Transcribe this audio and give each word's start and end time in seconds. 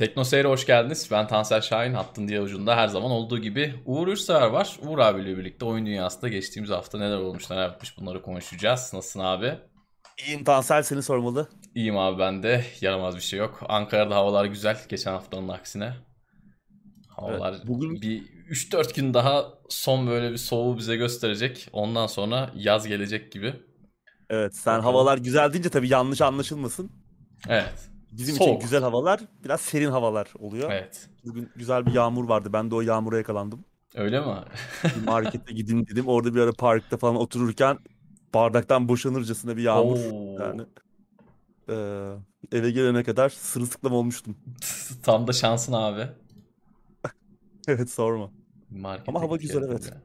Tekno 0.00 0.24
Seyir'e 0.24 0.48
hoş 0.48 0.66
geldiniz. 0.66 1.08
Ben 1.10 1.26
Tansel 1.26 1.60
Şahin. 1.60 1.94
Hattın 1.94 2.28
diğer 2.28 2.40
ucunda 2.40 2.76
her 2.76 2.88
zaman 2.88 3.10
olduğu 3.10 3.38
gibi 3.38 3.74
Uğur 3.86 4.08
Ürsever 4.08 4.46
var. 4.46 4.78
Uğur 4.82 4.98
abiyle 4.98 5.38
birlikte 5.38 5.64
oyun 5.64 5.86
dünyasında 5.86 6.28
geçtiğimiz 6.28 6.70
hafta 6.70 6.98
neler 6.98 7.16
olmuş 7.16 7.50
neler 7.50 7.62
yapmış 7.62 7.98
bunları 7.98 8.22
konuşacağız. 8.22 8.90
Nasılsın 8.94 9.20
abi? 9.20 9.58
İyiyim 10.26 10.44
Tansel 10.44 10.82
seni 10.82 11.02
sormalı. 11.02 11.48
İyiyim 11.74 11.98
abi 11.98 12.18
ben 12.18 12.42
de. 12.42 12.64
Yaramaz 12.80 13.16
bir 13.16 13.20
şey 13.20 13.38
yok. 13.38 13.60
Ankara'da 13.68 14.16
havalar 14.16 14.44
güzel. 14.44 14.78
Geçen 14.88 15.12
haftanın 15.12 15.48
aksine. 15.48 15.94
Havalar 17.08 17.52
evet, 17.52 17.62
bugün 17.66 18.02
bir 18.02 18.22
3-4 18.50 18.94
gün 18.94 19.14
daha 19.14 19.44
son 19.68 20.06
böyle 20.06 20.32
bir 20.32 20.36
soğuğu 20.36 20.78
bize 20.78 20.96
gösterecek. 20.96 21.68
Ondan 21.72 22.06
sonra 22.06 22.50
yaz 22.54 22.86
gelecek 22.86 23.32
gibi. 23.32 23.54
Evet 24.30 24.56
sen 24.56 24.78
Bakalım. 24.78 24.94
havalar 24.94 25.18
güzel 25.18 25.52
deyince 25.52 25.70
tabii 25.70 25.88
yanlış 25.88 26.20
anlaşılmasın. 26.20 26.90
Evet. 27.48 27.89
Bizim 28.12 28.36
Soğuk. 28.36 28.48
için 28.48 28.60
güzel 28.60 28.82
havalar, 28.82 29.20
biraz 29.44 29.60
serin 29.60 29.90
havalar 29.90 30.32
oluyor. 30.38 30.70
Evet. 30.70 31.08
Bugün 31.24 31.50
güzel 31.56 31.86
bir 31.86 31.92
yağmur 31.92 32.28
vardı. 32.28 32.48
Ben 32.52 32.70
de 32.70 32.74
o 32.74 32.80
yağmura 32.80 33.16
yakalandım. 33.16 33.64
Öyle 33.94 34.20
mi? 34.20 34.34
bir 34.84 35.02
markete 35.06 35.52
gideyim 35.52 35.86
dedim. 35.86 36.08
Orada 36.08 36.34
bir 36.34 36.40
ara 36.40 36.52
parkta 36.52 36.96
falan 36.96 37.16
otururken 37.16 37.78
bardaktan 38.34 38.88
boşanırcasına 38.88 39.56
bir 39.56 39.62
yağmur. 39.62 39.98
Oo. 40.12 40.38
Yani 40.40 40.62
e, 41.68 42.58
eve 42.58 42.70
gelene 42.70 43.04
kadar 43.04 43.28
sırılsıklam 43.28 43.92
olmuştum. 43.92 44.36
Tam 45.02 45.26
da 45.26 45.32
şansın 45.32 45.72
abi. 45.72 46.08
evet 47.68 47.90
sorma. 47.90 48.30
Markete 48.70 49.10
Ama 49.12 49.20
hava 49.20 49.36
güzel 49.36 49.62
evet. 49.62 49.90
Ya. 49.90 50.02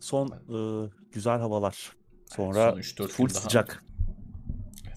Son 0.00 0.28
e, 0.28 0.88
güzel 1.12 1.38
havalar. 1.38 1.92
Sonra 2.26 2.72
evet, 2.74 2.84
son 2.84 3.06
full 3.06 3.28
sıcak. 3.28 3.84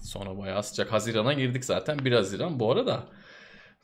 Sonra 0.04 0.38
bayağı 0.38 0.62
sıcak. 0.62 0.92
Haziran'a 0.92 1.32
girdik 1.32 1.64
zaten. 1.64 2.04
1 2.04 2.12
Haziran. 2.12 2.60
Bu 2.60 2.72
arada 2.72 3.08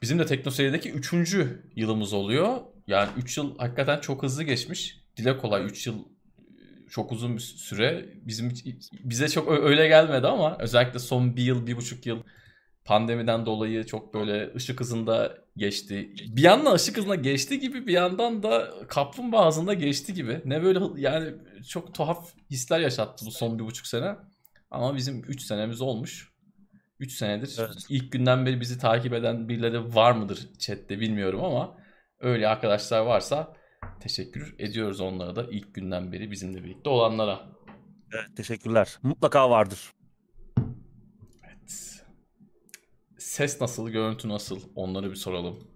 bizim 0.03 0.19
de 0.19 0.27
TeknoSeyir'deki 0.27 0.91
3. 0.91 1.37
yılımız 1.77 2.13
oluyor. 2.13 2.57
Yani 2.87 3.09
3 3.17 3.39
yıl 3.39 3.59
hakikaten 3.59 4.01
çok 4.01 4.23
hızlı 4.23 4.43
geçmiş. 4.43 5.01
Dile 5.17 5.39
kolay 5.39 5.65
3 5.65 5.87
yıl 5.87 6.05
çok 6.91 7.13
uzun 7.13 7.37
bir 7.37 7.41
süre. 7.41 8.09
Bizim 8.15 8.53
bize 8.93 9.29
çok 9.29 9.49
öyle 9.51 9.89
gelmedi 9.89 10.27
ama 10.27 10.57
özellikle 10.59 10.99
son 10.99 11.37
bir 11.37 11.43
yıl, 11.43 11.67
bir 11.67 11.77
buçuk 11.77 12.07
yıl 12.07 12.23
pandemiden 12.85 13.47
dolayı 13.47 13.87
çok 13.87 14.15
böyle 14.15 14.55
ışık 14.55 14.81
hızında 14.81 15.39
geçti. 15.57 16.15
Bir 16.29 16.43
yandan 16.43 16.75
ışık 16.75 16.97
hızında 16.97 17.15
geçti 17.15 17.61
gibi 17.61 17.87
bir 17.87 17.93
yandan 17.93 18.43
da 18.43 18.71
kaplumbağa 18.89 19.47
hızında 19.47 19.75
geçti 19.75 20.15
gibi. 20.15 20.41
Ne 20.45 20.63
böyle 20.63 20.81
yani 20.97 21.35
çok 21.69 21.95
tuhaf 21.95 22.35
hisler 22.51 22.81
yaşattı 22.81 23.27
bu 23.27 23.31
son 23.31 23.59
bir 23.59 23.65
buçuk 23.65 23.87
sene. 23.87 24.17
Ama 24.71 24.97
bizim 24.97 25.25
3 25.29 25.43
senemiz 25.43 25.81
olmuş. 25.81 26.31
3 27.01 27.13
senedir 27.13 27.57
evet. 27.59 27.87
ilk 27.89 28.13
günden 28.13 28.47
beri 28.47 28.61
bizi 28.61 28.79
takip 28.79 29.13
eden 29.13 29.49
birileri 29.49 29.95
var 29.95 30.13
mıdır 30.13 30.49
chatte 30.59 31.01
bilmiyorum 31.01 31.45
ama 31.45 31.77
öyle 32.19 32.49
arkadaşlar 32.49 33.01
varsa 33.01 33.57
teşekkür 34.01 34.55
ediyoruz 34.59 35.01
onlara 35.01 35.37
da 35.37 35.47
ilk 35.51 35.75
günden 35.75 36.13
beri 36.13 36.31
bizimle 36.31 36.65
birlikte 36.65 36.91
olanlara. 36.91 37.41
Evet 38.13 38.37
teşekkürler. 38.37 38.99
Mutlaka 39.03 39.51
vardır. 39.51 39.93
Evet. 41.45 42.03
Ses 43.19 43.61
nasıl, 43.61 43.89
görüntü 43.89 44.29
nasıl 44.29 44.61
onları 44.75 45.11
bir 45.11 45.17
soralım. 45.17 45.70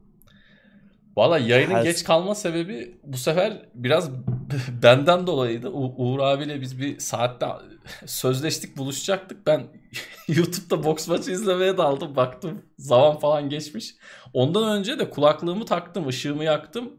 Valla 1.16 1.38
yayının 1.38 1.74
Her... 1.74 1.82
geç 1.82 2.04
kalma 2.04 2.34
sebebi 2.34 3.00
bu 3.04 3.16
sefer 3.16 3.68
biraz 3.74 4.10
benden 4.82 5.26
dolayıydı. 5.26 5.68
U- 5.68 5.94
Uğur 5.96 6.18
abiyle 6.20 6.60
biz 6.60 6.80
bir 6.80 6.98
saatte 6.98 7.46
sözleştik 8.06 8.76
buluşacaktık. 8.76 9.46
Ben 9.46 9.66
YouTube'da 10.28 10.84
boks 10.84 11.08
maçı 11.08 11.30
izlemeye 11.30 11.76
daldım. 11.78 12.16
Baktım 12.16 12.62
zaman 12.78 13.18
falan 13.18 13.48
geçmiş. 13.48 13.94
Ondan 14.32 14.78
önce 14.78 14.98
de 14.98 15.10
kulaklığımı 15.10 15.64
taktım, 15.64 16.08
ışığımı 16.08 16.44
yaktım. 16.44 16.92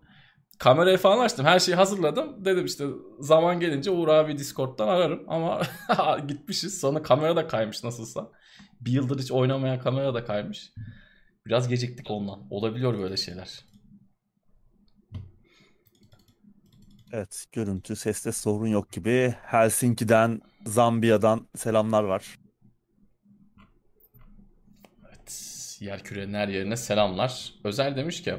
Kamerayı 0.60 0.98
falan 0.98 1.26
açtım. 1.26 1.46
Her 1.46 1.60
şeyi 1.60 1.76
hazırladım. 1.76 2.46
Dedim 2.46 2.66
işte 2.66 2.86
zaman 3.20 3.60
gelince 3.60 3.92
Uğur 3.92 4.08
abi 4.08 4.38
Discord'dan 4.38 4.88
ararım. 4.88 5.24
Ama 5.28 5.62
gitmişiz. 6.28 6.80
Sonra 6.80 7.02
kamera 7.02 7.36
da 7.36 7.48
kaymış 7.48 7.84
nasılsa. 7.84 8.30
Bir 8.82 8.92
yıldır 8.92 9.20
hiç 9.20 9.32
oynamayan 9.32 9.80
kamera 9.80 10.14
da 10.14 10.26
kaymış. 10.26 10.72
Biraz 11.46 11.68
geciktik 11.68 12.12
ondan. 12.12 12.40
Olabiliyor 12.50 13.00
böyle 13.00 13.18
şeyler. 13.18 13.75
Evet, 17.16 17.46
görüntü, 17.52 17.96
seste 17.96 18.32
sorun 18.32 18.68
yok 18.68 18.92
gibi. 18.92 19.36
Helsinki'den, 19.42 20.42
Zambiya'dan 20.66 21.48
selamlar 21.56 22.04
var. 22.04 22.40
Evet, 25.08 25.78
yer 25.80 26.04
kürenin 26.04 26.34
her 26.34 26.48
yerine 26.48 26.78
selamlar. 26.78 27.54
Özel 27.64 27.96
demiş 27.96 28.24
ki 28.24 28.34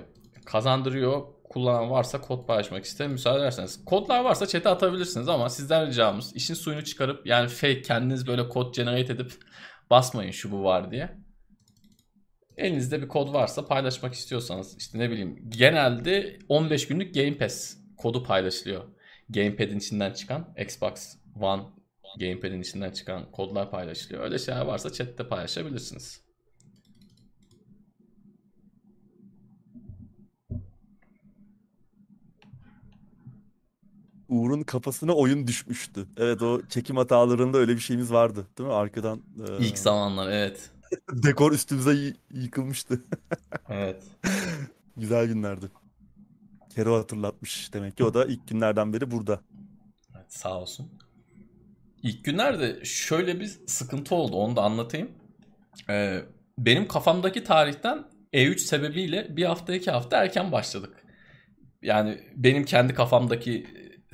kazandırıyor 0.46 1.22
kullanan 1.44 1.90
varsa 1.90 2.20
kod 2.20 2.46
paylaşmak 2.46 2.84
isterim 2.84 3.12
müsaade 3.12 3.38
ederseniz. 3.38 3.84
Kodlar 3.84 4.24
varsa 4.24 4.46
chat'e 4.46 4.68
atabilirsiniz 4.68 5.28
ama 5.28 5.48
sizden 5.48 5.86
ricamız 5.86 6.36
işin 6.36 6.54
suyunu 6.54 6.84
çıkarıp 6.84 7.26
yani 7.26 7.48
fake 7.48 7.82
kendiniz 7.82 8.26
böyle 8.26 8.48
kod 8.48 8.74
generate 8.74 9.12
edip 9.12 9.32
basmayın 9.90 10.30
şu 10.30 10.52
bu 10.52 10.64
var 10.64 10.90
diye. 10.90 11.16
Elinizde 12.56 13.02
bir 13.02 13.08
kod 13.08 13.34
varsa 13.34 13.66
paylaşmak 13.66 14.14
istiyorsanız 14.14 14.76
işte 14.78 14.98
ne 14.98 15.10
bileyim 15.10 15.38
genelde 15.48 16.38
15 16.48 16.88
günlük 16.88 17.14
Game 17.14 17.38
Pass 17.38 17.85
kodu 17.96 18.22
paylaşılıyor. 18.22 18.84
Gamepad'in 19.28 19.78
içinden 19.78 20.12
çıkan 20.12 20.54
Xbox 20.58 21.16
One 21.40 21.62
Gamepad'in 22.18 22.60
içinden 22.60 22.90
çıkan 22.90 23.30
kodlar 23.30 23.70
paylaşılıyor. 23.70 24.24
Öyle 24.24 24.38
şeyler 24.38 24.60
varsa 24.60 24.92
chatte 24.92 25.28
paylaşabilirsiniz. 25.28 26.26
Uğur'un 34.28 34.62
kafasına 34.62 35.12
oyun 35.12 35.46
düşmüştü. 35.46 36.06
Evet 36.16 36.42
o 36.42 36.66
çekim 36.68 36.96
hatalarında 36.96 37.58
öyle 37.58 37.74
bir 37.74 37.80
şeyimiz 37.80 38.12
vardı. 38.12 38.46
Değil 38.58 38.68
mi? 38.68 38.74
Arkadan. 38.74 39.22
E... 39.48 39.64
İlk 39.64 39.78
zamanlar 39.78 40.30
evet. 40.30 40.70
Dekor 41.12 41.52
üstümüze 41.52 42.14
yıkılmıştı. 42.30 43.04
evet. 43.68 44.02
Güzel 44.96 45.26
günlerdi. 45.26 45.66
Kero 46.76 46.98
hatırlatmış 46.98 47.74
demek 47.74 47.96
ki. 47.96 48.04
O 48.04 48.14
da 48.14 48.24
ilk 48.24 48.48
günlerden 48.48 48.92
beri 48.92 49.10
burada. 49.10 49.40
Evet, 50.16 50.26
sağ 50.28 50.60
olsun. 50.60 50.90
İlk 52.02 52.24
günlerde 52.24 52.84
şöyle 52.84 53.40
bir 53.40 53.46
sıkıntı 53.66 54.14
oldu. 54.14 54.36
Onu 54.36 54.56
da 54.56 54.62
anlatayım. 54.62 55.10
Ee, 55.90 56.22
benim 56.58 56.88
kafamdaki 56.88 57.44
tarihten 57.44 58.04
E3 58.32 58.58
sebebiyle 58.58 59.36
bir 59.36 59.44
hafta 59.44 59.74
iki 59.74 59.90
hafta 59.90 60.16
erken 60.16 60.52
başladık. 60.52 61.04
Yani 61.82 62.20
benim 62.36 62.64
kendi 62.64 62.94
kafamdaki 62.94 63.66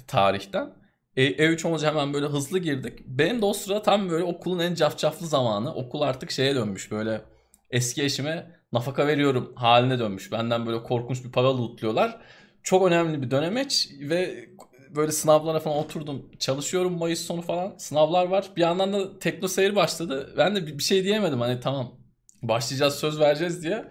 tarihten. 0.07 0.71
E, 1.17 1.25
E3 1.25 1.67
olunca 1.69 1.89
hemen 1.89 2.15
böyle 2.15 2.27
hızlı 2.27 2.59
girdik. 2.59 2.99
Benim 3.07 3.43
de 3.43 3.45
o 3.45 3.53
sıra 3.53 3.83
tam 3.83 4.11
böyle 4.11 4.25
okulun 4.25 4.59
en 4.59 4.75
cafcaflı 4.75 5.27
zamanı. 5.27 5.75
Okul 5.75 6.01
artık 6.01 6.31
şeye 6.31 6.55
dönmüş 6.55 6.91
böyle 6.91 7.23
eski 7.71 8.03
eşime 8.03 8.51
nafaka 8.73 9.07
veriyorum 9.07 9.53
haline 9.57 9.99
dönmüş. 9.99 10.33
Benden 10.33 10.67
böyle 10.67 10.83
korkunç 10.83 11.25
bir 11.25 11.33
para 11.33 11.59
lootluyorlar 11.59 12.21
çok 12.63 12.87
önemli 12.87 13.23
bir 13.23 13.31
dönemeç 13.31 13.89
ve 14.01 14.49
böyle 14.97 15.13
sınavlara 15.13 15.61
falan 15.61 15.79
oturdum. 15.79 16.31
Çalışıyorum 16.39 16.99
Mayıs 16.99 17.21
sonu 17.21 17.43
falan. 17.43 17.75
Sınavlar 17.79 18.27
var. 18.27 18.51
Bir 18.57 18.61
yandan 18.61 18.93
da 18.93 19.19
tekno 19.19 19.49
seyir 19.49 19.77
başladı. 19.77 20.35
Ben 20.39 20.57
de 20.57 20.67
bir 20.67 20.83
şey 20.83 21.05
diyemedim 21.05 21.41
hani 21.41 21.61
tamam 21.61 21.93
başlayacağız 22.43 22.95
söz 22.95 23.21
vereceğiz 23.21 23.63
diye. 23.63 23.85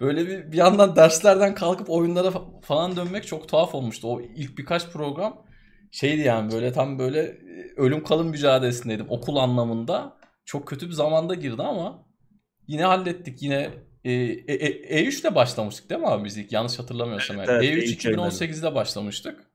Böyle 0.00 0.26
bir, 0.26 0.52
bir 0.52 0.56
yandan 0.56 0.96
derslerden 0.96 1.54
kalkıp 1.54 1.90
oyunlara 1.90 2.32
falan 2.62 2.96
dönmek 2.96 3.26
çok 3.26 3.48
tuhaf 3.48 3.74
olmuştu. 3.74 4.08
O 4.08 4.20
ilk 4.20 4.58
birkaç 4.58 4.88
program 4.90 5.46
şeydi 5.90 6.20
yani 6.20 6.52
böyle 6.52 6.72
tam 6.72 6.98
böyle 6.98 7.20
e, 7.20 7.74
ölüm 7.76 8.04
kalım 8.04 8.28
mücadelesindeydim 8.28 9.06
okul 9.08 9.36
anlamında. 9.36 10.16
Çok 10.44 10.68
kötü 10.68 10.86
bir 10.86 10.92
zamanda 10.92 11.34
girdi 11.34 11.62
ama 11.62 12.06
yine 12.66 12.84
hallettik. 12.84 13.42
Yine 13.42 13.70
e, 14.06 14.54
e, 14.54 15.04
E3 15.04 15.20
ile 15.20 15.34
başlamıştık 15.34 15.90
değil 15.90 16.00
mi 16.00 16.06
abi 16.06 16.24
biz 16.24 16.36
ilk 16.36 16.52
yanlış 16.52 16.78
hatırlamıyorsam. 16.78 17.36
Evet, 17.38 17.48
yani. 17.48 17.66
evet, 17.66 17.88
E3 17.88 18.14
2018'de 18.14 18.74
başlamıştık. 18.74 19.50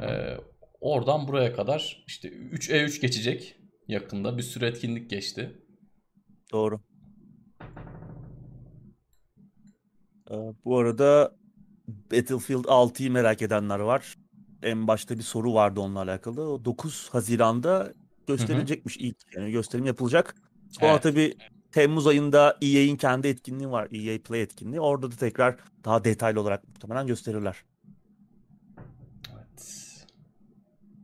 Ee, 0.00 0.36
oradan 0.80 1.28
buraya 1.28 1.54
kadar 1.54 2.04
işte 2.06 2.28
3 2.28 2.70
E3 2.70 3.00
geçecek 3.00 3.56
yakında 3.88 4.38
bir 4.38 4.42
sürü 4.42 4.64
etkinlik 4.64 5.10
geçti. 5.10 5.62
Doğru. 6.52 6.80
Ee, 10.30 10.34
bu 10.64 10.78
arada 10.78 11.36
Battlefield 11.88 12.64
6'yı 12.64 13.10
merak 13.10 13.42
edenler 13.42 13.78
var. 13.78 14.14
En 14.62 14.86
başta 14.86 15.18
bir 15.18 15.22
soru 15.22 15.54
vardı 15.54 15.80
onunla 15.80 16.02
alakalı. 16.02 16.50
O 16.50 16.64
9 16.64 17.08
Haziran'da 17.08 17.94
gösterilecekmiş 18.26 18.96
Hı-hı. 18.96 19.04
ilk 19.04 19.16
yani 19.36 19.52
gösterim 19.52 19.86
yapılacak. 19.86 20.34
Sonra 20.70 20.92
evet. 20.92 21.02
tabii 21.02 21.34
Temmuz 21.76 22.06
ayında 22.06 22.58
EA'in 22.62 22.96
kendi 22.96 23.28
etkinliği 23.28 23.70
var. 23.70 23.88
EA 23.92 24.22
Play 24.22 24.42
etkinliği. 24.42 24.80
Orada 24.80 25.10
da 25.10 25.16
tekrar 25.16 25.56
daha 25.84 26.04
detaylı 26.04 26.40
olarak 26.40 26.68
muhtemelen 26.68 27.06
gösterirler. 27.06 27.56
Evet. 29.34 29.86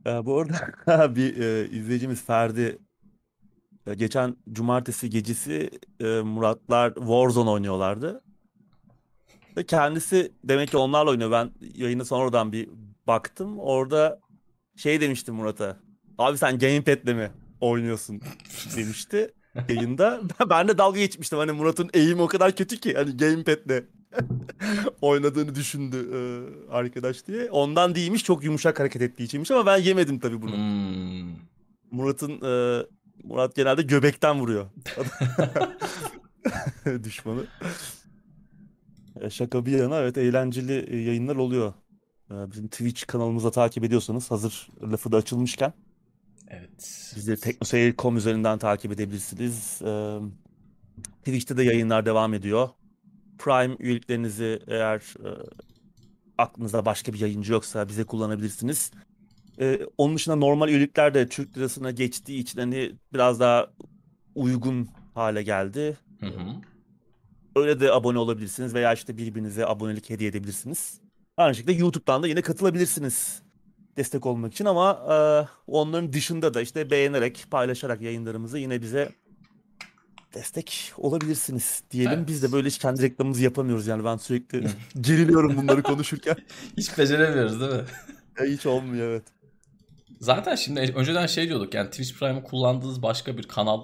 Ee, 0.07 0.27
bu 0.27 0.39
arada 0.39 1.17
bir 1.17 1.37
e, 1.37 1.69
izleyicimiz 1.69 2.25
Ferdi 2.25 2.79
e, 3.87 3.95
geçen 3.95 4.37
cumartesi 4.53 5.11
gecesi 5.11 5.71
e, 6.01 6.07
Muratlar 6.07 6.95
Warzone 6.95 7.51
oynuyorlardı. 7.51 8.23
Ve 9.57 9.67
kendisi 9.67 10.33
demek 10.45 10.71
ki 10.71 10.77
onlarla 10.77 11.11
oynuyor. 11.11 11.31
Ben 11.31 11.51
yayını 11.75 12.05
sonradan 12.05 12.53
bir 12.53 12.69
baktım. 13.07 13.59
Orada 13.59 14.21
şey 14.77 15.01
demiştim 15.01 15.35
Murat'a. 15.35 15.77
Abi 16.19 16.39
sen 16.39 16.59
gamepad'le 16.59 17.15
mi 17.15 17.31
oynuyorsun 17.61 18.21
demişti 18.77 19.35
yayında. 19.69 20.21
Ben 20.51 20.69
de 20.69 20.79
dalga 20.79 20.99
geçmiştim. 21.01 21.39
Hani 21.39 21.53
Murat'ın 21.53 21.91
eğim 21.95 22.21
o 22.21 22.27
kadar 22.27 22.57
kötü 22.57 22.77
ki 22.81 22.95
hani 22.95 23.17
gamepad'le 23.17 23.85
oynadığını 25.01 25.55
düşündü 25.55 25.97
e, 26.15 26.21
arkadaş 26.73 27.27
diye. 27.27 27.51
Ondan 27.51 27.95
değilmiş 27.95 28.25
çok 28.25 28.45
yumuşak 28.45 28.81
hareket 28.81 29.03
ettiği 29.03 29.25
içinmiş 29.25 29.51
ama 29.51 29.67
ben 29.67 29.77
yemedim 29.77 30.19
tabii 30.19 30.43
bunu. 30.43 30.57
Hmm. 30.57 31.33
Murat'ın 31.91 32.31
e, 32.43 32.83
Murat 33.25 33.55
genelde 33.57 33.83
göbekten 33.83 34.41
vuruyor. 34.41 34.67
Düşmanı. 37.05 37.45
E, 39.21 39.31
Şaka 39.31 39.67
bir 39.67 39.79
yana 39.79 39.99
evet 40.01 40.19
eğlenceli 40.19 40.87
e, 40.91 40.97
yayınlar 40.97 41.37
oluyor. 41.37 41.73
E, 42.31 42.51
Bizim 42.51 42.69
Twitch 42.69 43.07
kanalımıza 43.07 43.51
takip 43.51 43.85
ediyorsanız 43.85 44.31
hazır 44.31 44.69
lafı 44.93 45.13
da 45.13 45.17
açılmışken 45.17 45.73
Evet. 46.53 47.13
bizleri 47.17 47.41
teknoseyir.com 47.41 48.17
üzerinden 48.17 48.59
takip 48.59 48.93
edebilirsiniz. 48.93 49.83
E, 49.83 50.19
Twitch'te 51.19 51.57
de 51.57 51.63
yayınlar 51.63 52.07
devam 52.07 52.35
ediyor. 52.35 52.69
Prime 53.39 53.77
üyeliklerinizi 53.79 54.63
eğer 54.67 54.99
e, 54.99 55.29
aklınızda 56.39 56.85
başka 56.85 57.13
bir 57.13 57.21
yayıncı 57.21 57.53
yoksa 57.53 57.89
bize 57.89 58.05
kullanabilirsiniz. 58.05 58.91
E, 59.61 59.81
onun 59.99 60.17
dışında 60.17 60.37
normal 60.37 60.69
üyelikler 60.69 61.15
de 61.15 61.29
Türk 61.29 61.57
lirasına 61.57 61.91
geçtiği 61.91 62.39
için 62.39 62.59
hani 62.59 62.93
biraz 63.13 63.41
daha 63.41 63.67
uygun 64.35 64.89
hale 65.15 65.43
geldi. 65.43 65.97
Hı 66.21 66.27
hı. 66.27 66.55
Öyle 67.57 67.81
de 67.81 67.93
abone 67.93 68.19
olabilirsiniz 68.19 68.75
veya 68.75 68.93
işte 68.93 69.17
birbirinize 69.17 69.67
abonelik 69.67 70.11
hediye 70.11 70.31
edebilirsiniz. 70.31 71.01
Aynı 71.37 71.55
şekilde 71.55 71.73
YouTube'dan 71.73 72.23
da 72.23 72.27
yine 72.27 72.43
katılabilirsiniz 72.43 73.42
destek 73.97 74.27
olmak 74.27 74.53
için 74.53 74.65
ama 74.65 74.91
e, 75.11 75.17
onların 75.67 76.13
dışında 76.13 76.55
da 76.55 76.61
işte 76.61 76.91
beğenerek, 76.91 77.45
paylaşarak 77.51 78.03
yayınlarımızı 78.03 78.59
yine 78.59 78.83
bize 78.83 79.13
destek 80.35 80.93
olabilirsiniz 80.97 81.83
diyelim. 81.91 82.19
Evet. 82.19 82.29
Biz 82.29 82.43
de 82.43 82.53
böyle 82.53 82.69
hiç 82.69 82.79
kendi 82.79 83.03
reklamımızı 83.03 83.45
yapamıyoruz 83.45 83.87
yani 83.87 84.05
ben 84.05 84.17
sürekli 84.17 84.65
geriliyorum 85.01 85.57
bunları 85.57 85.83
konuşurken. 85.83 86.37
Hiç 86.77 86.99
beceremiyoruz 86.99 87.61
değil 87.61 87.73
mi? 87.73 87.85
Ya 88.41 88.47
hiç 88.47 88.67
olmuyor 88.67 89.09
evet. 89.09 89.23
Zaten 90.21 90.55
şimdi 90.55 90.81
önceden 90.81 91.27
şey 91.27 91.49
diyorduk 91.49 91.75
yani 91.75 91.91
Twitch 91.91 92.19
Prime'ı 92.19 92.45
kullandığınız 92.45 93.03
başka 93.03 93.39
bir 93.39 93.43
kanal 93.43 93.83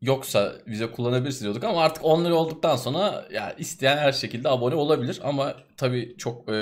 yoksa 0.00 0.52
bize 0.66 0.90
kullanabilirsiniz 0.90 1.42
diyorduk 1.42 1.64
ama 1.64 1.82
artık 1.82 2.04
10 2.04 2.24
lira 2.24 2.34
olduktan 2.34 2.76
sonra 2.76 3.26
ya 3.32 3.52
isteyen 3.52 3.96
her 3.96 4.12
şekilde 4.12 4.48
abone 4.48 4.74
olabilir 4.74 5.20
ama 5.24 5.54
tabii 5.76 6.14
çok 6.18 6.48
e, 6.48 6.54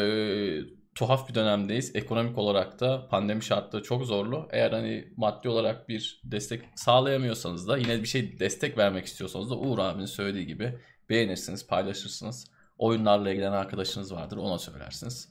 tuhaf 0.94 1.28
bir 1.28 1.34
dönemdeyiz. 1.34 1.96
Ekonomik 1.96 2.38
olarak 2.38 2.80
da 2.80 3.08
pandemi 3.08 3.42
şartları 3.42 3.82
çok 3.82 4.04
zorlu. 4.04 4.48
Eğer 4.50 4.72
hani 4.72 5.12
maddi 5.16 5.48
olarak 5.48 5.88
bir 5.88 6.20
destek 6.24 6.62
sağlayamıyorsanız 6.74 7.68
da 7.68 7.76
yine 7.76 8.02
bir 8.02 8.08
şey 8.08 8.38
destek 8.38 8.78
vermek 8.78 9.06
istiyorsanız 9.06 9.50
da 9.50 9.58
Uğur 9.58 9.78
abinin 9.78 10.06
söylediği 10.06 10.46
gibi 10.46 10.78
beğenirsiniz, 11.10 11.66
paylaşırsınız. 11.66 12.46
Oyunlarla 12.78 13.30
ilgilenen 13.30 13.52
arkadaşınız 13.52 14.14
vardır 14.14 14.36
ona 14.36 14.58
söylersiniz. 14.58 15.28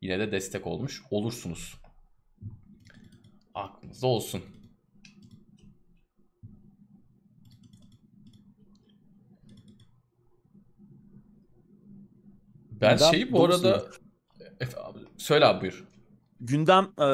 Yine 0.00 0.18
de 0.18 0.32
destek 0.32 0.66
olmuş 0.66 1.02
olursunuz. 1.10 1.74
Aklınızda 3.54 4.06
olsun. 4.06 4.42
Ben 12.70 12.96
şeyi 12.96 13.32
bu 13.32 13.44
arada 13.44 13.84
Efe 14.60 14.80
abi, 14.80 14.98
söyle 15.16 15.44
abi 15.46 15.60
buyur. 15.60 15.84
Gündem 16.40 16.84
e, 16.98 17.04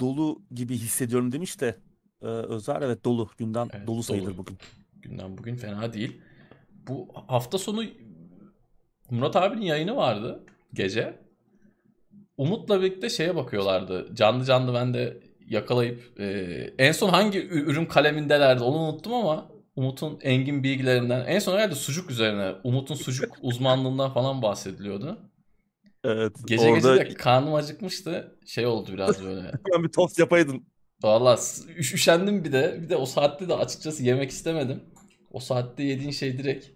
dolu 0.00 0.42
gibi 0.54 0.74
hissediyorum 0.74 1.32
demiş 1.32 1.60
de 1.60 1.78
e, 2.22 2.26
Özer 2.26 2.82
evet 2.82 3.04
dolu. 3.04 3.30
Gündem 3.38 3.68
Evet, 3.72 3.86
dolu 3.86 4.02
sayılır 4.02 4.26
dolu. 4.26 4.36
bugün. 4.38 4.58
Gündem 5.02 5.38
bugün 5.38 5.56
fena 5.56 5.92
değil. 5.92 6.20
Bu 6.88 7.08
hafta 7.26 7.58
sonu 7.58 7.82
Murat 9.10 9.36
abinin 9.36 9.66
yayını 9.66 9.96
vardı 9.96 10.44
gece. 10.74 11.18
Umut'la 12.36 12.82
birlikte 12.82 13.10
şeye 13.10 13.36
bakıyorlardı. 13.36 14.14
Canlı 14.14 14.44
canlı 14.44 14.74
ben 14.74 14.94
de 14.94 15.20
yakalayıp 15.48 16.20
e, 16.20 16.24
en 16.78 16.92
son 16.92 17.08
hangi 17.08 17.48
ürün 17.48 17.86
kalemindelerdi 17.86 18.62
onu 18.62 18.76
unuttum 18.76 19.14
ama 19.14 19.48
Umut'un 19.76 20.18
engin 20.22 20.62
bilgilerinden 20.62 21.26
en 21.26 21.38
son 21.38 21.54
herhalde 21.56 21.74
sucuk 21.74 22.10
üzerine 22.10 22.52
Umut'un 22.64 22.94
sucuk 22.94 23.36
uzmanlığından 23.42 24.10
falan 24.10 24.42
bahsediliyordu. 24.42 25.18
Evet. 26.04 26.36
Gece 26.46 26.64
orada 26.68 26.96
gece 26.96 27.10
de 27.10 27.14
karnım 27.14 27.54
acıkmıştı. 27.54 28.38
Şey 28.46 28.66
oldu 28.66 28.92
biraz 28.92 29.24
böyle. 29.24 29.52
bir 29.82 29.88
tost 29.88 30.18
yapaydın. 30.18 30.66
Valla 31.02 31.34
üş- 31.34 31.94
üşendim 31.94 32.44
bir 32.44 32.52
de. 32.52 32.78
Bir 32.82 32.88
de 32.88 32.96
o 32.96 33.06
saatte 33.06 33.48
de 33.48 33.54
açıkçası 33.54 34.02
yemek 34.02 34.30
istemedim. 34.30 34.82
O 35.30 35.40
saatte 35.40 35.82
yediğin 35.82 36.10
şey 36.10 36.38
direkt 36.38 36.66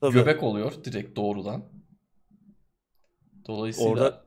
Tabii. 0.00 0.12
göbek 0.12 0.42
oluyor 0.42 0.72
direkt 0.84 1.16
doğrudan. 1.16 1.64
Dolayısıyla 3.46 3.90
Orada 3.90 4.24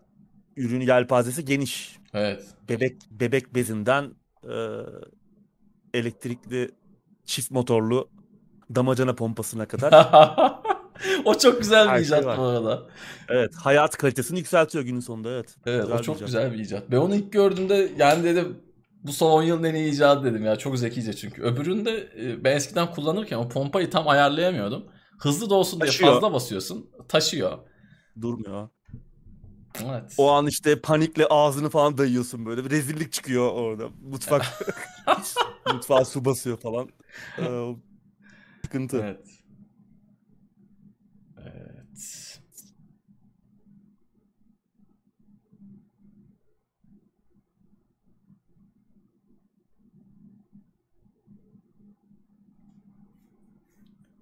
ürün 0.55 0.81
yelpazesi 0.81 1.45
geniş. 1.45 1.97
evet. 2.13 2.45
Bebek 2.69 2.95
bebek 3.11 3.55
bezinden 3.55 4.11
e, 4.43 4.55
elektrikli 5.93 6.71
çift 7.25 7.51
motorlu 7.51 8.09
damacana 8.75 9.15
pompasına 9.15 9.65
kadar. 9.65 10.09
o 11.25 11.37
çok 11.37 11.59
güzel 11.61 11.87
Her 11.87 11.99
bir 11.99 12.05
şey 12.05 12.17
icat 12.17 12.25
var. 12.25 12.37
bu 12.37 12.43
arada. 12.43 12.83
evet, 13.29 13.55
hayat 13.55 13.97
kalitesini 13.97 14.37
yükseltiyor 14.39 14.83
günün 14.83 14.99
sonunda 14.99 15.29
evet. 15.31 15.55
Evet 15.65 15.81
Güzel 15.81 15.97
o 15.99 16.01
çok 16.01 16.15
icat. 16.15 16.27
güzel 16.27 16.53
bir 16.53 16.59
icat. 16.59 16.91
Ben 16.91 16.97
onu 16.97 17.15
ilk 17.15 17.33
gördüğümde 17.33 17.91
yani 17.97 18.23
dedim 18.23 18.57
bu 19.03 19.13
son 19.13 19.31
10 19.31 19.43
yılın 19.43 19.63
en 19.63 19.75
iyi 19.75 19.91
icadı 19.93 20.23
dedim 20.31 20.45
ya. 20.45 20.55
Çok 20.55 20.77
zekice 20.79 21.13
çünkü. 21.13 21.41
Öbüründe 21.43 22.09
e, 22.19 22.43
ben 22.43 22.55
eskiden 22.55 22.91
kullanırken 22.91 23.37
o 23.37 23.49
pompayı 23.49 23.89
tam 23.89 24.07
ayarlayamıyordum. 24.07 24.85
Hızlı 25.19 25.49
da 25.49 25.55
olsun 25.55 25.79
diye 25.81 25.87
Taşıyor. 25.91 26.13
fazla 26.13 26.33
basıyorsun. 26.33 26.89
Taşıyor. 27.07 27.57
Durmuyor. 28.21 28.69
Evet. 29.85 30.13
O 30.17 30.31
an 30.31 30.47
işte 30.47 30.79
panikle 30.81 31.25
ağzını 31.29 31.69
falan 31.69 31.97
dayıyorsun 31.97 32.45
böyle. 32.45 32.65
Bir 32.65 32.69
rezillik 32.69 33.13
çıkıyor 33.13 33.51
orada. 33.51 33.83
Mutfak 34.01 34.45
mutfağa 35.73 36.05
su 36.05 36.25
basıyor 36.25 36.57
falan. 36.57 36.89
Ee, 37.39 37.75
sıkıntı. 38.65 38.97
Evet. 39.03 39.19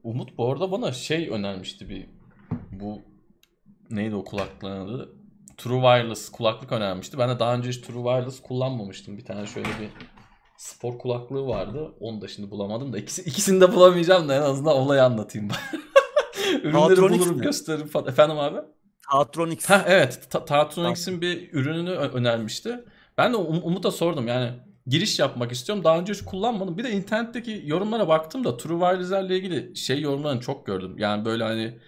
Umut 0.03 0.38
bu 0.38 0.51
arada 0.51 0.72
bana 0.72 0.91
şey 0.91 1.29
önermişti 1.29 1.89
bir 1.89 2.10
bu 2.72 3.01
neydi 3.89 4.15
o 4.15 4.24
kulaklığın 4.24 4.86
adı? 4.88 5.13
True 5.57 5.81
Wireless 5.81 6.29
kulaklık 6.29 6.72
önermişti. 6.72 7.17
Ben 7.17 7.29
de 7.29 7.39
daha 7.39 7.55
önce 7.55 7.69
hiç 7.69 7.77
True 7.77 8.03
Wireless 8.03 8.41
kullanmamıştım. 8.41 9.17
Bir 9.17 9.25
tane 9.25 9.48
şöyle 9.48 9.67
bir 9.67 9.89
spor 10.57 10.98
kulaklığı 11.00 11.48
vardı. 11.48 11.93
Onu 12.00 12.22
da 12.22 12.27
şimdi 12.27 12.51
bulamadım 12.51 12.93
da 12.93 12.98
ikisi, 12.98 13.22
ikisini 13.22 13.62
de 13.62 13.74
bulamayacağım 13.74 14.29
da 14.29 14.36
en 14.36 14.41
azından 14.41 14.75
olayı 14.75 15.03
anlatayım. 15.03 15.50
Ürünleri 16.63 16.74
Natronics 16.74 17.19
bulurum 17.19 17.38
mi? 17.38 17.43
gösteririm 17.43 17.88
falan. 17.88 18.07
Efendim 18.07 18.39
abi? 18.39 18.57
Tatronics. 19.12 19.69
Ha 19.69 19.86
evet. 19.88 20.27
Ta- 20.29 20.45
bir 21.22 21.53
ürününü 21.53 21.89
önermişti. 21.89 22.86
Ben 23.17 23.33
de 23.33 23.38
Um- 23.38 23.62
Umut'a 23.63 23.91
sordum 23.91 24.27
yani 24.27 24.51
giriş 24.88 25.20
yapmak 25.20 25.52
istiyorum. 25.52 25.84
Daha 25.84 26.00
önce 26.00 26.13
hiç 26.13 26.22
kullanmadım. 26.22 26.78
Bir 26.78 26.84
de 26.84 26.92
internetteki 26.92 27.62
yorumlara 27.66 28.08
baktım 28.08 28.44
da 28.44 28.58
True 28.58 28.80
Wireless'lerle 28.80 29.38
ilgili 29.38 29.75
şey 29.75 30.02
yorumlarını 30.02 30.42
çok 30.42 30.66
gördüm. 30.66 30.96
Yani 30.98 31.25
böyle 31.25 31.44
hani 31.44 31.80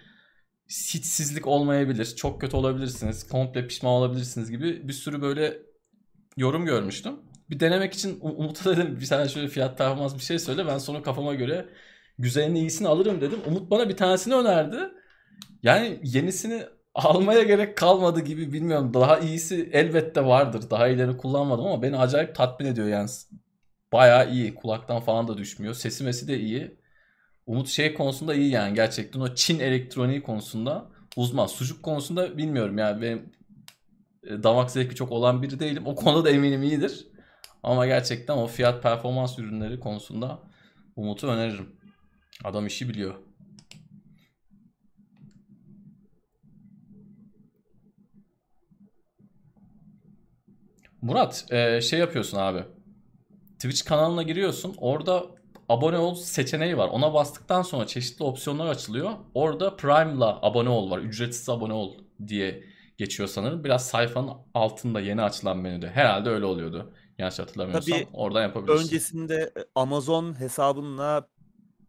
hissizlik 0.70 1.46
olmayabilir, 1.46 2.16
çok 2.16 2.40
kötü 2.40 2.56
olabilirsiniz, 2.56 3.28
komple 3.28 3.66
pişman 3.66 3.92
olabilirsiniz 3.92 4.50
gibi 4.50 4.88
bir 4.88 4.92
sürü 4.92 5.22
böyle 5.22 5.58
yorum 6.36 6.66
görmüştüm. 6.66 7.14
Bir 7.50 7.60
denemek 7.60 7.94
için 7.94 8.20
Um- 8.20 8.36
Umut'a 8.36 8.70
dedim 8.76 9.00
bir 9.00 9.06
tane 9.06 9.28
şöyle 9.28 9.48
fiyat 9.48 9.78
performans 9.78 10.14
bir 10.14 10.20
şey 10.22 10.38
söyle 10.38 10.66
ben 10.66 10.78
sonra 10.78 11.02
kafama 11.02 11.34
göre 11.34 11.68
güzelini 12.18 12.58
iyisini 12.60 12.88
alırım 12.88 13.20
dedim. 13.20 13.38
Umut 13.46 13.70
bana 13.70 13.88
bir 13.88 13.96
tanesini 13.96 14.34
önerdi. 14.34 14.76
Yani 15.62 16.00
yenisini 16.02 16.62
almaya 16.96 17.42
gerek 17.42 17.76
kalmadı 17.76 18.20
gibi 18.20 18.52
bilmiyorum. 18.52 18.94
Daha 18.94 19.18
iyisi 19.18 19.70
elbette 19.72 20.24
vardır. 20.24 20.70
Daha 20.70 20.88
iyilerini 20.88 21.16
kullanmadım 21.16 21.66
ama 21.66 21.82
beni 21.82 21.98
acayip 21.98 22.34
tatmin 22.34 22.66
ediyor 22.66 22.88
yani. 22.88 23.08
Bayağı 23.92 24.32
iyi. 24.32 24.54
Kulaktan 24.54 25.00
falan 25.00 25.28
da 25.28 25.38
düşmüyor. 25.38 25.74
Sesi 25.74 26.04
mesi 26.04 26.28
de 26.28 26.38
iyi. 26.38 26.76
Umut 27.46 27.68
şey 27.68 27.94
konusunda 27.94 28.34
iyi 28.34 28.50
yani. 28.50 28.74
Gerçekten 28.74 29.20
o 29.20 29.34
Çin 29.34 29.60
elektroniği 29.60 30.22
konusunda 30.22 30.90
uzman. 31.16 31.46
Sucuk 31.46 31.82
konusunda 31.82 32.38
bilmiyorum 32.38 32.78
yani 32.78 33.02
benim 33.02 33.32
e, 34.24 34.42
damak 34.42 34.70
zevki 34.70 34.94
çok 34.94 35.12
olan 35.12 35.42
biri 35.42 35.60
değilim. 35.60 35.86
O 35.86 35.94
konuda 35.94 36.24
da 36.24 36.30
eminim 36.30 36.62
iyidir. 36.62 37.06
Ama 37.62 37.86
gerçekten 37.86 38.36
o 38.36 38.46
fiyat 38.46 38.82
performans 38.82 39.38
ürünleri 39.38 39.80
konusunda 39.80 40.38
Umut'u 40.96 41.26
öneririm. 41.26 41.68
Adam 42.44 42.66
işi 42.66 42.88
biliyor. 42.88 43.25
Murat 51.02 51.46
e, 51.50 51.80
şey 51.80 51.98
yapıyorsun 51.98 52.38
abi. 52.38 52.64
Twitch 53.54 53.84
kanalına 53.84 54.22
giriyorsun. 54.22 54.74
Orada 54.78 55.26
abone 55.68 55.98
ol 55.98 56.14
seçeneği 56.14 56.78
var. 56.78 56.88
Ona 56.88 57.14
bastıktan 57.14 57.62
sonra 57.62 57.86
çeşitli 57.86 58.24
opsiyonlar 58.24 58.66
açılıyor. 58.66 59.10
Orada 59.34 59.76
Prime'la 59.76 60.38
abone 60.42 60.68
ol 60.68 60.90
var. 60.90 60.98
Ücretsiz 60.98 61.48
abone 61.48 61.72
ol 61.72 61.94
diye 62.26 62.64
geçiyor 62.98 63.28
sanırım. 63.28 63.64
Biraz 63.64 63.86
sayfanın 63.86 64.30
altında 64.54 65.00
yeni 65.00 65.22
açılan 65.22 65.58
menüde. 65.58 65.90
Herhalde 65.90 66.30
öyle 66.30 66.44
oluyordu. 66.44 66.92
Yanlış 67.18 67.38
hatırlamıyorsam. 67.38 67.98
Tabii 67.98 68.08
Oradan 68.12 68.42
yapabilirsin. 68.42 68.84
Öncesinde 68.84 69.52
Amazon 69.74 70.40
hesabınla 70.40 71.28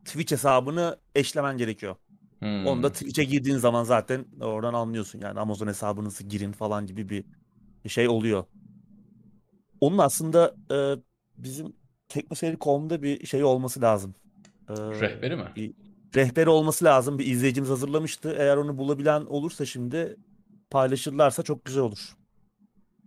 Twitch 0.06 0.32
hesabını 0.32 0.98
eşlemen 1.16 1.58
gerekiyor. 1.58 1.96
Hmm. 2.40 2.68
Onu 2.68 2.84
da 2.84 2.92
Twitch'e 2.92 3.24
girdiğin 3.24 3.58
zaman 3.58 3.84
zaten 3.84 4.26
oradan 4.42 4.74
anlıyorsun. 4.74 5.20
Yani 5.20 5.40
Amazon 5.40 5.68
hesabınızı 5.68 6.24
girin 6.24 6.52
falan 6.52 6.86
gibi 6.86 7.10
bir 7.10 7.26
şey 7.90 8.08
oluyor. 8.08 8.44
Onun 9.82 9.98
aslında 9.98 10.56
e, 10.72 10.78
bizim 11.38 11.74
teknoseyir.com'da 12.10 13.02
bir 13.04 13.26
şey 13.26 13.44
olması 13.44 13.82
lazım. 13.82 14.16
E, 14.70 14.74
Rehberi 14.74 15.36
mi? 15.36 15.52
bir 15.56 15.74
rehberi 16.16 16.50
olması 16.50 16.86
lazım. 16.86 17.20
Bir 17.20 17.26
izleyicimiz 17.26 17.70
hazırlamıştı. 17.70 18.36
Eğer 18.38 18.58
onu 18.58 18.78
bulabilen 18.78 19.22
olursa 19.22 19.66
şimdi 19.66 20.18
paylaşırlarsa 20.70 21.44
çok 21.44 21.66
güzel 21.66 21.84
olur. 21.84 22.16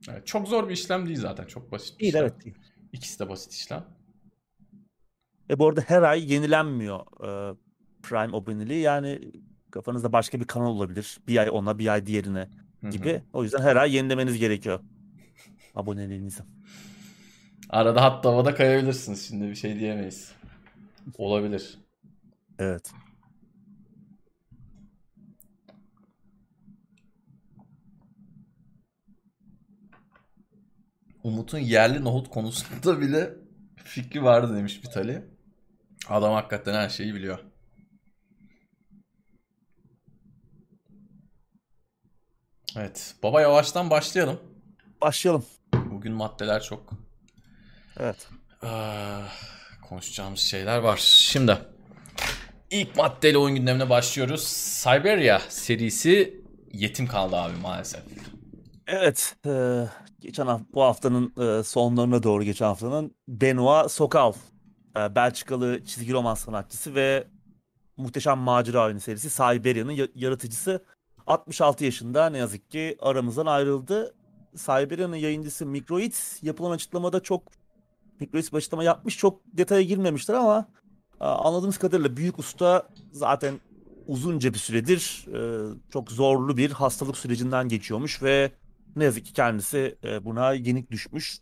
Evet, 0.09 0.27
çok 0.27 0.49
zor 0.49 0.69
bir 0.69 0.73
işlem 0.75 1.07
değil 1.07 1.19
zaten. 1.21 1.47
Çok 1.47 1.73
basit 1.73 1.95
bir 1.95 2.01
Değil 2.01 2.15
işlem. 2.15 2.23
evet 2.23 2.45
değil. 2.45 2.57
İkisi 2.93 3.19
de 3.19 3.29
basit 3.29 3.53
işlem. 3.53 3.85
E 5.51 5.59
bu 5.59 5.69
arada 5.69 5.81
her 5.81 6.03
ay 6.03 6.33
yenilenmiyor 6.33 7.01
e, 7.01 7.57
Prime 8.03 8.37
aboneliği. 8.37 8.81
Yani 8.81 9.33
kafanızda 9.71 10.13
başka 10.13 10.41
bir 10.41 10.45
kanal 10.45 10.67
olabilir. 10.71 11.19
Bir 11.29 11.37
ay 11.37 11.51
ona 11.51 11.79
bir 11.79 11.93
ay 11.93 12.07
diğerine 12.07 12.49
Hı 12.81 12.87
hı. 12.87 12.91
gibi. 12.91 13.23
O 13.33 13.43
yüzden 13.45 13.63
her 13.63 13.77
ay 13.77 13.95
yenilemeniz 13.97 14.39
gerekiyor 14.39 14.81
aboneliğinizi. 15.75 16.43
Arada 17.71 18.03
hatta 18.03 18.29
havada 18.29 18.55
kayabilirsiniz. 18.55 19.29
Şimdi 19.29 19.49
bir 19.49 19.55
şey 19.55 19.79
diyemeyiz. 19.79 20.33
Olabilir. 21.19 21.79
Evet. 22.59 22.93
Umut'un 31.25 31.59
yerli 31.59 32.05
nohut 32.05 32.31
konusunda 32.31 33.01
bile 33.01 33.35
fikri 33.77 34.25
vardı 34.25 34.57
demiş 34.57 34.81
Vitali. 34.85 35.25
Adam 36.09 36.33
hakikaten 36.33 36.75
her 36.75 36.89
şeyi 36.89 37.15
biliyor. 37.15 37.39
Evet. 42.77 43.15
Baba 43.23 43.41
yavaştan 43.41 43.91
başlayalım. 43.91 44.41
Başlayalım. 45.01 45.45
Bugün 45.91 46.13
maddeler 46.13 46.63
çok. 46.63 47.10
Evet. 48.01 48.29
Ah, 48.63 49.33
konuşacağımız 49.89 50.41
şeyler 50.41 50.79
var. 50.79 50.97
Şimdi 51.03 51.59
ilk 52.71 52.97
maddeyle 52.97 53.39
oyun 53.39 53.57
gündemine 53.57 53.91
başlıyoruz. 53.91 54.43
Siberia 54.49 55.39
serisi 55.49 56.41
yetim 56.73 57.07
kaldı 57.07 57.37
abi 57.37 57.57
maalesef. 57.63 58.03
Evet. 58.87 59.37
e, 59.47 59.85
geçen 60.21 60.47
hafta, 60.47 60.67
bu 60.75 60.83
haftanın 60.83 61.33
e, 61.59 61.63
sonlarına 61.63 62.23
doğru 62.23 62.45
geçen 62.45 62.67
haftanın 62.67 63.15
Benoit 63.29 63.91
Sokal. 63.91 64.33
e, 64.97 65.15
Belçikalı 65.15 65.85
çizgi 65.85 66.13
roman 66.13 66.35
sanatçısı 66.35 66.95
ve 66.95 67.29
muhteşem 67.97 68.39
macera 68.39 68.85
oyunu 68.87 69.01
serisi 69.01 69.31
Siberia'nın 69.31 69.93
ya- 69.93 70.09
yaratıcısı 70.15 70.85
66 71.27 71.85
yaşında 71.85 72.31
ne 72.31 72.39
yazık 72.39 72.71
ki 72.71 72.97
aramızdan 73.01 73.47
ayrıldı. 73.47 74.15
Siberia'nın 74.57 75.17
yayıncısı 75.17 75.67
Microids 75.67 76.43
yapılan 76.43 76.71
açıklamada 76.71 77.21
çok 77.21 77.43
Microids 78.21 78.53
bir 78.53 78.57
açıklama 78.57 78.85
yapmış. 78.85 79.19
Çok 79.19 79.41
detaya 79.53 79.83
girmemişler 79.83 80.35
ama 80.35 80.69
e, 81.21 81.25
anladığımız 81.25 81.79
kadarıyla 81.79 82.17
büyük 82.17 82.39
usta 82.39 82.89
zaten 83.13 83.55
uzunca 84.07 84.55
bir 84.55 84.59
süredir 84.59 85.27
e, 85.35 85.41
çok 85.93 86.11
zorlu 86.11 86.57
bir 86.57 86.71
hastalık 86.71 87.17
sürecinden 87.17 87.69
geçiyormuş 87.69 88.23
ve 88.23 88.53
ne 88.97 89.05
yazık 89.05 89.25
ki 89.25 89.33
kendisi 89.33 89.99
e, 90.05 90.25
buna 90.25 90.53
yenik 90.53 90.91
düşmüş. 90.91 91.39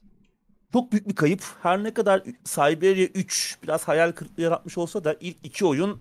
Çok 0.72 0.92
büyük 0.92 1.08
bir 1.08 1.14
kayıp. 1.14 1.42
Her 1.62 1.84
ne 1.84 1.94
kadar 1.94 2.22
Siberia 2.44 3.08
3 3.14 3.58
biraz 3.62 3.88
hayal 3.88 4.12
kırıklığı 4.12 4.42
yaratmış 4.42 4.78
olsa 4.78 5.04
da 5.04 5.16
ilk 5.20 5.36
iki 5.42 5.66
oyun 5.66 6.00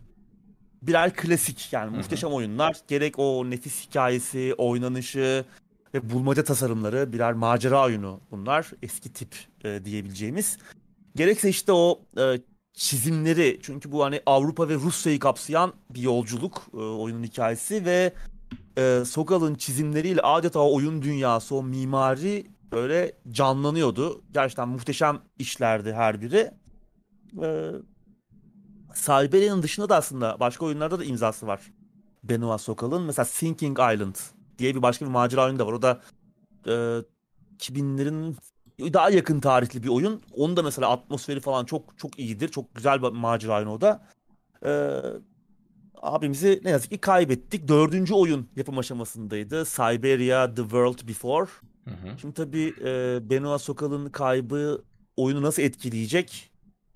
birer 0.82 1.14
klasik 1.14 1.74
yani 1.74 1.98
muhteşem 1.98 2.30
oyunlar. 2.30 2.78
Gerek 2.88 3.20
o 3.20 3.50
nefis 3.50 3.88
hikayesi, 3.88 4.54
oynanışı 4.58 5.46
ve 5.94 6.10
bulmaca 6.10 6.44
tasarımları 6.44 7.14
birer 7.14 7.34
macera 7.34 7.86
oyunu 7.86 8.22
bunlar. 8.32 8.72
Eski 8.82 9.14
tip 9.14 9.36
e, 9.64 9.86
diyebileceğimiz. 9.86 10.58
Gerekse 11.16 11.50
işte 11.50 11.72
o 11.72 12.02
e, 12.18 12.40
çizimleri 12.74 13.60
çünkü 13.62 13.92
bu 13.92 14.04
hani 14.04 14.22
Avrupa 14.26 14.70
ve 14.70 14.74
Rusya'yı 14.74 15.20
kapsayan 15.20 15.74
bir 15.90 16.02
yolculuk 16.02 16.68
e, 16.74 16.78
oyunun 16.78 17.24
hikayesi 17.24 17.86
ve 17.86 18.14
e, 18.78 19.04
Sogal'ın 19.06 19.56
çizimleriyle 19.56 20.22
adeta 20.22 20.60
oyun 20.60 21.02
dünyası, 21.02 21.56
o 21.56 21.64
mimari 21.64 22.48
böyle 22.72 23.14
canlanıyordu. 23.32 24.22
Gerçekten 24.34 24.70
muhteşem 24.70 25.20
işlerdi 25.40 25.94
her 25.94 26.22
biri. 26.22 26.52
E, 27.42 27.72
Siberia'nın 28.94 29.64
dışında 29.64 29.90
da 29.90 29.96
aslında 29.96 30.40
başka 30.40 30.66
oyunlarda 30.66 31.00
da 31.00 31.04
imzası 31.04 31.48
var. 31.48 31.62
Benoit 32.24 32.62
Sokal'ın. 32.62 33.04
Mesela 33.04 33.26
Sinking 33.26 33.80
Island 33.80 34.16
diye 34.60 34.76
bir 34.76 34.82
başka 34.82 35.06
bir 35.06 35.12
macera 35.12 35.46
oyunu 35.46 35.60
da 35.60 35.68
var. 35.68 35.74
O 35.74 35.82
da 35.82 36.02
e, 36.66 36.72
2000'lerin 37.60 38.36
daha 38.80 39.10
yakın 39.10 39.40
tarihli 39.40 39.84
bir 39.84 39.88
oyun. 39.88 40.22
Onun 40.34 40.58
da 40.58 40.64
mesela 40.64 40.90
atmosferi 40.90 41.40
falan 41.40 41.66
çok 41.66 41.98
çok 41.98 42.20
iyidir. 42.20 42.50
Çok 42.50 42.76
güzel 42.76 43.02
bir 43.04 43.10
macera 43.10 43.58
oyunu 43.58 43.72
o 43.72 43.82
da. 43.82 44.08
E, 44.66 45.02
abimizi 46.02 46.62
ne 46.64 46.70
yazık 46.70 46.92
ki 46.92 46.98
kaybettik. 46.98 47.68
Dördüncü 47.68 48.14
oyun 48.14 48.50
yapım 48.56 48.78
aşamasındaydı. 48.78 49.66
Siberia 49.66 50.54
The 50.54 50.62
World 50.62 51.08
Before. 51.08 51.50
Hı 51.86 51.92
hı. 51.92 52.20
Şimdi 52.22 52.34
tabii 52.34 52.74
e, 52.86 53.20
Benoit 53.30 53.62
Sokal'ın 53.62 54.10
kaybı 54.10 54.84
oyunu 55.18 55.42
nasıl 55.42 55.62
etkileyecek 55.62 56.52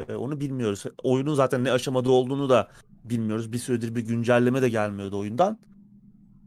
e, 0.09 0.15
onu 0.15 0.39
bilmiyoruz. 0.39 0.83
Oyunun 1.03 1.33
zaten 1.33 1.63
ne 1.63 1.71
aşamada 1.71 2.11
olduğunu 2.11 2.49
da 2.49 2.67
bilmiyoruz. 3.03 3.51
Bir 3.51 3.57
süredir 3.57 3.95
bir 3.95 4.01
güncelleme 4.01 4.61
de 4.61 4.69
gelmiyordu 4.69 5.19
oyundan. 5.19 5.59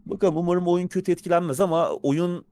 Bakalım 0.06 0.36
umarım 0.36 0.68
oyun 0.68 0.88
kötü 0.88 1.12
etkilenmez 1.12 1.60
ama 1.60 1.90
oyun 1.90 2.46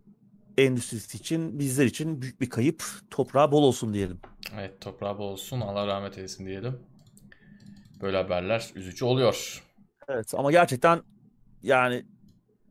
endüstrisi 0.59 1.18
için 1.18 1.59
bizler 1.59 1.87
için 1.87 2.23
büyük 2.23 2.40
bir 2.40 2.50
kayıp. 2.50 2.85
Toprağı 3.11 3.52
bol 3.52 3.62
olsun 3.62 3.94
diyelim. 3.94 4.21
Evet 4.54 4.80
toprağı 4.80 5.18
bol 5.18 5.32
olsun. 5.32 5.61
Allah 5.61 5.87
rahmet 5.87 6.18
eylesin 6.18 6.47
diyelim. 6.47 6.78
Böyle 8.00 8.16
haberler 8.16 8.71
üzücü 8.75 9.04
oluyor. 9.04 9.62
Evet 10.09 10.35
ama 10.35 10.50
gerçekten 10.50 11.02
yani 11.62 12.06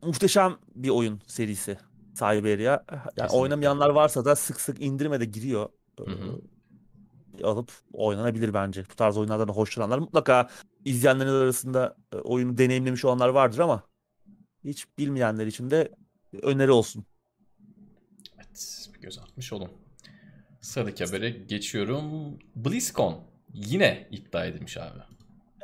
muhteşem 0.02 0.56
bir 0.74 0.88
oyun 0.88 1.20
serisi 1.26 1.78
Siberia. 2.14 2.70
Yani 2.70 3.00
Kesinlikle. 3.16 3.36
oynamayanlar 3.36 3.90
varsa 3.90 4.24
da 4.24 4.36
sık 4.36 4.60
sık 4.60 4.82
indirime 4.82 5.20
de 5.20 5.24
giriyor. 5.24 5.68
Hı 5.98 6.04
hı. 6.10 6.40
Ee, 7.38 7.44
alıp 7.44 7.72
oynanabilir 7.92 8.54
bence. 8.54 8.84
Bu 8.92 8.96
tarz 8.96 9.18
oyunlardan 9.18 9.48
da 9.48 9.52
hoşlananlar 9.52 9.98
mutlaka 9.98 10.48
izleyenlerin 10.84 11.30
arasında 11.30 11.96
e, 12.12 12.16
oyunu 12.16 12.58
deneyimlemiş 12.58 13.04
olanlar 13.04 13.28
vardır 13.28 13.58
ama 13.58 13.82
hiç 14.64 14.86
bilmeyenler 14.98 15.46
için 15.46 15.70
de 15.70 15.92
öneri 16.42 16.70
olsun. 16.70 17.04
Evet 18.36 18.88
bir 18.94 19.00
göz 19.00 19.18
atmış 19.18 19.52
olun. 19.52 19.70
Sıradaki 20.60 21.04
habere 21.04 21.30
geçiyorum. 21.30 22.38
BlizzCon 22.56 23.20
yine 23.54 24.08
iptal 24.10 24.48
edilmiş 24.48 24.76
abi. 24.76 24.98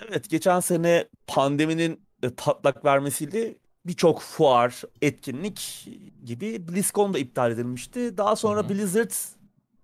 Evet, 0.09 0.31
geçen 0.31 0.61
sene 0.61 1.09
pandeminin 1.27 2.01
patlak 2.37 2.85
vermesiyle 2.85 3.55
birçok 3.87 4.21
fuar, 4.21 4.83
etkinlik 5.03 5.89
gibi 6.25 6.69
BlizzCon 6.69 7.15
da 7.15 7.19
iptal 7.19 7.53
edilmişti. 7.53 8.17
Daha 8.17 8.37
sonra 8.37 8.61
Hı 8.61 8.65
hı. 8.65 8.69
Blizzard 8.69 9.11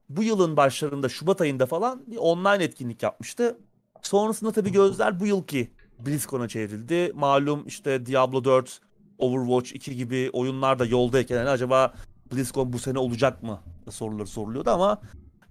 bu 0.09 0.23
yılın 0.23 0.57
başlarında 0.57 1.09
Şubat 1.09 1.41
ayında 1.41 1.67
falan 1.67 2.03
bir 2.07 2.17
online 2.17 2.65
etkinlik 2.65 3.03
yapmıştı. 3.03 3.59
Sonrasında 4.03 4.53
tabii 4.53 4.73
gözler 4.73 5.21
bu 5.21 5.27
yılki 5.27 5.71
BlizzCon'a 5.99 6.49
çevrildi. 6.49 7.13
Malum 7.15 7.67
işte 7.67 8.07
Diablo 8.07 8.45
4, 8.45 8.81
Overwatch 9.19 9.73
2 9.73 9.97
gibi 9.97 10.31
oyunlar 10.33 10.79
da 10.79 10.87
yoldayken 10.87 11.37
hani 11.37 11.49
acaba 11.49 11.95
BlizzCon 12.33 12.73
bu 12.73 12.79
sene 12.79 12.99
olacak 12.99 13.43
mı 13.43 13.61
soruları 13.91 14.27
soruluyordu 14.27 14.71
ama 14.71 15.01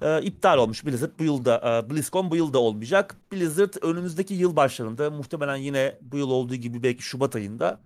e, 0.01 0.21
iptal 0.21 0.57
olmuş 0.57 0.85
Blizzard 0.85 1.11
bu 1.19 1.23
yılda 1.23 1.83
e, 1.85 1.89
BlizzCon 1.89 2.31
bu 2.31 2.35
yılda 2.35 2.59
olmayacak. 2.59 3.15
Blizzard 3.31 3.73
önümüzdeki 3.81 4.33
yıl 4.33 4.55
başlarında 4.55 5.09
muhtemelen 5.09 5.55
yine 5.55 5.97
bu 6.01 6.17
yıl 6.17 6.29
olduğu 6.29 6.55
gibi 6.55 6.83
belki 6.83 7.03
Şubat 7.03 7.35
ayında 7.35 7.79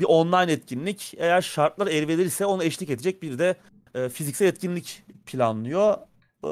bir 0.00 0.04
online 0.04 0.52
etkinlik 0.52 1.14
eğer 1.16 1.42
şartlar 1.42 1.86
el 1.86 2.08
verirse 2.08 2.46
onu 2.46 2.64
eşlik 2.64 2.90
edecek 2.90 3.22
bir 3.22 3.38
de 3.38 3.56
e, 3.94 4.08
fiziksel 4.08 4.46
etkinlik 4.46 5.02
planlıyor. 5.26 5.94
E, 6.44 6.48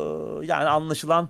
yani 0.46 0.68
anlaşılan 0.68 1.28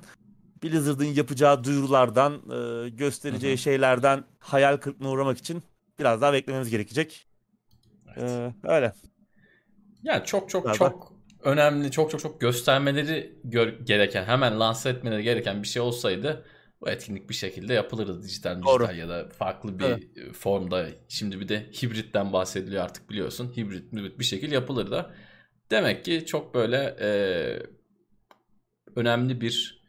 Blizzard'ın 0.62 1.04
yapacağı 1.04 1.64
duyurulardan, 1.64 2.32
e, 2.32 2.88
göstereceği 2.88 3.52
Hı 3.52 3.56
hı. 3.56 3.62
şeylerden 3.62 4.24
hayal 4.38 4.76
kırıklığına 4.76 5.10
uğramak 5.10 5.38
için 5.38 5.62
biraz 6.00 6.20
daha 6.20 6.32
beklememiz 6.32 6.70
gerekecek. 6.70 7.26
Evet. 8.16 8.30
E, 8.30 8.54
öyle. 8.64 8.92
Yani 10.02 10.24
çok 10.24 10.50
çok 10.50 10.64
Galiba. 10.64 10.78
çok 10.78 11.12
önemli 11.42 11.90
çok 11.90 12.10
çok 12.10 12.20
çok 12.20 12.40
göstermeleri 12.40 13.38
gereken 13.84 14.24
hemen 14.24 14.60
lanse 14.60 14.90
etmeleri 14.90 15.22
gereken 15.22 15.62
bir 15.62 15.68
şey 15.68 15.82
olsaydı 15.82 16.44
bu 16.80 16.90
etkinlik 16.90 17.28
bir 17.28 17.34
şekilde 17.34 17.74
yapılırdı 17.74 18.22
dijital 18.22 18.62
Doğru. 18.62 18.82
dijital 18.82 18.98
ya 18.98 19.08
da 19.08 19.28
farklı 19.28 19.78
bir 19.78 19.84
Evet. 19.84 20.02
formda. 20.32 20.86
Şimdi 21.08 21.40
bir 21.40 21.48
de 21.48 21.70
hibritten 21.82 22.32
bahsediliyor 22.32 22.84
artık 22.84 23.10
biliyorsun. 23.10 23.56
Hibrit 23.56 23.92
hibrit 23.92 24.18
bir 24.18 24.24
şekilde 24.24 24.54
yapılır 24.54 24.90
da. 24.90 25.14
Demek 25.70 26.04
ki 26.04 26.26
çok 26.26 26.54
böyle 26.54 26.96
e, 27.00 27.10
önemli 28.96 29.40
bir 29.40 29.84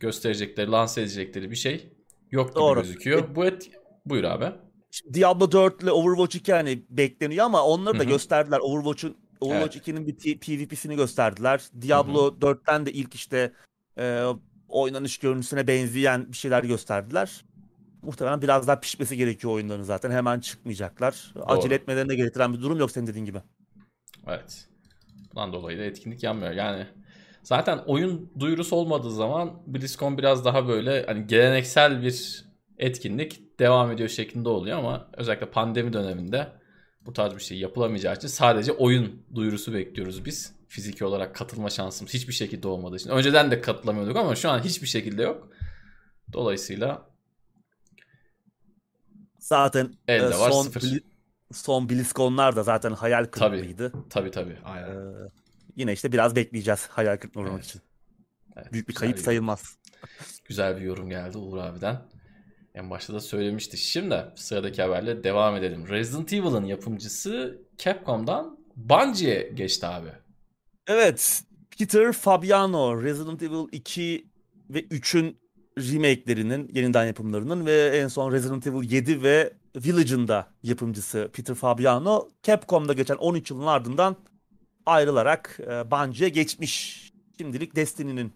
gösterecekleri, 0.00 0.70
lanse 0.70 1.00
edecekleri 1.02 1.50
bir 1.50 1.56
şey 1.56 1.92
yok 2.30 2.48
gibi 2.48 2.56
Doğru. 2.58 2.80
gözüküyor. 2.80 3.34
Bu 3.34 3.44
et 3.44 3.70
buyur 4.06 4.24
abi. 4.24 4.52
Şimdi 4.90 5.14
Diablo 5.14 5.52
4 5.52 5.82
ile 5.82 5.90
Overwatch 5.92 6.36
2 6.36 6.52
hani 6.52 6.82
bekleniyor 6.90 7.44
ama 7.46 7.64
onları 7.64 7.94
da 7.98 8.02
Hı 8.02 8.06
hı. 8.06 8.08
gösterdiler. 8.10 8.58
Overwatch'un 8.58 9.16
Overwatch 9.40 9.76
Evet. 9.76 9.88
2'nin 9.88 10.06
bir 10.06 10.16
T- 10.18 10.38
PvP'sini 10.38 10.96
gösterdiler. 10.96 11.62
Diablo 11.82 12.34
4'ten 12.40 12.86
de 12.86 12.92
ilk 12.92 13.14
işte 13.14 13.52
e, 13.98 14.24
oynanış 14.68 15.18
görüntüsüne 15.18 15.66
benzeyen 15.66 16.32
bir 16.32 16.36
şeyler 16.36 16.64
gösterdiler. 16.64 17.44
Muhtemelen 18.02 18.42
biraz 18.42 18.68
daha 18.68 18.80
pişmesi 18.80 19.16
gerekiyor 19.16 19.52
oyunların 19.52 19.82
zaten. 19.82 20.10
Hemen 20.10 20.40
çıkmayacaklar. 20.40 21.34
Acele 21.46 21.74
etmelerine 21.74 22.14
gerektiren 22.14 22.52
bir 22.52 22.60
durum 22.60 22.78
yok 22.78 22.90
senin 22.90 23.06
dediğin 23.06 23.24
gibi. 23.24 23.38
Evet. 24.26 24.68
Bundan 25.30 25.52
dolayı 25.52 25.78
da 25.78 25.82
etkinlik 25.82 26.22
yanmıyor. 26.22 26.52
Yani 26.52 26.86
zaten 27.42 27.78
oyun 27.86 28.30
duyurusu 28.38 28.76
olmadığı 28.76 29.10
zaman 29.10 29.62
BlizzCon 29.66 30.18
biraz 30.18 30.44
daha 30.44 30.68
böyle 30.68 31.06
hani 31.06 31.26
geleneksel 31.26 32.02
bir 32.02 32.44
etkinlik 32.80 33.58
devam 33.58 33.90
ediyor 33.92 34.08
şeklinde 34.08 34.48
oluyor 34.48 34.78
ama 34.78 35.08
özellikle 35.16 35.50
pandemi 35.50 35.92
döneminde 35.92 36.48
bu 37.06 37.12
tarz 37.12 37.34
bir 37.34 37.40
şey 37.40 37.58
yapılamayacağı 37.58 38.14
için 38.14 38.28
sadece 38.28 38.72
oyun 38.72 39.22
duyurusu 39.34 39.74
bekliyoruz 39.74 40.24
biz. 40.24 40.52
Fiziki 40.68 41.04
olarak 41.04 41.34
katılma 41.34 41.70
şansımız 41.70 42.14
hiçbir 42.14 42.32
şekilde 42.32 42.68
olmadığı 42.68 42.96
için. 42.96 43.10
Önceden 43.10 43.50
de 43.50 43.60
katılamıyorduk 43.60 44.16
ama 44.16 44.36
şu 44.36 44.50
an 44.50 44.58
hiçbir 44.64 44.86
şekilde 44.86 45.22
yok. 45.22 45.48
Dolayısıyla 46.32 47.10
Zaten 49.38 49.94
Elde 50.08 50.24
e, 50.34 50.38
var, 50.38 50.50
son 50.50 50.62
sıfır. 50.62 50.80
Bli- 50.80 51.02
son 51.52 51.88
BlizzCon'lar 51.88 52.56
da 52.56 52.62
zaten 52.62 52.92
hayal 52.92 53.24
Tabii. 53.24 53.30
kırıklığıydı. 53.30 53.92
tabii 54.10 54.30
tabii 54.30 54.56
aynen. 54.64 54.88
Ee, 54.96 55.28
yine 55.76 55.92
işte 55.92 56.12
biraz 56.12 56.36
bekleyeceğiz 56.36 56.86
hayal 56.86 57.16
kırıklığına 57.16 57.48
Evet. 57.54 57.64
için. 57.64 57.80
Evet, 58.56 58.72
Büyük 58.72 58.88
bir 58.88 58.94
kayıp 58.94 59.18
sayılmaz. 59.18 59.76
Güzel 60.44 60.76
bir 60.76 60.80
yorum 60.82 61.08
geldi 61.10 61.38
Uğur 61.38 61.58
abiden. 61.58 62.02
En 62.74 62.90
başta 62.90 63.14
da 63.14 63.20
söylemişti. 63.20 63.76
Şimdi 63.76 64.24
sıradaki 64.34 64.82
haberle 64.82 65.24
devam 65.24 65.56
edelim. 65.56 65.88
Resident 65.88 66.32
Evil'ın 66.32 66.64
yapımcısı 66.64 67.58
Capcom'dan 67.78 68.58
Bungie'ye 68.76 69.52
geçti 69.54 69.86
abi. 69.86 70.08
Evet. 70.86 71.42
Peter 71.78 72.12
Fabiano 72.12 73.02
Resident 73.02 73.42
Evil 73.42 73.68
2 73.72 74.26
ve 74.70 74.80
3'ün 74.80 75.36
remake'lerinin, 75.78 76.70
yeniden 76.74 77.04
yapımlarının 77.04 77.66
ve 77.66 77.98
en 77.98 78.08
son 78.08 78.32
Resident 78.32 78.66
Evil 78.66 78.90
7 78.90 79.22
ve 79.22 79.52
Village'ın 79.76 80.28
da 80.28 80.46
yapımcısı 80.62 81.30
Peter 81.32 81.54
Fabiano 81.54 82.28
Capcom'da 82.42 82.92
geçen 82.92 83.16
13 83.16 83.50
yılın 83.50 83.66
ardından 83.66 84.16
ayrılarak 84.86 85.60
e, 85.60 85.90
Bungie'ye 85.90 86.28
geçmiş. 86.28 87.00
Şimdilik 87.38 87.76
Destiny'nin 87.76 88.32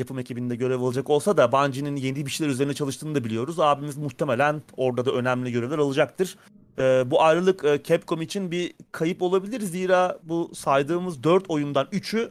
yapım 0.00 0.18
ekibinde 0.18 0.56
görev 0.56 0.80
alacak 0.80 1.10
olsa 1.10 1.36
da 1.36 1.52
Bungie'nin 1.52 1.96
yeni 1.96 2.26
bir 2.26 2.30
şeyler 2.30 2.52
üzerine 2.52 2.74
çalıştığını 2.74 3.14
da 3.14 3.24
biliyoruz. 3.24 3.60
Abimiz 3.60 3.96
muhtemelen 3.96 4.62
orada 4.76 5.04
da 5.04 5.12
önemli 5.12 5.52
görevler 5.52 5.78
alacaktır. 5.78 6.36
Ee, 6.78 7.02
bu 7.06 7.22
ayrılık 7.22 7.64
e, 7.64 7.80
Capcom 7.84 8.22
için 8.22 8.50
bir 8.50 8.74
kayıp 8.92 9.22
olabilir. 9.22 9.60
Zira 9.60 10.18
bu 10.22 10.50
saydığımız 10.54 11.22
4 11.22 11.50
oyundan 11.50 11.86
3'ü 11.86 12.30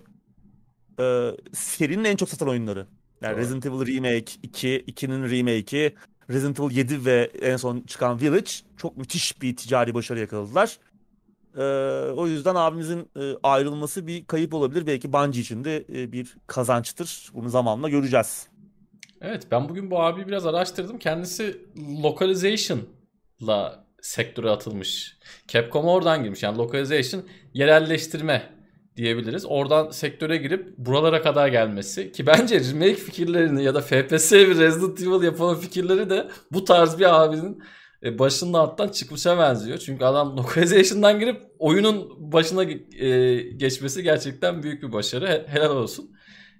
e, 0.99 1.35
serinin 1.53 2.03
en 2.03 2.15
çok 2.15 2.29
satan 2.29 2.49
oyunları. 2.49 2.87
Yani 3.21 3.33
Doğru. 3.33 3.41
Resident 3.41 3.65
Evil 3.65 3.95
Remake 3.95 4.31
2, 4.43 4.85
2'nin 4.87 5.23
remake'i, 5.23 5.95
Resident 6.29 6.59
Evil 6.59 6.77
7 6.77 7.05
ve 7.05 7.31
en 7.41 7.57
son 7.57 7.81
çıkan 7.81 8.21
Village 8.21 8.51
çok 8.77 8.97
müthiş 8.97 9.41
bir 9.41 9.55
ticari 9.55 9.93
başarı 9.93 10.19
yakaladılar. 10.19 10.77
Ee, 11.57 11.61
o 12.15 12.27
yüzden 12.27 12.55
abimizin 12.55 13.09
e, 13.19 13.33
ayrılması 13.43 14.07
bir 14.07 14.25
kayıp 14.25 14.53
olabilir. 14.53 14.87
Belki 14.87 15.13
Bungie 15.13 15.41
için 15.41 15.63
de 15.63 15.85
e, 15.93 16.11
bir 16.11 16.35
kazançtır. 16.47 17.29
Bunu 17.33 17.49
zamanla 17.49 17.89
göreceğiz. 17.89 18.47
Evet 19.21 19.47
ben 19.51 19.69
bugün 19.69 19.91
bu 19.91 20.01
abi 20.01 20.27
biraz 20.27 20.45
araştırdım. 20.45 20.99
Kendisi 20.99 21.57
localization'la 22.03 23.85
sektöre 24.01 24.49
atılmış. 24.49 25.17
Capcom 25.47 25.85
oradan 25.85 26.23
girmiş. 26.23 26.43
Yani 26.43 26.57
localization 26.57 27.23
yerelleştirme 27.53 28.49
diyebiliriz. 28.97 29.45
Oradan 29.45 29.89
sektöre 29.89 30.37
girip 30.37 30.77
buralara 30.77 31.21
kadar 31.21 31.47
gelmesi 31.47 32.11
ki 32.11 32.27
bence 32.27 32.59
remake 32.59 32.95
fikirlerini 32.95 33.63
ya 33.63 33.75
da 33.75 33.81
FPS 33.81 34.31
bir 34.31 34.57
Resident 34.57 35.01
Evil 35.01 35.23
yapma 35.23 35.55
fikirleri 35.55 36.09
de 36.09 36.27
bu 36.51 36.63
tarz 36.63 36.99
bir 36.99 37.23
abinin 37.23 37.63
e, 38.03 38.19
başının 38.19 38.53
alttan 38.53 38.87
çıkmışa 38.87 39.39
benziyor. 39.39 39.77
Çünkü 39.77 40.05
adam 40.05 40.37
localization'dan 40.43 41.19
girip 41.19 41.41
oyunun 41.59 42.31
başına 42.31 42.63
e, 42.63 43.35
geçmesi 43.41 44.03
gerçekten 44.03 44.63
büyük 44.63 44.83
bir 44.83 44.91
başarı. 44.93 45.27
He- 45.27 45.45
Helal 45.47 45.75
olsun. 45.75 46.11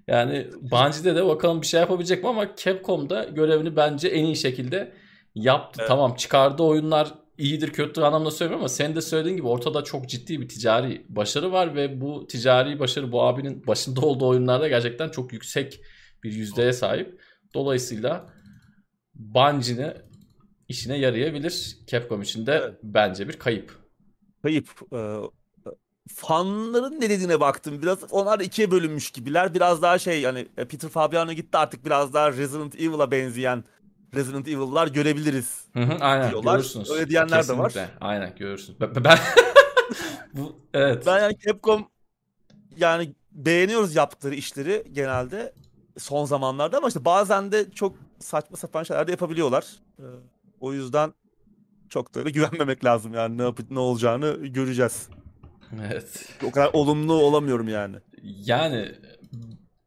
Yani 0.08 0.46
Bungie'de 0.60 1.16
de 1.16 1.26
bakalım 1.26 1.62
bir 1.62 1.66
şey 1.66 1.80
yapabilecek 1.80 2.22
mi 2.22 2.28
ama 2.28 2.56
Capcom'da 2.56 3.24
görevini 3.24 3.76
bence 3.76 4.08
en 4.08 4.24
iyi 4.24 4.36
şekilde 4.36 4.92
yaptı. 5.34 5.76
Evet. 5.80 5.88
Tamam 5.88 6.14
çıkardığı 6.14 6.62
oyunlar 6.62 7.14
iyidir 7.38 7.72
kötüdür 7.72 8.02
anlamda 8.02 8.30
söylemiyorum 8.30 8.62
ama 8.62 8.68
senin 8.68 8.96
de 8.96 9.00
söylediğin 9.00 9.36
gibi 9.36 9.46
ortada 9.46 9.84
çok 9.84 10.08
ciddi 10.08 10.40
bir 10.40 10.48
ticari 10.48 11.06
başarı 11.08 11.52
var 11.52 11.74
ve 11.74 12.00
bu 12.00 12.26
ticari 12.26 12.78
başarı 12.78 13.12
bu 13.12 13.22
abinin 13.22 13.66
başında 13.66 14.00
olduğu 14.00 14.28
oyunlarda 14.28 14.68
gerçekten 14.68 15.08
çok 15.08 15.32
yüksek 15.32 15.80
bir 16.24 16.32
yüzdeye 16.32 16.72
sahip. 16.72 17.20
Dolayısıyla 17.54 18.26
Bungie'nin 19.14 19.92
işine 20.70 20.98
yarayabilir. 20.98 21.78
Capcom 21.86 22.22
için 22.22 22.46
de 22.46 22.52
Evet. 22.64 22.74
bence 22.82 23.28
bir 23.28 23.38
kayıp. 23.38 23.72
Kayıp. 24.42 24.68
Ee, 24.92 25.16
fanların 26.08 27.00
ne 27.00 27.10
dediğine 27.10 27.40
baktım. 27.40 27.82
Biraz 27.82 27.98
onlar 28.12 28.40
ikiye 28.40 28.70
bölünmüş 28.70 29.10
gibiler. 29.10 29.54
Biraz 29.54 29.82
daha 29.82 29.98
şey 29.98 30.20
yani 30.20 30.48
e, 30.56 30.64
Peter 30.64 30.88
Fabiano 30.90 31.32
gitti 31.32 31.58
artık 31.58 31.84
biraz 31.84 32.14
daha 32.14 32.32
Resident 32.32 32.74
Evil'a 32.80 33.10
benzeyen 33.10 33.64
Resident 34.14 34.48
Evil'lar 34.48 34.86
görebiliriz. 34.88 35.64
Hı 35.72 35.80
hı, 35.80 35.92
aynen 36.00 36.30
Diyorlar. 36.30 36.54
görürsünüz. 36.54 36.90
Öyle 36.90 37.08
diyenler 37.08 37.48
de 37.48 37.58
var. 37.58 37.72
Kesinlikle. 37.72 37.94
Aynen 38.00 38.34
görürsünüz. 38.38 38.80
Ben, 38.80 39.04
ben- 39.04 39.18
bu 40.34 40.56
evet. 40.74 41.06
Ben 41.06 41.18
yani 41.20 41.38
Capcom 41.46 41.86
yani 42.76 43.12
beğeniyoruz 43.32 43.94
yaptıkları 43.94 44.34
işleri 44.34 44.84
genelde 44.92 45.52
son 45.98 46.24
zamanlarda 46.24 46.76
ama 46.78 46.88
işte 46.88 47.04
bazen 47.04 47.52
de 47.52 47.70
çok 47.70 47.96
saçma 48.18 48.56
sapan 48.56 48.82
şeyler 48.82 49.06
de 49.06 49.10
yapabiliyorlar. 49.10 49.66
O 50.60 50.72
yüzden 50.72 51.14
çok 51.88 52.14
da 52.14 52.20
öyle 52.20 52.30
güvenmemek 52.38 52.84
lazım 52.84 53.14
yani 53.14 53.38
ne 53.38 53.42
yapıp 53.42 53.70
ne 53.70 53.78
olacağını 53.78 54.46
göreceğiz. 54.46 55.08
Evet. 55.90 56.28
O 56.44 56.50
kadar 56.50 56.70
olumlu 56.72 57.12
olamıyorum 57.14 57.68
yani. 57.68 57.96
Yani 58.22 58.88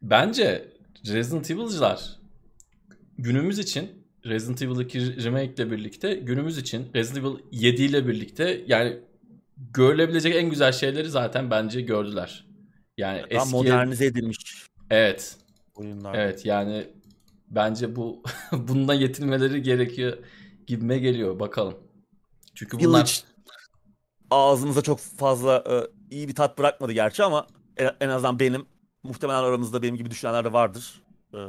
bence 0.01 0.73
Resident 1.07 1.51
Evil'cılar 1.51 2.17
günümüz 3.17 3.59
için 3.59 4.03
Resident 4.25 4.61
Evil 4.61 4.79
2 4.79 5.23
Remake 5.23 5.53
ile 5.53 5.71
birlikte 5.71 6.13
günümüz 6.13 6.57
için 6.57 6.87
Resident 6.95 7.25
Evil 7.25 7.37
7 7.51 7.83
ile 7.83 8.07
birlikte 8.07 8.63
yani 8.67 8.99
görülebilecek 9.73 10.35
en 10.35 10.49
güzel 10.49 10.71
şeyleri 10.71 11.09
zaten 11.09 11.51
bence 11.51 11.81
gördüler. 11.81 12.47
Yani 12.97 13.19
Daha 13.19 13.43
eski 13.43 13.51
modernize 13.55 14.05
edilmiş 14.05 14.67
evet 14.89 15.37
oyunlar. 15.75 16.13
evet 16.15 16.45
yani 16.45 16.87
bence 17.49 17.95
bu 17.95 18.23
bundan 18.51 18.93
yetinmeleri 18.93 19.61
gerekiyor 19.61 20.17
gibime 20.67 20.97
geliyor 20.97 21.39
bakalım. 21.39 21.73
Çünkü 22.55 22.79
bunlar 22.79 22.89
Village 22.89 23.11
ağzımıza 24.31 24.81
çok 24.81 24.99
fazla 24.99 25.63
e, 25.69 25.75
iyi 26.15 26.27
bir 26.27 26.35
tat 26.35 26.57
bırakmadı 26.57 26.91
gerçi 26.91 27.23
ama 27.23 27.47
en, 27.77 27.91
en 27.99 28.09
azından 28.09 28.39
benim 28.39 28.65
muhtemelen 29.03 29.43
aramızda 29.43 29.81
benim 29.81 29.95
gibi 29.95 30.11
düşünenler 30.11 30.45
de 30.45 30.53
vardır. 30.53 31.01
E, 31.33 31.39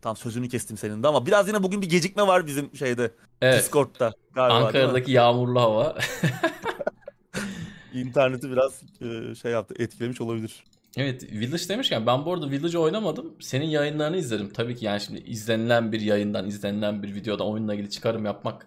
tam 0.00 0.16
sözünü 0.16 0.48
kestim 0.48 0.76
senin 0.76 1.02
de 1.02 1.08
ama 1.08 1.26
biraz 1.26 1.48
yine 1.48 1.62
bugün 1.62 1.82
bir 1.82 1.88
gecikme 1.88 2.26
var 2.26 2.46
bizim 2.46 2.76
şeyde 2.76 3.10
evet 3.40 3.62
Discord'da 3.62 4.12
galiba? 4.34 4.54
Ankara'daki 4.54 5.12
yağmurlu 5.12 5.60
hava 5.60 5.96
İnterneti 7.94 8.50
biraz 8.50 8.82
e, 9.00 9.34
şey 9.34 9.52
yaptı 9.52 9.74
etkilemiş 9.78 10.20
olabilir. 10.20 10.64
Evet 10.96 11.32
Village 11.32 11.68
demişken 11.68 12.06
ben 12.06 12.24
bu 12.24 12.32
arada 12.32 12.50
Village'ı 12.50 12.80
oynamadım. 12.80 13.36
Senin 13.40 13.66
yayınlarını 13.66 14.16
izledim. 14.16 14.50
Tabii 14.52 14.76
ki 14.76 14.84
yani 14.84 15.00
şimdi 15.00 15.20
izlenilen 15.20 15.92
bir 15.92 16.00
yayından, 16.00 16.46
izlenilen 16.46 17.02
bir 17.02 17.14
videodan 17.14 17.46
oyunla 17.46 17.74
ilgili 17.74 17.90
çıkarım 17.90 18.24
yapmak 18.24 18.66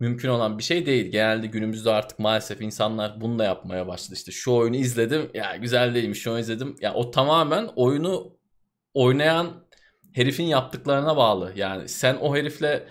mümkün 0.00 0.28
olan 0.28 0.58
bir 0.58 0.62
şey 0.62 0.86
değil. 0.86 1.06
Genelde 1.12 1.46
günümüzde 1.46 1.90
artık 1.90 2.18
maalesef 2.18 2.60
insanlar 2.60 3.20
bunu 3.20 3.38
da 3.38 3.44
yapmaya 3.44 3.86
başladı. 3.86 4.14
İşte 4.14 4.32
şu 4.32 4.52
oyunu 4.52 4.76
izledim 4.76 5.30
ya 5.34 5.56
güzel 5.56 5.94
değilmiş 5.94 6.22
şu 6.22 6.38
izledim. 6.38 6.76
Ya 6.80 6.94
o 6.94 7.10
tamamen 7.10 7.68
oyunu 7.76 8.32
oynayan 8.94 9.46
herifin 10.12 10.44
yaptıklarına 10.44 11.16
bağlı. 11.16 11.52
Yani 11.56 11.88
sen 11.88 12.16
o 12.20 12.36
herifle 12.36 12.88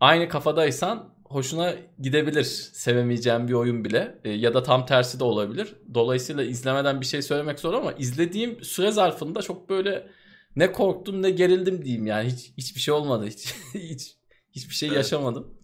aynı 0.00 0.28
kafadaysan 0.28 1.14
hoşuna 1.30 1.74
gidebilir. 2.00 2.44
Sevemeyeceğim 2.72 3.48
bir 3.48 3.52
oyun 3.52 3.84
bile. 3.84 4.20
E, 4.24 4.30
ya 4.30 4.54
da 4.54 4.62
tam 4.62 4.86
tersi 4.86 5.20
de 5.20 5.24
olabilir. 5.24 5.74
Dolayısıyla 5.94 6.44
izlemeden 6.44 7.00
bir 7.00 7.06
şey 7.06 7.22
söylemek 7.22 7.60
zor 7.60 7.74
ama 7.74 7.92
izlediğim 7.92 8.64
süre 8.64 8.90
zarfında 8.90 9.42
çok 9.42 9.68
böyle 9.68 10.10
ne 10.56 10.72
korktum 10.72 11.22
ne 11.22 11.30
gerildim 11.30 11.84
diyeyim 11.84 12.06
yani. 12.06 12.28
Hiç 12.28 12.52
hiçbir 12.58 12.80
şey 12.80 12.94
olmadı. 12.94 13.26
Hiç 13.26 13.54
hiç 13.74 14.16
hiçbir 14.52 14.74
şey 14.74 14.88
yaşamadım. 14.88 15.54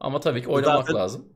Ama 0.00 0.20
tabii 0.20 0.42
ki 0.42 0.48
oynamak 0.48 0.86
Zaten- 0.86 0.94
lazım. 1.00 1.28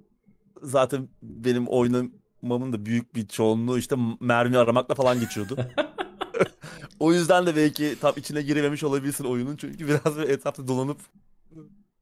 Zaten 0.63 1.09
benim 1.23 1.67
oynamamın 1.67 2.73
da 2.73 2.87
büyük 2.87 3.15
bir 3.15 3.29
çoğunluğu 3.29 3.79
işte 3.79 3.97
mermi 4.21 4.59
aramakla 4.59 4.95
falan 4.95 5.21
geçiyordu. 5.21 5.57
o 7.01 7.13
yüzden 7.13 7.47
de 7.47 7.57
belki 7.57 7.97
tam 8.01 8.15
içine 8.17 8.43
girememiş 8.43 8.85
olabilirsin 8.85 9.25
oyunun. 9.25 9.57
Çünkü 9.57 9.89
biraz 9.89 10.17
böyle 10.17 10.33
etrafta 10.33 10.69
dolanıp 10.69 10.99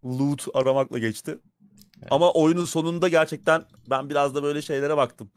loot 0.04 0.46
aramakla 0.54 0.98
geçti. 0.98 1.38
Ama 2.10 2.32
oyunun 2.32 2.64
sonunda 2.64 3.08
gerçekten 3.08 3.64
ben 3.90 4.10
biraz 4.10 4.34
da 4.34 4.42
böyle 4.42 4.62
şeylere 4.62 4.96
baktım. 4.96 5.30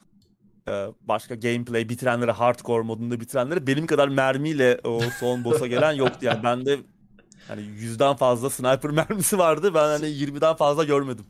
Ee, 0.68 0.88
başka 1.02 1.36
gameplay 1.36 1.90
bitirenlere, 1.90 2.32
hardcore 2.32 2.84
modunda 2.84 3.20
bitirenlere 3.20 3.68
benim 3.68 3.88
kadar 3.88 4.08
mermiyle 4.08 4.80
o 4.84 5.02
son 5.20 5.44
boss'a 5.44 5.68
gelen 5.68 5.92
yoktu. 6.04 6.20
Yani 6.22 6.44
bende 6.44 6.80
hani 7.48 7.62
yüzden 7.62 8.16
fazla 8.16 8.50
sniper 8.50 8.90
mermisi 8.92 9.38
vardı. 9.38 9.74
Ben 9.74 9.88
hani 9.88 10.06
20'den 10.06 10.56
fazla 10.56 10.84
görmedim. 10.84 11.26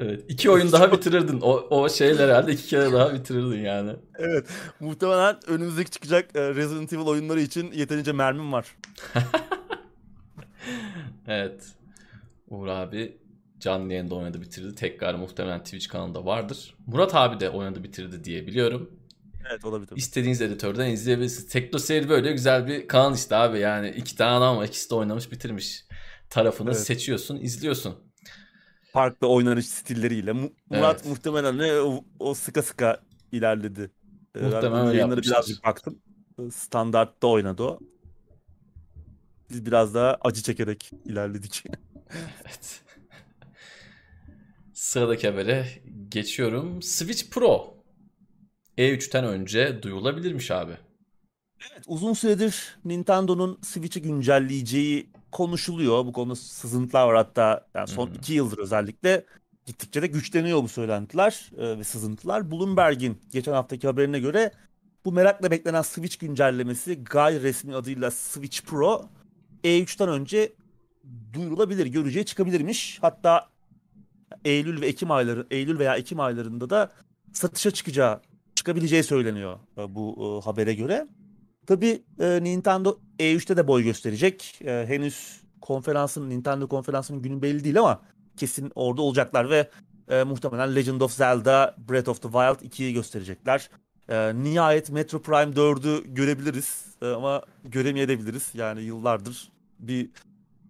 Evet. 0.00 0.24
iki 0.28 0.50
oyun 0.50 0.72
daha 0.72 0.92
bitirirdin. 0.92 1.40
O, 1.40 1.52
o 1.70 1.88
şeyler 1.88 2.28
herhalde 2.28 2.52
iki 2.52 2.66
kere 2.66 2.92
daha 2.92 3.14
bitirirdin 3.14 3.60
yani. 3.64 3.92
Evet. 4.18 4.46
Muhtemelen 4.80 5.36
önümüzdeki 5.46 5.90
çıkacak 5.90 6.36
e, 6.36 6.54
Resident 6.54 6.92
Evil 6.92 7.06
oyunları 7.06 7.40
için 7.40 7.72
yeterince 7.72 8.12
mermim 8.12 8.52
var. 8.52 8.76
Evet. 11.28 11.64
Uğur 12.48 12.66
abi 12.66 13.16
canlı 13.66 13.92
yayında 13.92 14.14
oynadı 14.14 14.40
bitirdi. 14.40 14.74
Tekrar 14.74 15.14
muhtemelen 15.14 15.64
Twitch 15.64 15.88
kanalında 15.88 16.26
vardır. 16.26 16.74
Murat 16.86 17.14
abi 17.14 17.40
de 17.40 17.50
oynadı 17.50 17.84
bitirdi 17.84 18.24
diye 18.24 18.46
biliyorum. 18.46 18.90
Evet 19.50 19.64
olabilir. 19.64 19.96
İstediğiniz 19.96 20.40
editörden 20.42 20.90
izleyebilirsiniz. 20.90 21.48
Tekno 21.48 21.78
seyir 21.78 22.08
böyle 22.08 22.32
güzel 22.32 22.66
bir 22.66 22.88
kanal 22.88 23.14
işte 23.14 23.36
abi. 23.36 23.58
Yani 23.58 23.90
iki 23.90 24.16
tane 24.16 24.30
adam 24.36 24.56
var. 24.56 24.64
ikisi 24.66 24.90
de 24.90 24.94
oynamış 24.94 25.32
bitirmiş. 25.32 25.84
Tarafını 26.30 26.70
Evet. 26.70 26.80
seçiyorsun, 26.80 27.36
izliyorsun. 27.36 27.94
Farklı 28.92 29.28
oynanış 29.28 29.66
stilleriyle. 29.68 30.32
Mu- 30.32 30.52
Murat 30.70 30.96
Evet. 31.00 31.06
muhtemelen 31.06 31.58
ne 31.58 31.72
o, 31.80 32.04
o 32.18 32.34
sıka 32.34 32.62
sıka 32.62 33.00
ilerledi. 33.32 33.90
Ee, 34.36 34.40
ben 34.40 34.44
Muhtemelen 34.44 34.84
yayınları 34.84 35.00
yapmıştır. 35.00 35.32
birazcık 35.32 35.64
baktım. 35.64 35.98
Ee, 36.38 36.50
Standartta 36.50 37.26
oynadı 37.26 37.62
o. 37.62 37.78
Biz 39.50 39.66
biraz 39.66 39.94
daha 39.94 40.18
acı 40.20 40.42
çekerek 40.42 40.90
ilerledik. 41.04 41.64
Evet. 42.44 42.80
Sıradaki 44.86 45.28
habere 45.28 45.66
geçiyorum. 46.08 46.82
Switch 46.82 47.30
Pro 47.30 47.74
E3'ten 48.78 49.24
önce 49.24 49.82
duyulabilirmiş 49.82 50.50
abi. 50.50 50.72
Evet, 51.72 51.84
uzun 51.86 52.12
süredir 52.12 52.76
Nintendo'nun 52.84 53.58
Switch'i 53.62 54.02
güncelleyeceği 54.02 55.10
konuşuluyor. 55.32 56.06
Bu 56.06 56.12
konuda 56.12 56.36
sızıntılar 56.36 57.06
var 57.06 57.16
hatta 57.16 57.66
yani 57.74 57.88
son 57.88 58.06
Hmm. 58.06 58.14
iki 58.14 58.32
yıldır 58.32 58.58
özellikle 58.58 59.24
gittikçe 59.66 60.02
de 60.02 60.06
güçleniyor 60.06 60.62
bu 60.62 60.68
söylentiler 60.68 61.50
e, 61.58 61.78
ve 61.78 61.84
sızıntılar. 61.84 62.50
Bloomberg'in 62.50 63.18
geçen 63.32 63.52
haftaki 63.52 63.86
haberine 63.86 64.20
göre 64.20 64.52
bu 65.04 65.12
merakla 65.12 65.50
beklenen 65.50 65.82
Switch 65.82 66.18
güncellemesi 66.18 67.04
gayri 67.04 67.42
resmi 67.42 67.74
adıyla 67.74 68.10
Switch 68.10 68.62
Pro 68.62 69.08
E3'ten 69.64 70.08
önce 70.08 70.52
duyurulabilir, 71.32 71.86
göreceğe 71.86 72.24
çıkabilirmiş. 72.24 72.98
Hatta 73.00 73.55
Eylül 74.44 74.80
ve 74.80 74.86
Ekim 74.86 75.10
ayları, 75.10 75.46
Eylül 75.50 75.78
veya 75.78 75.96
Ekim 75.96 76.20
aylarında 76.20 76.70
da 76.70 76.92
satışa 77.32 77.70
çıkacağı, 77.70 78.20
çıkabileceği 78.54 79.02
söyleniyor 79.02 79.58
e, 79.78 79.94
bu 79.94 80.16
e, 80.18 80.44
habere 80.44 80.74
göre. 80.74 81.06
Tabii 81.66 82.02
e, 82.20 82.44
Nintendo 82.44 82.98
E3'te 83.18 83.56
de 83.56 83.68
boy 83.68 83.82
gösterecek. 83.82 84.60
Henüz 84.64 85.40
konferansın, 85.60 86.30
Nintendo 86.30 86.68
konferansının 86.68 87.22
günü 87.22 87.42
belli 87.42 87.64
değil 87.64 87.78
ama 87.78 88.00
kesin 88.36 88.72
orada 88.74 89.02
olacaklar 89.02 89.50
ve 89.50 89.70
e, 90.08 90.22
muhtemelen 90.22 90.74
Legend 90.74 91.00
of 91.00 91.12
Zelda 91.12 91.74
Breath 91.88 92.08
of 92.08 92.22
the 92.22 92.28
Wild 92.28 92.70
2'yi 92.70 92.94
gösterecekler. 92.94 93.70
E, 94.08 94.32
nihayet 94.34 94.90
Metro 94.90 95.22
Prime 95.22 95.54
4'ü 95.54 96.14
görebiliriz 96.14 96.86
E, 97.02 97.06
ama 97.06 97.42
göremeyebiliriz. 97.64 98.50
Yani 98.54 98.82
yıllardır 98.82 99.52
bir 99.78 100.10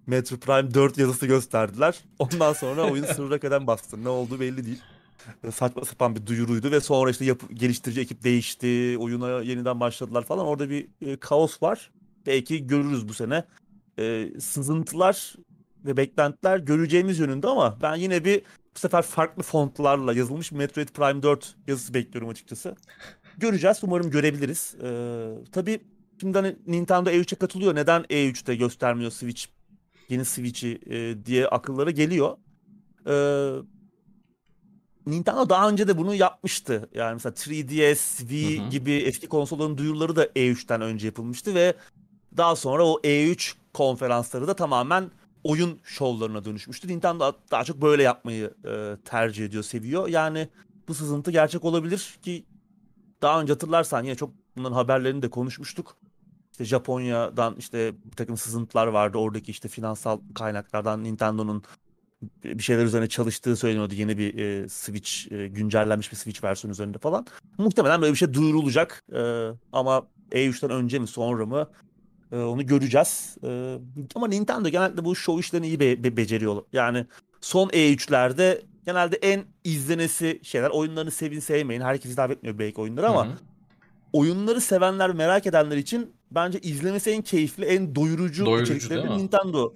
Metro 0.07 0.37
Prime 0.37 0.75
4 0.75 0.99
yazısı 0.99 1.27
gösterdiler. 1.27 1.99
Ondan 2.19 2.53
sonra 2.53 2.91
oyun 2.91 3.05
sınıra 3.05 3.41
kadar 3.41 3.67
bastı. 3.67 4.05
Ne 4.05 4.09
olduğu 4.09 4.41
belli 4.41 4.67
değil. 4.67 4.83
Saçma 5.53 5.85
sapan 5.85 6.17
bir 6.17 6.27
duyuruydu 6.27 6.71
ve 6.71 6.81
sonra 6.81 7.11
işte 7.11 7.25
yapı, 7.25 7.53
geliştirici 7.53 8.01
ekip 8.01 8.25
değişti. 8.25 8.97
Oyuna 8.99 9.43
yeniden 9.43 9.81
başladılar 9.81 10.25
falan. 10.25 10.47
Orada 10.47 10.71
bir 10.71 10.89
e, 11.01 11.17
kaos 11.17 11.63
var. 11.63 11.91
Belki 12.27 12.67
görürüz 12.67 13.09
bu 13.09 13.15
sene. 13.15 13.45
E, 13.99 14.31
sızıntılar 14.41 15.35
ve 15.85 15.97
beklentiler 15.97 16.59
göreceğimiz 16.59 17.19
yönünde 17.19 17.47
ama 17.47 17.79
ben 17.83 17.97
yine 17.97 18.25
bir 18.25 18.43
bu 18.75 18.79
sefer 18.79 19.03
farklı 19.03 19.43
fontlarla 19.43 20.13
yazılmış 20.13 20.53
Metroid 20.53 20.89
Prime 20.89 21.23
4 21.23 21.55
yazısı 21.67 21.95
bekliyorum 21.95 22.29
açıkçası. 22.29 22.77
Göreceğiz. 23.39 23.79
Umarım 23.83 24.11
görebiliriz. 24.11 24.75
E, 24.83 24.89
tabii 25.53 25.81
şimdi 26.21 26.39
hani 26.39 26.57
Nintendo 26.67 27.11
E3'e 27.11 27.39
katılıyor. 27.39 27.75
Neden 27.75 28.03
E3'te 28.03 28.57
göstermiyor 28.57 29.11
Switch 29.11 29.56
yeni 30.09 30.25
Switch'i 30.25 30.81
e, 30.87 31.27
diye 31.27 31.49
akıllara 31.49 31.91
geliyor. 31.91 32.37
E, 33.07 33.15
Nintendo 35.07 35.49
daha 35.49 35.69
önce 35.69 35.89
de 35.89 35.99
bunu 35.99 36.15
yapmıştı. 36.15 36.89
Yani 36.95 37.15
mesela 37.15 37.33
3DS, 37.33 38.19
Wii 38.19 38.61
Hı 38.61 38.67
hı. 38.67 38.71
gibi 38.71 38.93
eski 38.93 39.27
konsolların 39.29 39.79
duyuruları 39.79 40.17
da 40.17 40.27
E3'ten 40.27 40.81
önce 40.81 41.07
yapılmıştı 41.07 41.55
ve 41.55 41.75
daha 42.37 42.57
sonra 42.57 42.87
o 42.87 43.01
E3 43.05 43.55
konferansları 43.75 44.49
da 44.49 44.57
tamamen 44.57 45.11
oyun 45.45 45.79
şovlarına 45.85 46.45
dönüşmüştü. 46.45 46.89
Nintendo 46.89 47.33
daha 47.51 47.65
çok 47.65 47.83
böyle 47.83 48.03
yapmayı 48.03 48.55
e, 48.65 48.97
tercih 49.05 49.45
ediyor, 49.45 49.63
seviyor. 49.63 50.09
Yani 50.09 50.49
bu 50.89 50.95
sızıntı 50.95 51.31
gerçek 51.31 51.65
olabilir 51.65 52.19
ki 52.23 52.45
daha 53.23 53.41
önce 53.41 53.53
hatırlarsan 53.53 54.05
yine 54.05 54.15
çok 54.15 54.31
bunların 54.57 54.75
haberlerini 54.75 55.23
de 55.23 55.31
konuşmuştuk. 55.31 55.97
İşte 56.57 56.65
Japonya'dan 56.65 57.57
işte 57.59 57.93
bir 58.05 58.17
takım 58.17 58.37
sızıntılar 58.37 58.87
vardı. 58.87 59.19
Oradaki 59.19 59.51
işte 59.51 59.69
finansal 59.69 60.21
kaynaklardan 60.35 61.05
Nintendo'nun 61.05 61.63
bir 62.45 62.63
şeyler 62.63 62.85
üzerine 62.85 63.09
çalıştığı 63.09 63.57
söyleniyordu. 63.57 63.95
Yeni 63.95 64.19
bir 64.19 64.39
e, 64.39 64.69
Switch, 64.69 65.33
e, 65.33 65.49
güncellenmiş 65.49 66.13
bir 66.13 66.17
Switch 66.17 66.45
versiyonu 66.45 66.73
üzerinde 66.73 66.99
falan. 66.99 67.27
Muhtemelen 67.59 68.03
böyle 68.03 68.13
bir 68.13 68.19
şey 68.19 68.35
duyurulacak. 68.35 69.05
E, 69.13 69.49
ama 69.73 70.07
E3'ten 70.33 70.71
önce 70.71 70.99
mi 70.99 71.07
sonra 71.07 71.47
mı 71.47 71.69
e, 72.33 72.37
onu 72.37 72.67
göreceğiz. 72.67 73.37
E, 73.45 73.79
ama 74.15 74.29
Nintendo 74.29 74.69
genelde 74.69 75.05
bu 75.05 75.17
show 75.17 75.41
işlerini 75.41 75.67
iyi 75.67 75.81
be- 75.81 76.05
be- 76.05 76.17
beceriyor. 76.17 76.63
Yani 76.73 77.07
son 77.41 77.69
E3'lerde 77.69 78.63
genelde 78.85 79.17
en 79.17 79.45
izlenesi 79.65 80.41
şeyler. 80.43 80.71
Oyunlarını 80.71 81.11
sevin 81.11 81.41
sevmeyin. 81.41 81.81
Herkes 81.81 82.13
hitap 82.13 82.31
etmiyor 82.31 82.59
belki 82.59 82.81
oyunları 82.81 83.09
ama 83.09 83.27
Hı 83.27 83.31
hı. 83.31 83.35
oyunları 84.13 84.61
sevenler, 84.61 85.13
merak 85.13 85.47
edenler 85.47 85.77
için 85.77 86.16
bence 86.31 86.61
izlemesi 86.61 87.11
en 87.11 87.23
keyifli, 87.23 87.65
en 87.65 87.95
doyurucu, 87.95 88.47
Doyurucu 88.47 88.73
içerikleri? 88.73 89.19
Nintendo. 89.19 89.75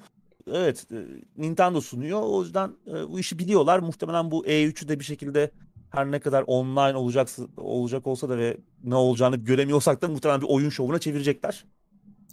Evet, 0.52 0.86
e, 0.92 0.96
Nintendo 1.36 1.80
sunuyor. 1.80 2.20
O 2.22 2.42
yüzden 2.42 2.70
e, 2.86 3.08
bu 3.08 3.20
işi 3.20 3.38
biliyorlar. 3.38 3.78
Muhtemelen 3.78 4.30
bu 4.30 4.46
E3'ü 4.46 4.88
de 4.88 5.00
bir 5.00 5.04
şekilde 5.04 5.50
her 5.90 6.10
ne 6.10 6.18
kadar 6.18 6.44
online 6.46 6.96
olacak 6.96 7.28
olacak 7.56 8.06
olsa 8.06 8.28
da 8.28 8.38
ve 8.38 8.56
ne 8.84 8.94
olacağını 8.94 9.36
göremiyorsak 9.36 10.02
da 10.02 10.08
muhtemelen 10.08 10.40
bir 10.40 10.46
oyun 10.48 10.70
şovuna 10.70 10.98
çevirecekler. 10.98 11.64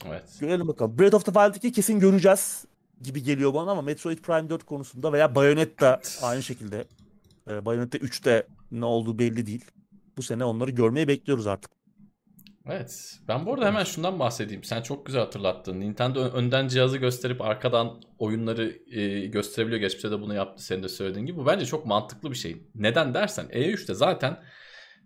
Evet. 0.06 0.24
Görelim 0.40 0.68
bakalım. 0.68 1.00
Breath 1.00 1.16
of 1.16 1.26
the 1.26 1.32
Wild 1.34 1.56
2 1.56 1.72
kesin 1.72 2.00
göreceğiz 2.00 2.66
gibi 3.02 3.24
geliyor 3.24 3.54
bana 3.54 3.72
ama 3.72 3.82
Metroid 3.82 4.18
Prime 4.18 4.50
4 4.50 4.64
konusunda 4.64 5.14
veya 5.14 5.36
Bayonetta 5.36 6.02
aynı 6.22 6.44
şekilde. 6.44 6.86
E, 7.50 7.66
Bayonetta 7.66 7.98
3'te 7.98 8.48
ne 8.72 8.86
olduğu 8.86 9.20
belli 9.20 9.46
değil. 9.46 9.66
Bu 10.18 10.22
sene 10.22 10.46
onları 10.46 10.72
görmeyi 10.72 11.08
bekliyoruz 11.08 11.48
artık. 11.48 11.77
Evet. 12.70 13.20
Ben 13.28 13.46
bu 13.46 13.54
arada 13.54 13.66
hemen 13.66 13.84
şundan 13.84 14.20
bahsedeyim. 14.20 14.64
Sen 14.64 14.82
çok 14.82 15.06
güzel 15.06 15.22
hatırlattın. 15.22 15.80
Nintendo 15.80 16.20
önden 16.20 16.68
cihazı 16.68 16.98
gösterip 16.98 17.42
arkadan 17.42 18.02
oyunları 18.20 18.78
e, 18.92 19.26
gösterebiliyor. 19.26 19.82
Geçmişte 19.82 20.12
de 20.12 20.22
bunu 20.22 20.36
yaptı 20.36 20.64
senin 20.64 20.84
de 20.84 20.90
söylediğin 20.90 21.26
gibi. 21.26 21.38
Bu 21.38 21.46
bence 21.46 21.66
çok 21.66 21.86
mantıklı 21.86 22.32
bir 22.32 22.36
şey. 22.36 22.58
Neden 22.76 23.14
dersen 23.14 23.46
E3'te 23.46 23.94
zaten 23.94 24.38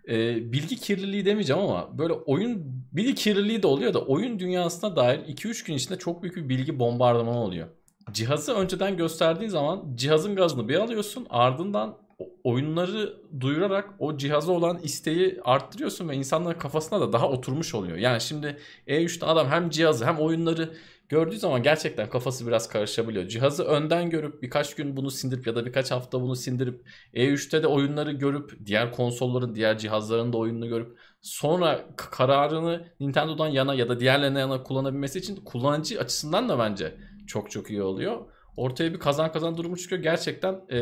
e, 0.08 0.36
bilgi 0.52 0.76
kirliliği 0.76 1.26
demeyeceğim 1.26 1.62
ama 1.62 1.97
böyle 1.97 2.13
oyun 2.13 2.84
bilgi 2.91 3.15
kirliliği 3.15 3.63
de 3.63 3.67
oluyor 3.67 3.93
da 3.93 4.02
oyun 4.02 4.39
dünyasına 4.39 4.95
dair 4.95 5.19
2-3 5.19 5.65
gün 5.65 5.74
içinde 5.74 5.97
çok 5.97 6.24
büyük 6.24 6.36
bir 6.36 6.50
bilgi 6.50 6.80
bombardımanı 6.80 7.39
oluyor. 7.39 7.67
Cihazı 8.12 8.54
önceden 8.54 8.97
gösterdiğin 8.97 9.50
zaman 9.50 9.95
cihazın 9.95 10.36
gazını 10.36 10.69
bir 10.69 10.76
alıyorsun 10.76 11.28
ardından 11.30 11.97
oyunları 12.43 13.17
duyurarak 13.39 13.89
o 13.99 14.17
cihaza 14.17 14.51
olan 14.51 14.79
isteği 14.84 15.39
arttırıyorsun 15.43 16.10
ve 16.10 16.15
insanların 16.15 16.60
kafasına 16.60 17.01
da 17.01 17.13
daha 17.13 17.29
oturmuş 17.29 17.75
oluyor. 17.75 17.97
Yani 17.97 18.21
şimdi 18.21 18.57
E3'te 18.88 19.25
adam 19.25 19.47
hem 19.47 19.69
cihazı 19.69 20.05
hem 20.05 20.19
oyunları 20.19 20.73
gördüğü 21.10 21.38
zaman 21.38 21.63
gerçekten 21.63 22.10
kafası 22.10 22.47
biraz 22.47 22.69
karışabiliyor. 22.69 23.27
Cihazı 23.27 23.63
önden 23.63 24.10
görüp 24.10 24.41
birkaç 24.41 24.75
gün 24.75 24.97
bunu 24.97 25.12
sindirip 25.12 25.47
ya 25.47 25.55
da 25.55 25.65
birkaç 25.65 25.91
hafta 25.91 26.21
bunu 26.21 26.36
sindirip 26.36 26.88
E3'te 27.13 27.63
de 27.63 27.67
oyunları 27.67 28.12
görüp 28.12 28.65
diğer 28.65 28.91
konsolların, 28.91 29.55
diğer 29.55 29.77
cihazların 29.77 30.34
da 30.34 30.38
oyununu 30.38 30.67
görüp 30.67 30.97
sonra 31.21 31.86
kararını 31.95 32.88
Nintendo'dan 32.99 33.47
yana 33.47 33.73
ya 33.73 33.89
da 33.89 33.99
diğerlerine 33.99 34.39
yana 34.39 34.63
kullanabilmesi 34.63 35.19
için 35.19 35.36
kullanıcı 35.36 35.99
açısından 35.99 36.49
da 36.49 36.60
bence 36.60 36.95
çok 37.27 37.51
çok 37.51 37.69
iyi 37.69 37.81
oluyor. 37.81 38.25
Ortaya 38.57 38.93
bir 38.93 38.99
kazan 38.99 39.31
kazan 39.31 39.57
durumu 39.57 39.77
çıkıyor. 39.77 40.01
Gerçekten 40.01 40.61
e, 40.71 40.79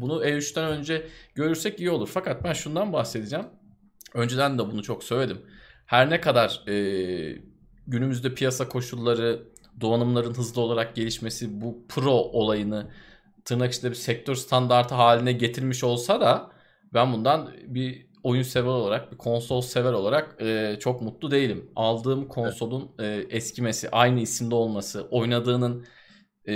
bunu 0.00 0.24
E3'ten 0.24 0.64
önce 0.64 1.06
görürsek 1.34 1.80
iyi 1.80 1.90
olur. 1.90 2.10
Fakat 2.12 2.44
ben 2.44 2.52
şundan 2.52 2.92
bahsedeceğim. 2.92 3.46
Önceden 4.14 4.58
de 4.58 4.62
bunu 4.62 4.82
çok 4.82 5.04
söyledim. 5.04 5.38
Her 5.86 6.10
ne 6.10 6.20
kadar 6.20 6.62
e, 6.68 6.74
günümüzde 7.86 8.34
piyasa 8.34 8.68
koşulları, 8.68 9.42
donanımların 9.80 10.34
hızlı 10.34 10.62
olarak 10.62 10.94
gelişmesi 10.96 11.60
bu 11.60 11.86
pro 11.88 12.12
olayını 12.12 12.90
tırnak 13.44 13.72
içinde 13.72 13.90
bir 13.90 13.96
sektör 13.96 14.34
standartı 14.34 14.94
haline 14.94 15.32
getirmiş 15.32 15.84
olsa 15.84 16.20
da 16.20 16.50
ben 16.94 17.12
bundan 17.12 17.50
bir 17.66 18.06
oyun 18.22 18.42
sever 18.42 18.68
olarak, 18.68 19.12
bir 19.12 19.18
konsol 19.18 19.60
sever 19.60 19.92
olarak 19.92 20.36
e, 20.42 20.76
çok 20.80 21.02
mutlu 21.02 21.30
değilim. 21.30 21.70
Aldığım 21.76 22.28
konsolun 22.28 22.90
e, 22.98 23.06
eskimesi, 23.30 23.90
aynı 23.90 24.20
isimde 24.20 24.54
olması, 24.54 25.02
oynadığının 25.10 25.86
e, 26.48 26.52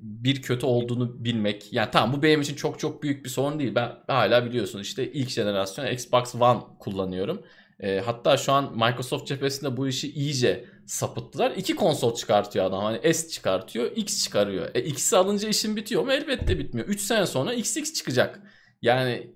bir 0.00 0.42
kötü 0.42 0.66
olduğunu 0.66 1.24
bilmek. 1.24 1.72
Yani 1.72 1.88
tamam 1.92 2.16
bu 2.18 2.22
benim 2.22 2.40
için 2.40 2.54
çok 2.54 2.78
çok 2.78 3.02
büyük 3.02 3.24
bir 3.24 3.30
sorun 3.30 3.58
değil. 3.58 3.74
Ben 3.74 3.92
hala 4.06 4.44
biliyorsun 4.44 4.80
işte 4.80 5.12
ilk 5.12 5.28
jenerasyon 5.30 5.86
Xbox 5.86 6.34
One 6.34 6.60
kullanıyorum. 6.78 7.42
E, 7.80 8.00
hatta 8.00 8.36
şu 8.36 8.52
an 8.52 8.72
Microsoft 8.72 9.26
cephesinde 9.26 9.76
bu 9.76 9.88
işi 9.88 10.12
iyice 10.12 10.64
sapıttılar. 10.86 11.50
İki 11.50 11.74
konsol 11.76 12.14
çıkartıyor 12.14 12.64
adam. 12.64 12.84
Hani 12.84 13.14
S 13.14 13.28
çıkartıyor, 13.28 13.92
X 13.96 14.24
çıkarıyor. 14.24 14.70
E, 14.74 14.82
X'i 14.82 15.16
alınca 15.16 15.48
işin 15.48 15.76
bitiyor 15.76 16.04
mu? 16.04 16.12
Elbette 16.12 16.58
bitmiyor. 16.58 16.88
3 16.88 17.00
sene 17.00 17.26
sonra 17.26 17.54
XX 17.54 17.92
çıkacak. 17.92 18.40
Yani 18.82 19.30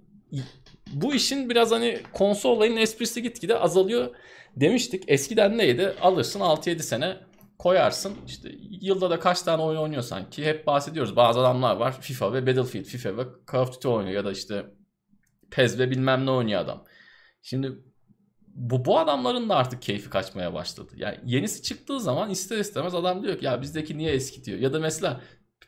bu 0.93 1.15
işin 1.15 1.51
biraz 1.51 1.71
hani 1.71 2.01
konsol 2.13 2.51
olayının 2.51 2.77
esprisi 2.77 3.23
gitgide 3.23 3.59
azalıyor 3.59 4.17
demiştik. 4.57 5.05
Eskiden 5.09 5.59
neydi? 5.59 5.95
Alırsın 6.01 6.41
6-7 6.41 6.79
sene 6.79 7.17
koyarsın. 7.59 8.16
İşte 8.27 8.51
yılda 8.81 9.11
da 9.11 9.21
kaç 9.21 9.42
tane 9.42 9.62
oyun 9.62 9.79
oynuyorsan 9.79 10.31
ki 10.31 10.47
hep 10.47 10.66
bahsediyoruz. 10.66 11.16
Bazı 11.16 11.40
adamlar 11.40 11.77
var 11.77 12.01
FIFA 12.01 12.33
ve 12.33 12.47
Battlefield, 12.47 12.85
FIFA 12.85 13.16
ve 13.16 13.23
Call 13.53 13.61
of 13.61 13.75
Duty 13.75 13.88
oynuyor 13.88 14.14
ya 14.14 14.25
da 14.25 14.33
işte 14.33 14.66
PES 15.51 15.79
ve 15.79 15.90
bilmem 15.90 16.27
ne 16.27 16.31
oynuyor 16.31 16.61
adam. 16.61 16.85
Şimdi 17.42 17.73
bu, 18.47 18.85
bu 18.85 18.99
adamların 18.99 19.49
da 19.49 19.57
artık 19.57 19.83
keyfi 19.83 20.11
kaçmaya 20.11 20.55
başladı. 20.55 20.92
Yani 20.97 21.18
yenisi 21.25 21.62
çıktığı 21.62 22.01
zaman 22.01 22.31
ister 22.31 22.59
istemez 22.59 22.94
adam 22.94 23.23
diyor 23.23 23.38
ki 23.38 23.44
ya 23.44 23.62
bizdeki 23.62 23.99
niye 23.99 24.12
eski 24.12 24.44
diyor. 24.44 24.59
Ya 24.59 24.73
da 24.73 24.81
mesela 24.81 25.21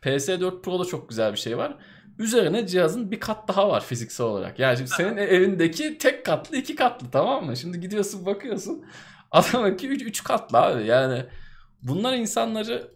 PS4 0.02 0.62
Pro'da 0.62 0.84
çok 0.84 1.08
güzel 1.08 1.32
bir 1.32 1.38
şey 1.38 1.58
var. 1.58 1.76
Üzerine 2.18 2.66
cihazın 2.66 3.10
bir 3.10 3.20
kat 3.20 3.48
daha 3.48 3.68
var 3.68 3.84
fiziksel 3.84 4.26
olarak. 4.26 4.58
Yani 4.58 4.76
şimdi 4.76 4.90
senin 4.90 5.16
evindeki 5.16 5.98
tek 5.98 6.26
katlı 6.26 6.56
iki 6.56 6.74
katlı 6.74 7.10
tamam 7.10 7.46
mı? 7.46 7.56
Şimdi 7.56 7.80
gidiyorsun 7.80 8.26
bakıyorsun. 8.26 8.84
Adamınki 9.30 9.88
3 9.88 10.02
üç 10.02 10.24
katlı 10.24 10.58
abi. 10.58 10.86
Yani 10.86 11.24
bunlar 11.82 12.14
insanları 12.14 12.90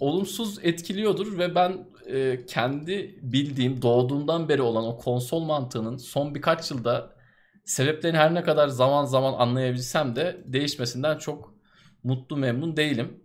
olumsuz 0.00 0.58
etkiliyordur 0.62 1.38
ve 1.38 1.54
ben 1.54 1.86
e, 2.06 2.46
kendi 2.46 3.18
bildiğim 3.22 3.82
doğduğumdan 3.82 4.48
beri 4.48 4.62
olan 4.62 4.84
o 4.84 4.98
konsol 4.98 5.40
mantığının 5.44 5.96
son 5.96 6.34
birkaç 6.34 6.70
yılda 6.70 7.16
sebeplerini 7.64 8.18
her 8.18 8.34
ne 8.34 8.42
kadar 8.42 8.68
zaman 8.68 9.04
zaman 9.04 9.32
anlayabilsem 9.32 10.16
de 10.16 10.42
değişmesinden 10.46 11.18
çok 11.18 11.54
mutlu 12.02 12.36
memnun 12.36 12.76
değilim. 12.76 13.24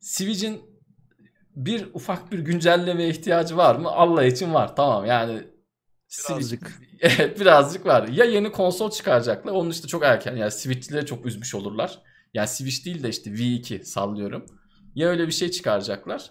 Switch'in 0.00 0.62
bir 1.56 1.88
ufak 1.94 2.32
bir 2.32 2.38
güncelleme 2.38 3.08
ihtiyacı 3.08 3.56
var 3.56 3.76
mı? 3.76 3.88
Allah 3.88 4.24
için 4.24 4.54
var. 4.54 4.76
Tamam 4.76 5.06
yani 5.06 5.42
birazcık. 6.28 6.80
evet 7.00 7.40
birazcık 7.40 7.86
var. 7.86 8.08
Ya 8.08 8.24
yeni 8.24 8.52
konsol 8.52 8.90
çıkaracaklar. 8.90 9.52
Onun 9.52 9.70
işte 9.70 9.88
çok 9.88 10.04
erken. 10.04 10.36
Yani 10.36 10.50
Switch'leri 10.50 11.06
çok 11.06 11.26
üzmüş 11.26 11.54
olurlar. 11.54 12.02
Yani 12.34 12.48
Switch 12.48 12.84
değil 12.84 13.02
de 13.02 13.08
işte 13.08 13.30
V2 13.30 13.84
sallıyorum. 13.84 14.46
Ya 14.94 15.08
öyle 15.08 15.26
bir 15.26 15.32
şey 15.32 15.50
çıkaracaklar 15.50 16.30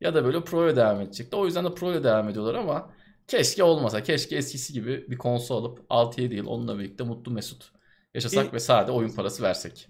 ya 0.00 0.14
da 0.14 0.24
böyle 0.24 0.44
Pro'ya 0.44 0.76
devam 0.76 1.00
edecekler. 1.00 1.38
O 1.38 1.46
yüzden 1.46 1.64
de 1.64 1.74
Pro'ya 1.74 2.04
devam 2.04 2.28
ediyorlar 2.28 2.54
ama 2.54 2.90
keşke 3.28 3.64
olmasa. 3.64 4.02
Keşke 4.02 4.36
eskisi 4.36 4.72
gibi 4.72 5.10
bir 5.10 5.18
konsol 5.18 5.64
alıp 5.64 5.78
6-7 5.90 6.34
yıl 6.34 6.46
onunla 6.46 6.78
birlikte 6.78 7.04
mutlu 7.04 7.32
mesut 7.32 7.70
yaşasak 8.14 8.46
ki, 8.46 8.52
ve 8.52 8.60
sade 8.60 8.90
oyun 8.90 9.12
parası 9.12 9.42
versek. 9.42 9.88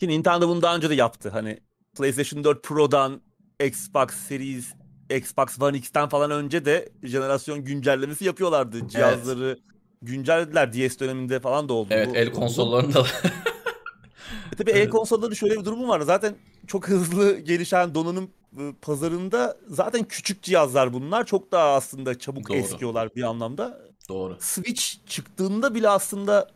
Ki 0.00 0.08
Nintendo 0.08 0.48
bunu 0.48 0.62
daha 0.62 0.76
önce 0.76 0.90
de 0.90 0.94
yaptı. 0.94 1.28
Hani 1.28 1.60
PlayStation 1.96 2.44
4 2.44 2.62
Pro'dan 2.62 3.20
Xbox 3.64 4.10
Series 4.10 4.74
Xbox 5.10 5.60
One 5.60 5.78
X'ten 5.78 6.08
falan 6.08 6.30
önce 6.30 6.64
de 6.64 6.88
jenerasyon 7.02 7.64
güncellemesi 7.64 8.24
yapıyorlardı. 8.24 8.88
Cihazları 8.88 9.46
evet. 9.46 9.58
güncellediler. 10.02 10.72
DS 10.72 11.00
döneminde 11.00 11.40
falan 11.40 11.68
da 11.68 11.72
oldu. 11.72 11.88
Evet 11.90 12.10
el 12.14 12.32
konsollarında 12.32 13.06
e 14.52 14.56
tabii 14.56 14.70
evet. 14.70 14.86
e-konsolların 14.86 15.34
şöyle 15.34 15.60
bir 15.60 15.64
durumu 15.64 15.88
var. 15.88 16.00
Zaten 16.00 16.34
çok 16.66 16.88
hızlı 16.88 17.38
gelişen 17.38 17.94
donanım 17.94 18.30
ıı, 18.58 18.74
pazarında 18.82 19.56
zaten 19.68 20.04
küçük 20.04 20.42
cihazlar 20.42 20.92
bunlar. 20.92 21.26
Çok 21.26 21.52
daha 21.52 21.74
aslında 21.74 22.18
çabuk 22.18 22.48
Doğru. 22.48 22.56
eskiyorlar 22.56 23.14
bir 23.16 23.22
anlamda. 23.22 23.80
Doğru. 24.08 24.36
Switch 24.40 24.82
çıktığında 25.06 25.74
bile 25.74 25.88
aslında 25.88 26.50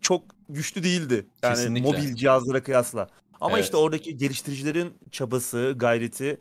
çok 0.00 0.22
güçlü 0.48 0.82
değildi. 0.82 1.26
Yani 1.42 1.54
Kesinlikle. 1.54 1.90
mobil 1.90 2.14
cihazlara 2.14 2.62
kıyasla. 2.62 3.08
Ama 3.40 3.56
evet. 3.56 3.64
işte 3.64 3.76
oradaki 3.76 4.16
geliştiricilerin 4.16 4.94
çabası, 5.10 5.74
gayreti, 5.76 6.40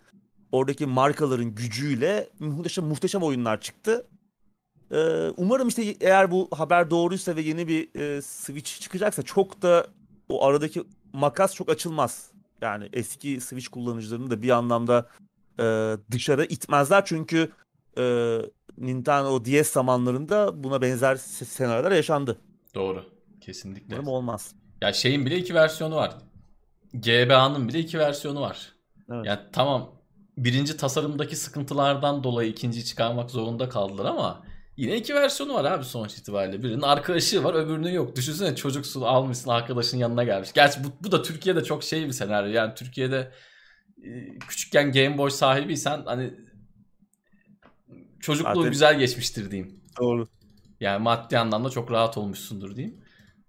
oradaki 0.52 0.86
markaların 0.86 1.56
gücüyle 1.56 2.30
muhteşem 2.40 2.86
muhteşem 2.86 3.24
oyunlar 3.24 3.62
çıktı. 3.62 4.08
Ee, 4.92 5.30
umarım 5.38 5.68
işte 5.68 5.96
eğer 6.02 6.32
bu 6.32 6.50
haber 6.52 6.90
doğruysa 6.90 7.36
ve 7.36 7.42
yeni 7.42 7.68
bir 7.68 8.00
e, 8.00 8.22
Switch 8.22 8.82
çıkacaksa 8.82 9.22
çok 9.22 9.62
da 9.62 9.88
o 10.30 10.46
aradaki 10.46 10.84
makas 11.14 11.56
çok 11.56 11.70
açılmaz. 11.70 12.32
Yani 12.62 12.90
eski 12.94 13.42
Switch 13.42 13.68
kullanıcılarını 13.68 14.32
da 14.32 14.42
bir 14.42 14.50
anlamda 14.50 15.10
e, 15.60 15.98
dışarı 16.12 16.46
itmezler 16.46 17.06
çünkü 17.06 17.52
e, 17.98 18.38
Nintendo 18.78 19.46
DS 19.46 19.72
zamanlarında 19.72 20.64
buna 20.64 20.82
benzer 20.82 21.16
senaryolar 21.16 21.92
yaşandı. 21.92 22.38
Doğru. 22.76 23.04
Kesinlikle. 23.42 23.96
Umarım 23.96 24.08
olmaz. 24.08 24.56
Ya 24.82 24.94
şeyin 24.94 25.26
bile 25.26 25.38
iki 25.38 25.56
versiyonu 25.56 25.96
var. 25.96 26.18
GBA'nın 26.94 27.68
bile 27.68 27.80
iki 27.80 28.00
versiyonu 28.00 28.42
var. 28.42 28.74
Evet. 29.12 29.26
Yani 29.26 29.40
tamam 29.52 29.92
birinci 30.38 30.78
tasarımdaki 30.78 31.36
sıkıntılardan 31.36 32.24
dolayı 32.24 32.50
ikinciyi 32.50 32.86
çıkarmak 32.86 33.32
zorunda 33.32 33.70
kaldılar 33.70 34.06
ama 34.06 34.44
yine 34.78 34.98
iki 34.98 35.16
versiyonu 35.16 35.54
var 35.54 35.66
abi 35.66 35.86
sonuç 35.86 36.14
itibariyle. 36.18 36.64
Birinin 36.64 36.82
arka 36.82 37.14
ışığı 37.14 37.44
var 37.44 37.54
öbürünün 37.54 37.92
yok. 37.92 38.16
Düşünsene 38.16 38.56
çocuksun 38.56 39.02
almışsın 39.02 39.50
arkadaşın 39.50 39.98
yanına 39.98 40.24
gelmiş. 40.24 40.54
Gerçi 40.54 40.84
bu, 40.84 40.88
bu 41.02 41.12
da 41.12 41.22
Türkiye'de 41.22 41.64
çok 41.64 41.84
şey 41.84 42.06
bir 42.06 42.12
senaryo. 42.12 42.52
Yani 42.52 42.76
Türkiye'de 42.76 43.32
e, 44.04 44.40
küçükken 44.40 44.92
Game 44.92 45.18
Boy 45.18 45.30
sahibiysen 45.30 46.02
hani 46.06 46.34
çocukluğu 48.20 48.56
Zaten... 48.56 48.72
güzel 48.72 49.00
geçmiştir 49.00 49.52
diyeyim. 49.52 49.84
Doğru. 50.02 50.28
Yani 50.80 51.04
maddi 51.04 51.38
anlamda 51.38 51.70
çok 51.70 51.92
rahat 51.92 52.18
olmuşsundur 52.18 52.76
diyeyim. 52.76 53.02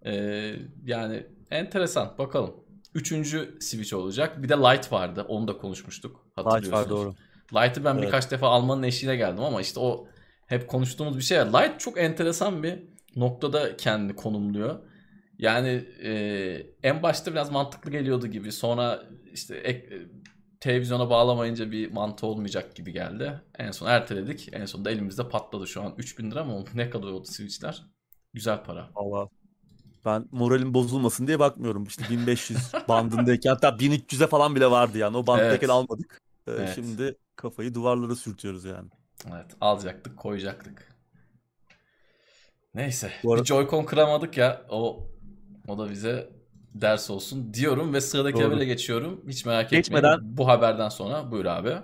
Ee, 0.07 0.55
yani 0.85 1.27
enteresan 1.51 2.15
bakalım. 2.19 2.55
Üçüncü 2.95 3.59
Switch 3.61 3.95
olacak. 3.95 4.43
Bir 4.43 4.49
de 4.49 4.55
Lite 4.55 4.91
vardı. 4.91 5.27
Onu 5.29 5.49
da 5.49 5.59
konuşmuştuk. 5.59 6.27
Light 6.39 6.73
var 6.73 6.89
doğru. 6.89 7.15
Lite'ı 7.55 7.85
ben 7.85 7.95
evet. 7.95 8.05
birkaç 8.07 8.31
defa 8.31 8.49
almanın 8.49 8.83
eşiğine 8.83 9.17
geldim 9.17 9.45
ama 9.45 9.61
işte 9.61 9.81
o 9.81 10.09
hep 10.49 10.69
konuştuğumuz 10.69 11.17
bir 11.17 11.23
şey. 11.23 11.39
Lite 11.39 11.75
çok 11.79 11.99
enteresan 11.99 12.63
bir 12.63 12.79
noktada 13.17 13.77
kendini 13.77 14.17
konumluyor. 14.17 14.79
Yani 15.39 15.69
e, 16.03 16.13
en 16.83 17.03
başta 17.03 17.33
biraz 17.33 17.51
mantıklı 17.51 17.91
geliyordu 17.91 18.27
gibi. 18.27 18.53
Sonra 18.53 19.03
işte 19.33 19.57
ek, 19.57 19.95
e, 19.95 19.99
televizyona 20.61 21.11
bağlamayınca 21.11 21.71
bir 21.71 21.93
mantığı 21.93 22.27
olmayacak 22.27 22.77
gibi 22.77 22.93
geldi. 22.93 23.41
En 23.59 23.71
son 23.71 23.87
erteledik. 23.87 24.49
En 24.53 24.65
sonunda 24.65 24.91
elimizde 24.91 25.29
patladı 25.29 25.67
şu 25.67 25.83
an. 25.83 25.95
3000 25.99 26.31
lira 26.31 26.45
mı 26.45 26.65
Ne 26.75 26.91
kadar 26.91 27.09
oldu 27.09 27.29
Switch'ler? 27.29 27.87
Güzel 28.35 28.65
para. 28.65 28.91
Allah 28.95 29.29
ben 30.05 30.29
moralim 30.33 30.75
bozulmasın 30.75 31.27
diye 31.27 31.39
bakmıyorum. 31.39 31.85
İşte 31.85 32.05
1500 32.11 32.59
bandındayken 32.89 33.51
hatta 33.51 33.69
1300'e 33.69 34.27
falan 34.27 34.55
bile 34.55 34.71
vardı 34.71 34.99
yani. 34.99 35.17
O 35.17 35.27
banddayken 35.27 35.59
evet. 35.59 35.71
almadık. 35.71 36.21
Ee, 36.47 36.53
evet. 36.53 36.73
Şimdi 36.75 37.17
kafayı 37.37 37.75
duvarlara 37.75 38.17
sürtüyoruz 38.17 38.65
yani. 38.65 38.89
Evet 39.27 39.47
alacaktık 39.61 40.17
koyacaktık. 40.17 40.89
Neyse 42.75 43.13
arada... 43.27 43.43
bir 43.43 43.49
Joy-Con 43.49 43.85
kıramadık 43.85 44.37
ya 44.37 44.63
o 44.71 45.09
o 45.69 45.79
da 45.79 45.91
bize 45.91 46.31
ders 46.75 47.11
olsun 47.11 47.55
diyorum 47.55 47.95
ve 47.95 48.01
sıradaki 48.01 48.39
Doğru. 48.39 48.47
habere 48.47 48.65
geçiyorum. 48.65 49.25
Hiç 49.29 49.45
merak 49.45 49.71
Geçmeden... 49.71 50.15
etmeyin 50.15 50.37
bu 50.37 50.49
haberden 50.49 50.89
sonra 50.89 51.31
buyur 51.31 51.45
abi. 51.45 51.77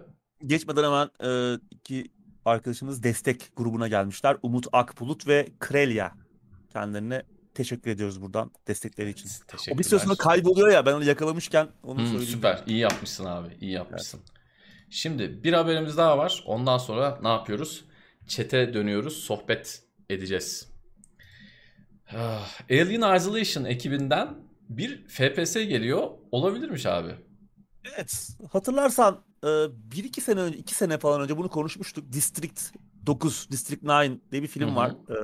Geçmeden 0.46 0.84
hemen 0.84 1.10
e, 1.24 1.58
iki 1.70 2.10
arkadaşımız 2.44 3.02
destek 3.02 3.56
grubuna 3.56 3.88
gelmişler. 3.88 4.36
Umut 4.42 4.66
Akbulut 4.72 5.28
ve 5.28 5.48
Krelya. 5.60 6.12
Kendilerine 6.72 7.22
teşekkür 7.54 7.90
ediyoruz 7.90 8.22
buradan 8.22 8.50
destekleri 8.68 9.10
için. 9.10 9.30
O 9.74 9.78
bir 9.78 9.84
süre 9.84 10.00
sonra 10.00 10.14
kayboluyor 10.14 10.68
ya 10.68 10.86
ben 10.86 10.92
onu 10.92 11.04
yakalamışken 11.04 11.68
onu 11.82 11.98
hmm, 11.98 12.06
söyleyeyim. 12.06 12.32
Süper 12.32 12.62
iyi 12.66 12.78
yapmışsın 12.78 13.24
abi 13.24 13.48
iyi 13.60 13.72
yapmışsın. 13.72 14.20
Evet. 14.24 14.33
Şimdi 14.94 15.44
bir 15.44 15.52
haberimiz 15.52 15.96
daha 15.96 16.18
var. 16.18 16.44
Ondan 16.46 16.78
sonra 16.78 17.18
ne 17.22 17.28
yapıyoruz? 17.28 17.84
Çete 18.26 18.74
dönüyoruz 18.74 19.16
sohbet 19.16 19.82
edeceğiz. 20.10 20.68
Ah, 22.16 22.60
Alien 22.70 23.16
Isolation 23.16 23.64
ekibinden 23.64 24.28
bir 24.68 25.08
FPS 25.08 25.54
geliyor. 25.54 26.10
Olabilirmiş 26.32 26.86
abi. 26.86 27.14
Evet. 27.94 28.28
Hatırlarsan 28.52 29.24
e, 29.44 29.48
bir 29.92 30.04
iki 30.04 30.20
sene 30.20 30.40
önce, 30.40 30.58
iki 30.58 30.74
sene 30.74 30.98
falan 30.98 31.20
önce 31.20 31.36
bunu 31.36 31.48
konuşmuştuk. 31.48 32.12
District 32.12 32.60
9, 33.06 33.48
District 33.50 33.84
9 33.84 34.18
diye 34.32 34.42
bir 34.42 34.48
film 34.48 34.68
Hı-hı. 34.68 34.76
var. 34.76 34.90
E, 34.90 35.16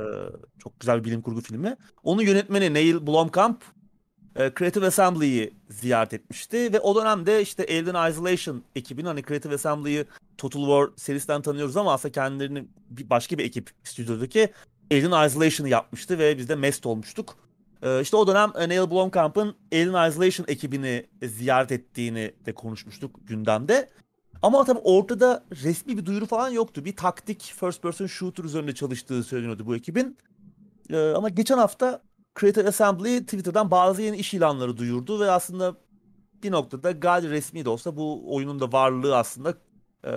çok 0.59 0.81
güzel 0.81 0.99
bir 0.99 1.05
bilim 1.05 1.23
kurgu 1.23 1.41
filmi. 1.41 1.77
Onun 2.03 2.23
yönetmeni 2.23 2.75
Neil 2.75 3.07
Blomkamp 3.07 3.65
e, 4.37 4.53
Creative 4.59 4.87
Assembly'yi 4.87 5.55
ziyaret 5.69 6.15
etmişti 6.15 6.73
ve 6.73 6.81
o 6.81 6.97
dönemde 6.97 7.43
işte 7.43 7.63
Alien 7.63 8.11
Isolation 8.11 8.63
ekibinin 8.77 9.07
hani 9.07 9.23
Creative 9.23 9.55
Assembly'yi 9.55 10.05
Total 10.39 10.61
War 10.61 10.89
serisinden 10.97 11.43
tanıyoruz 11.43 11.77
ama 11.77 11.93
aslında 11.93 12.13
kendilerini 12.13 12.65
bir 12.91 13.11
başka 13.11 13.39
bir 13.39 13.45
ekip 13.45 13.71
stüdyodaki 13.85 14.53
Alien 14.93 15.27
Isolation'ı 15.27 15.69
yapmıştı 15.69 16.19
ve 16.19 16.39
biz 16.39 16.49
de 16.49 16.55
mest 16.55 16.87
olmuştuk. 16.87 17.37
Ee, 17.83 18.01
işte 18.01 18.17
o 18.17 18.27
dönem 18.27 18.53
Neil 18.69 18.91
Blomkamp'ın 18.91 19.55
Alien 19.73 20.09
Isolation 20.09 20.47
ekibini 20.49 21.07
ziyaret 21.23 21.73
ettiğini 21.73 22.33
de 22.47 22.55
konuşmuştuk 22.55 23.29
gündemde. 23.29 23.91
Ama 24.43 24.65
tabii 24.65 24.81
ortada 24.85 25.45
resmi 25.65 25.99
bir 25.99 26.07
duyuru 26.07 26.27
falan 26.27 26.49
yoktu. 26.49 26.85
Bir 26.85 26.97
taktik 26.97 27.55
first 27.61 27.83
person 27.83 28.07
shooter 28.07 28.45
üzerinde 28.45 28.75
çalıştığı 28.75 29.25
söyleniyordu 29.25 29.67
bu 29.67 29.77
ekibin. 29.77 30.17
Ee, 30.91 31.13
ama 31.17 31.29
geçen 31.29 31.59
hafta 31.59 32.03
Creative 32.41 32.69
Assembly 32.69 33.21
Twitter'dan 33.21 33.71
bazı 33.71 34.03
yeni 34.03 34.17
iş 34.17 34.35
ilanları 34.35 34.77
duyurdu 34.77 35.21
ve 35.21 35.31
aslında 35.31 35.77
bir 36.43 36.51
noktada 36.51 36.91
gayri 36.91 37.31
resmi 37.31 37.65
de 37.65 37.69
olsa 37.69 37.97
bu 37.97 38.35
oyunun 38.35 38.61
da 38.61 38.73
varlığı 38.73 39.17
aslında 39.17 39.55
e, 40.05 40.13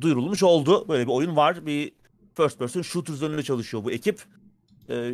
duyurulmuş 0.00 0.42
oldu. 0.42 0.88
Böyle 0.88 1.06
bir 1.06 1.12
oyun 1.12 1.36
var. 1.36 1.66
Bir 1.66 1.92
first 2.36 2.58
person 2.58 2.82
shooter 2.82 3.14
üzerinde 3.14 3.42
çalışıyor 3.42 3.84
bu 3.84 3.90
ekip. 3.90 4.24
E, 4.88 5.12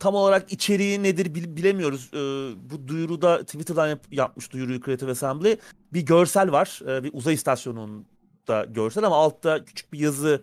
tam 0.00 0.14
olarak 0.14 0.52
içeriği 0.52 1.02
nedir 1.02 1.34
bilemiyoruz. 1.34 2.10
E, 2.14 2.18
bu 2.70 2.88
duyuruda 2.88 3.44
Twitter'dan 3.44 3.88
yap, 3.88 4.06
yapmış 4.10 4.52
duyuruyu 4.52 4.80
Creative 4.80 5.10
Assembly. 5.10 5.56
Bir 5.92 6.00
görsel 6.00 6.52
var. 6.52 6.80
E, 6.88 7.04
bir 7.04 7.10
uzay 7.12 7.34
istasyonunda 7.34 8.64
görsel 8.64 9.04
ama 9.04 9.16
altta 9.16 9.64
küçük 9.64 9.92
bir 9.92 9.98
yazı 9.98 10.42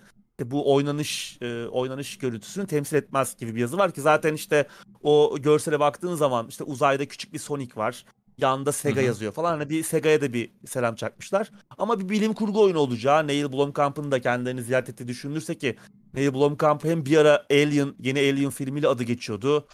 bu 0.51 0.73
oynanış 0.73 1.37
e, 1.41 1.67
oynanış 1.67 2.17
görüntüsünü 2.17 2.67
temsil 2.67 2.95
etmez 2.97 3.35
gibi 3.37 3.55
bir 3.55 3.61
yazı 3.61 3.77
var 3.77 3.91
ki 3.91 4.01
zaten 4.01 4.33
işte 4.33 4.67
o 5.03 5.37
görsele 5.39 5.79
baktığın 5.79 6.15
zaman 6.15 6.47
işte 6.47 6.63
uzayda 6.63 7.07
küçük 7.07 7.33
bir 7.33 7.39
Sonic 7.39 7.75
var. 7.75 8.05
Yanında 8.37 8.71
Sega 8.71 8.95
Hı-hı. 8.95 9.05
yazıyor 9.05 9.31
falan. 9.31 9.57
Hani 9.57 9.69
bir 9.69 9.83
Sega'ya 9.83 10.21
da 10.21 10.33
bir 10.33 10.51
selam 10.67 10.95
çakmışlar. 10.95 11.51
Ama 11.77 11.99
bir 11.99 12.09
bilim 12.09 12.33
kurgu 12.33 12.63
oyunu 12.63 12.79
olacağı 12.79 13.27
Neil 13.27 13.51
Blomkamp'ın 13.51 14.11
da 14.11 14.21
kendilerini 14.21 14.63
ziyaret 14.63 14.89
ettiği 14.89 15.07
düşünülürse 15.07 15.57
ki 15.57 15.75
Neil 16.13 16.33
Blomkamp 16.33 16.83
hem 16.83 17.05
bir 17.05 17.17
ara 17.17 17.45
Alien, 17.51 17.95
yeni 17.99 18.19
Alien 18.19 18.49
filmiyle 18.49 18.87
adı 18.87 19.03
geçiyordu. 19.03 19.67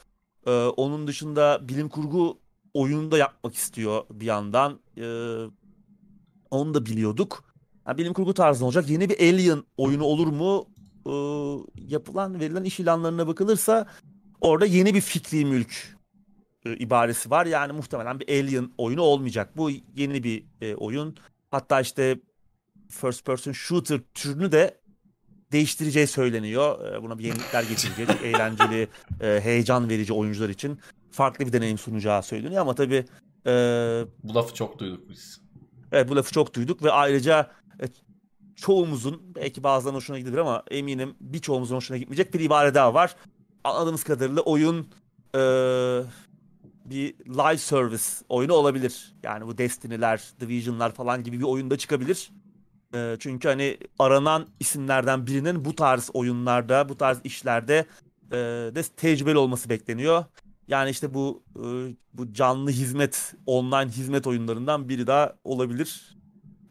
Ee, 0.48 0.52
onun 0.52 1.08
dışında 1.08 1.60
bilim 1.62 1.90
kurgu 1.90 2.40
oyunu 2.74 3.12
da 3.12 3.18
yapmak 3.18 3.56
istiyor 3.56 4.04
bir 4.12 4.26
yandan. 4.26 4.80
Ee, 4.98 5.46
onu 6.52 6.74
da 6.74 6.86
biliyorduk. 6.86 7.44
Yani 7.88 7.98
bilim 7.98 8.14
kurgu 8.14 8.34
tarzında 8.34 8.66
olacak. 8.66 8.90
Yeni 8.90 9.10
bir 9.10 9.20
Alien 9.20 9.64
oyunu 9.78 10.04
olur 10.04 10.28
mu? 10.28 10.68
Ee, 11.08 11.12
yapılan, 11.88 12.40
verilen 12.40 12.64
iş 12.64 12.80
ilanlarına 12.80 13.28
bakılırsa 13.28 13.88
orada 14.42 14.66
yeni 14.66 14.94
bir 14.94 15.02
fikri 15.02 15.46
mülk 15.46 15.98
e, 16.66 16.78
ibaresi 16.78 17.30
var. 17.30 17.46
Yani 17.46 17.74
muhtemelen 17.74 18.20
bir 18.20 18.28
Alien 18.28 18.72
oyunu 18.78 19.02
olmayacak. 19.02 19.58
Bu 19.58 19.70
yeni 19.96 20.24
bir 20.24 20.44
e, 20.62 20.76
oyun. 20.76 21.16
Hatta 21.52 21.82
işte 21.82 22.20
first 22.90 23.26
person 23.26 23.52
shooter 23.52 24.00
türünü 24.14 24.52
de 24.52 24.78
değiştireceği 25.52 26.08
söyleniyor. 26.08 26.94
E, 26.94 27.04
buna 27.04 27.20
bir 27.20 27.24
yenilikler 27.24 27.64
getirecek. 27.64 28.10
eğlenceli, 28.24 28.88
e, 29.22 29.40
heyecan 29.44 29.90
verici 29.90 30.14
oyuncular 30.14 30.50
için 30.50 30.80
farklı 31.12 31.46
bir 31.46 31.54
deneyim 31.54 31.78
sunacağı 31.78 32.24
söyleniyor 32.24 32.62
ama 32.62 32.76
tabii 32.76 33.06
e, 33.46 33.52
bu 34.24 34.36
lafı 34.36 34.54
çok 34.54 34.80
duyduk 34.80 35.10
biz. 35.10 35.42
Evet 35.92 36.10
bu 36.10 36.16
lafı 36.16 36.32
çok 36.32 36.54
duyduk 36.54 36.84
ve 36.84 36.92
ayrıca 36.92 37.52
e, 37.82 37.86
çoğumuzun 38.56 39.22
belki 39.36 39.64
bazılarının 39.64 39.98
hoşuna 39.98 40.20
gidebilir 40.20 40.38
ama 40.38 40.64
eminim 40.72 41.16
birçoğumuzun 41.20 41.76
hoşuna 41.76 41.98
gitmeyecek 41.98 42.34
bir 42.34 42.40
ibare 42.40 42.74
daha 42.74 42.94
var. 42.94 43.16
Anladığımız 43.64 44.04
kadarıyla 44.04 44.42
oyun 44.42 44.88
e, 45.36 45.40
bir 46.86 47.14
live 47.20 47.58
service 47.58 48.04
oyunu 48.30 48.54
olabilir. 48.54 49.14
Yani 49.24 49.48
bu 49.48 49.58
Destiny'ler, 49.58 50.24
Division'lar 50.40 50.94
falan 50.94 51.24
gibi 51.24 51.40
bir 51.40 51.44
oyunda 51.44 51.78
çıkabilir. 51.78 52.32
E, 52.94 53.16
çünkü 53.20 53.48
hani 53.48 53.78
aranan 54.00 54.48
isimlerden 54.60 55.28
birinin 55.28 55.66
bu 55.66 55.76
tarz 55.76 56.10
oyunlarda, 56.14 56.90
bu 56.90 56.98
tarz 56.98 57.18
işlerde 57.24 57.86
e, 58.32 58.36
de 58.76 58.84
tecrübeli 58.84 59.38
olması 59.38 59.70
bekleniyor. 59.70 60.26
Yani 60.68 60.90
işte 60.90 61.14
bu 61.14 61.44
e, 61.56 61.64
bu 62.14 62.34
canlı 62.34 62.70
hizmet, 62.70 63.34
online 63.46 63.92
hizmet 63.92 64.28
oyunlarından 64.28 64.90
biri 64.90 65.08
daha 65.08 65.34
olabilir. 65.44 66.15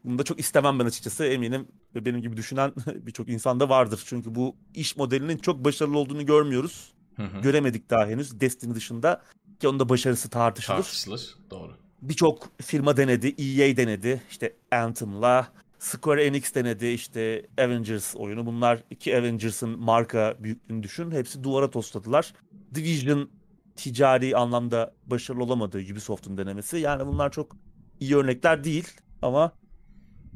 Bunu 0.04 0.18
da 0.18 0.22
çok 0.22 0.40
istemem 0.40 0.78
ben 0.78 0.84
açıkçası. 0.84 1.24
Eminim 1.24 1.68
ve 1.94 2.04
benim 2.04 2.22
gibi 2.22 2.36
düşünen 2.36 2.72
birçok 2.86 3.28
insan 3.28 3.60
da 3.60 3.68
vardır. 3.68 4.02
Çünkü 4.06 4.34
bu 4.34 4.56
iş 4.74 4.96
modelinin 4.96 5.38
çok 5.38 5.64
başarılı 5.64 5.98
olduğunu 5.98 6.26
görmüyoruz. 6.26 6.92
Hı 7.16 7.22
hı. 7.22 7.40
Göremedik 7.40 7.90
daha 7.90 8.06
henüz 8.06 8.40
Destiny 8.40 8.74
dışında. 8.74 9.22
Ki 9.60 9.68
onun 9.68 9.80
da 9.80 9.88
başarısı 9.88 10.30
tartışılır. 10.30 10.76
Tartışılır, 10.76 11.34
doğru. 11.50 11.72
Birçok 12.02 12.48
firma 12.62 12.96
denedi. 12.96 13.26
EA 13.28 13.76
denedi. 13.76 14.22
İşte 14.30 14.56
Anthem'la. 14.70 15.52
Square 15.78 16.24
Enix 16.24 16.54
denedi 16.54 16.86
işte 16.86 17.46
Avengers 17.58 18.16
oyunu. 18.16 18.46
Bunlar 18.46 18.82
iki 18.90 19.18
Avengers'ın 19.18 19.78
marka 19.78 20.36
büyüklüğünü 20.40 20.82
düşün. 20.82 21.10
Hepsi 21.10 21.44
duvara 21.44 21.70
tosladılar. 21.70 22.34
Division 22.74 23.30
ticari 23.76 24.36
anlamda 24.36 24.94
başarılı 25.06 25.42
olamadı 25.42 25.78
Ubisoft'un 25.92 26.38
denemesi. 26.38 26.76
Yani 26.78 27.06
bunlar 27.06 27.32
çok 27.32 27.56
iyi 28.00 28.16
örnekler 28.16 28.64
değil 28.64 28.88
ama 29.22 29.52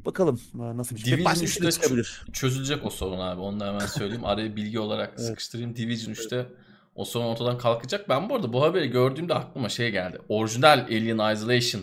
bakalım 0.05 0.41
nasıl 0.53 0.95
bir 0.95 1.01
şey. 1.01 1.13
Division 1.13 1.33
3'te 1.33 1.71
çıkabilir. 1.71 2.25
çözülecek 2.33 2.85
o 2.85 2.89
sorun 2.89 3.19
abi. 3.19 3.41
Onu 3.41 3.59
da 3.59 3.67
hemen 3.67 3.85
söyleyeyim. 3.85 4.25
Araya 4.25 4.55
bilgi 4.55 4.79
olarak 4.79 5.09
evet. 5.09 5.27
sıkıştırayım. 5.27 5.75
Division 5.75 6.13
3'te 6.13 6.45
o 6.95 7.05
sorun 7.05 7.25
ortadan 7.25 7.57
kalkacak. 7.57 8.09
Ben 8.09 8.29
bu 8.29 8.35
arada 8.35 8.53
bu 8.53 8.63
haberi 8.63 8.87
gördüğümde 8.87 9.33
aklıma 9.33 9.69
şey 9.69 9.91
geldi. 9.91 10.19
Orijinal 10.29 10.79
Alien 10.79 11.33
Isolation 11.33 11.81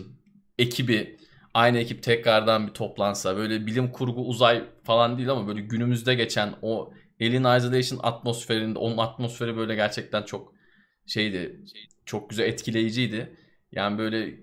ekibi 0.59 1.17
aynı 1.53 1.77
ekip 1.77 2.03
tekrardan 2.03 2.67
bir 2.67 2.73
toplansa 2.73 3.37
böyle 3.37 3.65
bilim 3.65 3.91
kurgu 3.91 4.27
uzay 4.27 4.63
falan 4.83 5.17
değil 5.17 5.29
ama 5.29 5.47
böyle 5.47 5.61
günümüzde 5.61 6.15
geçen 6.15 6.53
o 6.61 6.93
Alien 7.21 7.57
Isolation 7.57 7.99
atmosferinde 8.03 8.79
onun 8.79 8.97
atmosferi 8.97 9.57
böyle 9.57 9.75
gerçekten 9.75 10.23
çok 10.23 10.53
şeydi 11.05 11.61
çok 12.05 12.29
güzel 12.29 12.45
etkileyiciydi. 12.45 13.35
Yani 13.71 13.97
böyle 13.97 14.35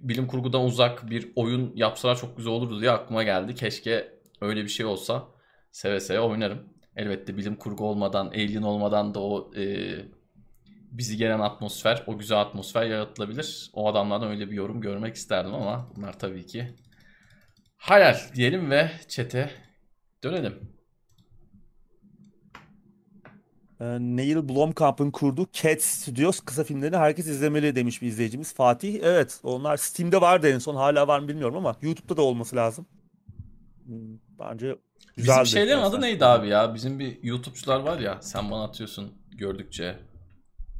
bilim 0.00 0.26
kurgudan 0.26 0.64
uzak 0.64 1.10
bir 1.10 1.32
oyun 1.36 1.72
yapsalar 1.76 2.18
çok 2.18 2.36
güzel 2.36 2.52
olurdu 2.52 2.80
diye 2.80 2.90
aklıma 2.90 3.22
geldi. 3.22 3.54
Keşke 3.54 4.20
öyle 4.40 4.64
bir 4.64 4.68
şey 4.68 4.86
olsa 4.86 5.28
seve 5.72 6.00
seve 6.00 6.20
oynarım. 6.20 6.68
Elbette 6.96 7.36
bilim 7.36 7.56
kurgu 7.56 7.84
olmadan, 7.84 8.26
alien 8.26 8.62
olmadan 8.62 9.14
da 9.14 9.20
o 9.20 9.50
e, 9.56 9.94
bizi 10.90 11.16
gelen 11.16 11.40
atmosfer, 11.40 12.02
o 12.06 12.18
güzel 12.18 12.40
atmosfer 12.40 12.86
yaratılabilir. 12.86 13.70
O 13.72 13.88
adamlardan 13.88 14.30
öyle 14.30 14.50
bir 14.50 14.56
yorum 14.56 14.80
görmek 14.80 15.14
isterdim 15.14 15.54
ama 15.54 15.88
bunlar 15.96 16.18
tabii 16.18 16.46
ki 16.46 16.74
hayal 17.76 18.16
diyelim 18.34 18.70
ve 18.70 18.90
çete 19.08 19.50
dönelim. 20.24 20.54
Ee, 20.54 20.80
Neil 23.80 24.48
Blomkamp'ın 24.48 25.10
kurduğu 25.10 25.46
Cat 25.52 25.82
Studios 25.82 26.40
kısa 26.40 26.64
filmlerini 26.64 26.96
herkes 26.96 27.26
izlemeli 27.26 27.74
demiş 27.74 28.02
bir 28.02 28.06
izleyicimiz. 28.06 28.54
Fatih 28.54 28.98
evet 29.02 29.40
onlar 29.42 29.76
Steam'de 29.76 30.20
vardı 30.20 30.48
en 30.48 30.58
son 30.58 30.76
hala 30.76 31.08
var 31.08 31.18
mı 31.20 31.28
bilmiyorum 31.28 31.56
ama 31.56 31.76
YouTube'da 31.82 32.16
da 32.16 32.22
olması 32.22 32.56
lazım. 32.56 32.86
Hmm, 33.86 34.18
bence 34.38 34.76
güzel. 35.16 35.44
Bizim 35.44 35.58
şeylerin 35.58 35.80
adı 35.80 36.00
neydi 36.00 36.24
abi 36.24 36.48
ya? 36.48 36.74
Bizim 36.74 36.98
bir 36.98 37.18
YouTube'cular 37.22 37.80
var 37.80 37.98
ya 37.98 38.18
sen 38.22 38.50
bana 38.50 38.64
atıyorsun 38.64 39.12
gördükçe. 39.38 39.98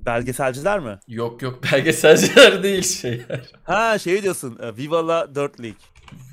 Belgeselciler 0.07 0.81
mi? 0.81 0.99
Yok 1.09 1.43
yok 1.43 1.63
belgeselciler 1.73 2.63
değil 2.63 2.83
şeyler. 2.83 3.53
Ha 3.65 3.99
şey 3.99 4.23
diyorsun 4.23 4.59
Viva 4.79 5.09
la 5.09 5.35
4 5.35 5.61
League. 5.61 5.79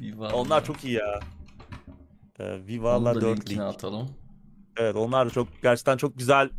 Viva 0.02 0.30
Onlar 0.34 0.66
çok 0.66 0.84
iyi 0.84 0.94
ya. 0.94 1.20
E, 2.40 2.68
Viva 2.68 3.06
la 3.06 3.22
4 3.22 3.50
League. 3.50 3.66
atalım. 3.66 4.10
Evet 4.80 4.96
onlar 4.96 5.26
da 5.28 5.30
çok 5.30 5.48
gerçekten 5.62 5.98
çok 5.98 6.18
güzel 6.18 6.50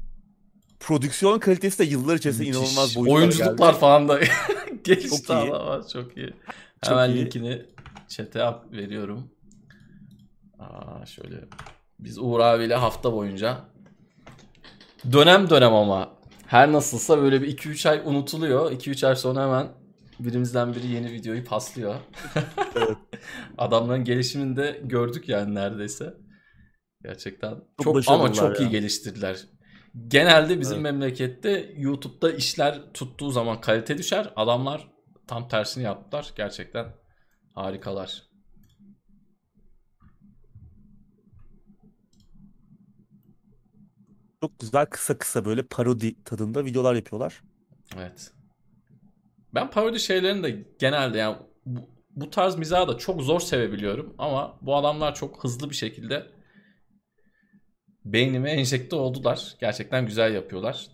prodüksiyon 0.80 1.38
kalitesi 1.38 1.78
de 1.78 1.84
yıllar 1.84 2.16
içerisinde 2.16 2.48
Müthiş. 2.48 2.60
inanılmaz 2.60 2.96
boyutlara 2.96 3.18
Oyunculuklar 3.18 3.68
geldi. 3.70 3.80
falan 3.80 4.08
da 4.08 4.20
geçti 4.84 5.08
çok 5.26 5.30
iyi. 5.44 5.52
ama 5.54 5.80
çok 5.92 6.16
iyi. 6.16 6.32
Çok 6.84 6.90
Hemen 6.92 7.10
iyi. 7.10 7.24
linkini 7.24 7.62
chat'e 8.08 8.40
veriyorum. 8.72 9.30
Aa, 10.58 11.06
şöyle 11.06 11.36
Biz 12.00 12.18
Uğur 12.18 12.40
abiyle 12.40 12.74
hafta 12.74 13.12
boyunca 13.12 13.58
dönem 15.12 15.50
dönem 15.50 15.74
ama 15.74 16.10
her 16.46 16.72
nasılsa 16.72 17.18
böyle 17.22 17.42
bir 17.42 17.56
2-3 17.58 17.88
ay 17.90 18.02
unutuluyor. 18.04 18.72
2-3 18.72 19.06
ay 19.06 19.16
sonra 19.16 19.42
hemen 19.42 19.68
birimizden 20.20 20.74
biri 20.74 20.86
yeni 20.86 21.12
videoyu 21.12 21.44
paslıyor. 21.44 21.94
Evet. 22.76 22.96
Adamların 23.58 24.04
gelişimini 24.04 24.56
de 24.56 24.80
gördük 24.84 25.28
yani 25.28 25.54
neredeyse. 25.54 26.14
Gerçekten 27.02 27.54
çok, 27.82 27.86
ama 27.86 27.94
başarılılar 27.94 28.34
çok 28.34 28.60
iyi 28.60 28.64
ya. 28.64 28.70
geliştirdiler. 28.70 29.44
Genelde 30.08 30.60
bizim 30.60 30.74
Evet. 30.74 30.82
memlekette 30.82 31.72
YouTube'da 31.76 32.32
işler 32.32 32.92
tuttuğu 32.94 33.30
zaman 33.30 33.60
kalite 33.60 33.98
düşer. 33.98 34.32
Adamlar 34.36 34.88
tam 35.26 35.48
tersini 35.48 35.84
yaptılar. 35.84 36.32
Gerçekten 36.36 36.86
harikalar. 37.54 38.28
Çok 44.40 44.58
güzel 44.58 44.86
kısa 44.86 45.18
kısa 45.18 45.44
böyle 45.44 45.62
parodi 45.62 46.24
tadında 46.24 46.64
videolar 46.64 46.94
yapıyorlar. 46.94 47.42
Evet. 47.96 48.32
Ben 49.54 49.70
parodi 49.70 50.00
şeylerini 50.00 50.42
de 50.42 50.66
genelde 50.78 51.18
yani 51.18 51.36
bu, 51.66 51.80
bu 52.10 52.30
tarz 52.30 52.56
mizahı 52.56 52.88
da 52.88 52.98
çok 52.98 53.22
zor 53.22 53.40
sevebiliyorum 53.40 54.14
ama 54.18 54.58
bu 54.62 54.76
adamlar 54.76 55.14
çok 55.14 55.44
hızlı 55.44 55.70
bir 55.70 55.74
şekilde 55.74 56.37
beynime 58.12 58.50
enjekte 58.50 58.96
oldular. 58.96 59.56
Gerçekten 59.60 60.06
güzel 60.06 60.34
yapıyorlar. 60.34 60.86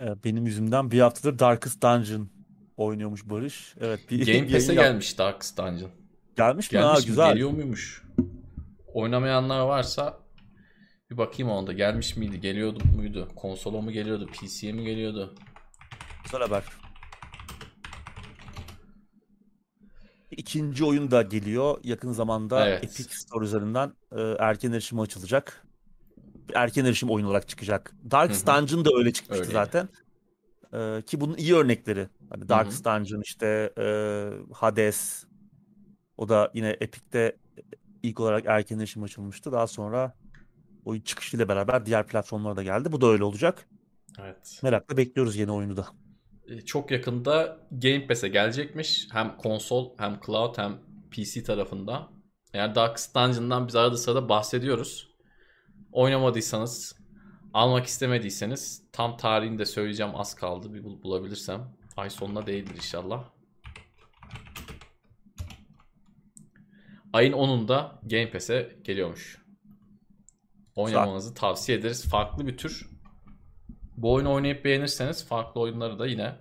Ee, 0.00 0.24
Benim 0.24 0.46
yüzümden 0.46 0.90
bir 0.90 1.00
haftadır 1.00 1.38
Darkest 1.38 1.82
Dungeon 1.82 2.28
oynuyormuş 2.76 3.30
Barış. 3.30 3.74
Evet 3.80 4.10
bir 4.10 4.26
Game 4.34 4.52
Pass'e 4.52 4.74
gelmiş 4.74 5.18
Darkest 5.18 5.58
Dungeon. 5.58 5.90
Gelmiş 6.36 6.72
mi? 6.72 6.76
Gelmiş 6.76 6.96
ha, 6.96 7.00
mi? 7.00 7.06
güzel. 7.06 7.32
Geliyor 7.32 7.50
muymuş? 7.50 8.04
Oynamayanlar 8.94 9.60
varsa 9.60 10.18
bir 11.10 11.16
bakayım 11.16 11.52
onda. 11.52 11.72
Gelmiş 11.72 12.16
miydi? 12.16 12.40
Geliyordu 12.40 12.78
muydu? 12.96 13.28
Konsola 13.36 13.80
mı 13.80 13.92
geliyordu? 13.92 14.26
PC'ye 14.26 14.72
mi 14.72 14.84
geliyordu? 14.84 15.34
Güzel 16.24 16.40
haber. 16.40 16.64
İkinci 20.30 20.84
oyun 20.84 21.10
da 21.10 21.22
geliyor. 21.22 21.80
Yakın 21.84 22.12
zamanda 22.12 22.68
Evet. 22.68 22.84
Epic 22.84 23.14
Store 23.14 23.44
üzerinden 23.44 23.92
e, 24.12 24.20
erken 24.38 24.72
erişime 24.72 25.02
açılacak. 25.02 25.66
Erken 26.54 26.84
erişim 26.84 27.10
oyun 27.10 27.26
olarak 27.26 27.48
çıkacak. 27.48 27.94
Hı. 28.04 28.10
Dungeon 28.10 28.84
da 28.84 28.90
öyle 28.98 29.12
çıkmıştı 29.12 29.42
Öyleydi. 29.44 29.52
zaten. 29.52 29.88
E, 30.72 31.02
ki 31.02 31.20
bunun 31.20 31.36
iyi 31.36 31.54
örnekleri. 31.54 32.08
Hani 32.30 32.48
Darkest 32.48 32.84
Dungeon 32.84 33.20
işte 33.20 33.72
e, 33.78 33.86
Hades. 34.52 35.24
O 36.16 36.28
da 36.28 36.50
yine 36.54 36.70
Epic'te 36.70 37.36
ilk 38.02 38.20
olarak 38.20 38.44
erken 38.46 38.78
erişim 38.78 39.02
açılmıştı. 39.02 39.52
Daha 39.52 39.66
sonra 39.66 40.14
oyun 40.84 41.00
çıkışıyla 41.00 41.48
beraber 41.48 41.86
diğer 41.86 42.06
platformlara 42.06 42.56
da 42.56 42.62
geldi. 42.62 42.92
Bu 42.92 43.00
da 43.00 43.06
öyle 43.06 43.24
olacak. 43.24 43.68
Evet. 44.20 44.60
Merakla 44.62 44.96
bekliyoruz 44.96 45.36
yeni 45.36 45.52
oyunu 45.52 45.76
da. 45.76 45.86
E, 46.48 46.60
çok 46.60 46.90
yakında 46.90 47.58
Game 47.70 48.06
Pass'e 48.06 48.28
gelecekmiş. 48.28 49.08
Hem 49.12 49.36
konsol 49.36 49.98
hem 49.98 50.20
cloud 50.26 50.58
hem 50.58 50.78
PC 51.10 51.42
tarafında. 51.42 52.08
Eğer 52.52 52.74
Darkest 52.74 53.14
Dungeon'dan 53.14 53.68
biz 53.68 53.76
arada 53.76 53.96
sırada 53.96 54.28
bahsediyoruz. 54.28 55.08
Oynamadıysanız, 55.92 56.96
almak 57.54 57.86
istemediyseniz 57.86 58.82
tam 58.92 59.16
tarihini 59.16 59.58
de 59.58 59.64
söyleyeceğim 59.66 60.12
az 60.16 60.34
kaldı 60.34 60.74
bir 60.74 60.84
bul- 60.84 61.02
bulabilirsem. 61.02 61.76
Ay 61.96 62.10
sonuna 62.10 62.46
değildir 62.46 62.74
inşallah. 62.76 63.24
Ayın 67.12 67.32
10'unda 67.32 67.92
Game 68.02 68.30
Pass'e 68.30 68.76
geliyormuş. 68.84 69.44
Oynamanızı 70.74 71.34
tavsiye 71.34 71.78
ederiz. 71.78 72.08
Farklı 72.10 72.46
bir 72.46 72.56
tür. 72.56 72.93
Bu 73.96 74.12
oyunu 74.12 74.32
oynayıp 74.32 74.64
beğenirseniz 74.64 75.26
farklı 75.26 75.60
oyunları 75.60 75.98
da 75.98 76.06
yine 76.06 76.34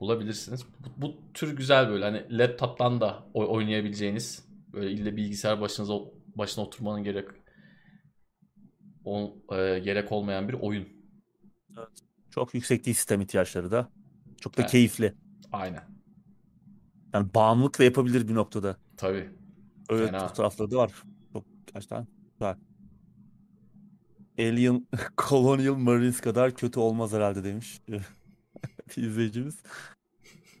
bulabilirsiniz. 0.00 0.64
Bu, 0.80 1.02
bu 1.02 1.32
tür 1.34 1.56
güzel 1.56 1.88
böyle 1.88 2.04
hani 2.04 2.38
laptop'tan 2.38 3.00
da 3.00 3.26
oy- 3.34 3.46
oynayabileceğiniz 3.46 4.48
böyle 4.72 4.90
ille 4.90 5.16
bilgisayar 5.16 5.60
başınıza 5.60 5.94
başına 6.36 6.64
oturmanın 6.64 7.04
gerek 7.04 7.28
o, 9.04 9.36
e, 9.52 9.78
gerek 9.78 10.12
olmayan 10.12 10.48
bir 10.48 10.54
oyun. 10.54 10.88
Çok 12.30 12.54
yüksek 12.54 12.86
değil 12.86 12.94
sistem 12.94 13.20
ihtiyaçları 13.20 13.70
da. 13.70 13.88
Çok 14.40 14.56
da 14.56 14.62
Evet. 14.62 14.70
keyifli. 14.70 15.14
Aynen. 15.52 15.82
Yani 17.14 17.34
bağımlılıkla 17.34 17.84
yapabilir 17.84 18.28
bir 18.28 18.34
noktada. 18.34 18.76
Tabii. 18.96 19.30
Öyle 19.88 20.06
Fena. 20.06 20.32
tarafları 20.32 20.70
da 20.70 20.76
var. 20.76 20.92
Çok 21.32 21.44
gerçekten 21.74 22.06
güzel. 22.32 22.56
Alien 24.38 24.86
Colonial 25.28 25.74
Marines 25.74 26.20
kadar 26.20 26.54
kötü 26.54 26.80
olmaz 26.80 27.12
herhalde 27.12 27.44
demiş 27.44 27.80
bir 27.88 28.00
izleyicimiz. 28.96 29.54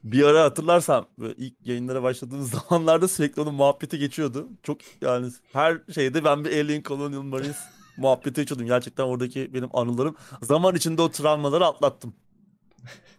Bir 0.04 0.22
ara 0.22 0.44
hatırlarsam 0.44 1.06
ilk 1.36 1.54
yayınlara 1.66 2.02
başladığımız 2.02 2.50
zamanlarda 2.68 3.08
sürekli 3.08 3.42
onun 3.42 3.54
muhabbeti 3.54 3.98
geçiyordu. 3.98 4.48
Çok 4.62 4.78
yani 5.00 5.30
her 5.52 5.78
şeyde 5.94 6.24
ben 6.24 6.44
bir 6.44 6.50
Alien 6.50 6.82
Colonial 6.82 7.22
Marines 7.22 7.58
muhabbeti 7.96 8.40
geçiyordum. 8.40 8.66
Gerçekten 8.66 9.04
oradaki 9.04 9.54
benim 9.54 9.68
anılarım. 9.72 10.16
Zaman 10.42 10.74
içinde 10.74 11.02
o 11.02 11.10
travmaları 11.10 11.66
atlattım. 11.66 12.14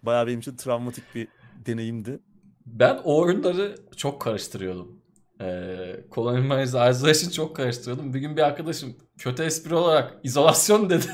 Bayağı 0.04 0.28
benim 0.28 0.40
için 0.40 0.56
travmatik 0.56 1.16
bir 1.16 1.28
deneyimdi. 1.66 2.20
Ben 2.66 3.00
o 3.04 3.22
oyunları 3.22 3.76
çok 3.96 4.22
karıştırıyordum. 4.22 5.01
Ee, 5.42 6.06
Colonial 6.12 6.44
Marines 6.44 6.70
Isolation 6.70 7.30
çok 7.30 7.56
karıştırıyordum. 7.56 8.14
Bir 8.14 8.20
gün 8.20 8.38
bir 8.38 8.42
arkadaşım 8.42 8.96
kötü 9.18 9.44
espri 9.44 9.76
olarak 9.76 10.14
izolasyon 10.24 10.90
dedi. 10.90 11.06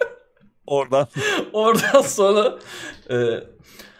Oradan 0.66 1.08
Oradan 1.52 2.00
sonra 2.00 2.58
e, 3.10 3.16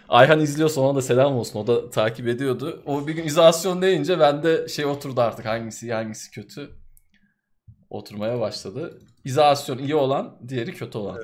Ayhan 0.08 0.40
izliyorsa 0.40 0.80
ona 0.80 0.96
da 0.96 1.02
selam 1.02 1.36
olsun. 1.36 1.58
O 1.58 1.66
da 1.66 1.90
takip 1.90 2.28
ediyordu. 2.28 2.82
O 2.86 3.06
bir 3.06 3.12
gün 3.12 3.24
izolasyon 3.24 3.82
deyince 3.82 4.20
bende 4.20 4.68
şey 4.68 4.84
oturdu 4.84 5.20
artık 5.20 5.46
hangisi 5.46 5.92
hangisi 5.92 6.30
kötü 6.30 6.70
oturmaya 7.90 8.40
başladı. 8.40 8.98
İzolasyon 9.24 9.78
iyi 9.78 9.94
olan, 9.94 10.38
diğeri 10.48 10.74
kötü 10.74 10.98
olan. 10.98 11.18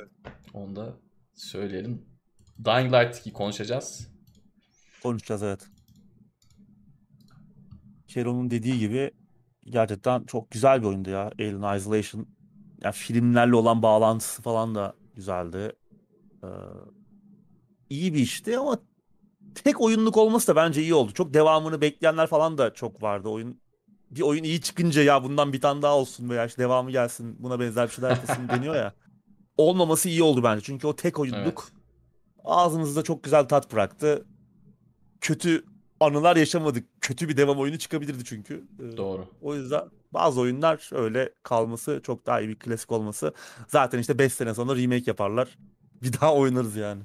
Onu 0.54 0.76
da 0.76 0.96
söyleyelim. 1.34 2.06
Dying 2.64 2.94
Light 2.94 3.18
2 3.18 3.32
konuşacağız. 3.32 4.08
konuşacağız 5.02 5.42
evet. 5.42 5.60
Keron'un 8.10 8.50
dediği 8.50 8.78
gibi 8.78 9.10
gerçekten 9.64 10.24
çok 10.24 10.50
güzel 10.50 10.82
bir 10.82 10.86
oyundu 10.86 11.10
ya. 11.10 11.32
Alien 11.38 11.76
Isolation. 11.76 12.26
Ya 12.82 12.92
filmlerle 12.92 13.56
olan 13.56 13.82
bağlantısı 13.82 14.42
falan 14.42 14.74
da 14.74 14.94
güzeldi. 15.14 15.72
Ee, 16.44 16.46
iyi 17.90 18.14
bir 18.14 18.18
işti 18.18 18.58
ama 18.58 18.78
tek 19.54 19.80
oyunluk 19.80 20.16
olması 20.16 20.48
da 20.48 20.56
bence 20.56 20.82
iyi 20.82 20.94
oldu. 20.94 21.12
Çok 21.12 21.34
devamını 21.34 21.80
bekleyenler 21.80 22.26
falan 22.26 22.58
da 22.58 22.74
çok 22.74 23.02
vardı. 23.02 23.28
Oyun 23.28 23.60
bir 24.10 24.22
oyun 24.22 24.44
iyi 24.44 24.60
çıkınca 24.60 25.02
ya 25.02 25.24
bundan 25.24 25.52
bir 25.52 25.60
tane 25.60 25.82
daha 25.82 25.96
olsun 25.96 26.30
veya 26.30 26.46
işte 26.46 26.62
devamı 26.62 26.90
gelsin 26.90 27.36
buna 27.38 27.60
benzer 27.60 27.88
bir 27.88 27.92
şeyler 27.92 28.10
yapılsın 28.10 28.48
deniyor 28.52 28.74
ya. 28.74 28.94
Olmaması 29.56 30.08
iyi 30.08 30.22
oldu 30.22 30.42
bence. 30.42 30.62
Çünkü 30.64 30.86
o 30.86 30.96
tek 30.96 31.18
oyunluk 31.18 31.68
Evet. 31.72 31.82
ağzımızda 32.44 33.02
çok 33.02 33.22
güzel 33.24 33.44
tat 33.48 33.72
bıraktı. 33.72 34.26
Kötü 35.20 35.64
anılar 36.00 36.36
yaşamadık. 36.36 36.86
Kötü 37.00 37.28
bir 37.28 37.36
devam 37.36 37.58
oyunu 37.58 37.78
çıkabilirdi 37.78 38.24
çünkü. 38.24 38.64
Ee, 38.78 38.96
Doğru. 38.96 39.26
O 39.42 39.54
yüzden 39.54 39.84
bazı 40.12 40.40
oyunlar 40.40 40.90
öyle 40.92 41.32
kalması 41.42 42.00
çok 42.02 42.26
daha 42.26 42.40
iyi 42.40 42.48
bir 42.48 42.58
klasik 42.58 42.92
olması. 42.92 43.32
Zaten 43.68 43.98
işte 43.98 44.18
5 44.18 44.32
sene 44.32 44.54
sonra 44.54 44.76
remake 44.76 45.04
yaparlar. 45.06 45.58
Bir 46.02 46.12
daha 46.20 46.34
oynarız 46.34 46.76
yani. 46.76 47.02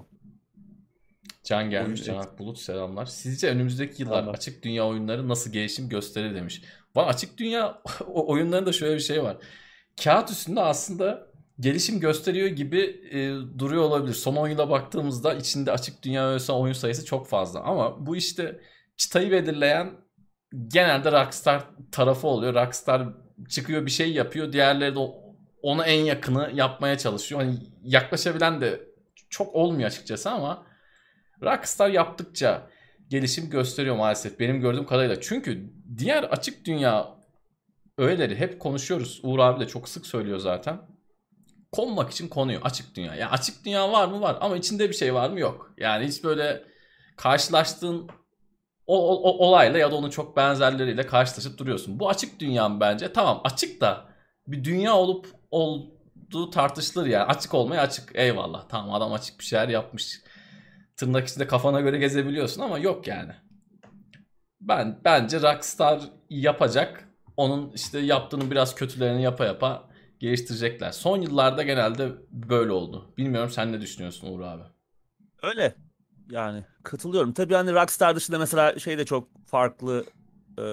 Can 1.43 1.69
gelmiş. 1.69 2.03
Can 2.03 2.17
Akbulut 2.17 2.59
selamlar. 2.59 3.05
Sizce 3.05 3.49
önümüzdeki 3.49 4.01
yıllar 4.01 4.13
Selamlar. 4.13 4.33
açık 4.33 4.63
dünya 4.63 4.87
oyunları 4.87 5.27
nasıl 5.27 5.51
gelişim 5.51 5.89
gösterir 5.89 6.35
demiş. 6.35 6.61
Bana 6.95 7.05
açık 7.07 7.37
dünya 7.37 7.81
oyunlarında 8.07 8.71
şöyle 8.71 8.95
bir 8.95 8.99
şey 8.99 9.23
var. 9.23 9.37
Kağıt 10.03 10.31
üstünde 10.31 10.61
aslında 10.61 11.27
gelişim 11.59 11.99
gösteriyor 11.99 12.47
gibi 12.47 12.79
e, 13.11 13.19
duruyor 13.59 13.83
olabilir. 13.83 14.13
Son 14.13 14.35
10 14.35 14.47
yıla 14.47 14.69
baktığımızda 14.69 15.33
içinde 15.33 15.71
açık 15.71 16.03
dünya 16.03 16.37
oyun 16.49 16.73
sayısı 16.73 17.05
çok 17.05 17.27
fazla. 17.27 17.59
Ama 17.61 18.05
bu 18.05 18.15
işte 18.15 18.59
çıtayı 18.97 19.31
belirleyen 19.31 19.91
genelde 20.67 21.11
Rockstar 21.11 21.63
tarafı 21.91 22.27
oluyor. 22.27 22.53
Rockstar 22.53 23.07
çıkıyor 23.49 23.85
bir 23.85 23.91
şey 23.91 24.13
yapıyor. 24.13 24.53
Diğerleri 24.53 24.95
de 24.95 24.99
ona 25.61 25.85
en 25.85 26.03
yakını 26.03 26.51
yapmaya 26.53 26.97
çalışıyor. 26.97 27.41
Hani 27.41 27.57
yaklaşabilen 27.83 28.61
de 28.61 28.81
çok 29.29 29.55
olmuyor 29.55 29.87
açıkçası 29.87 30.31
ama 30.31 30.65
Rockstar 31.43 31.89
yaptıkça 31.89 32.67
gelişim 33.09 33.49
gösteriyor 33.49 33.95
maalesef 33.95 34.39
benim 34.39 34.61
gördüğüm 34.61 34.85
kadarıyla. 34.85 35.21
Çünkü 35.21 35.73
diğer 35.97 36.23
açık 36.23 36.65
dünya 36.65 37.15
öğeleri 37.97 38.35
hep 38.35 38.59
konuşuyoruz. 38.59 39.19
Uğur 39.23 39.39
abi 39.39 39.59
de 39.59 39.67
çok 39.67 39.89
sık 39.89 40.05
söylüyor 40.05 40.39
zaten. 40.39 40.81
konmak 41.71 42.11
için 42.11 42.27
konuyor 42.27 42.61
açık 42.63 42.95
dünya. 42.95 43.15
Yani 43.15 43.31
açık 43.31 43.65
dünya 43.65 43.91
var 43.91 44.07
mı? 44.07 44.21
Var 44.21 44.37
ama 44.41 44.57
içinde 44.57 44.89
bir 44.89 44.93
şey 44.95 45.13
var 45.13 45.29
mı? 45.29 45.39
Yok. 45.39 45.73
Yani 45.77 46.07
hiç 46.07 46.23
böyle 46.23 46.63
karşılaştığın 47.17 48.09
o, 48.87 48.97
o, 49.15 49.47
olayla 49.47 49.79
ya 49.79 49.91
da 49.91 49.95
onun 49.95 50.09
çok 50.09 50.37
benzerleriyle 50.37 51.05
karşılaşıp 51.07 51.57
duruyorsun. 51.57 51.99
Bu 51.99 52.09
açık 52.09 52.39
dünya 52.39 52.79
bence. 52.79 53.13
Tamam 53.13 53.41
açık 53.43 53.81
da 53.81 54.05
bir 54.47 54.63
dünya 54.63 54.95
olup 54.95 55.27
olduğu 55.51 56.49
tartışılır 56.49 57.05
yani. 57.05 57.23
Açık 57.23 57.53
olmaya 57.53 57.81
açık. 57.81 58.11
Eyvallah. 58.15 58.69
Tamam 58.69 58.93
adam 58.93 59.13
açık 59.13 59.39
bir 59.39 59.45
şeyler 59.45 59.69
yapmış. 59.69 60.21
Tırnak 60.97 61.27
içinde 61.27 61.47
kafana 61.47 61.81
göre 61.81 61.97
gezebiliyorsun 61.97 62.61
ama 62.61 62.79
yok 62.79 63.07
yani. 63.07 63.31
Ben 64.61 64.99
bence 65.05 65.41
Rockstar 65.41 66.01
yapacak. 66.29 67.09
Onun 67.37 67.71
işte 67.71 67.99
yaptığının 67.99 68.51
biraz 68.51 68.75
kötülerini 68.75 69.23
yapa 69.23 69.45
yapa 69.45 69.89
geliştirecekler. 70.19 70.91
Son 70.91 71.21
yıllarda 71.21 71.63
genelde 71.63 72.11
böyle 72.31 72.71
oldu. 72.71 73.13
Bilmiyorum 73.17 73.49
sen 73.49 73.71
ne 73.71 73.81
düşünüyorsun 73.81 74.33
Uğur 74.33 74.41
abi? 74.41 74.63
Öyle. 75.43 75.75
Yani 76.29 76.63
katılıyorum. 76.83 77.33
Tabii 77.33 77.53
hani 77.53 77.73
Rockstar 77.73 78.15
dışında 78.15 78.39
mesela 78.39 78.79
şey 78.79 78.97
de 78.97 79.05
çok 79.05 79.27
farklı. 79.45 80.05
E, 80.59 80.63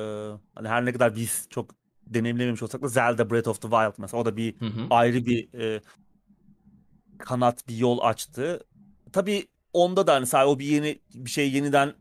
hani 0.54 0.68
her 0.68 0.84
ne 0.84 0.92
kadar 0.92 1.16
biz 1.16 1.46
çok 1.50 1.74
deneyimlememiş 2.06 2.62
olsak 2.62 2.82
da 2.82 2.88
Zelda 2.88 3.30
Breath 3.30 3.48
of 3.48 3.62
the 3.62 3.68
Wild 3.68 3.92
mesela 3.98 4.20
o 4.20 4.24
da 4.26 4.36
bir 4.36 4.60
hı 4.60 4.66
hı. 4.66 4.86
ayrı 4.90 5.26
bir 5.26 5.54
e, 5.60 5.80
kanat 7.18 7.68
bir 7.68 7.76
yol 7.76 7.98
açtı. 8.02 8.60
Tabii 9.12 9.46
onda 9.72 10.06
da 10.06 10.14
hani 10.14 10.26
sadece 10.26 10.48
o 10.48 10.58
bir 10.58 10.66
yeni 10.66 10.98
bir 11.14 11.30
şey 11.30 11.52
yeniden 11.52 11.94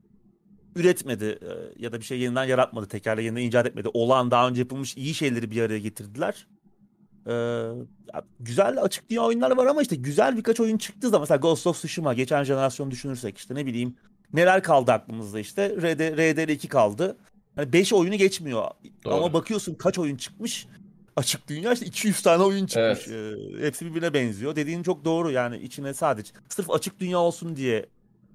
üretmedi 0.76 1.40
e, 1.42 1.84
ya 1.84 1.92
da 1.92 2.00
bir 2.00 2.06
şey 2.06 2.20
yeniden 2.20 2.44
yaratmadı. 2.44 2.88
Tekerle 2.88 3.24
yeniden 3.24 3.42
icat 3.42 3.66
etmedi. 3.66 3.90
Olan 3.94 4.32
daha 4.32 4.50
önce 4.50 4.62
yapılmış 4.62 4.98
iyi 4.98 5.14
şeyleri 5.14 5.52
bir 5.52 5.62
araya 5.62 5.80
getirdiler. 5.80 6.48
Ee, 7.28 7.70
güzel 8.40 8.82
açık 8.82 9.10
dünya 9.10 9.24
oyunlar 9.24 9.52
var 9.52 9.66
ama 9.66 9.82
işte 9.82 9.96
güzel 9.96 10.38
birkaç 10.38 10.60
oyun 10.60 10.78
çıktı 10.78 11.14
da 11.14 11.20
mesela 11.20 11.38
Ghost 11.38 11.68
of 11.68 11.78
Tsushima 11.78 12.14
geçen 12.14 12.44
jenerasyon 12.44 12.92
düşünürsek 12.92 13.38
işte 13.38 13.56
ne 13.56 13.66
bileyim 13.66 13.96
neler 14.34 14.64
kaldı 14.64 14.92
aklımızda 14.92 15.40
işte 15.40 15.70
RD, 15.70 16.00
RDR2 16.00 16.68
kaldı. 16.68 17.18
Hani 17.56 17.74
5 17.74 17.94
oyunu 17.94 18.16
geçmiyor. 18.16 18.68
Doğru. 19.06 19.14
Ama 19.14 19.34
bakıyorsun 19.34 19.74
kaç 19.76 20.00
oyun 20.00 20.16
çıkmış. 20.16 20.68
Açık 21.16 21.48
dünya 21.48 21.74
işte 21.74 21.86
200 21.86 22.22
tane 22.22 22.44
oyun 22.44 22.66
çıkmış. 22.66 23.08
Evet. 23.08 23.36
Ee, 23.60 23.66
hepsi 23.66 23.86
birbirine 23.86 24.14
benziyor. 24.14 24.56
Dediğin 24.56 24.84
çok 24.84 25.06
doğru 25.06 25.32
yani 25.32 25.58
içine 25.58 25.94
sadece 25.94 26.32
sırf 26.50 26.72
açık 26.72 27.00
dünya 27.00 27.20
olsun 27.20 27.56
diye 27.56 27.86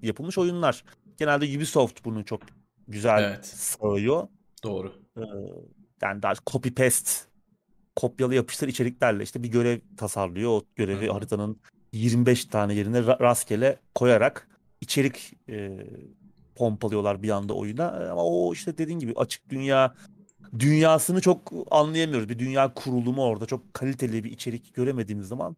yapılmış 0.03 0.39
oyunlar. 0.39 0.85
Genelde 1.19 1.57
Ubisoft 1.57 2.05
bunu 2.05 2.25
çok 2.25 2.41
güzel 2.89 3.23
evet. 3.23 3.47
sağlıyor. 3.47 4.29
Doğru. 4.63 4.93
Ee, 5.17 5.21
yani 6.03 6.23
daha 6.23 6.35
copy 6.47 6.69
paste 6.69 7.11
kopyalı 7.97 8.35
yapıştır 8.35 8.69
içeriklerle 8.69 9.23
işte 9.23 9.43
bir 9.43 9.49
görev 9.49 9.79
tasarlıyor. 9.97 10.51
O 10.51 10.63
görevi 10.77 11.07
Hı-hı. 11.07 11.13
haritanın 11.13 11.61
25 11.93 12.45
tane 12.45 12.75
yerine 12.75 13.07
rastgele 13.07 13.79
koyarak 13.95 14.49
içerik 14.81 15.33
e, 15.49 15.87
pompalıyorlar 16.55 17.23
bir 17.23 17.31
anda 17.31 17.55
oyuna. 17.55 17.91
Ama 17.91 18.25
o 18.25 18.53
işte 18.53 18.79
dediğin 18.79 18.99
gibi 18.99 19.13
açık 19.17 19.49
dünya 19.51 19.95
dünyasını 20.59 21.21
çok 21.21 21.53
anlayamıyoruz. 21.71 22.29
Bir 22.29 22.39
dünya 22.39 22.75
kurulumu 22.75 23.25
orada 23.25 23.47
çok 23.47 23.75
kaliteli 23.75 24.25
bir 24.25 24.31
içerik 24.31 24.75
göremediğimiz 24.75 25.29
zaman 25.29 25.57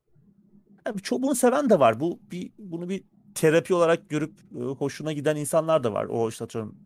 yani 0.87 1.01
çok 1.03 1.23
bunu 1.23 1.35
seven 1.35 1.71
de 1.71 1.81
var. 1.81 2.01
Bu 2.01 2.21
bir 2.31 2.51
bunu 2.59 2.89
bir 2.89 3.05
terapi 3.35 3.75
olarak 3.75 4.11
görüp 4.11 4.33
e, 4.57 4.63
hoşuna 4.63 5.13
giden 5.13 5.37
insanlar 5.37 5.85
da 5.85 5.93
var. 5.93 6.05
O 6.05 6.29
işte 6.29 6.45
atıyorum 6.45 6.77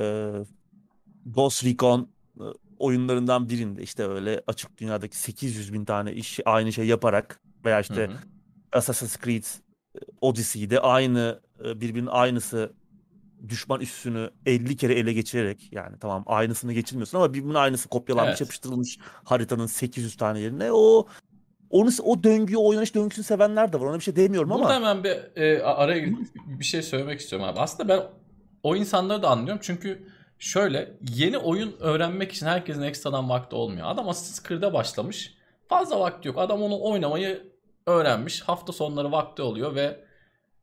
e, 0.00 0.32
Ghost 1.26 1.64
Recon 1.64 2.08
e, 2.40 2.44
oyunlarından 2.78 3.48
birinde 3.48 3.82
işte 3.82 4.08
öyle 4.08 4.42
açık 4.46 4.78
dünyadaki 4.78 5.16
800 5.16 5.72
bin 5.72 5.84
tane 5.84 6.12
iş 6.12 6.40
aynı 6.44 6.72
şey 6.72 6.86
yaparak 6.86 7.40
veya 7.64 7.80
işte 7.80 7.94
hı 7.94 8.12
hı. 8.12 8.16
Assassin's 8.72 9.16
Creed 9.18 9.44
e, 9.44 9.98
Odyssey'de 10.20 10.80
aynı 10.80 11.40
e, 11.64 11.80
birbirinin 11.80 12.10
aynısı 12.10 12.72
düşman 13.48 13.80
üssünü 13.80 14.30
50 14.46 14.76
kere 14.76 14.94
ele 14.94 15.12
geçirerek 15.12 15.68
yani 15.72 15.96
tamam 16.00 16.22
aynısını 16.26 16.72
geçirmiyorsun 16.72 17.18
ama 17.18 17.34
birbirinin 17.34 17.54
aynısı 17.54 17.88
kopyalanmış 17.88 18.30
evet. 18.30 18.40
yapıştırılmış 18.40 18.98
haritanın 19.24 19.66
800 19.66 20.16
tane 20.16 20.40
yerine 20.40 20.72
o 20.72 21.06
onu 21.70 21.90
o 22.02 22.22
döngüyü, 22.22 22.56
o 22.56 22.68
oynanış 22.68 22.94
döngüsünü 22.94 23.24
sevenler 23.24 23.72
de 23.72 23.80
var. 23.80 23.86
Ona 23.86 23.98
bir 23.98 24.04
şey 24.04 24.16
demiyorum 24.16 24.50
Burada 24.50 24.64
ama. 24.64 24.74
Burada 24.74 24.90
hemen 24.90 25.04
bir 25.04 25.42
e, 25.42 25.62
araya 25.62 26.06
bir 26.46 26.64
şey 26.64 26.82
söylemek 26.82 27.20
istiyorum 27.20 27.48
abi. 27.48 27.60
Aslında 27.60 27.88
ben 27.88 28.02
o 28.62 28.76
insanları 28.76 29.22
da 29.22 29.28
anlıyorum. 29.28 29.60
Çünkü 29.64 30.08
şöyle 30.38 30.98
yeni 31.14 31.38
oyun 31.38 31.76
öğrenmek 31.80 32.32
için 32.32 32.46
herkesin 32.46 32.82
ekstradan 32.82 33.28
vakti 33.28 33.56
olmuyor. 33.56 33.86
Adam 33.86 34.08
Assassin's 34.08 34.48
Creed'e 34.48 34.72
başlamış. 34.72 35.34
Fazla 35.68 36.00
vakti 36.00 36.28
yok. 36.28 36.38
Adam 36.38 36.62
onu 36.62 36.82
oynamayı 36.82 37.52
öğrenmiş. 37.86 38.40
Hafta 38.40 38.72
sonları 38.72 39.12
vakti 39.12 39.42
oluyor 39.42 39.74
ve 39.74 40.04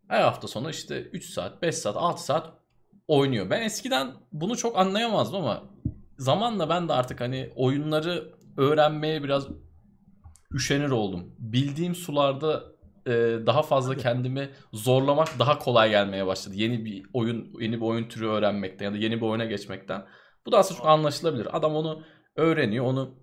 her 0.08 0.22
hafta 0.22 0.48
sonu 0.48 0.70
işte 0.70 1.02
3 1.02 1.26
saat, 1.30 1.62
5 1.62 1.76
saat, 1.76 1.98
6 1.98 2.24
saat 2.24 2.54
oynuyor. 3.08 3.50
Ben 3.50 3.62
eskiden 3.62 4.12
bunu 4.32 4.58
çok 4.58 4.78
anlayamazdım 4.78 5.42
ama 5.42 5.64
zamanla 6.18 6.70
ben 6.70 6.90
de 6.90 6.94
artık 6.94 7.22
hani 7.22 7.50
oyunları 7.56 8.34
öğrenmeye 8.58 9.24
biraz 9.24 9.48
üşenir 10.54 10.90
oldum. 10.90 11.36
Bildiğim 11.40 11.96
sularda 11.96 12.73
e, 13.08 13.12
daha 13.46 13.62
fazla 13.62 13.98
kendimi 13.98 14.50
zorlamak 14.74 15.40
daha 15.40 15.60
kolay 15.60 15.90
gelmeye 15.90 16.28
başladı. 16.28 16.56
Yeni 16.58 16.86
bir 16.86 17.04
oyun, 17.14 17.54
yeni 17.60 17.76
bir 17.76 17.86
oyun 17.86 18.10
türü 18.10 18.28
öğrenmekten 18.28 18.86
ya 18.86 18.94
da 18.94 18.98
yeni 18.98 19.22
bir 19.22 19.26
oyuna 19.26 19.46
geçmekten. 19.46 20.06
Bu 20.46 20.52
da 20.52 20.58
aslında 20.58 20.78
çok 20.78 20.88
anlaşılabilir. 20.88 21.58
Adam 21.58 21.76
onu 21.76 22.04
öğreniyor, 22.36 22.86
onu 22.86 23.16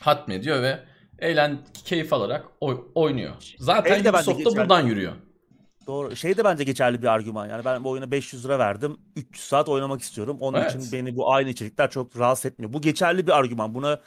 hatmediyor 0.00 0.62
ve 0.62 0.78
eğlen 1.18 1.58
keyif 1.84 2.12
alarak 2.12 2.44
oy, 2.60 2.80
oynuyor. 2.94 3.34
Zaten 3.58 4.00
Ubisoft 4.00 4.46
da 4.46 4.56
buradan 4.56 4.86
yürüyor. 4.86 5.12
Doğru. 5.86 6.16
Şey 6.16 6.36
de 6.36 6.44
bence 6.44 6.64
geçerli 6.64 7.02
bir 7.02 7.06
argüman. 7.06 7.48
Yani 7.48 7.64
ben 7.64 7.84
bu 7.84 7.90
oyuna 7.90 8.10
500 8.10 8.44
lira 8.44 8.58
verdim. 8.58 8.96
300 9.16 9.44
saat 9.44 9.68
oynamak 9.68 10.00
istiyorum. 10.00 10.36
Onun 10.40 10.60
evet. 10.60 10.74
için 10.74 10.92
beni 10.92 11.16
bu 11.16 11.32
aynı 11.32 11.50
içerikler 11.50 11.90
çok 11.90 12.18
rahatsız 12.18 12.46
etmiyor. 12.46 12.72
Bu 12.72 12.80
geçerli 12.80 13.26
bir 13.26 13.32
argüman. 13.32 13.74
Buna 13.74 14.00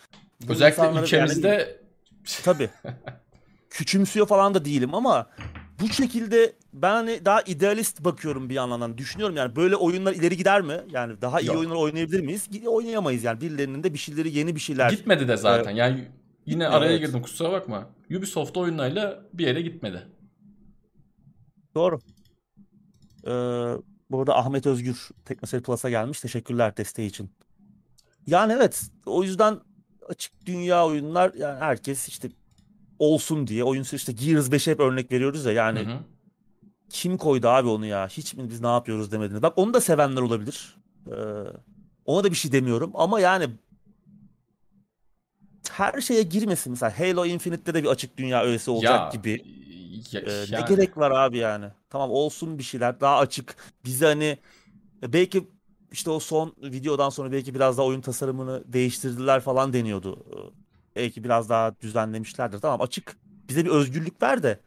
özellikle 0.49 1.01
ülkemizde 1.01 1.47
yani, 1.47 1.65
tabii. 2.43 2.69
Küçümsüyor 3.71 4.27
falan 4.27 4.53
da 4.53 4.65
değilim 4.65 4.93
ama 4.95 5.29
bu 5.81 5.89
şekilde 5.89 6.53
ben 6.73 6.91
hani 6.91 7.25
daha 7.25 7.41
idealist 7.41 8.03
bakıyorum 8.03 8.49
bir 8.49 8.55
yandan. 8.55 8.97
Düşünüyorum 8.97 9.35
yani 9.35 9.55
böyle 9.55 9.75
oyunlar 9.75 10.13
ileri 10.13 10.37
gider 10.37 10.61
mi? 10.61 10.81
Yani 10.89 11.21
daha 11.21 11.41
iyi 11.41 11.47
Yok. 11.47 11.57
oyunlar 11.57 11.75
oynayabilir 11.75 12.19
miyiz? 12.19 12.49
Oynayamayız 12.65 13.23
yani. 13.23 13.41
Birilerinin 13.41 13.83
de 13.83 13.93
bir 13.93 13.97
şeyleri 13.97 14.37
yeni 14.37 14.55
bir 14.55 14.59
şeyler. 14.59 14.89
Gitmedi 14.89 15.27
de 15.27 15.37
zaten. 15.37 15.75
Ee, 15.75 15.77
yani 15.77 16.07
yine 16.45 16.67
araya 16.67 16.91
evet. 16.91 17.07
girdim 17.07 17.21
kusura 17.21 17.51
bakma. 17.51 17.89
Ubisoft 18.17 18.57
oyunlarıyla 18.57 19.23
bir 19.33 19.47
yere 19.47 19.61
gitmedi. 19.61 20.07
Doğru. 21.75 21.99
Ee, 23.23 23.31
bu 24.11 24.19
arada 24.19 24.37
Ahmet 24.37 24.65
Özgür 24.65 25.09
Teknoseyir 25.25 25.63
Plus'a 25.63 25.89
gelmiş. 25.89 26.21
Teşekkürler 26.21 26.77
desteği 26.77 27.07
için. 27.07 27.31
Yani 28.27 28.53
evet 28.53 28.83
o 29.05 29.23
yüzden 29.23 29.59
açık 30.09 30.45
dünya 30.45 30.85
oyunlar 30.85 31.33
yani 31.33 31.59
herkes 31.59 32.07
işte 32.07 32.29
olsun 33.01 33.47
diye 33.47 33.63
oyun 33.63 33.85
işte 33.93 34.11
Gears 34.11 34.49
5'e 34.49 34.71
hep 34.71 34.79
örnek 34.79 35.11
veriyoruz 35.11 35.45
ya 35.45 35.51
yani 35.51 35.79
hı 35.79 35.91
hı. 35.91 35.99
kim 36.89 37.17
koydu 37.17 37.47
abi 37.47 37.67
onu 37.67 37.85
ya 37.85 38.07
hiç 38.07 38.33
mi 38.33 38.49
biz 38.49 38.61
ne 38.61 38.67
yapıyoruz 38.67 39.11
demediniz. 39.11 39.41
Bak 39.41 39.53
onu 39.55 39.73
da 39.73 39.81
sevenler 39.81 40.21
olabilir. 40.21 40.75
Ee, 41.07 41.13
ona 42.05 42.23
da 42.23 42.31
bir 42.31 42.35
şey 42.35 42.51
demiyorum 42.51 42.91
ama 42.93 43.19
yani 43.19 43.49
her 45.71 46.01
şeye 46.01 46.23
girmesin 46.23 46.71
mesela 46.71 46.99
Halo 46.99 47.25
Infinite'de 47.25 47.73
de 47.73 47.83
bir 47.83 47.89
açık 47.89 48.17
dünya 48.17 48.43
öğesi 48.43 48.71
olacak 48.71 49.13
ya, 49.13 49.19
gibi. 49.19 49.45
Ya, 50.11 50.21
ee, 50.21 50.31
yani. 50.31 50.51
Ne 50.51 50.75
gerek 50.75 50.97
var 50.97 51.11
abi 51.11 51.37
yani? 51.37 51.65
Tamam 51.89 52.11
olsun 52.11 52.57
bir 52.57 52.63
şeyler 52.63 52.99
daha 52.99 53.17
açık. 53.17 53.55
Bize 53.85 54.05
hani 54.05 54.37
belki 55.03 55.47
işte 55.91 56.09
o 56.09 56.19
son 56.19 56.55
videodan 56.61 57.09
sonra 57.09 57.31
belki 57.31 57.55
biraz 57.55 57.77
daha 57.77 57.85
oyun 57.85 58.01
tasarımını 58.01 58.63
değiştirdiler 58.73 59.39
falan 59.39 59.73
deniyordu. 59.73 60.25
Belki 60.95 61.23
biraz 61.23 61.49
daha 61.49 61.75
düzenlemişlerdir. 61.81 62.59
Tamam 62.59 62.81
açık 62.81 63.17
bize 63.49 63.65
bir 63.65 63.69
özgürlük 63.69 64.21
ver 64.21 64.43
de 64.43 64.59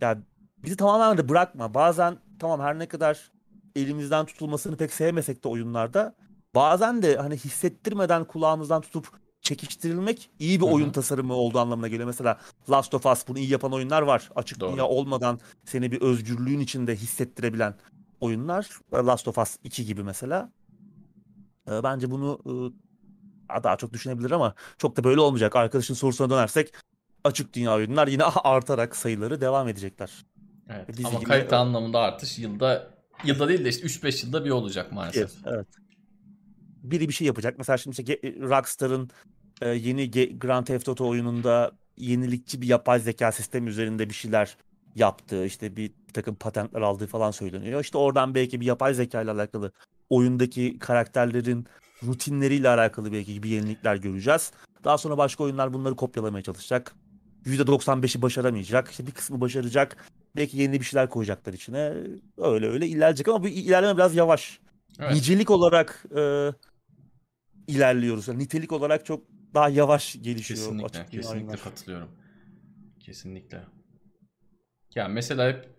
ya 0.00 0.18
bizi 0.58 0.76
tamamen 0.76 1.18
de 1.18 1.28
bırakma. 1.28 1.74
Bazen 1.74 2.18
tamam 2.38 2.60
her 2.60 2.78
ne 2.78 2.86
kadar 2.86 3.32
elimizden 3.76 4.26
tutulmasını 4.26 4.76
pek 4.76 4.92
sevmesek 4.92 5.44
de 5.44 5.48
oyunlarda 5.48 6.14
bazen 6.54 7.02
de 7.02 7.16
hani 7.16 7.36
hissettirmeden 7.36 8.24
kulağımızdan 8.24 8.80
tutup 8.80 9.08
çekiştirilmek 9.40 10.30
iyi 10.38 10.60
bir 10.60 10.66
Hı-hı. 10.66 10.74
oyun 10.74 10.90
tasarımı 10.90 11.34
olduğu 11.34 11.58
anlamına 11.58 11.88
geliyor. 11.88 12.06
Mesela 12.06 12.38
Last 12.70 12.94
of 12.94 13.06
Us 13.06 13.28
bunu 13.28 13.38
iyi 13.38 13.50
yapan 13.50 13.72
oyunlar 13.72 14.02
var. 14.02 14.30
Açık 14.36 14.60
Doğru. 14.60 14.72
dünya 14.72 14.86
olmadan 14.86 15.40
seni 15.64 15.92
bir 15.92 16.00
özgürlüğün 16.00 16.60
içinde 16.60 16.96
hissettirebilen 16.96 17.74
oyunlar. 18.20 18.68
Last 18.94 19.28
of 19.28 19.38
Us 19.38 19.56
2 19.64 19.84
gibi 19.84 20.02
mesela. 20.02 20.52
Ee, 21.70 21.82
bence 21.82 22.10
bunu 22.10 22.38
e, 22.46 22.52
daha 23.64 23.76
çok 23.76 23.92
düşünebilir 23.92 24.30
ama 24.30 24.54
çok 24.78 24.96
da 24.96 25.04
böyle 25.04 25.20
olmayacak. 25.20 25.56
Arkadaşın 25.56 25.94
sorusuna 25.94 26.30
dönersek 26.30 26.72
açık 27.24 27.54
dünya 27.54 27.74
oyunlar 27.74 28.08
yine 28.08 28.24
artarak 28.44 28.96
sayıları 28.96 29.40
devam 29.40 29.68
edecekler. 29.68 30.10
Evet, 30.70 30.96
Dizi 30.96 31.08
ama 31.08 31.18
gibi... 31.18 31.28
kalite 31.28 31.56
anlamında 31.56 32.00
artış 32.00 32.38
yılda 32.38 32.90
yılda 33.24 33.48
değil 33.48 33.64
de 33.64 33.68
işte 33.68 33.86
3-5 33.86 34.26
yılda 34.26 34.44
bir 34.44 34.50
olacak 34.50 34.92
maalesef. 34.92 35.30
Evet, 35.44 35.54
evet. 35.54 35.66
Biri 36.82 37.08
bir 37.08 37.12
şey 37.14 37.26
yapacak. 37.26 37.58
Mesela 37.58 37.76
şimdi 37.76 38.00
işte 38.00 38.32
Rockstar'ın 38.40 39.10
e, 39.62 39.68
yeni 39.68 40.10
Grand 40.38 40.66
Theft 40.66 40.88
Auto 40.88 41.08
oyununda 41.08 41.72
yenilikçi 41.96 42.62
bir 42.62 42.66
yapay 42.66 43.00
zeka 43.00 43.32
sistemi 43.32 43.70
üzerinde 43.70 44.08
bir 44.08 44.14
şeyler 44.14 44.56
yaptığı, 44.94 45.46
işte 45.46 45.76
bir 45.76 45.92
takım 46.12 46.34
patentler 46.34 46.80
aldığı 46.80 47.06
falan 47.06 47.30
söyleniyor. 47.30 47.80
İşte 47.80 47.98
oradan 47.98 48.34
belki 48.34 48.60
bir 48.60 48.66
yapay 48.66 48.94
zeka 48.94 49.22
ile 49.22 49.30
alakalı 49.30 49.72
oyundaki 50.10 50.78
karakterlerin 50.78 51.66
rutinleriyle 52.02 52.68
alakalı 52.68 53.12
belki 53.12 53.42
bir 53.42 53.48
yenilikler 53.48 53.96
göreceğiz. 53.96 54.52
Daha 54.84 54.98
sonra 54.98 55.18
başka 55.18 55.44
oyunlar 55.44 55.72
bunları 55.72 55.96
kopyalamaya 55.96 56.42
çalışacak. 56.42 56.94
%95'i 57.44 58.22
başaramayacak. 58.22 58.90
İşte 58.90 59.06
bir 59.06 59.12
kısmı 59.12 59.40
başaracak. 59.40 59.96
Belki 60.36 60.56
yeni 60.58 60.80
bir 60.80 60.84
şeyler 60.84 61.10
koyacaklar 61.10 61.52
içine. 61.52 61.92
Öyle 62.38 62.68
öyle 62.68 62.86
ilerleyecek 62.86 63.28
ama 63.28 63.42
bu 63.42 63.48
ilerleme 63.48 63.96
biraz 63.96 64.14
yavaş. 64.14 64.60
Evet. 64.98 65.12
Nicelik 65.12 65.50
olarak 65.50 66.04
e, 66.16 66.52
ilerliyoruz. 67.66 68.28
Yani 68.28 68.38
nitelik 68.38 68.72
olarak 68.72 69.06
çok 69.06 69.22
daha 69.54 69.68
yavaş 69.68 70.16
gelişiyor. 70.22 70.60
Kesinlikle, 70.60 71.06
kesinlikle 71.06 71.28
oyunlar. 71.28 71.60
katılıyorum. 71.60 72.08
Kesinlikle. 73.00 73.60
Ya 74.94 75.08
mesela 75.08 75.48
hep 75.48 75.76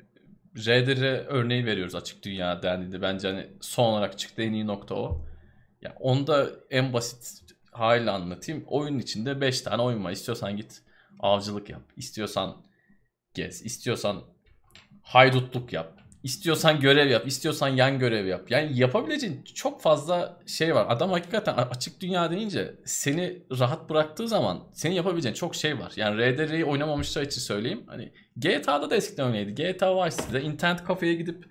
RDR 0.57 1.25
örneği 1.27 1.65
veriyoruz 1.65 1.95
açık 1.95 2.23
dünya 2.23 2.63
dendiğinde. 2.63 3.01
Bence 3.01 3.27
hani 3.27 3.47
son 3.61 3.85
olarak 3.85 4.19
çıktı 4.19 4.41
en 4.41 4.53
iyi 4.53 4.67
nokta 4.67 4.95
o. 4.95 5.25
Ya 5.81 5.95
onu 5.99 6.27
da 6.27 6.49
en 6.69 6.93
basit 6.93 7.43
haliyle 7.71 8.11
anlatayım. 8.11 8.63
Oyunun 8.67 8.99
içinde 8.99 9.41
5 9.41 9.61
tane 9.61 9.81
oyun 9.81 10.03
var. 10.03 10.11
İstiyorsan 10.11 10.57
git 10.57 10.81
avcılık 11.19 11.69
yap. 11.69 11.81
İstiyorsan 11.95 12.65
gez. 13.33 13.65
İstiyorsan 13.65 14.23
haydutluk 15.01 15.73
yap. 15.73 15.97
İstiyorsan 16.23 16.79
görev 16.79 17.09
yap, 17.09 17.27
istiyorsan 17.27 17.67
yan 17.67 17.99
görev 17.99 18.25
yap. 18.25 18.51
Yani 18.51 18.79
yapabileceğin 18.79 19.43
çok 19.43 19.81
fazla 19.81 20.39
şey 20.45 20.75
var. 20.75 20.85
Adam 20.89 21.11
hakikaten 21.11 21.53
açık 21.53 22.01
dünya 22.01 22.31
deyince 22.31 22.75
seni 22.85 23.43
rahat 23.59 23.89
bıraktığı 23.89 24.27
zaman 24.27 24.63
senin 24.73 24.95
yapabileceğin 24.95 25.35
çok 25.35 25.55
şey 25.55 25.79
var. 25.79 25.93
Yani 25.95 26.21
RDR'yi 26.21 26.65
oynamamışlar 26.65 27.21
için 27.21 27.41
söyleyeyim. 27.41 27.83
Hani 27.87 28.11
GTA'da 28.37 28.89
da 28.89 28.95
eskiden 28.95 29.27
öyleydi. 29.27 29.55
GTA 29.55 30.05
Vice 30.05 30.15
City'de 30.17 30.41
internet 30.41 30.83
kafeye 30.83 31.13
gidip 31.13 31.45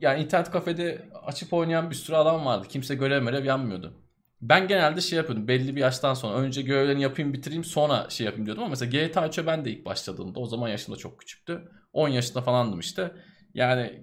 yani 0.00 0.22
internet 0.22 0.50
kafede 0.50 1.08
açıp 1.26 1.52
oynayan 1.52 1.90
bir 1.90 1.94
sürü 1.94 2.16
adam 2.16 2.46
vardı. 2.46 2.66
Kimse 2.68 2.94
görev 2.94 3.44
yanmıyordu. 3.44 3.94
Ben 4.42 4.68
genelde 4.68 5.00
şey 5.00 5.16
yapıyordum 5.16 5.48
belli 5.48 5.76
bir 5.76 5.80
yaştan 5.80 6.14
sonra. 6.14 6.34
Önce 6.38 6.62
görevlerini 6.62 7.02
yapayım 7.02 7.32
bitireyim 7.32 7.64
sonra 7.64 8.06
şey 8.10 8.24
yapayım 8.24 8.46
diyordum 8.46 8.62
ama 8.64 8.70
mesela 8.70 9.06
GTA 9.06 9.26
3'e 9.26 9.46
ben 9.46 9.64
de 9.64 9.70
ilk 9.70 9.84
başladığımda 9.84 10.40
o 10.40 10.46
zaman 10.46 10.68
yaşında 10.68 10.96
çok 10.96 11.20
küçüktü. 11.20 11.68
10 11.92 12.08
yaşında 12.08 12.42
falandım 12.42 12.80
işte. 12.80 13.12
Yani 13.54 14.00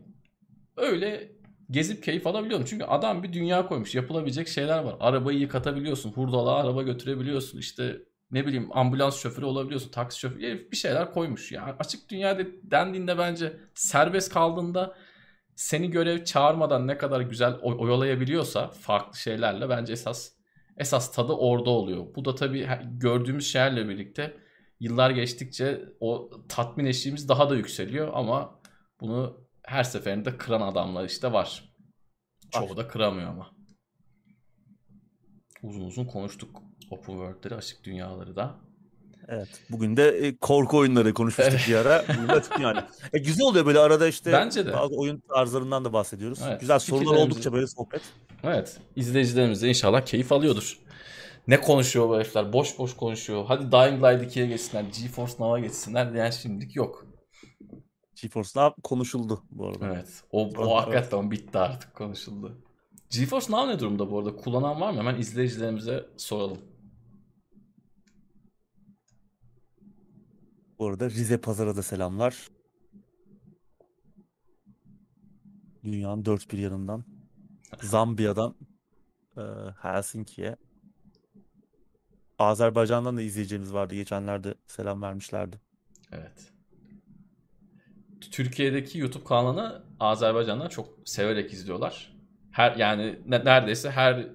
öyle 0.77 1.31
gezip 1.71 2.03
keyif 2.03 2.27
alabiliyorum. 2.27 2.65
Çünkü 2.69 2.85
adam 2.85 3.23
bir 3.23 3.33
dünya 3.33 3.67
koymuş. 3.67 3.95
Yapılabilecek 3.95 4.47
şeyler 4.47 4.79
var. 4.79 4.95
Arabayı 4.99 5.39
yıkatabiliyorsun. 5.39 6.11
Hurdalığa 6.11 6.55
araba 6.55 6.83
götürebiliyorsun. 6.83 7.59
İşte 7.59 7.97
ne 8.31 8.45
bileyim 8.45 8.69
ambulans 8.77 9.21
şoförü 9.21 9.45
olabiliyorsun. 9.45 9.91
Taksi 9.91 10.19
şoförü. 10.19 10.71
Bir 10.71 10.77
şeyler 10.77 11.13
koymuş. 11.13 11.51
Ya 11.51 11.75
açık 11.79 12.09
dünyada 12.09 12.43
dendiğinde 12.63 13.17
bence 13.17 13.53
serbest 13.75 14.33
kaldığında 14.33 14.95
seni 15.61 15.91
görev 15.91 16.23
çağırmadan 16.23 16.87
ne 16.87 16.97
kadar 16.97 17.21
güzel 17.21 17.53
oyalayabiliyorsa 17.53 18.67
farklı 18.67 19.19
şeylerle 19.19 19.69
bence 19.69 19.93
esas 19.93 20.31
esas 20.77 21.11
tadı 21.11 21.33
orada 21.33 21.69
oluyor. 21.69 22.15
Bu 22.15 22.25
da 22.25 22.35
tabii 22.35 22.69
gördüğümüz 22.97 23.51
şeylerle 23.51 23.89
birlikte 23.89 24.37
yıllar 24.79 25.09
geçtikçe 25.09 25.85
o 25.99 26.29
tatmin 26.49 26.85
eşiğimiz 26.85 27.29
daha 27.29 27.49
da 27.49 27.55
yükseliyor 27.55 28.11
ama 28.13 28.61
bunu 29.01 29.47
her 29.63 29.83
seferinde 29.83 30.37
kıran 30.37 30.61
adamlar 30.61 31.05
işte 31.05 31.33
var. 31.33 31.73
Çoğu 32.51 32.77
da 32.77 32.87
kıramıyor 32.87 33.29
ama. 33.29 33.51
Uzun 35.63 35.85
uzun 35.85 36.05
konuştuk 36.05 36.63
open 36.91 37.13
world'leri, 37.13 37.55
açık 37.55 37.83
dünyaları 37.83 38.35
da. 38.35 38.70
Evet. 39.27 39.47
Bugün 39.69 39.97
de 39.97 40.09
e, 40.09 40.37
korku 40.37 40.77
oyunları 40.77 41.13
konuşmuştuk 41.13 41.59
bir 41.67 41.75
ara. 41.75 42.05
yani. 42.61 42.79
E, 43.13 43.19
güzel 43.19 43.45
oluyor 43.45 43.65
böyle 43.65 43.79
arada 43.79 44.07
işte 44.07 44.31
Bence 44.31 44.65
de. 44.65 44.73
bazı 44.73 44.95
oyun 44.95 45.23
tarzlarından 45.35 45.85
da 45.85 45.93
bahsediyoruz. 45.93 46.39
Evet. 46.47 46.59
Güzel 46.61 46.79
sorular 46.79 47.15
oldukça 47.15 47.53
böyle 47.53 47.67
sohbet. 47.67 48.01
Evet. 48.43 48.77
İzleyicilerimiz 48.95 49.61
de 49.61 49.67
inşallah 49.69 50.05
keyif 50.05 50.31
alıyordur. 50.31 50.79
Ne 51.47 51.61
konuşuyor 51.61 52.09
bu 52.09 52.15
herifler? 52.15 52.53
Boş 52.53 52.79
boş 52.79 52.95
konuşuyor. 52.95 53.45
Hadi 53.47 53.71
Dying 53.71 54.03
Light 54.03 54.35
2'ye 54.35 54.47
geçsinler. 54.47 54.83
GeForce 54.83 55.33
Now'a 55.39 55.59
geçsinler 55.59 56.13
diyen 56.13 56.29
şimdilik 56.29 56.75
yok. 56.75 57.05
GeForce 58.21 58.49
Now 58.55 58.81
konuşuldu 58.81 59.43
bu 59.51 59.67
arada. 59.67 59.87
Evet. 59.87 60.23
O, 60.31 60.49
o 60.57 60.75
hakikaten 60.75 61.31
bitti 61.31 61.57
artık 61.57 61.95
konuşuldu. 61.95 62.57
GeForce 63.09 63.51
Now 63.51 63.73
ne 63.73 63.79
durumda 63.79 64.11
bu 64.11 64.19
arada? 64.19 64.35
Kullanan 64.35 64.81
var 64.81 64.91
mı? 64.91 64.99
Hemen 64.99 65.15
izleyicilerimize 65.15 66.05
soralım. 66.17 66.57
Bu 70.81 70.87
arada 70.87 71.09
Rize 71.09 71.37
Pazar'a 71.37 71.75
da 71.75 71.83
selamlar. 71.83 72.47
Dünyanın 75.83 76.25
dört 76.25 76.51
bir 76.51 76.57
yanından. 76.57 77.05
Zambiya'dan 77.81 78.55
e, 79.37 79.41
Helsinki'ye. 79.81 80.55
Azerbaycan'dan 82.39 83.17
da 83.17 83.21
izleyeceğimiz 83.21 83.73
vardı. 83.73 83.95
Geçenlerde 83.95 84.55
selam 84.67 85.01
vermişlerdi. 85.01 85.61
Evet. 86.11 86.51
Türkiye'deki 88.31 88.99
YouTube 88.99 89.23
kanalını 89.23 89.83
Azerbaycan'dan 89.99 90.69
çok 90.69 90.89
severek 91.05 91.53
izliyorlar. 91.53 92.17
Her 92.51 92.75
yani 92.75 93.19
neredeyse 93.27 93.91
her 93.91 94.27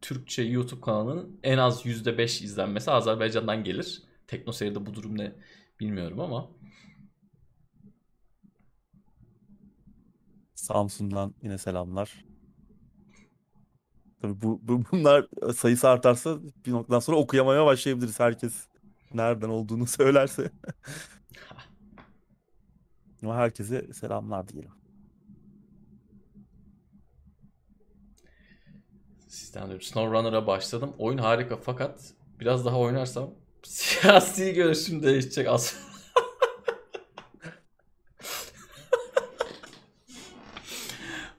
Türkçe 0.00 0.42
YouTube 0.42 0.80
kanalının 0.80 1.40
en 1.42 1.58
az 1.58 1.86
%5 1.86 2.44
izlenmesi 2.44 2.90
Azerbaycan'dan 2.90 3.64
gelir. 3.64 4.02
Tekno 4.26 4.52
seride 4.52 4.86
bu 4.86 4.94
durum 4.94 5.18
ne 5.18 5.32
bilmiyorum 5.82 6.20
ama. 6.20 6.50
Samsun'dan 10.54 11.34
yine 11.42 11.58
selamlar. 11.58 12.24
Tabii 14.22 14.42
bu, 14.42 14.60
bu 14.62 14.82
bunlar 14.92 15.26
sayısı 15.54 15.88
artarsa 15.88 16.38
bir 16.66 16.72
noktadan 16.72 16.98
sonra 16.98 17.16
okuyamaya 17.16 17.66
başlayabiliriz 17.66 18.20
herkes 18.20 18.66
nereden 19.14 19.48
olduğunu 19.48 19.86
söylerse. 19.98 20.50
Ama 23.22 23.36
herkese 23.36 23.92
selamlar 23.92 24.48
diyelim. 24.48 24.72
Sizden 29.28 29.70
de 29.70 29.80
SnowRunner'a 29.80 30.46
başladım. 30.46 30.94
Oyun 30.98 31.18
harika 31.18 31.56
fakat 31.56 32.14
biraz 32.40 32.64
daha 32.64 32.78
oynarsam 32.78 33.41
siyasi 33.62 34.54
görüşüm 34.54 35.02
değişecek 35.02 35.48
aslında. 35.48 35.92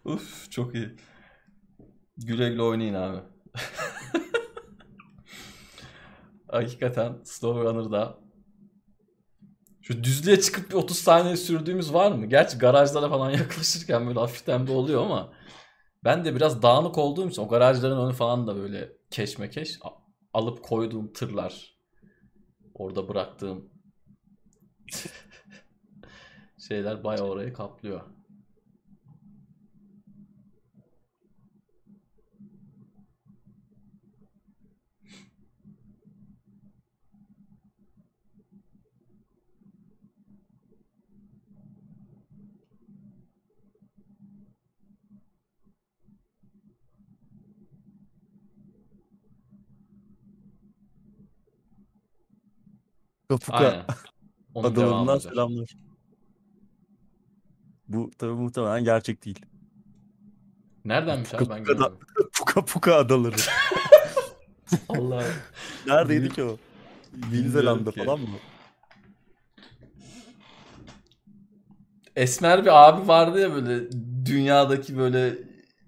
Uf 0.05 0.51
çok 0.51 0.75
iyi. 0.75 0.95
Güle 2.17 2.49
güle 2.49 2.61
oynayın 2.61 2.93
abi. 2.93 3.17
Hakikaten 6.51 7.17
SnowRunner'da 7.23 8.19
şu 9.81 10.03
düzlüğe 10.03 10.41
çıkıp 10.41 10.69
bir 10.69 10.75
30 10.75 10.97
saniye 10.97 11.37
sürdüğümüz 11.37 11.93
var 11.93 12.11
mı? 12.11 12.25
Gerçi 12.25 12.57
garajlara 12.57 13.09
falan 13.09 13.29
yaklaşırken 13.39 14.07
böyle 14.07 14.19
hafiften 14.19 14.67
bir 14.67 14.71
oluyor 14.71 15.01
ama 15.05 15.33
ben 16.03 16.25
de 16.25 16.35
biraz 16.35 16.61
dağınık 16.61 16.97
olduğum 16.97 17.29
için 17.29 17.41
o 17.41 17.47
garajların 17.47 18.05
önü 18.05 18.13
falan 18.13 18.47
da 18.47 18.55
böyle 18.55 18.91
keşmekeş 19.11 19.79
alıp 20.33 20.63
koyduğum 20.63 21.13
tırlar 21.13 21.72
orada 22.75 23.07
bıraktığım 23.07 23.69
şeyler 26.57 27.03
bayağı 27.03 27.27
orayı 27.27 27.53
kaplıyor. 27.53 28.01
Kapuka 53.37 53.85
adalarından 54.55 55.17
selamlar. 55.29 55.69
Bu 57.87 58.11
tabii 58.17 58.33
muhtemelen 58.33 58.83
gerçek 58.83 59.25
değil. 59.25 59.45
Neredenmiş 60.85 61.29
Puka, 61.29 61.45
abi 61.45 61.49
ben 61.49 61.63
Puka, 61.63 61.79
da, 61.79 61.93
Puka 62.33 62.65
Puka 62.65 62.95
adaları. 62.95 63.35
Allah. 64.89 65.23
Neredeydi 65.87 66.29
ki 66.29 66.43
o? 66.43 66.57
Yeni 67.33 67.49
Zelanda 67.49 67.91
falan 67.91 68.19
mı? 68.19 68.27
Esmer 72.15 72.61
bir 72.65 72.87
abi 72.87 73.07
vardı 73.07 73.39
ya 73.39 73.53
böyle 73.53 73.91
dünyadaki 74.25 74.97
böyle 74.97 75.37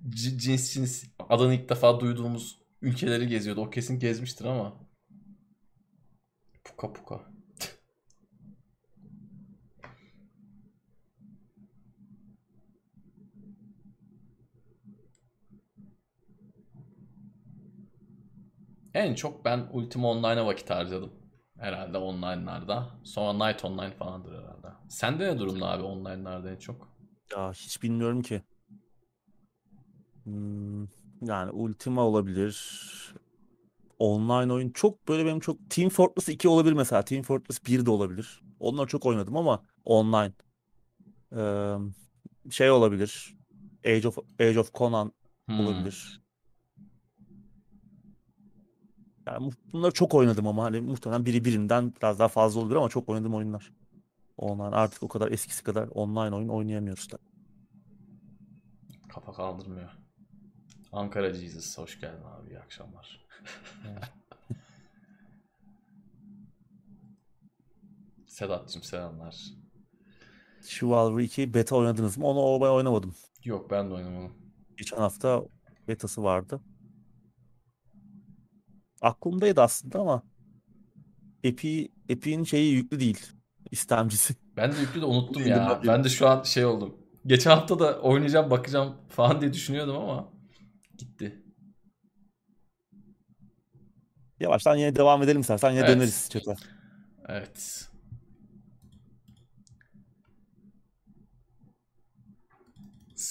cins 0.09 0.73
cins 0.73 1.03
adını 1.29 1.53
ilk 1.53 1.69
defa 1.69 1.99
duyduğumuz 1.99 2.59
ülkeleri 2.81 3.27
geziyordu. 3.27 3.61
O 3.61 3.69
kesin 3.69 3.99
gezmiştir 3.99 4.45
ama. 4.45 4.73
Puka 6.63 6.93
puka. 6.93 7.34
En 18.95 19.15
çok 19.15 19.45
ben 19.45 19.67
Ultima 19.71 20.11
Online'a 20.11 20.45
vakit 20.45 20.69
harcadım. 20.69 21.11
Herhalde 21.59 21.97
online'larda. 21.97 22.89
Sonra 23.03 23.47
Night 23.47 23.65
Online 23.65 23.91
falandır 23.91 24.31
herhalde. 24.31 24.67
Sende 24.89 25.27
ne 25.27 25.39
durumda 25.39 25.69
abi 25.69 25.83
online'larda 25.83 26.51
en 26.51 26.57
çok? 26.57 26.89
Ya 27.35 27.51
hiç 27.51 27.83
bilmiyorum 27.83 28.21
ki. 28.21 28.41
Hmm, 30.23 30.81
yani 31.21 31.51
Ultima 31.51 32.01
olabilir. 32.01 32.55
Online 33.99 34.53
oyun 34.53 34.69
çok 34.69 35.07
böyle 35.07 35.25
benim 35.25 35.39
çok 35.39 35.69
Team 35.69 35.89
Fortress 35.89 36.29
2 36.29 36.49
olabilir 36.49 36.73
mesela. 36.73 37.05
Team 37.05 37.23
Fortress 37.23 37.65
1 37.65 37.85
de 37.85 37.89
olabilir. 37.89 38.41
Onları 38.59 38.87
çok 38.87 39.05
oynadım 39.05 39.37
ama 39.37 39.63
online. 39.85 40.33
Ee, 41.37 41.75
şey 42.51 42.71
olabilir. 42.71 43.35
Age 43.85 44.07
of 44.07 44.17
Age 44.39 44.59
of 44.59 44.73
Conan 44.73 45.11
Hmm. 45.45 45.59
olabilir. 45.59 46.21
Yani 49.27 49.51
bunları 49.73 49.91
çok 49.91 50.13
oynadım 50.13 50.47
ama 50.47 50.63
hani 50.63 50.81
muhtemelen 50.81 51.25
biri 51.25 51.45
birinden 51.45 51.93
biraz 51.97 52.19
daha 52.19 52.27
fazla 52.27 52.59
olur 52.61 52.75
ama 52.75 52.89
çok 52.89 53.09
oynadım 53.09 53.35
oyunlar. 53.35 53.71
Online 54.37 54.75
artık 54.75 55.03
o 55.03 55.07
kadar 55.07 55.31
eskisi 55.31 55.63
kadar 55.63 55.87
online 55.87 56.35
oyun 56.35 56.49
oynayamıyoruz 56.49 57.11
da. 57.11 57.17
Kafa 59.09 59.33
kaldırmıyor. 59.33 59.89
Ankara 60.91 61.33
Jesus 61.33 61.77
hoş 61.77 61.99
geldin 61.99 62.23
abi 62.23 62.49
iyi 62.49 62.59
akşamlar. 62.59 63.25
Sedat'cığım 68.27 68.83
selamlar. 68.83 69.35
Chivalry 70.61 71.25
2 71.25 71.53
beta 71.53 71.75
oynadınız 71.75 72.17
mı? 72.17 72.27
Onu 72.27 72.61
ben 72.65 72.69
oynamadım. 72.69 73.15
Yok 73.43 73.71
ben 73.71 73.89
de 73.89 73.93
oynamadım. 73.93 74.33
Geçen 74.77 74.97
hafta 74.97 75.43
betası 75.87 76.23
vardı. 76.23 76.61
Aklımdaydı 79.05 79.61
aslında 79.61 79.99
ama 79.99 80.23
Epi 81.43 81.91
Epi'nin 82.09 82.43
şeyi 82.43 82.73
yüklü 82.73 82.99
değil. 82.99 83.25
İstemcisi. 83.71 84.35
Ben 84.57 84.71
de 84.71 84.79
yüklü 84.79 85.01
de 85.01 85.05
unuttum 85.05 85.47
ya. 85.47 85.81
ben. 85.87 86.03
De 86.03 86.09
şu 86.09 86.27
an 86.27 86.43
şey 86.43 86.65
oldum. 86.65 86.97
Geçen 87.25 87.51
hafta 87.51 87.79
da 87.79 87.99
oynayacağım 88.01 88.49
bakacağım 88.49 88.95
falan 89.09 89.41
diye 89.41 89.53
düşünüyordum 89.53 89.95
ama 89.95 90.29
gitti. 90.97 91.43
Yavaştan 94.39 94.75
yine 94.75 94.95
devam 94.95 95.23
edelim 95.23 95.41
istersen 95.41 95.69
yine 95.71 95.79
Evet. 95.79 95.89
döneriz 95.89 96.29
chat'e. 96.29 96.55
Evet. 97.27 97.89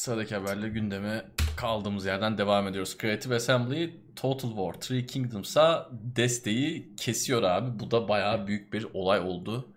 Sıradaki 0.05 0.35
haberle 0.35 0.69
gündeme 0.69 1.25
kaldığımız 1.57 2.07
yerden 2.07 2.39
devam 2.39 2.69
ediyoruz. 2.69 2.97
Creative 3.01 3.35
Assembly 3.35 4.01
Total 4.17 4.49
War 4.49 4.73
Three 4.73 5.07
Kingdoms'a 5.07 5.89
desteği 5.93 6.97
kesiyor 6.97 7.43
abi. 7.43 7.79
Bu 7.79 7.91
da 7.91 8.09
bayağı 8.09 8.47
büyük 8.47 8.73
bir 8.73 8.87
olay 8.95 9.21
oldu. 9.21 9.75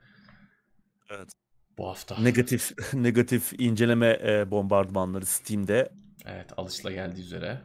Evet. 1.09 1.29
Bu 1.77 1.87
hafta. 1.87 2.17
Negatif 2.17 2.71
negatif 2.93 3.53
inceleme 3.59 4.19
e, 4.23 4.51
bombardımanları 4.51 5.25
Steam'de. 5.25 5.89
Evet 6.25 6.47
alışla 6.57 6.91
geldiği 6.91 7.21
üzere. 7.21 7.61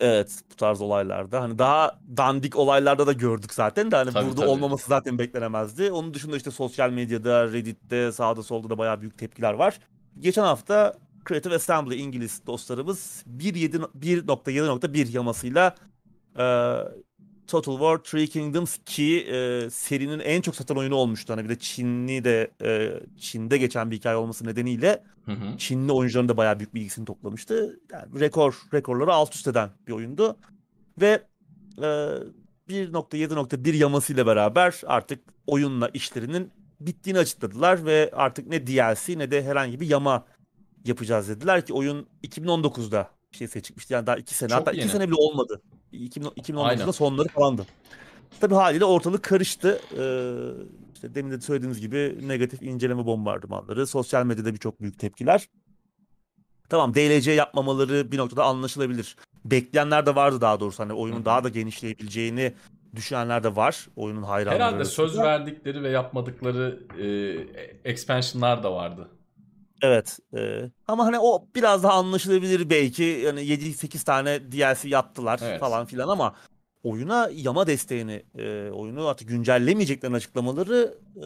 Evet 0.00 0.40
bu 0.52 0.56
tarz 0.56 0.80
olaylarda 0.80 1.40
hani 1.40 1.58
daha 1.58 2.00
dandik 2.16 2.56
olaylarda 2.56 3.06
da 3.06 3.12
gördük 3.12 3.54
zaten 3.54 3.90
de 3.90 3.96
hani 3.96 4.12
Tabii, 4.12 4.26
burada 4.26 4.40
tabii. 4.40 4.50
olmaması 4.50 4.88
zaten 4.88 5.18
beklenemezdi. 5.18 5.90
Onun 5.92 6.14
dışında 6.14 6.36
işte 6.36 6.50
sosyal 6.50 6.90
medyada, 6.90 7.52
Reddit'te, 7.52 8.12
sağda 8.12 8.42
solda 8.42 8.70
da 8.70 8.78
bayağı 8.78 9.00
büyük 9.00 9.18
tepkiler 9.18 9.52
var. 9.52 9.78
Geçen 10.20 10.42
hafta 10.42 10.94
Creative 11.30 11.54
Assembly 11.54 11.96
İngiliz 11.96 12.46
dostlarımız 12.46 13.24
1.7 13.38 14.24
1.7.1 14.26 15.12
yamasıyla 15.12 15.74
e, 16.38 16.44
Total 17.46 17.72
War 17.72 17.98
Three 17.98 18.26
Kingdoms 18.26 18.78
ki 18.86 19.20
e, 19.20 19.70
serinin 19.70 20.18
en 20.18 20.40
çok 20.40 20.56
satan 20.56 20.76
oyunu 20.76 20.94
olmuştu. 20.94 21.32
Hani 21.32 21.44
bir 21.44 21.48
de 21.48 21.58
Çinli 21.58 22.24
de 22.24 22.50
e, 22.62 22.92
Çin'de 23.18 23.58
geçen 23.58 23.90
bir 23.90 23.96
hikaye 23.96 24.16
olması 24.16 24.46
nedeniyle 24.46 25.02
Hı 25.24 25.32
hı. 25.32 25.58
Çinli 25.58 25.92
oyuncuların 25.92 26.28
da 26.28 26.36
bayağı 26.36 26.58
büyük 26.58 26.74
bir 26.74 26.80
ilgisini 26.80 27.04
toplamıştı. 27.04 27.80
Yani 27.92 28.20
rekor 28.20 28.54
rekorları 28.74 29.12
alt 29.12 29.34
üst 29.34 29.48
eden 29.48 29.70
bir 29.86 29.92
oyundu. 29.92 30.36
Ve 31.00 31.22
e, 31.78 31.82
1.7.1 31.82 33.76
yamasıyla 33.76 34.26
beraber 34.26 34.80
artık 34.86 35.20
oyunla 35.46 35.88
işlerinin 35.88 36.50
bittiğini 36.80 37.18
açıkladılar 37.18 37.86
ve 37.86 38.10
artık 38.12 38.46
ne 38.46 38.66
DLC 38.66 39.18
ne 39.18 39.30
de 39.30 39.44
herhangi 39.44 39.80
bir 39.80 39.86
yama 39.86 40.24
yapacağız 40.84 41.28
dediler 41.28 41.66
ki 41.66 41.72
oyun 41.72 42.06
2019'da 42.24 43.10
şey 43.30 43.48
çıkmıştı. 43.48 43.92
Yani 43.94 44.06
daha 44.06 44.16
2 44.16 44.34
sene 44.34 44.48
Çok 44.48 44.58
hatta 44.58 44.70
2 44.70 44.80
yeni. 44.80 44.90
sene 44.90 45.06
bile 45.06 45.14
olmadı. 45.14 45.62
2000 45.92 46.26
2019'da 46.28 46.62
Aynen. 46.62 46.90
sonları 46.90 47.28
falandı. 47.28 47.66
Tabii 48.40 48.54
haliyle 48.54 48.84
ortalık 48.84 49.22
karıştı. 49.22 49.80
Ee, 49.92 50.92
işte 50.94 51.14
demin 51.14 51.30
de 51.30 51.40
söylediğiniz 51.40 51.80
gibi 51.80 52.18
negatif 52.28 52.62
inceleme 52.62 53.06
bombardımanları, 53.06 53.86
sosyal 53.86 54.26
medyada 54.26 54.54
birçok 54.54 54.80
büyük 54.80 54.98
tepkiler. 54.98 55.48
Tamam 56.68 56.94
DLC 56.94 57.32
yapmamaları 57.32 58.12
bir 58.12 58.18
noktada 58.18 58.44
anlaşılabilir. 58.44 59.16
Bekleyenler 59.44 60.06
de 60.06 60.14
vardı 60.14 60.40
daha 60.40 60.60
doğrusu 60.60 60.82
hani 60.82 60.92
oyunun 60.92 61.20
Hı 61.20 61.24
daha 61.24 61.44
da 61.44 61.48
genişleyebileceğini 61.48 62.54
düşünenler 62.96 63.42
de 63.42 63.56
var. 63.56 63.88
Oyunun 63.96 64.22
hayranları 64.22 64.62
Herhalde 64.62 64.84
söz 64.84 65.18
verdikleri 65.18 65.82
ve 65.82 65.90
yapmadıkları 65.90 66.80
e, 66.98 67.90
expansionlar 67.90 68.62
da 68.62 68.72
vardı. 68.72 69.08
Evet. 69.82 70.18
e, 70.36 70.70
ama 70.88 71.06
hani 71.06 71.18
o 71.18 71.44
biraz 71.54 71.82
daha 71.82 71.92
anlaşılabilir 71.92 72.70
belki. 72.70 73.02
Yani 73.02 73.40
7-8 73.40 74.04
tane 74.04 74.52
DLC 74.52 74.88
yaptılar 74.88 75.40
Evet. 75.42 75.60
falan 75.60 75.86
filan 75.86 76.08
ama 76.08 76.34
oyuna 76.82 77.30
yama 77.32 77.66
desteğini, 77.66 78.22
e, 78.38 78.70
oyunu 78.70 79.06
artık 79.06 79.28
güncellemeyeceklerini 79.28 80.16
açıklamaları 80.16 80.94
e, 81.16 81.24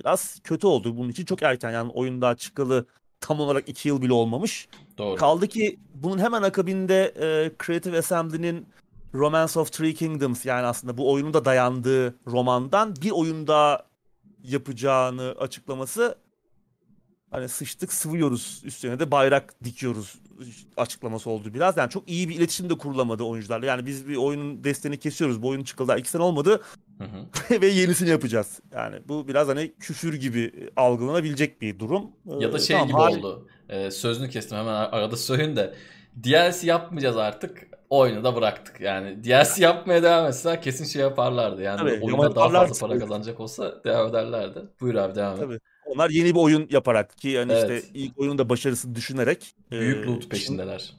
biraz 0.00 0.40
kötü 0.44 0.66
oldu. 0.66 0.96
Bunun 0.96 1.08
için 1.08 1.24
çok 1.24 1.42
erken. 1.42 1.70
Yani 1.70 1.90
oyun 1.92 2.20
daha 2.20 2.34
çıkalı 2.34 2.86
tam 3.20 3.40
olarak 3.40 3.68
2 3.68 3.88
yıl 3.88 4.02
bile 4.02 4.12
olmamış. 4.12 4.68
Doğru. 4.98 5.16
Kaldı 5.16 5.48
ki 5.48 5.78
bunun 5.94 6.18
hemen 6.18 6.42
akabinde 6.42 7.14
e, 7.20 7.52
Creative 7.66 7.98
Assembly'nin 7.98 8.66
Romance 9.14 9.60
of 9.60 9.72
Three 9.72 9.94
Kingdoms 9.94 10.46
yani 10.46 10.66
aslında 10.66 10.98
bu 10.98 11.12
oyunun 11.12 11.34
da 11.34 11.44
dayandığı 11.44 12.14
romandan 12.26 12.94
bir 13.02 13.10
oyun 13.10 13.46
daha 13.46 13.82
yapacağını 14.42 15.34
açıklaması 15.38 16.18
hani 17.30 17.48
sıçtık 17.48 17.92
sıvıyoruz 17.92 18.62
üstüne 18.64 19.00
de 19.00 19.10
bayrak 19.10 19.64
dikiyoruz 19.64 20.14
açıklaması 20.76 21.30
oldu 21.30 21.54
biraz. 21.54 21.76
Yani 21.76 21.90
çok 21.90 22.08
iyi 22.08 22.28
bir 22.28 22.34
iletişim 22.34 22.70
de 22.70 22.78
kurulamadı 22.78 23.22
oyuncularla. 23.22 23.66
Yani 23.66 23.86
biz 23.86 24.08
bir 24.08 24.16
oyunun 24.16 24.64
desteğini 24.64 24.98
kesiyoruz. 24.98 25.42
Bu 25.42 25.48
oyun 25.48 25.64
çıkıldı 25.64 25.96
iki 25.98 26.08
sene 26.08 26.22
olmadı 26.22 26.62
Hı 26.98 27.04
hı. 27.04 27.60
ve 27.60 27.66
yenisini 27.66 28.08
yapacağız. 28.08 28.60
Yani 28.72 28.96
bu 29.08 29.28
biraz 29.28 29.48
hani 29.48 29.72
küfür 29.80 30.14
gibi 30.14 30.70
algılanabilecek 30.76 31.60
bir 31.60 31.78
durum. 31.78 32.10
Ya 32.38 32.52
da 32.52 32.58
şey 32.58 32.76
tamam, 32.76 32.88
gibi 32.88 32.98
hal- 32.98 33.18
oldu. 33.18 33.48
Ee, 33.68 33.90
sözünü 33.90 34.30
kestim 34.30 34.58
hemen 34.58 34.72
arada 34.72 35.16
söyleyeyim 35.16 35.56
de. 35.56 35.74
DLC 36.24 36.66
yapmayacağız 36.66 37.16
artık. 37.16 37.68
Oyunu 37.90 38.24
da 38.24 38.36
bıraktık. 38.36 38.80
Yani 38.80 39.24
DLC 39.24 39.62
yapmaya 39.62 40.02
devam 40.02 40.26
etseler 40.26 40.62
kesin 40.62 40.84
şey 40.84 41.02
yaparlardı. 41.02 41.62
Yani 41.62 41.78
Tabii, 41.78 42.00
oyunda 42.02 42.34
daha 42.34 42.48
fazla 42.50 42.86
para 42.86 42.98
kazanacak 42.98 43.40
olsa 43.40 43.84
devam 43.84 44.08
ederlerdi. 44.08 44.58
Buyur 44.80 44.94
abi 44.94 45.14
devam 45.14 45.34
et. 45.34 45.40
Tabii. 45.40 45.58
Onlar 45.88 46.10
yeni 46.10 46.34
bir 46.34 46.40
oyun 46.40 46.66
yaparak 46.70 47.18
ki 47.18 47.28
yani 47.28 47.52
Evet. 47.52 47.84
işte 47.84 47.98
ilk 47.98 48.18
oyunun 48.18 48.38
da 48.38 48.48
başarısını 48.48 48.94
düşünerek 48.94 49.54
Büyük 49.70 50.04
e, 50.04 50.06
loot 50.06 50.22
Çin, 50.22 50.28
peşindeler. 50.28 50.94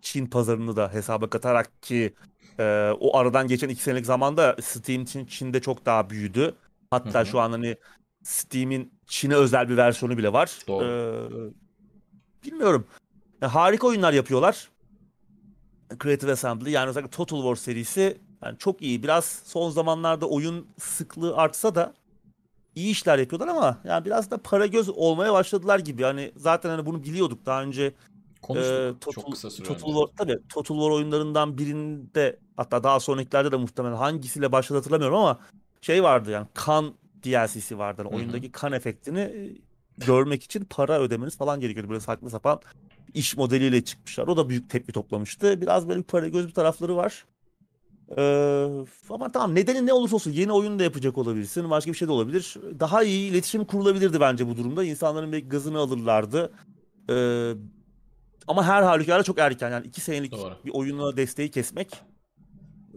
Çin 0.00 0.26
pazarını 0.26 0.76
da 0.76 0.92
hesaba 0.92 1.30
katarak 1.30 1.82
ki 1.82 2.14
e, 2.58 2.90
o 3.00 3.16
aradan 3.16 3.48
geçen 3.48 3.68
iki 3.68 3.82
senelik 3.82 4.06
zamanda 4.06 4.56
Steam 4.62 5.02
için 5.02 5.26
Çin'de 5.26 5.60
çok 5.60 5.86
daha 5.86 6.10
büyüdü. 6.10 6.54
Hatta 6.90 7.18
Hı 7.18 7.22
hı. 7.22 7.26
şu 7.26 7.40
an 7.40 7.50
hani 7.50 7.76
Steam'in 8.22 8.92
Çin'e 9.06 9.34
özel 9.34 9.68
bir 9.68 9.76
versiyonu 9.76 10.18
bile 10.18 10.32
var. 10.32 10.58
Doğru. 10.68 10.84
E, 10.84 12.46
bilmiyorum. 12.46 12.86
Ya 13.42 13.54
harika 13.54 13.86
oyunlar 13.86 14.12
yapıyorlar. 14.12 14.68
Creative 16.02 16.32
Assembly 16.32 16.70
yani 16.70 16.88
özellikle 16.88 17.10
Total 17.10 17.36
War 17.36 17.56
serisi 17.56 18.18
yani 18.44 18.58
çok 18.58 18.82
iyi. 18.82 19.02
Biraz 19.02 19.24
son 19.44 19.70
zamanlarda 19.70 20.26
oyun 20.28 20.66
sıklığı 20.78 21.36
artsa 21.36 21.74
da 21.74 21.94
iyi 22.76 22.90
işler 22.90 23.18
yapıyorlar 23.18 23.48
ama 23.48 23.78
yani 23.84 24.04
biraz 24.04 24.30
da 24.30 24.38
para 24.38 24.66
göz 24.66 24.88
olmaya 24.88 25.32
başladılar 25.32 25.78
gibi. 25.78 26.02
Hani 26.02 26.32
zaten 26.36 26.70
hani 26.70 26.86
bunu 26.86 27.02
biliyorduk 27.02 27.46
daha 27.46 27.62
önce. 27.62 27.94
Konuştuk 28.42 28.74
Ee, 28.74 28.92
çok 29.00 29.14
Total, 29.14 29.30
kısa 29.30 29.50
süre 29.50 29.66
Total. 29.66 29.86
War, 29.86 30.06
tabii 30.16 30.38
Total 30.48 30.74
War 30.74 30.90
oyunlarından 30.90 31.58
birinde 31.58 32.38
hatta 32.56 32.82
daha 32.82 33.00
sonrakilerde 33.00 33.52
de 33.52 33.56
muhtemelen 33.56 33.96
hangisiyle 33.96 34.52
başladı 34.52 34.78
hatırlamıyorum 34.78 35.16
ama 35.16 35.40
şey 35.80 36.02
vardı 36.02 36.30
yani 36.30 36.46
kan 36.54 36.94
DLC'si 37.24 37.78
vardı. 37.78 38.02
Yani 38.02 38.10
Hı 38.10 38.12
hı. 38.12 38.16
oyundaki 38.16 38.52
kan 38.52 38.72
efektini 38.72 39.20
e, 39.20 39.56
görmek 39.98 40.42
için 40.42 40.64
para 40.70 41.00
ödemeniz 41.00 41.36
falan 41.36 41.60
gerekiyordu. 41.60 41.90
Böyle 41.90 42.00
saçma 42.00 42.30
sapan 42.30 42.60
iş 43.14 43.36
modeliyle 43.36 43.84
çıkmışlar. 43.84 44.28
O 44.28 44.36
da 44.36 44.48
büyük 44.48 44.70
tepki 44.70 44.92
toplamıştı. 44.92 45.60
Biraz 45.60 45.88
böyle 45.88 46.02
para 46.02 46.28
göz 46.28 46.48
bir 46.48 46.54
tarafları 46.54 46.96
var. 46.96 47.24
Ee, 48.18 48.68
ama 49.10 49.32
tamam 49.32 49.54
nedeni 49.54 49.86
ne 49.86 49.92
olursa 49.92 50.16
olsun 50.16 50.32
yeni 50.32 50.52
oyun 50.52 50.78
da 50.78 50.82
yapacak 50.82 51.18
olabilirsin. 51.18 51.70
Başka 51.70 51.92
bir 51.92 51.96
şey 51.96 52.08
de 52.08 52.12
olabilir. 52.12 52.56
Daha 52.80 53.02
iyi 53.02 53.30
iletişim 53.30 53.64
kurulabilirdi 53.64 54.20
bence 54.20 54.48
bu 54.48 54.56
durumda. 54.56 54.84
İnsanların 54.84 55.32
belki 55.32 55.48
gazını 55.48 55.78
alırlardı. 55.78 56.52
Ee, 57.10 57.52
ama 58.46 58.64
her 58.64 58.82
halükarda 58.82 59.22
çok 59.22 59.38
erken. 59.38 59.70
Yani 59.70 59.86
iki 59.86 60.00
senelik 60.00 60.32
Doğru. 60.32 60.54
bir 60.64 60.70
oyuna 60.70 61.16
desteği 61.16 61.50
kesmek 61.50 61.88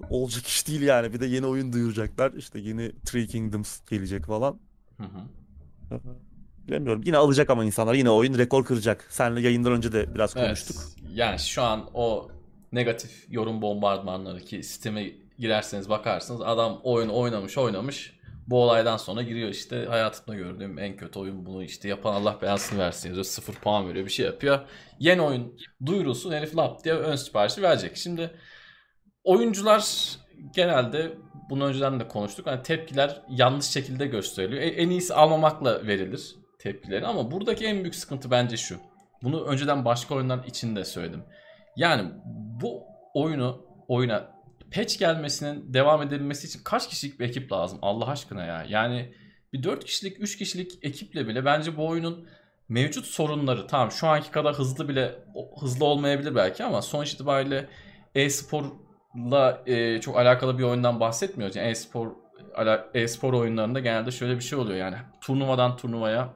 olacak 0.10 0.47
iş 0.47 0.68
değil 0.68 0.82
yani. 0.82 1.14
Bir 1.14 1.20
de 1.20 1.26
yeni 1.26 1.45
oyun 1.45 1.74
duyuracaklar. 1.74 2.34
İşte 2.34 2.60
yeni 2.60 2.91
Three 3.05 3.28
Kingdoms 3.28 3.80
gelecek 3.89 4.26
falan. 4.26 4.60
Hı 4.97 5.03
hı. 5.03 5.99
Bilemiyorum. 6.68 7.01
Yine 7.05 7.18
alacak 7.18 7.49
ama 7.49 7.66
insanlar. 7.66 7.93
Yine 7.93 8.10
oyun 8.10 8.38
rekor 8.38 8.66
kıracak. 8.66 9.07
Seninle 9.10 9.41
yayından 9.41 9.72
önce 9.72 9.91
de 9.91 10.16
biraz 10.16 10.34
konuştuk. 10.34 10.78
Evet. 10.80 11.10
Yani 11.14 11.39
şu 11.39 11.62
an 11.62 11.89
o 11.93 12.30
negatif 12.72 13.26
yorum 13.30 13.61
bombardımanları 13.61 14.39
ki 14.39 14.63
Steam'e 14.63 15.11
girerseniz 15.39 15.89
bakarsınız 15.89 16.41
adam 16.41 16.80
oyun 16.84 17.09
oynamış 17.09 17.57
oynamış 17.57 18.20
bu 18.49 18.63
olaydan 18.63 18.97
sonra 18.97 19.22
giriyor 19.22 19.49
işte 19.49 19.86
hayatımda 19.86 20.38
gördüğüm 20.38 20.80
en 20.80 20.97
kötü 20.97 21.20
oyun 21.20 21.45
bunu 21.45 21.63
işte 21.63 21.88
yapan 21.88 22.13
Allah 22.13 22.38
belasını 22.41 22.80
versin 22.80 23.09
yazıyor. 23.09 23.26
Sıfır 23.26 23.53
puan 23.53 23.89
veriyor 23.89 24.05
bir 24.05 24.11
şey 24.11 24.26
yapıyor. 24.26 24.59
Yeni 24.99 25.22
oyun 25.22 25.57
duyurusu 25.86 26.34
herif 26.34 26.57
lap 26.57 26.84
diye 26.84 26.95
ön 26.95 27.15
siparişi 27.15 27.61
verecek. 27.61 27.97
Şimdi 27.97 28.32
oyuncular 29.24 30.15
genelde 30.55 31.17
bunu 31.49 31.65
önceden 31.65 31.99
de 31.99 32.07
konuştuk. 32.07 32.47
Hani 32.47 32.63
tepkiler 32.63 33.22
yanlış 33.30 33.65
şekilde 33.65 34.05
gösteriliyor. 34.05 34.61
E- 34.61 34.65
En 34.82 34.89
iyisi 34.89 35.13
almamakla 35.13 35.88
verilir 35.88 36.36
tepkileri 36.59 37.07
ama 37.07 37.32
buradaki 37.32 37.65
en 37.65 37.80
büyük 37.80 37.95
sıkıntı 37.95 38.32
bence 38.32 38.57
şu. 38.57 38.78
Bunu 39.24 39.45
önceden 39.45 39.86
başka 39.86 40.15
oyunlar 40.15 40.43
için 40.43 40.76
de 40.76 40.86
söyledim. 40.86 41.24
Yani 41.80 42.11
bu 42.61 42.84
oyunu 43.13 43.65
oyuna 43.88 44.32
patch 44.71 44.99
gelmesinin 44.99 45.73
devam 45.73 46.01
edebilmesi 46.01 46.47
için 46.47 46.61
kaç 46.63 46.89
kişilik 46.89 47.19
bir 47.19 47.25
ekip 47.25 47.51
lazım 47.51 47.80
Allah 47.82 48.07
aşkına 48.07 48.45
ya. 48.45 48.65
Yani 48.69 49.13
bir 49.53 49.63
4 49.63 49.86
kişilik 49.86 50.19
3 50.19 50.38
kişilik 50.38 50.80
ekiple 50.82 51.27
bile 51.27 51.45
bence 51.45 51.77
bu 51.77 51.88
oyunun 51.88 52.27
mevcut 52.69 53.05
sorunları 53.05 53.67
tamam 53.67 53.91
şu 53.91 54.07
anki 54.07 54.32
kadar 54.32 54.55
hızlı 54.55 54.89
bile 54.89 55.15
hızlı 55.59 55.86
olmayabilir 55.86 56.36
belki 56.36 56.63
ama 56.63 56.82
sonuç 56.82 57.13
itibariyle 57.13 57.69
e-sporla 58.15 59.63
e, 59.65 60.01
çok 60.01 60.17
alakalı 60.17 60.57
bir 60.57 60.63
oyundan 60.63 60.99
bahsetmiyoruz. 60.99 61.55
Yani 61.55 61.69
e-spor 61.69 62.11
e-spor 62.93 63.34
oyunlarında 63.34 63.80
genelde 63.80 64.11
şöyle 64.11 64.36
bir 64.36 64.43
şey 64.43 64.59
oluyor 64.59 64.77
yani 64.77 64.97
turnuvadan 65.21 65.77
turnuvaya 65.77 66.34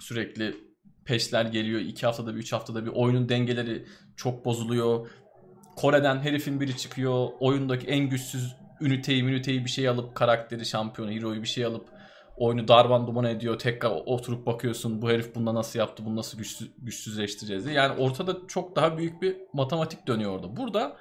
sürekli 0.00 0.56
peşler 1.04 1.44
geliyor. 1.44 1.80
2 1.80 2.06
haftada 2.06 2.34
bir 2.34 2.40
3 2.40 2.52
haftada 2.52 2.86
bir 2.86 2.90
oyunun 2.90 3.28
dengeleri 3.28 3.86
çok 4.16 4.44
bozuluyor. 4.44 5.10
Kore'den 5.76 6.18
herifin 6.18 6.60
biri 6.60 6.76
çıkıyor. 6.76 7.28
Oyundaki 7.40 7.86
en 7.86 8.08
güçsüz 8.08 8.56
üniteyi 8.80 9.22
üniteyi 9.22 9.64
bir 9.64 9.70
şey 9.70 9.88
alıp 9.88 10.14
karakteri 10.14 10.66
şampiyonu 10.66 11.10
hero'yu 11.12 11.42
bir 11.42 11.48
şey 11.48 11.64
alıp 11.64 11.88
oyunu 12.36 12.68
darman 12.68 13.06
duman 13.06 13.24
ediyor. 13.24 13.58
Tekrar 13.58 13.90
oturup 13.90 14.46
bakıyorsun 14.46 15.02
bu 15.02 15.10
herif 15.10 15.34
bunda 15.34 15.54
nasıl 15.54 15.78
yaptı 15.78 16.04
bunu 16.06 16.16
nasıl 16.16 16.38
güçsüz, 16.38 16.70
güçsüzleştireceğiz 16.78 17.64
diye. 17.64 17.74
Yani 17.74 18.00
ortada 18.02 18.36
çok 18.48 18.76
daha 18.76 18.98
büyük 18.98 19.22
bir 19.22 19.36
matematik 19.52 20.06
dönüyor 20.06 20.32
orada. 20.32 20.56
Burada 20.56 20.96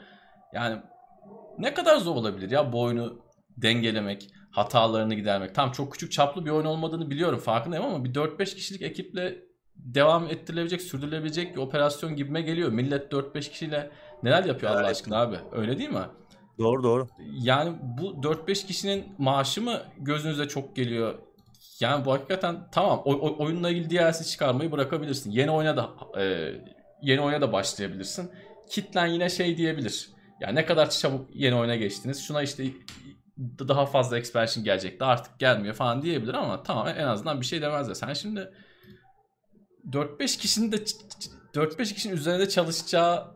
yani 0.54 0.82
ne 1.60 1.74
kadar 1.74 1.98
zor 1.98 2.16
olabilir 2.16 2.52
ya 2.52 2.74
bu 2.74 2.82
oyunu 2.82 3.22
dengelemek, 3.58 4.30
hatalarını 4.52 5.14
gidermek. 5.14 5.56
Tam 5.56 5.72
çok 5.72 5.94
küçük 5.94 6.12
çaplı 6.12 6.46
bir 6.46 6.52
oyun 6.52 6.66
olmadığını 6.66 7.10
biliyorum 7.10 7.40
farkındayım 7.40 7.86
ama 7.86 8.06
bir 8.06 8.14
4-5 8.14 8.56
kişilik 8.56 8.82
ekiple 8.82 9.51
devam 9.86 10.28
ettirilebilecek, 10.28 10.82
sürdürülebilecek 10.82 11.56
bir 11.56 11.62
operasyon 11.62 12.16
gibime 12.16 12.42
geliyor. 12.42 12.72
Millet 12.72 13.12
4-5 13.12 13.50
kişiyle 13.50 13.92
neler 14.24 14.44
yapıyor 14.44 14.72
Allah 14.72 14.80
Evet. 14.80 14.92
aşkına 14.92 15.22
abi? 15.22 15.38
Öyle 15.52 15.78
değil 15.78 15.90
mi? 15.90 16.06
Doğru 16.60 16.84
doğru. 16.84 17.08
Yani 17.42 17.78
bu 17.82 18.24
4-5 18.24 18.68
kişinin 18.68 19.06
maaşı 19.18 19.62
mı 19.62 19.82
gözünüze 19.98 20.48
çok 20.48 20.76
geliyor? 20.76 21.14
Yani 21.80 22.06
bu 22.06 22.12
hakikaten 22.14 22.68
tamam 22.72 23.02
o, 23.06 23.44
oyunla 23.44 23.70
ilgili 23.70 23.90
DLC 23.90 24.24
çıkarmayı 24.24 24.72
bırakabilirsin. 24.72 25.32
Yeni 25.32 25.52
oyuna 25.52 25.78
da 25.78 25.90
e, 26.20 26.54
yeni 27.02 27.22
oyuna 27.22 27.42
da 27.42 27.54
başlayabilirsin. 27.54 28.32
Kitlen 28.70 29.08
yine 29.08 29.30
şey 29.30 29.58
diyebilir. 29.58 30.10
Ya 30.42 30.50
ne 30.50 30.66
kadar 30.66 30.90
çabuk 30.90 31.36
yeni 31.36 31.56
oyuna 31.56 31.76
geçtiniz. 31.76 32.24
Şuna 32.24 32.42
işte 32.42 32.64
daha 33.40 33.86
fazla 33.86 34.18
expansion 34.18 34.64
gelecekti 34.64 35.04
artık 35.06 35.40
gelmiyor 35.40 35.76
falan 35.76 36.02
diyebilir 36.02 36.34
ama 36.34 36.64
tamam 36.64 36.88
en 36.88 37.08
azından 37.08 37.42
bir 37.42 37.46
şey 37.46 37.62
demezler. 37.62 37.94
Sen 37.94 38.14
şimdi 38.14 38.52
4-5 39.90 40.40
kişinin 40.40 40.72
de 40.72 40.76
4-5 41.54 41.94
kişinin 41.94 42.14
üzerinde 42.16 42.50
çalışacağı 42.50 43.28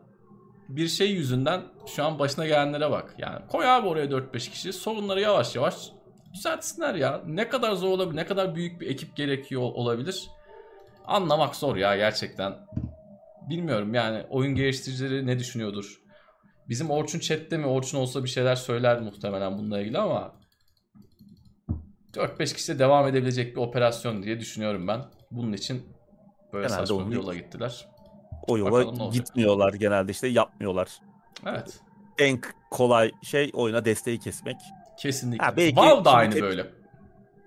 bir 0.68 0.88
şey 0.88 1.10
yüzünden 1.10 1.60
şu 1.86 2.04
an 2.04 2.18
başına 2.18 2.46
gelenlere 2.46 2.90
bak. 2.90 3.14
Yani 3.18 3.38
koy 3.48 3.66
abi 3.66 3.88
oraya 3.88 4.06
4-5 4.06 4.50
kişi 4.50 4.72
sorunları 4.72 5.20
yavaş 5.20 5.56
yavaş 5.56 5.90
düzeltsinler 6.34 6.94
ya. 6.94 7.22
Ne 7.26 7.48
kadar 7.48 7.72
zor 7.72 7.88
olabilir, 7.88 8.16
ne 8.16 8.26
kadar 8.26 8.54
büyük 8.54 8.80
bir 8.80 8.90
ekip 8.90 9.16
gerekiyor 9.16 9.62
olabilir. 9.62 10.30
Anlamak 11.04 11.56
zor 11.56 11.76
ya 11.76 11.96
gerçekten. 11.96 12.54
Bilmiyorum 13.50 13.94
yani 13.94 14.24
oyun 14.30 14.54
geliştiricileri 14.54 15.26
ne 15.26 15.38
düşünüyordur. 15.38 16.00
Bizim 16.68 16.90
Orçun 16.90 17.18
chatte 17.18 17.56
mi? 17.56 17.66
Orçun 17.66 17.98
olsa 17.98 18.24
bir 18.24 18.28
şeyler 18.28 18.56
söyler 18.56 19.00
muhtemelen 19.00 19.58
bununla 19.58 19.80
ilgili 19.80 19.98
ama 19.98 20.34
4-5 22.12 22.54
kişiyle 22.54 22.78
devam 22.78 23.08
edebilecek 23.08 23.56
bir 23.56 23.60
operasyon 23.60 24.22
diye 24.22 24.40
düşünüyorum 24.40 24.88
ben. 24.88 25.04
Bunun 25.30 25.52
için 25.52 25.95
böyle 26.56 26.68
Genelde 26.68 26.80
saçma 26.86 26.96
onu- 26.96 27.10
bir 27.10 27.16
yola 27.16 27.34
gittiler. 27.34 27.88
O 28.46 28.58
yola 28.58 28.72
Bakalım 28.72 29.10
gitmiyorlar 29.10 29.72
genelde 29.72 30.12
işte 30.12 30.28
yapmıyorlar. 30.28 30.88
Evet. 31.46 31.80
En 32.18 32.40
kolay 32.70 33.12
şey 33.22 33.50
oyuna 33.54 33.84
desteği 33.84 34.18
kesmek. 34.18 34.56
Kesinlikle. 34.98 35.44
Ha, 35.44 35.56
belki 35.56 35.76
Valve 35.76 36.04
da 36.04 36.12
aynı 36.12 36.40
böyle. 36.40 36.66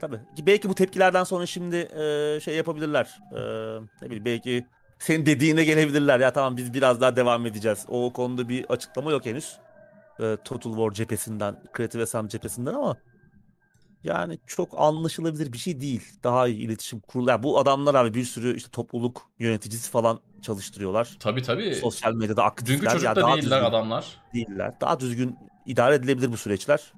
Tabii. 0.01 0.19
Belki 0.39 0.69
bu 0.69 0.75
tepkilerden 0.75 1.23
sonra 1.23 1.45
şimdi 1.45 1.75
e, 1.75 2.39
şey 2.39 2.55
yapabilirler. 2.55 3.19
E, 3.31 3.39
ne 4.01 4.05
bileyim 4.05 4.25
belki 4.25 4.65
senin 4.99 5.25
dediğine 5.25 5.63
gelebilirler. 5.63 6.19
Ya 6.19 6.33
tamam 6.33 6.57
biz 6.57 6.73
biraz 6.73 7.01
daha 7.01 7.15
devam 7.15 7.45
edeceğiz. 7.45 7.85
O 7.87 8.13
konuda 8.13 8.49
bir 8.49 8.65
açıklama 8.69 9.11
yok 9.11 9.25
henüz. 9.25 9.57
E, 10.19 10.37
Total 10.43 10.71
War 10.71 10.91
cephesinden, 10.91 11.55
Creative 11.77 12.03
Assembly 12.03 12.29
cephesinden 12.29 12.73
ama 12.73 12.97
yani 14.03 14.39
çok 14.47 14.69
anlaşılabilir 14.77 15.53
bir 15.53 15.57
şey 15.57 15.81
değil. 15.81 16.03
Daha 16.23 16.47
iyi 16.47 16.57
iletişim 16.59 16.99
kurulu. 16.99 17.29
Yani 17.29 17.43
bu 17.43 17.59
adamlar 17.59 17.95
abi 17.95 18.13
bir 18.13 18.23
sürü 18.23 18.55
işte 18.57 18.69
topluluk 18.71 19.21
yöneticisi 19.39 19.91
falan 19.91 20.19
çalıştırıyorlar. 20.41 21.17
Tabii 21.19 21.41
tabii. 21.41 21.75
Sosyal 21.75 22.13
medyada 22.13 22.43
aktifler. 22.43 22.75
Dünkü 22.75 22.85
Ya 22.85 22.91
çocuk 22.91 23.09
da 23.09 23.15
daha 23.21 23.35
değiller 23.35 23.41
düzgün 23.57 23.65
adamlar. 23.69 24.05
değiller. 24.33 24.73
Daha 24.81 24.99
düzgün 24.99 25.37
idare 25.65 25.95
edilebilir 25.95 26.31
bu 26.31 26.37
süreçler. 26.37 26.93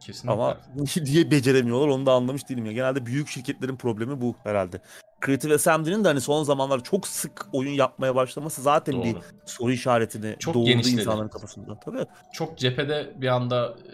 Kesinlikle. 0.00 0.30
Ama 0.32 0.56
niye 0.96 1.30
beceremiyorlar 1.30 1.88
onu 1.88 2.06
da 2.06 2.12
anlamış 2.12 2.48
değilim 2.48 2.66
ya. 2.66 2.72
Genelde 2.72 3.06
büyük 3.06 3.28
şirketlerin 3.28 3.76
problemi 3.76 4.20
bu 4.20 4.34
herhalde. 4.44 4.80
Creative 5.26 5.54
Assembly'nin 5.54 6.04
de 6.04 6.08
hani 6.08 6.20
son 6.20 6.42
zamanlarda 6.42 6.82
çok 6.82 7.08
sık 7.08 7.48
oyun 7.52 7.70
yapmaya 7.72 8.14
başlaması 8.14 8.62
zaten 8.62 9.02
bir 9.04 9.14
Doğru. 9.14 9.22
soru 9.46 9.72
işaretini 9.72 10.36
Çok 10.38 10.54
doğurdu 10.54 10.66
genişledi. 10.66 11.00
insanların 11.00 11.28
kafasında. 11.28 11.78
Tabii. 11.80 12.06
Çok 12.32 12.58
cephede 12.58 13.12
bir 13.16 13.28
anda 13.28 13.66
e, 13.68 13.92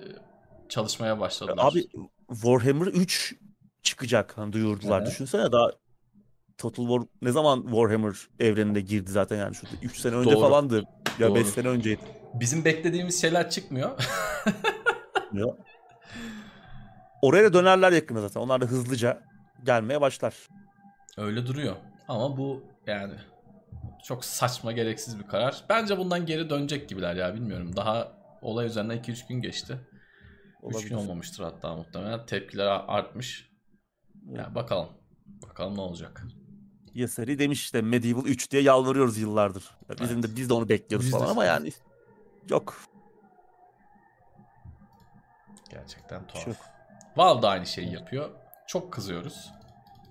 çalışmaya 0.69 1.21
başladılar. 1.21 1.65
Abi 1.73 1.87
Warhammer 2.33 2.87
3 2.87 3.35
çıkacak 3.83 4.39
hani 4.39 4.53
duyurdular. 4.53 4.99
Evet. 4.99 5.11
Düşünsene 5.11 5.53
daha 5.53 5.71
Total 6.59 6.83
War 6.83 7.09
ne 7.23 7.33
zaman 7.33 7.63
Warhammer 7.63 8.15
evrenine 8.41 8.81
girdi 8.81 9.11
zaten 9.11 9.37
yani 9.37 9.55
şurada 9.55 9.75
3 9.83 9.99
sene 9.99 10.15
önce 10.15 10.31
Doğru. 10.31 10.41
falandı. 10.41 10.85
Ya 11.19 11.29
Doğru. 11.29 11.35
5 11.35 11.47
sene 11.47 11.69
önceydi. 11.69 12.01
Bizim 12.35 12.65
beklediğimiz 12.65 13.21
şeyler 13.21 13.51
çıkmıyor. 13.51 13.91
Ya. 15.33 15.47
Oraya 17.23 17.45
da 17.45 17.53
dönerler 17.53 17.93
yakında 17.93 18.21
zaten. 18.21 18.41
Onlar 18.41 18.61
da 18.61 18.67
hızlıca 18.67 19.23
gelmeye 19.65 20.01
başlar. 20.01 20.35
Öyle 21.17 21.47
duruyor. 21.47 21.77
Ama 22.09 22.37
bu 22.37 22.65
yani 22.87 23.15
çok 24.05 24.25
saçma 24.25 24.73
gereksiz 24.73 25.19
bir 25.19 25.25
karar. 25.25 25.65
Bence 25.69 25.99
bundan 25.99 26.27
geri 26.27 26.51
dönecek 26.51 26.89
gibiler 26.89 27.15
ya 27.15 27.35
bilmiyorum. 27.35 27.77
Daha 27.77 28.13
olay 28.43 28.67
üzerinden 28.67 28.99
2-3 28.99 29.29
gün 29.29 29.41
geçti. 29.43 29.79
3 30.63 30.73
gün 30.73 30.77
Olabilir. 30.77 30.95
olmamıştır 30.95 31.45
hatta 31.45 31.77
muhtemelen. 31.77 32.27
Tepkiler 32.27 32.67
artmış. 32.89 33.51
Ya 34.33 34.55
bakalım. 34.55 34.89
Bakalım 35.49 35.77
ne 35.77 35.81
olacak. 35.81 36.23
Yasari 36.95 37.39
demiş 37.39 37.61
işte 37.65 37.83
Medieval 37.83 38.25
3 38.25 38.51
diye 38.51 38.63
yalvarıyoruz 38.63 39.19
yıllardır. 39.19 39.71
Ya 39.89 39.97
Bizim 40.01 40.19
Evet. 40.19 40.31
de 40.33 40.37
biz 40.37 40.49
de 40.49 40.55
onu 40.55 40.69
bekliyoruz 40.69 41.07
Biz 41.07 41.13
de 41.15 41.19
falan 41.19 41.31
ama 41.31 41.45
yani 41.45 41.73
yok. 42.51 42.77
Gerçekten 45.71 46.19
şey 46.19 46.27
tuhaf. 46.29 46.47
yok. 46.47 46.57
Valve 47.17 47.43
da 47.43 47.49
aynı 47.49 47.67
şeyi 47.67 47.93
yapıyor. 47.93 48.31
Çok 48.67 48.93
kızıyoruz. 48.93 49.51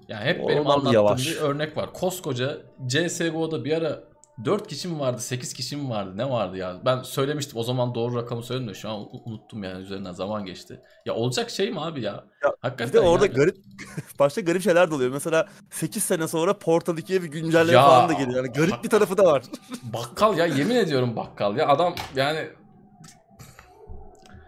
Yani 0.08 0.26
hep 0.26 0.40
benim 0.40 0.60
Oradan 0.60 0.72
anlattığım 0.72 0.94
yavaş. 0.94 1.26
bir 1.28 1.38
örnek 1.38 1.78
var. 1.78 1.94
Koskoca 1.94 2.58
CSGO'da 2.88 3.66
bir 3.66 3.78
ara 3.78 4.04
4 4.46 4.68
kişi 4.68 4.88
mi 4.88 5.00
vardı, 5.00 5.22
8 5.22 5.54
kişi 5.54 5.78
mi 5.78 5.90
vardı, 5.90 6.18
ne 6.18 6.30
vardı 6.30 6.58
ya? 6.58 6.82
Ben 6.86 7.02
söylemiştim 7.02 7.58
o 7.58 7.64
zaman 7.64 7.96
doğru 7.96 8.16
rakamı 8.16 8.44
söyledim 8.44 8.68
de 8.70 8.74
şu 8.74 8.90
an 8.90 9.08
unuttum 9.26 9.64
yani 9.64 9.84
üzerinden 9.84 10.12
zaman 10.12 10.46
geçti. 10.46 10.82
Ya 11.06 11.14
olacak 11.14 11.50
şey 11.50 11.72
mi 11.72 11.82
abi 11.82 12.02
ya? 12.02 12.12
Ya 12.44 12.54
Hakikaten 12.62 12.88
Bir 12.88 12.94
de 12.94 13.00
orada 13.00 13.26
yani. 13.26 13.36
garip 13.36 13.58
başta 14.20 14.42
garip 14.42 14.62
şeyler 14.62 14.92
de 14.92 14.96
oluyor. 14.96 15.12
Mesela 15.12 15.48
8 15.70 16.04
sene 16.04 16.28
sonra 16.28 16.58
Portal 16.60 16.98
2'ye 16.98 17.24
bir 17.24 17.28
güncelleme 17.28 17.72
Ya. 17.78 17.86
falan 17.88 18.10
da 18.10 18.14
geliyor. 18.14 18.44
Yani 18.46 18.54
garip 18.54 18.84
bir 18.84 18.90
tarafı 18.90 19.18
da 19.18 19.24
var. 19.24 19.44
Bakkal 19.84 20.38
ya 20.38 20.46
yemin 20.46 20.76
ediyorum 20.76 21.16
bakkal 21.16 21.58
ya 21.58 21.68
adam 21.68 21.96
yani 22.16 22.50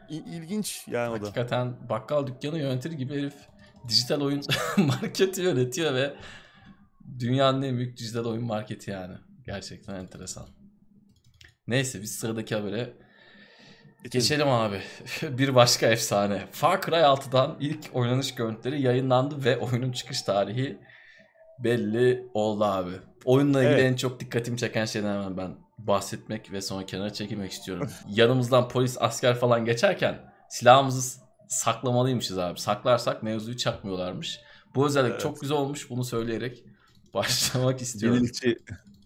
ilginç 0.09 0.85
yani 0.87 1.09
o 1.09 1.13
da. 1.21 1.25
Hakikaten 1.25 1.73
bakkal 1.89 2.27
dükkanı 2.27 2.59
yönetir 2.59 2.91
gibi 2.91 3.13
herif 3.13 3.33
dijital 3.87 4.21
oyun 4.21 4.41
marketi 4.77 5.41
yönetiyor 5.41 5.93
ve 5.93 6.13
dünyanın 7.19 7.61
en 7.61 7.77
büyük 7.77 7.97
dijital 7.97 8.25
oyun 8.25 8.43
marketi 8.43 8.91
yani. 8.91 9.13
Gerçekten 9.45 9.95
enteresan. 9.95 10.47
Neyse 11.67 12.01
biz 12.01 12.15
sıradaki 12.15 12.55
habere 12.55 12.93
geçelim 14.11 14.47
abi. 14.47 14.81
bir 15.21 15.55
başka 15.55 15.87
efsane. 15.87 16.47
Far 16.51 16.81
Cry 16.81 16.95
6'dan 16.95 17.57
ilk 17.59 17.79
oynanış 17.93 18.35
görüntüleri 18.35 18.81
yayınlandı 18.81 19.45
ve 19.45 19.57
oyunun 19.57 19.91
çıkış 19.91 20.21
tarihi 20.21 20.77
belli 21.59 22.27
oldu 22.33 22.63
abi. 22.63 22.91
Oyunla 23.25 23.63
ilgili 23.63 23.79
evet. 23.79 23.91
en 23.91 23.95
çok 23.95 24.19
dikkatimi 24.19 24.57
çeken 24.57 24.85
şeyden 24.85 25.13
hemen 25.13 25.37
ben 25.37 25.55
bahsetmek 25.77 26.51
ve 26.51 26.61
sonra 26.61 26.85
kenara 26.85 27.13
çekilmek 27.13 27.51
istiyorum. 27.51 27.89
Yanımızdan 28.09 28.69
polis, 28.69 28.97
asker 28.99 29.35
falan 29.35 29.65
geçerken 29.65 30.33
silahımızı 30.49 31.19
saklamalıymışız 31.47 32.37
abi. 32.37 32.59
Saklarsak 32.59 33.23
mevzuyu 33.23 33.57
çakmıyorlarmış. 33.57 34.39
Bu 34.75 34.85
özellik 34.85 35.11
evet. 35.11 35.21
çok 35.21 35.41
güzel 35.41 35.57
olmuş. 35.57 35.89
Bunu 35.89 36.03
söyleyerek 36.03 36.63
başlamak 37.13 37.81
istiyorum. 37.81 38.17
Yenilikçi, 38.17 38.57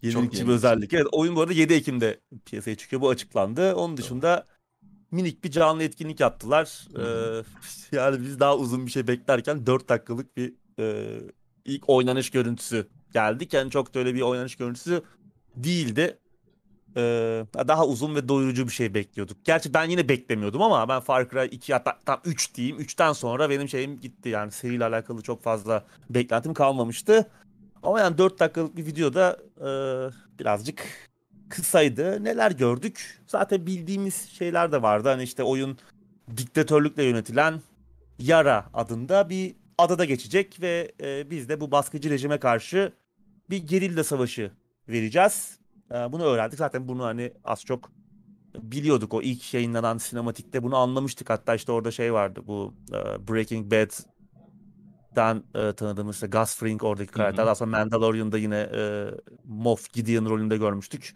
yenilikçi 0.01 0.47
bir 0.47 0.51
özellik. 0.51 0.93
Evet 0.93 1.07
oyun 1.11 1.35
bu 1.35 1.41
arada 1.41 1.53
7 1.53 1.73
Ekim'de 1.73 2.19
piyasaya 2.45 2.75
çıkıyor. 2.75 3.01
Bu 3.01 3.09
açıklandı. 3.09 3.75
Onun 3.75 3.97
dışında 3.97 4.45
minik 5.11 5.43
bir 5.43 5.51
canlı 5.51 5.83
etkinlik 5.83 6.19
yaptılar. 6.19 6.87
Ee, 6.95 7.43
yani 7.97 8.21
biz 8.21 8.39
daha 8.39 8.57
uzun 8.57 8.85
bir 8.85 8.91
şey 8.91 9.07
beklerken 9.07 9.65
4 9.65 9.89
dakikalık 9.89 10.37
bir 10.37 10.53
e, 10.79 11.17
ilk 11.65 11.89
oynanış 11.89 12.29
görüntüsü 12.29 12.87
geldik. 13.13 13.53
Yani 13.53 13.71
çok 13.71 13.93
da 13.93 13.99
öyle 13.99 14.15
bir 14.15 14.21
oynanış 14.21 14.55
görüntüsü 14.55 15.01
değildi. 15.55 16.17
Ee, 16.97 17.45
daha 17.67 17.87
uzun 17.87 18.15
ve 18.15 18.27
doyurucu 18.27 18.67
bir 18.67 18.71
şey 18.71 18.93
bekliyorduk. 18.93 19.37
Gerçi 19.45 19.73
ben 19.73 19.89
yine 19.89 20.09
beklemiyordum 20.09 20.61
ama 20.61 20.89
ben 20.89 20.99
Far 20.99 21.29
Cry 21.29 21.55
2 21.55 21.73
hatta 21.73 21.99
tam 22.05 22.21
3 22.25 22.55
diyeyim. 22.55 22.79
3'ten 22.79 23.13
sonra 23.13 23.49
benim 23.49 23.69
şeyim 23.69 23.99
gitti. 23.99 24.29
Yani 24.29 24.51
seriyle 24.51 24.85
alakalı 24.85 25.21
çok 25.21 25.43
fazla 25.43 25.85
beklentim 26.09 26.53
kalmamıştı. 26.53 27.29
Ama 27.87 27.99
yani 27.99 28.17
4 28.17 28.39
dakikalık 28.39 28.77
bir 28.77 28.85
videoda 28.85 29.37
e, 29.57 29.69
birazcık 30.39 30.85
kısaydı. 31.49 32.23
Neler 32.23 32.51
gördük? 32.51 33.21
Zaten 33.27 33.65
bildiğimiz 33.65 34.29
şeyler 34.29 34.71
de 34.71 34.81
vardı. 34.81 35.09
Hani 35.09 35.23
işte 35.23 35.43
oyun 35.43 35.77
diktatörlükle 36.37 37.03
yönetilen 37.03 37.61
Yara 38.19 38.65
adında 38.73 39.29
bir 39.29 39.55
adada 39.77 40.05
geçecek 40.05 40.61
ve 40.61 40.91
e, 41.01 41.29
biz 41.29 41.49
de 41.49 41.61
bu 41.61 41.71
baskıcı 41.71 42.09
rejime 42.09 42.39
karşı 42.39 42.93
bir 43.49 43.57
gerilla 43.57 44.03
savaşı 44.03 44.51
vereceğiz. 44.89 45.59
E, 45.91 46.11
bunu 46.11 46.23
öğrendik. 46.23 46.57
Zaten 46.57 46.87
bunu 46.87 47.03
hani 47.03 47.33
az 47.43 47.65
çok 47.65 47.91
biliyorduk 48.55 49.13
o 49.13 49.21
ilk 49.21 49.53
yayınlanan 49.53 49.97
sinematikte 49.97 50.63
bunu 50.63 50.77
anlamıştık. 50.77 51.29
Hatta 51.29 51.55
işte 51.55 51.71
orada 51.71 51.91
şey 51.91 52.13
vardı 52.13 52.41
bu 52.47 52.73
e, 52.89 53.27
Breaking 53.27 53.71
Bad'den 55.17 55.43
e, 55.55 55.73
tanıdığımız 55.73 56.15
işte 56.15 56.27
Gus 56.27 56.55
Fring 56.55 56.83
oradaki 56.83 57.11
karakter. 57.11 57.45
Daha 57.45 57.55
sonra 57.55 57.71
Mandalorian'da 57.71 58.37
yine 58.37 58.69
e, 58.75 59.07
Moff 59.45 59.93
Gideon 59.93 60.25
rolünde 60.25 60.57
görmüştük. 60.57 61.15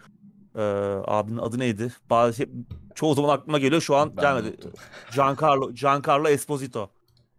E, 0.56 0.62
abinin 1.08 1.38
adı 1.38 1.60
neydi? 1.60 1.94
Bazı 2.10 2.38
şey, 2.38 2.50
çoğu 2.96 3.14
zaman 3.14 3.30
aklıma 3.30 3.60
geliyor 3.60 3.82
şu 3.82 3.96
an 3.96 4.18
ben 4.18 4.22
gelmedi. 4.22 4.58
Giancarlo 5.16 5.74
Giancarlo 5.74 6.28
Esposito. 6.28 6.90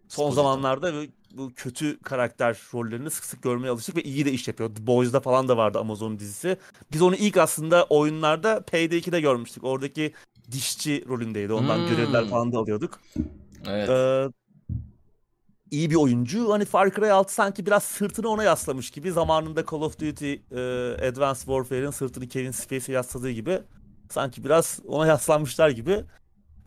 Son 0.08 0.28
Esposito. 0.28 0.42
zamanlarda 0.42 0.92
bu 1.34 1.52
kötü 1.56 2.00
karakter 2.00 2.58
rollerini 2.74 3.10
sık 3.10 3.24
sık 3.24 3.42
görmeye 3.42 3.70
alıştık 3.70 3.96
ve 3.96 4.02
iyi 4.02 4.24
de 4.24 4.32
iş 4.32 4.48
yapıyor. 4.48 4.74
The 4.74 4.86
Boys'da 4.86 5.20
falan 5.20 5.48
da 5.48 5.56
vardı 5.56 5.78
Amazon 5.78 6.18
dizisi. 6.18 6.56
Biz 6.92 7.02
onu 7.02 7.16
ilk 7.16 7.36
aslında 7.36 7.84
oyunlarda 7.84 8.62
Payday 8.62 8.98
2'de 8.98 9.20
görmüştük. 9.20 9.64
Oradaki 9.64 10.12
dişçi 10.50 11.04
rolündeydi. 11.08 11.52
Ondan 11.52 11.78
hmm. 11.78 11.88
görevler 11.88 12.28
falan 12.28 12.52
da 12.52 12.58
alıyorduk. 12.58 13.00
Evet. 13.66 13.88
Ee, 13.88 14.28
iyi 15.72 15.90
bir 15.90 15.94
oyuncu. 15.94 16.52
Hani 16.52 16.64
Far 16.64 16.90
Cry 16.90 17.10
6 17.10 17.34
sanki 17.34 17.66
biraz 17.66 17.82
sırtını 17.82 18.28
ona 18.28 18.44
yaslamış 18.44 18.90
gibi. 18.90 19.12
Zamanında 19.12 19.64
Call 19.70 19.80
of 19.80 20.00
Duty 20.00 20.32
e, 20.32 20.60
Advanced 21.08 21.40
Warfare'in 21.40 21.90
sırtını 21.90 22.28
Kevin 22.28 22.50
Spacey'e 22.50 22.96
yasladığı 22.96 23.30
gibi. 23.30 23.58
Sanki 24.10 24.44
biraz 24.44 24.80
ona 24.86 25.06
yaslanmışlar 25.06 25.70
gibi. 25.70 26.04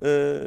Ee, 0.04 0.40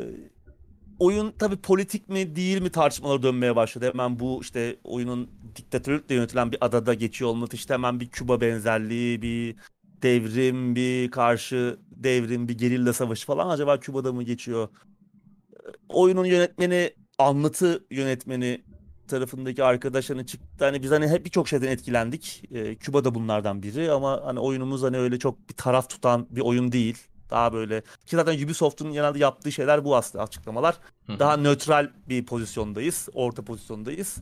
oyun 0.98 1.32
tabi 1.32 1.56
politik 1.56 2.08
mi 2.08 2.36
değil 2.36 2.62
mi 2.62 2.70
tartışmaları 2.70 3.22
dönmeye 3.22 3.56
başladı. 3.56 3.86
Hemen 3.86 4.20
bu 4.20 4.38
işte 4.42 4.76
oyunun 4.84 5.30
diktatörlükle 5.56 6.14
yönetilen 6.14 6.52
bir 6.52 6.58
adada 6.60 6.94
geçiyor 6.94 7.30
olması 7.30 7.56
işte 7.56 7.74
hemen 7.74 8.00
bir 8.00 8.08
Küba 8.08 8.40
benzerliği, 8.40 9.22
bir 9.22 9.56
devrim, 10.02 10.76
bir 10.76 11.10
karşı 11.10 11.78
devrim, 11.90 12.48
bir 12.48 12.58
gerilla 12.58 12.92
savaşı 12.92 13.26
falan 13.26 13.50
acaba 13.50 13.80
Küba'da 13.80 14.12
mı 14.12 14.22
geçiyor? 14.22 14.68
Oyunun 15.88 16.24
yönetmeni, 16.24 16.94
anlatı 17.18 17.84
yönetmeni 17.90 18.62
tarafındaki 19.08 19.64
arkadaş 19.64 20.10
hani 20.10 20.26
çıktı 20.26 20.64
hani 20.64 20.82
biz 20.82 20.90
hani 20.90 21.08
hep 21.08 21.24
birçok 21.24 21.48
şeyden 21.48 21.68
etkilendik. 21.68 22.42
Ee, 22.52 22.74
Küba 22.74 23.04
da 23.04 23.14
bunlardan 23.14 23.62
biri 23.62 23.92
ama 23.92 24.20
hani 24.24 24.40
oyunumuz 24.40 24.82
hani 24.82 24.98
öyle 24.98 25.18
çok 25.18 25.48
bir 25.48 25.54
taraf 25.54 25.90
tutan 25.90 26.26
bir 26.30 26.40
oyun 26.40 26.72
değil. 26.72 26.98
Daha 27.30 27.52
böyle 27.52 27.80
ki 27.80 28.16
zaten 28.16 28.44
Ubisoft'un 28.44 28.92
genelde 28.92 29.18
yaptığı 29.18 29.52
şeyler 29.52 29.84
bu 29.84 29.96
aslında 29.96 30.24
açıklamalar. 30.24 30.78
Daha 31.18 31.36
nötral 31.36 31.90
bir 32.08 32.26
pozisyondayız. 32.26 33.08
Orta 33.14 33.44
pozisyondayız. 33.44 34.16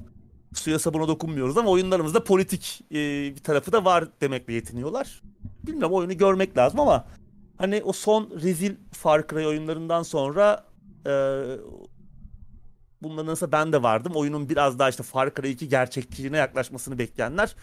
Suya 0.55 0.79
sabuna 0.79 1.09
dokunmuyoruz 1.09 1.59
ama 1.59 1.71
oyunlarımızda 1.71 2.25
politik 2.25 2.81
e, 2.91 2.97
bir 3.35 3.43
tarafı 3.43 3.73
da 3.73 3.85
var 3.85 4.09
demekle 4.21 4.53
yetiniyorlar. 4.53 5.23
Bilmiyorum 5.67 5.93
oyunu 5.93 6.17
görmek 6.17 6.57
lazım 6.57 6.81
ama 6.81 7.07
hani 7.59 7.83
o 7.85 7.93
son 7.93 8.31
rezil 8.43 8.75
Far 8.93 9.29
Cry 9.29 9.47
oyunlarından 9.47 10.03
sonra 10.03 10.65
e, 11.07 11.11
bunların 13.11 13.27
nasıl 13.27 13.53
ben 13.53 13.73
de 13.73 13.83
vardım. 13.83 14.13
Oyunun 14.15 14.49
biraz 14.49 14.79
daha 14.79 14.89
işte 14.89 15.03
Far 15.03 15.35
Cry 15.35 15.51
2 15.51 15.69
gerçekçiliğine 15.69 16.37
yaklaşmasını 16.37 16.99
bekleyenler 16.99 17.57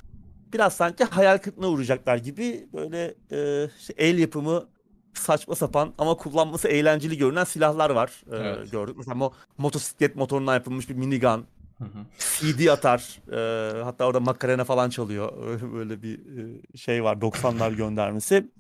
biraz 0.54 0.74
sanki 0.74 1.04
hayal 1.04 1.38
kırıklığına 1.38 1.68
uğrayacaklar 1.68 2.18
gibi 2.18 2.68
böyle 2.74 3.16
e, 3.32 3.70
işte 3.80 3.94
el 3.98 4.20
yapımı 4.20 4.68
saçma 5.14 5.56
sapan 5.56 5.94
ama 5.98 6.18
kullanması 6.18 6.68
eğlenceli 6.68 7.18
görünen 7.18 7.44
silahlar 7.44 7.90
var. 7.90 8.24
Ee, 8.32 8.36
evet. 8.36 8.72
Gördük. 8.72 8.98
Mesela 8.98 9.26
o 9.26 9.34
motosiklet 9.58 10.16
motorundan 10.16 10.54
yapılmış 10.54 10.90
bir 10.90 10.96
minigun. 10.96 11.46
Hı 11.78 11.84
hı. 11.84 12.06
CD 12.18 12.68
atar. 12.68 13.22
Ee, 13.32 13.84
hatta 13.84 14.06
orada 14.06 14.20
makarena 14.20 14.64
falan 14.64 14.90
çalıyor. 14.90 15.32
Böyle 15.74 16.02
bir 16.02 16.20
e, 16.20 16.78
şey 16.78 17.04
var 17.04 17.16
90'lar 17.16 17.76
göndermesi. 17.76 18.52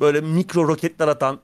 Böyle 0.00 0.20
mikro 0.20 0.68
roketler 0.68 1.08
atan 1.08 1.40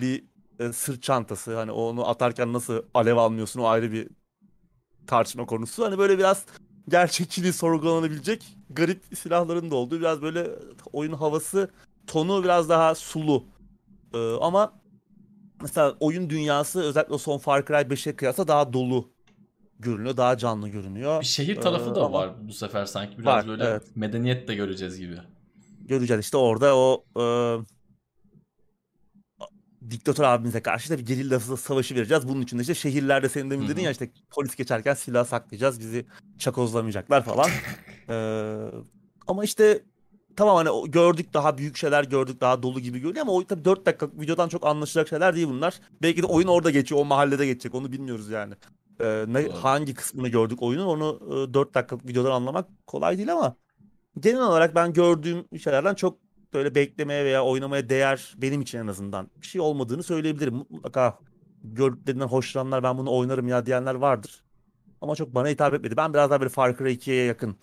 bir 0.00 0.24
e, 0.60 0.72
sırt 0.72 1.02
çantası. 1.02 1.56
Hani 1.56 1.70
onu 1.70 2.08
atarken 2.08 2.52
nasıl 2.52 2.82
alev 2.94 3.16
almıyorsun 3.16 3.60
o 3.60 3.66
ayrı 3.66 3.92
bir 3.92 4.08
tartışma 5.06 5.46
konusu. 5.46 5.84
Hani 5.84 5.98
böyle 5.98 6.18
biraz 6.18 6.44
gerçekçiliği 6.88 7.52
sorgulanabilecek 7.52 8.56
garip 8.70 9.02
silahların 9.14 9.70
da 9.70 9.76
olduğu 9.76 10.00
biraz 10.00 10.22
böyle 10.22 10.50
oyun 10.92 11.12
havası 11.12 11.70
tonu 12.06 12.44
biraz 12.44 12.68
daha 12.68 12.94
sulu 12.94 13.44
ee, 14.14 14.34
ama 14.40 14.72
mesela 15.62 15.96
oyun 16.00 16.30
dünyası 16.30 16.82
özellikle 16.82 17.14
o 17.14 17.18
son 17.18 17.38
Far 17.38 17.66
Cry 17.66 17.72
5'e 17.72 18.16
kıyasla 18.16 18.48
daha 18.48 18.72
dolu 18.72 19.10
görünüyor. 19.78 20.16
Daha 20.16 20.38
canlı 20.38 20.68
görünüyor. 20.68 21.20
Bir 21.20 21.26
şehir 21.26 21.60
tarafı 21.60 21.90
ee, 21.90 21.94
da 21.94 22.12
var 22.12 22.30
bu 22.48 22.52
sefer 22.52 22.84
sanki. 22.84 23.18
Biraz 23.18 23.26
var, 23.26 23.46
böyle 23.46 23.64
evet. 23.64 23.82
medeniyet 23.96 24.48
de 24.48 24.54
göreceğiz 24.54 24.98
gibi. 24.98 25.16
Göreceğiz 25.80 26.24
işte 26.24 26.36
orada 26.36 26.76
o 26.76 27.04
e, 27.16 27.24
diktatör 29.90 30.24
abimize 30.24 30.62
karşı 30.62 30.90
da 30.90 30.98
bir 30.98 31.06
gerilla 31.06 31.40
savaşı 31.40 31.94
vereceğiz. 31.94 32.28
Bunun 32.28 32.40
için 32.40 32.58
de 32.58 32.62
işte 32.62 32.74
şehirlerde 32.74 33.28
senin 33.28 33.50
demin 33.50 33.68
dedin 33.68 33.82
ya 33.82 33.90
işte 33.90 34.10
polis 34.30 34.56
geçerken 34.56 34.94
silah 34.94 35.24
saklayacağız. 35.24 35.80
Bizi 35.80 36.06
çakozlamayacaklar 36.38 37.24
falan. 37.24 37.50
ee, 38.08 38.70
ama 39.26 39.44
işte 39.44 39.82
tamam 40.36 40.56
hani 40.56 40.90
gördük 40.90 41.34
daha 41.34 41.58
büyük 41.58 41.76
şeyler 41.76 42.04
gördük 42.04 42.40
daha 42.40 42.62
dolu 42.62 42.80
gibi 42.80 42.98
görünüyor 42.98 43.22
ama 43.22 43.32
o 43.32 43.44
tabii 43.44 43.64
4 43.64 43.86
dakika 43.86 44.08
videodan 44.20 44.48
çok 44.48 44.66
anlaşılacak 44.66 45.08
şeyler 45.08 45.34
değil 45.36 45.48
bunlar. 45.48 45.80
Belki 46.02 46.22
de 46.22 46.26
oyun 46.26 46.48
orada 46.48 46.70
geçiyor 46.70 47.00
o 47.00 47.04
mahallede 47.04 47.46
geçecek 47.46 47.74
onu 47.74 47.92
bilmiyoruz 47.92 48.30
yani. 48.30 48.54
Ee, 49.00 49.24
ne, 49.28 49.48
hangi 49.48 49.94
kısmını 49.94 50.28
gördük 50.28 50.62
oyunun 50.62 50.86
onu 50.86 51.20
e, 51.50 51.54
4 51.54 51.74
dakikalık 51.74 52.06
videodan 52.08 52.30
anlamak 52.30 52.68
kolay 52.86 53.16
değil 53.16 53.32
ama 53.32 53.56
genel 54.20 54.42
olarak 54.42 54.74
ben 54.74 54.92
gördüğüm 54.92 55.58
şeylerden 55.58 55.94
çok 55.94 56.25
böyle 56.56 56.74
beklemeye 56.74 57.24
veya 57.24 57.44
oynamaya 57.44 57.88
değer 57.88 58.34
benim 58.36 58.60
için 58.60 58.78
en 58.78 58.86
azından 58.86 59.30
bir 59.42 59.46
şey 59.46 59.60
olmadığını 59.60 60.02
söyleyebilirim. 60.02 60.54
Mutlaka 60.54 61.18
gördüklerinden 61.64 62.26
hoşlananlar 62.26 62.82
ben 62.82 62.98
bunu 62.98 63.16
oynarım 63.16 63.48
ya 63.48 63.66
diyenler 63.66 63.94
vardır. 63.94 64.42
Ama 65.00 65.16
çok 65.16 65.34
bana 65.34 65.48
hitap 65.48 65.74
etmedi. 65.74 65.96
Ben 65.96 66.14
biraz 66.14 66.30
daha 66.30 66.40
böyle 66.40 66.48
Far 66.48 66.78
Cry 66.78 66.92
2'ye 66.92 67.24
yakın 67.24 67.56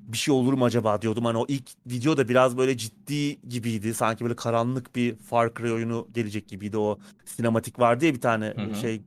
bir 0.00 0.16
şey 0.16 0.34
olur 0.34 0.52
mu 0.52 0.64
acaba 0.64 1.02
diyordum. 1.02 1.24
Hani 1.24 1.38
o 1.38 1.46
ilk 1.48 1.70
video 1.86 2.16
da 2.16 2.28
biraz 2.28 2.56
böyle 2.56 2.76
ciddi 2.76 3.40
gibiydi. 3.48 3.94
Sanki 3.94 4.24
böyle 4.24 4.36
karanlık 4.36 4.96
bir 4.96 5.16
Far 5.16 5.54
Cry 5.54 5.72
oyunu 5.72 6.08
gelecek 6.12 6.48
gibiydi. 6.48 6.78
O 6.78 6.98
sinematik 7.24 7.78
vardı 7.78 8.06
ya 8.06 8.14
bir 8.14 8.20
tane 8.20 8.54
Hı-hı. 8.56 8.74
şey 8.74 9.02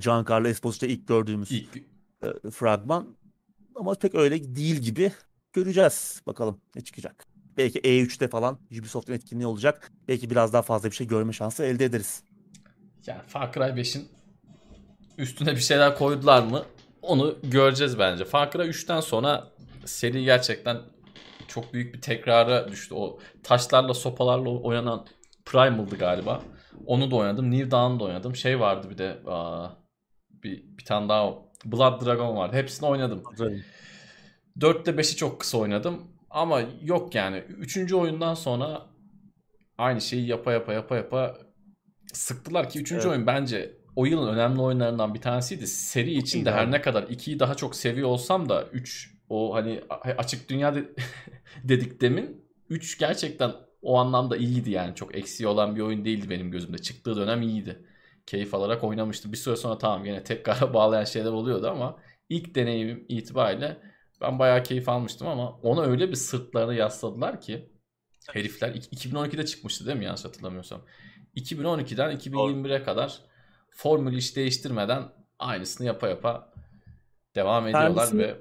Giancarlo 0.00 0.48
Esposito 0.48 0.86
ilk 0.86 1.08
gördüğümüz 1.08 1.52
ilk... 1.52 1.76
E, 2.22 2.50
fragman. 2.50 3.16
Ama 3.74 3.94
pek 3.94 4.14
öyle 4.14 4.56
değil 4.56 4.76
gibi. 4.76 5.12
Göreceğiz 5.52 6.22
bakalım 6.26 6.60
ne 6.74 6.80
çıkacak. 6.80 7.26
Belki 7.58 7.78
E3'te 7.78 8.28
falan 8.28 8.58
Ubisoft'un 8.78 9.12
etkinliği 9.12 9.46
olacak. 9.46 9.92
Belki 10.08 10.30
biraz 10.30 10.52
daha 10.52 10.62
fazla 10.62 10.90
bir 10.90 10.94
şey 10.94 11.06
görme 11.06 11.32
şansı 11.32 11.64
elde 11.64 11.84
ederiz. 11.84 12.22
Yani 13.06 13.22
Far 13.26 13.52
Cry 13.52 13.60
5'in 13.60 14.08
üstüne 15.18 15.52
bir 15.52 15.60
şeyler 15.60 15.96
koydular 15.98 16.42
mı? 16.42 16.64
Onu 17.02 17.38
göreceğiz 17.42 17.98
bence. 17.98 18.24
Far 18.24 18.50
Cry 18.50 18.62
3'ten 18.62 19.00
sonra 19.00 19.48
seri 19.84 20.24
gerçekten 20.24 20.78
çok 21.48 21.74
büyük 21.74 21.94
bir 21.94 22.00
tekrara 22.00 22.68
düştü. 22.68 22.94
O 22.94 23.18
taşlarla 23.42 23.94
sopalarla 23.94 24.50
oynanan 24.50 25.06
Primal'dı 25.44 25.96
galiba. 25.96 26.42
Onu 26.86 27.10
da 27.10 27.16
oynadım. 27.16 27.50
New 27.50 27.70
Dawn'da 27.70 28.04
oynadım. 28.04 28.36
Şey 28.36 28.60
vardı 28.60 28.90
bir 28.90 28.98
de 28.98 29.18
aa, 29.26 29.68
bir, 30.30 30.78
bir 30.78 30.84
tane 30.84 31.08
daha 31.08 31.34
Blood 31.64 32.06
Dragon 32.06 32.36
vardı. 32.36 32.56
Hepsini 32.56 32.88
oynadım. 32.88 33.22
4'te 34.58 34.90
5'i 34.90 35.16
çok 35.16 35.40
kısa 35.40 35.58
oynadım. 35.58 36.17
Ama 36.30 36.62
yok 36.82 37.14
yani. 37.14 37.38
Üçüncü 37.48 37.94
oyundan 37.96 38.34
sonra 38.34 38.86
aynı 39.78 40.00
şeyi 40.00 40.26
yapa 40.26 40.52
yapa 40.52 40.72
yapa 40.72 40.96
yapa 40.96 41.38
sıktılar 42.12 42.70
ki 42.70 42.80
üçüncü 42.80 43.02
Evet. 43.02 43.12
oyun 43.12 43.26
bence 43.26 43.76
o 43.96 44.06
yılın 44.06 44.34
önemli 44.34 44.60
oyunlarından 44.60 45.14
bir 45.14 45.20
tanesiydi. 45.20 45.66
Seri 45.66 46.12
için 46.14 46.44
de 46.44 46.50
her 46.52 46.70
ne 46.70 46.80
kadar 46.80 47.02
2'yi 47.02 47.38
daha 47.40 47.54
çok 47.54 47.76
seviyor 47.76 48.08
olsam 48.08 48.48
da 48.48 48.64
3 48.72 49.14
o 49.28 49.54
hani 49.54 49.80
açık 50.18 50.50
dünya 50.50 50.74
de- 50.74 50.88
dedik 51.64 52.00
demin 52.00 52.44
3 52.70 52.98
gerçekten 52.98 53.52
o 53.82 53.98
anlamda 53.98 54.36
iyiydi 54.36 54.70
yani. 54.70 54.94
Çok 54.94 55.14
eksiği 55.14 55.46
olan 55.48 55.76
bir 55.76 55.80
oyun 55.80 56.04
değildi 56.04 56.30
benim 56.30 56.50
gözümde. 56.50 56.78
Çıktığı 56.78 57.16
dönem 57.16 57.42
iyiydi. 57.42 57.84
Keyif 58.26 58.54
alarak 58.54 58.84
oynamıştım. 58.84 59.32
Bir 59.32 59.36
süre 59.36 59.56
sonra 59.56 59.78
tamam 59.78 60.04
yine 60.04 60.24
tekrara 60.24 60.74
bağlayan 60.74 61.04
şeyler 61.04 61.30
oluyordu 61.30 61.68
ama 61.70 61.96
ilk 62.28 62.54
deneyimim 62.54 63.04
itibariyle 63.08 63.76
ben 64.20 64.38
bayağı 64.38 64.62
keyif 64.62 64.88
almıştım 64.88 65.26
ama 65.28 65.50
ona 65.50 65.82
öyle 65.82 66.08
bir 66.10 66.14
sırtlarını 66.16 66.74
yasladılar 66.74 67.40
ki 67.40 67.68
herifler 68.32 68.68
ik- 68.68 68.90
2012'de 68.94 69.46
çıkmıştı 69.46 69.86
değil 69.86 69.98
mi 69.98 70.04
yanlış 70.04 70.24
hatırlamıyorsam. 70.24 70.80
2012'den 71.36 72.16
2021'e 72.16 72.82
kadar 72.82 73.20
formülü 73.70 74.16
hiç 74.16 74.36
değiştirmeden 74.36 75.02
aynısını 75.38 75.86
yapa 75.86 76.08
yapa 76.08 76.52
devam 77.34 77.66
ediyorlar 77.66 78.06
Kendisini- 78.06 78.18
ve 78.18 78.36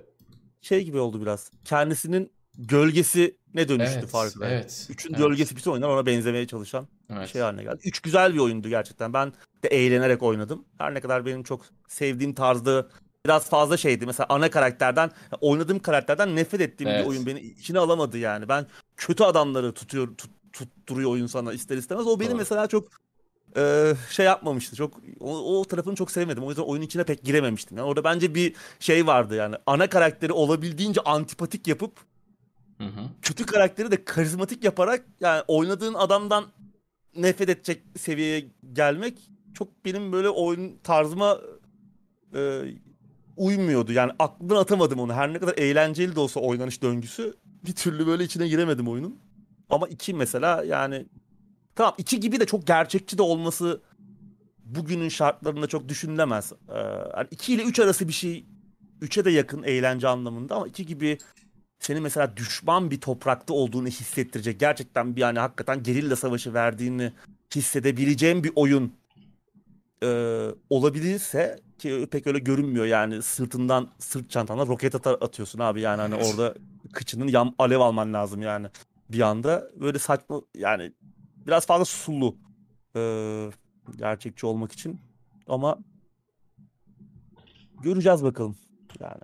Şey 0.62 0.84
gibi 0.84 1.00
oldu 1.00 1.22
biraz. 1.22 1.52
Kendisinin 1.66 2.32
gölgesi 2.58 3.38
ne 3.54 3.68
dönüştü 3.70 4.00
evet, 4.00 4.10
Far 4.10 4.30
Cry. 4.30 4.44
evet, 4.46 4.88
Üçün 4.90 5.10
evet, 5.10 5.20
gölgesi 5.20 5.56
bütün 5.56 5.72
oyunlar 5.72 5.90
ona 5.90 6.06
benzemeye 6.06 6.48
çalışan 6.48 6.88
bir 7.10 7.16
evet. 7.16 7.30
şey 7.30 7.42
haline 7.42 7.64
geldi. 7.64 7.82
Üç 7.86 8.00
güzel 8.00 8.34
bir 8.34 8.40
oyundu 8.40 8.70
gerçekten. 8.70 9.14
Ben 9.14 9.34
de 9.64 9.68
eğlenerek 9.68 10.24
oynadım. 10.24 10.66
Her 10.78 10.94
ne 10.94 11.02
kadar 11.02 11.26
benim 11.26 11.44
çok 11.44 11.66
sevdiğim 11.88 12.34
tarzda 12.34 12.88
biraz 13.28 13.50
fazla 13.50 13.78
şeydi. 13.78 14.06
Mesela 14.06 14.28
ana 14.30 14.50
karakterden, 14.50 15.12
oynadığım 15.42 15.80
karakterden 15.80 16.36
nefret 16.36 16.62
ettiğim 16.62 16.90
Evet. 16.90 17.06
bir 17.06 17.10
oyun 17.10 17.26
beni 17.26 17.40
içine 17.40 17.80
alamadı 17.80 18.18
yani. 18.18 18.50
Ben 18.50 18.66
kötü 18.98 19.24
adamları 19.24 19.74
tutuyor, 19.74 20.08
tut, 20.18 20.32
tutturuyor 20.54 21.12
oyun 21.12 21.28
sana 21.28 21.54
ister 21.54 21.78
istemez. 21.78 22.08
O 22.08 22.20
beni 22.20 22.30
Doğru. 22.30 22.38
mesela 22.38 22.68
çok 22.68 22.88
e, 23.58 23.94
şey 24.10 24.26
yapmamıştı. 24.26 24.76
Çok 24.76 25.02
o, 25.20 25.60
o 25.60 25.66
tarafını 25.66 25.96
çok 25.96 26.12
sevmedim. 26.12 26.44
O 26.44 26.50
yüzden 26.50 26.64
oyunun 26.64 26.86
içine 26.86 27.04
pek 27.04 27.24
girememiştim. 27.24 27.78
Yani 27.78 27.88
orada 27.88 28.04
bence 28.04 28.36
bir 28.36 28.56
şey 28.80 29.08
vardı 29.08 29.36
yani. 29.36 29.56
Ana 29.66 29.90
karakteri 29.90 30.32
olabildiğince 30.32 31.02
antipatik 31.02 31.68
yapıp 31.68 31.92
Hı 32.78 32.84
hı. 32.84 33.02
kötü 33.22 33.46
karakteri 33.46 33.92
de 33.92 34.04
karizmatik 34.04 34.64
yaparak 34.64 35.06
yani 35.20 35.44
oynadığın 35.48 35.94
adamdan 35.94 36.46
nefret 37.16 37.50
edecek 37.50 37.84
seviyeye 37.98 38.46
gelmek 38.74 39.18
çok 39.54 39.86
benim 39.86 40.12
böyle 40.12 40.30
oyun 40.30 40.78
tarzıma 40.84 41.38
e, 42.36 42.62
uymuyordu. 43.38 43.92
Yani 43.92 44.12
aklımdan 44.20 44.56
atamadım 44.56 45.00
onu. 45.00 45.14
Her 45.14 45.34
ne 45.34 45.40
kadar 45.40 45.58
eğlenceli 45.58 46.16
de 46.16 46.20
olsa 46.20 46.40
oynanış 46.40 46.82
döngüsü 46.82 47.34
bir 47.66 47.76
türlü 47.76 48.08
böyle 48.08 48.24
içine 48.24 48.48
giremedim 48.48 48.88
oyunun. 48.88 49.20
Ama 49.70 49.88
iki 49.88 50.14
mesela 50.14 50.64
yani 50.64 51.06
tamam 51.76 51.96
iki 51.98 52.20
gibi 52.20 52.40
de 52.40 52.46
çok 52.46 52.68
gerçekçi 52.68 53.18
de 53.18 53.22
olması 53.22 53.82
bugünün 54.66 55.10
şartlarında 55.10 55.68
çok 55.68 55.90
düşünülemez. 55.90 56.54
Ee, 56.70 56.78
yani 57.18 57.28
iki 57.32 57.54
ile 57.54 57.64
üç 57.64 57.80
arası 57.80 58.08
bir 58.08 58.14
şey 58.14 58.46
üçe 59.02 59.26
de 59.26 59.32
yakın 59.32 59.64
eğlence 59.64 60.08
anlamında 60.08 60.56
ama 60.56 60.68
iki 60.68 60.86
gibi 60.86 61.18
seni 61.80 62.00
mesela 62.00 62.38
düşman 62.38 62.92
bir 62.92 63.02
toprakta 63.02 63.54
olduğunu 63.54 63.88
hissettirecek 63.88 64.60
gerçekten 64.60 65.16
bir 65.16 65.22
yani 65.22 65.40
hakikaten 65.40 65.84
gerilla 65.84 66.16
savaşı 66.16 66.54
verdiğini 66.54 67.14
hissedebileceğin 67.56 68.44
bir 68.44 68.52
oyun 68.56 68.94
e, 70.04 70.08
olabilirse 70.70 71.60
ki 71.80 72.08
pek 72.12 72.28
öyle 72.28 72.40
görünmüyor 72.40 72.86
yani 72.86 73.22
sırtından 73.22 73.90
sırt 74.00 74.30
çantana 74.30 74.68
roket 74.68 74.96
atar 74.96 75.18
atıyorsun 75.22 75.60
abi 75.60 75.82
yani 75.82 76.02
hani 76.02 76.16
orada 76.16 76.54
kıçının 76.94 77.28
yan 77.28 77.56
alev 77.60 77.80
alman 77.80 78.14
lazım 78.14 78.42
yani 78.42 78.68
bir 79.10 79.22
anda 79.22 79.72
böyle 79.76 80.00
saçma 80.00 80.42
yani 80.56 80.94
biraz 81.48 81.66
fazla 81.66 81.86
sulu 81.86 82.36
e, 82.96 83.02
gerçekçi 83.96 84.46
olmak 84.46 84.72
için 84.72 85.02
ama 85.48 85.78
göreceğiz 87.84 88.24
bakalım 88.24 88.58
yani. 89.00 89.22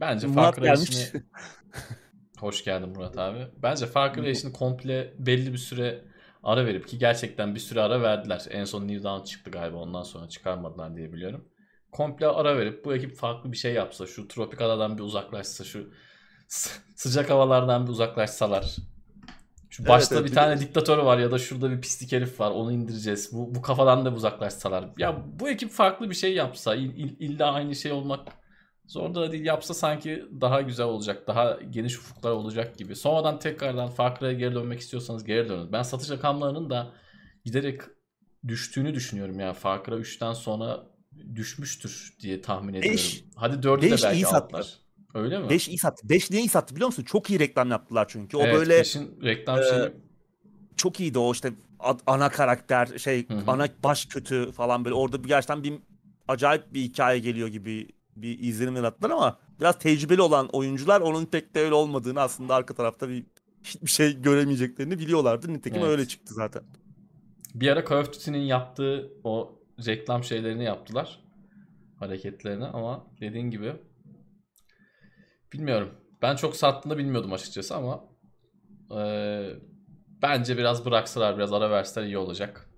Bence 0.00 0.26
Far 0.28 0.34
Murat 0.34 0.56
Cry 0.56 0.64
gelmiş. 0.64 1.12
Hoş 2.38 2.64
geldin 2.64 2.88
Murat 2.88 3.18
abi. 3.18 3.46
Bence 3.62 3.86
Far 3.86 4.14
Cry 4.14 4.52
komple 4.52 5.14
belli 5.18 5.52
bir 5.52 5.58
süre 5.58 6.04
ara 6.42 6.66
verip 6.66 6.88
ki 6.88 6.98
gerçekten 6.98 7.54
bir 7.54 7.60
süre 7.60 7.80
ara 7.80 8.02
verdiler. 8.02 8.44
En 8.50 8.64
son 8.64 8.88
New 8.88 9.04
Dawn 9.04 9.24
çıktı 9.24 9.50
galiba 9.50 9.76
ondan 9.76 10.02
sonra 10.02 10.28
çıkarmadılar 10.28 10.96
diye 10.96 11.12
biliyorum. 11.12 11.48
Komple 11.92 12.26
ara 12.26 12.58
verip 12.58 12.84
bu 12.84 12.94
ekip 12.94 13.16
farklı 13.16 13.52
bir 13.52 13.56
şey 13.56 13.72
yapsa, 13.74 14.06
şu 14.06 14.28
tropik 14.28 14.60
adadan 14.60 14.98
bir 14.98 15.02
uzaklaşsa, 15.02 15.64
şu 15.64 15.90
sı- 16.48 16.80
sıcak 16.94 17.30
havalardan 17.30 17.86
bir 17.86 17.90
uzaklaşsalar. 17.92 18.76
Şu 19.70 19.82
Evet, 19.82 19.88
başta 19.88 20.14
evet, 20.14 20.24
bir 20.30 20.34
tane 20.34 20.60
diktatör 20.60 20.98
var 20.98 21.18
ya 21.18 21.30
da 21.30 21.38
şurada 21.38 21.70
bir 21.70 21.80
pislik 21.80 22.12
herif 22.12 22.40
var 22.40 22.50
onu 22.50 22.72
indireceğiz. 22.72 23.30
Bu, 23.32 23.54
bu 23.54 23.62
kafadan 23.62 24.04
da 24.04 24.10
uzaklaşsalar. 24.10 24.84
Ya 24.98 25.22
bu 25.40 25.48
ekip 25.48 25.70
farklı 25.70 26.10
bir 26.10 26.14
şey 26.14 26.34
yapsa 26.34 26.74
il- 26.74 26.96
il- 26.96 27.16
illa 27.20 27.52
aynı 27.52 27.74
şey 27.74 27.92
olmak 27.92 28.28
Zor 28.88 29.14
da 29.14 29.32
değil 29.32 29.44
yapsa 29.44 29.74
sanki 29.74 30.24
daha 30.40 30.62
güzel 30.62 30.86
olacak. 30.86 31.26
Daha 31.26 31.58
geniş 31.70 31.98
ufuklar 31.98 32.30
olacak 32.30 32.78
gibi. 32.78 32.96
Sonradan 32.96 33.38
tekrardan 33.38 33.88
Far 33.88 34.30
geri 34.32 34.54
dönmek 34.54 34.80
istiyorsanız 34.80 35.24
geri 35.24 35.48
dönün. 35.48 35.72
Ben 35.72 35.82
satış 35.82 36.10
rakamlarının 36.10 36.70
da 36.70 36.92
giderek 37.44 37.80
düştüğünü 38.48 38.94
düşünüyorum 38.94 39.40
ya. 39.40 39.52
Far 39.52 39.84
Cry 39.84 39.94
3'ten 39.94 40.32
sonra 40.32 40.86
düşmüştür 41.34 42.16
diye 42.20 42.40
tahmin 42.42 42.74
ediyorum. 42.74 42.90
Beş- 42.98 43.24
Hadi 43.36 43.66
4'ü 43.66 43.82
de 43.82 43.90
belki 43.90 44.18
iyi 44.18 44.24
sattı. 44.24 44.56
aldılar. 44.56 44.78
Öyle 45.14 45.38
mi? 45.38 45.50
5 45.50 45.68
iyi 45.68 45.78
sattı. 45.78 46.08
5 46.08 46.30
niye 46.30 46.42
iyi 46.42 46.48
sattı 46.48 46.74
biliyor 46.74 46.86
musun? 46.86 47.02
Çok 47.04 47.30
iyi 47.30 47.38
reklam 47.38 47.70
yaptılar 47.70 48.06
çünkü. 48.08 48.36
O 48.36 48.42
evet, 48.42 48.54
böyle 48.54 48.78
peşin 48.78 49.20
reklam 49.22 49.58
e, 49.58 49.62
şeyi. 49.62 49.92
çok 50.76 51.00
iyiydi 51.00 51.18
o 51.18 51.32
işte 51.32 51.52
ana 52.06 52.28
karakter 52.28 52.98
şey 52.98 53.28
Hı 53.28 53.34
hı. 53.34 53.50
ana 53.50 53.68
baş 53.84 54.06
kötü 54.06 54.52
falan 54.52 54.84
böyle 54.84 54.94
orada 54.94 55.24
bir 55.24 55.28
gerçekten 55.28 55.64
bir 55.64 55.74
acayip 56.28 56.74
bir 56.74 56.80
hikaye 56.82 57.18
geliyor 57.18 57.48
gibi 57.48 57.88
bir 58.22 58.38
izlenim 58.38 58.76
yarattılar 58.76 59.10
ama 59.10 59.38
biraz 59.60 59.78
tecrübeli 59.78 60.22
olan 60.22 60.48
oyuncular 60.48 61.00
onun 61.00 61.26
pek 61.26 61.54
de 61.54 61.60
öyle 61.60 61.74
olmadığını 61.74 62.20
aslında 62.20 62.54
arka 62.54 62.74
tarafta 62.74 63.08
bir 63.08 63.24
hiçbir 63.64 63.90
şey 63.90 64.22
göremeyeceklerini 64.22 64.98
biliyorlardı. 64.98 65.52
Nitekim 65.52 65.82
Evet. 65.82 65.90
öyle 65.90 66.08
çıktı 66.08 66.34
zaten. 66.34 66.62
Bir 67.54 67.68
ara 67.68 67.84
Call 67.84 67.96
of 68.00 68.12
Duty'nin 68.12 68.38
yaptığı 68.38 69.12
o 69.24 69.58
reklam 69.86 70.24
şeylerini 70.24 70.64
yaptılar. 70.64 71.20
Hareketlerini 71.98 72.64
ama 72.66 73.06
dediğin 73.20 73.50
gibi 73.50 73.72
bilmiyorum. 75.52 75.90
Ben 76.22 76.36
çok 76.36 76.56
sattığını 76.56 76.98
bilmiyordum 76.98 77.32
açıkçası 77.32 77.76
ama 77.76 78.04
eee, 78.90 79.56
bence 80.22 80.56
biraz 80.58 80.84
bıraksalar 80.86 81.36
biraz 81.36 81.52
ara 81.52 81.70
verseler 81.70 82.06
iyi 82.06 82.18
olacak. 82.18 82.70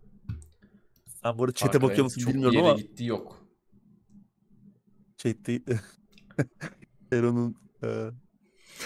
Ben 1.25 1.39
bu 1.39 1.43
arada 1.45 1.55
chat'e 1.55 1.83
bakıyor 1.83 2.05
musun 2.05 2.21
çok 2.21 2.35
bilmiyorum 2.35 2.53
bir 2.55 2.59
yere 2.59 2.69
ama 2.71 2.81
gittiği 2.81 3.07
yok. 3.07 3.40
Chat'te 5.23 5.61
Eron'un 7.13 7.57
e, 7.83 7.89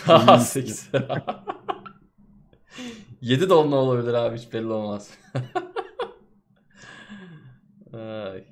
Haha, 0.06 0.36
İyi. 0.36 0.44
8. 0.44 0.90
7 3.20 3.48
de 3.48 3.54
onunla 3.54 3.76
olabilir 3.76 4.14
abi 4.14 4.38
hiç 4.38 4.52
belli 4.52 4.66
olmaz. 4.66 5.10
Ay, 7.92 8.44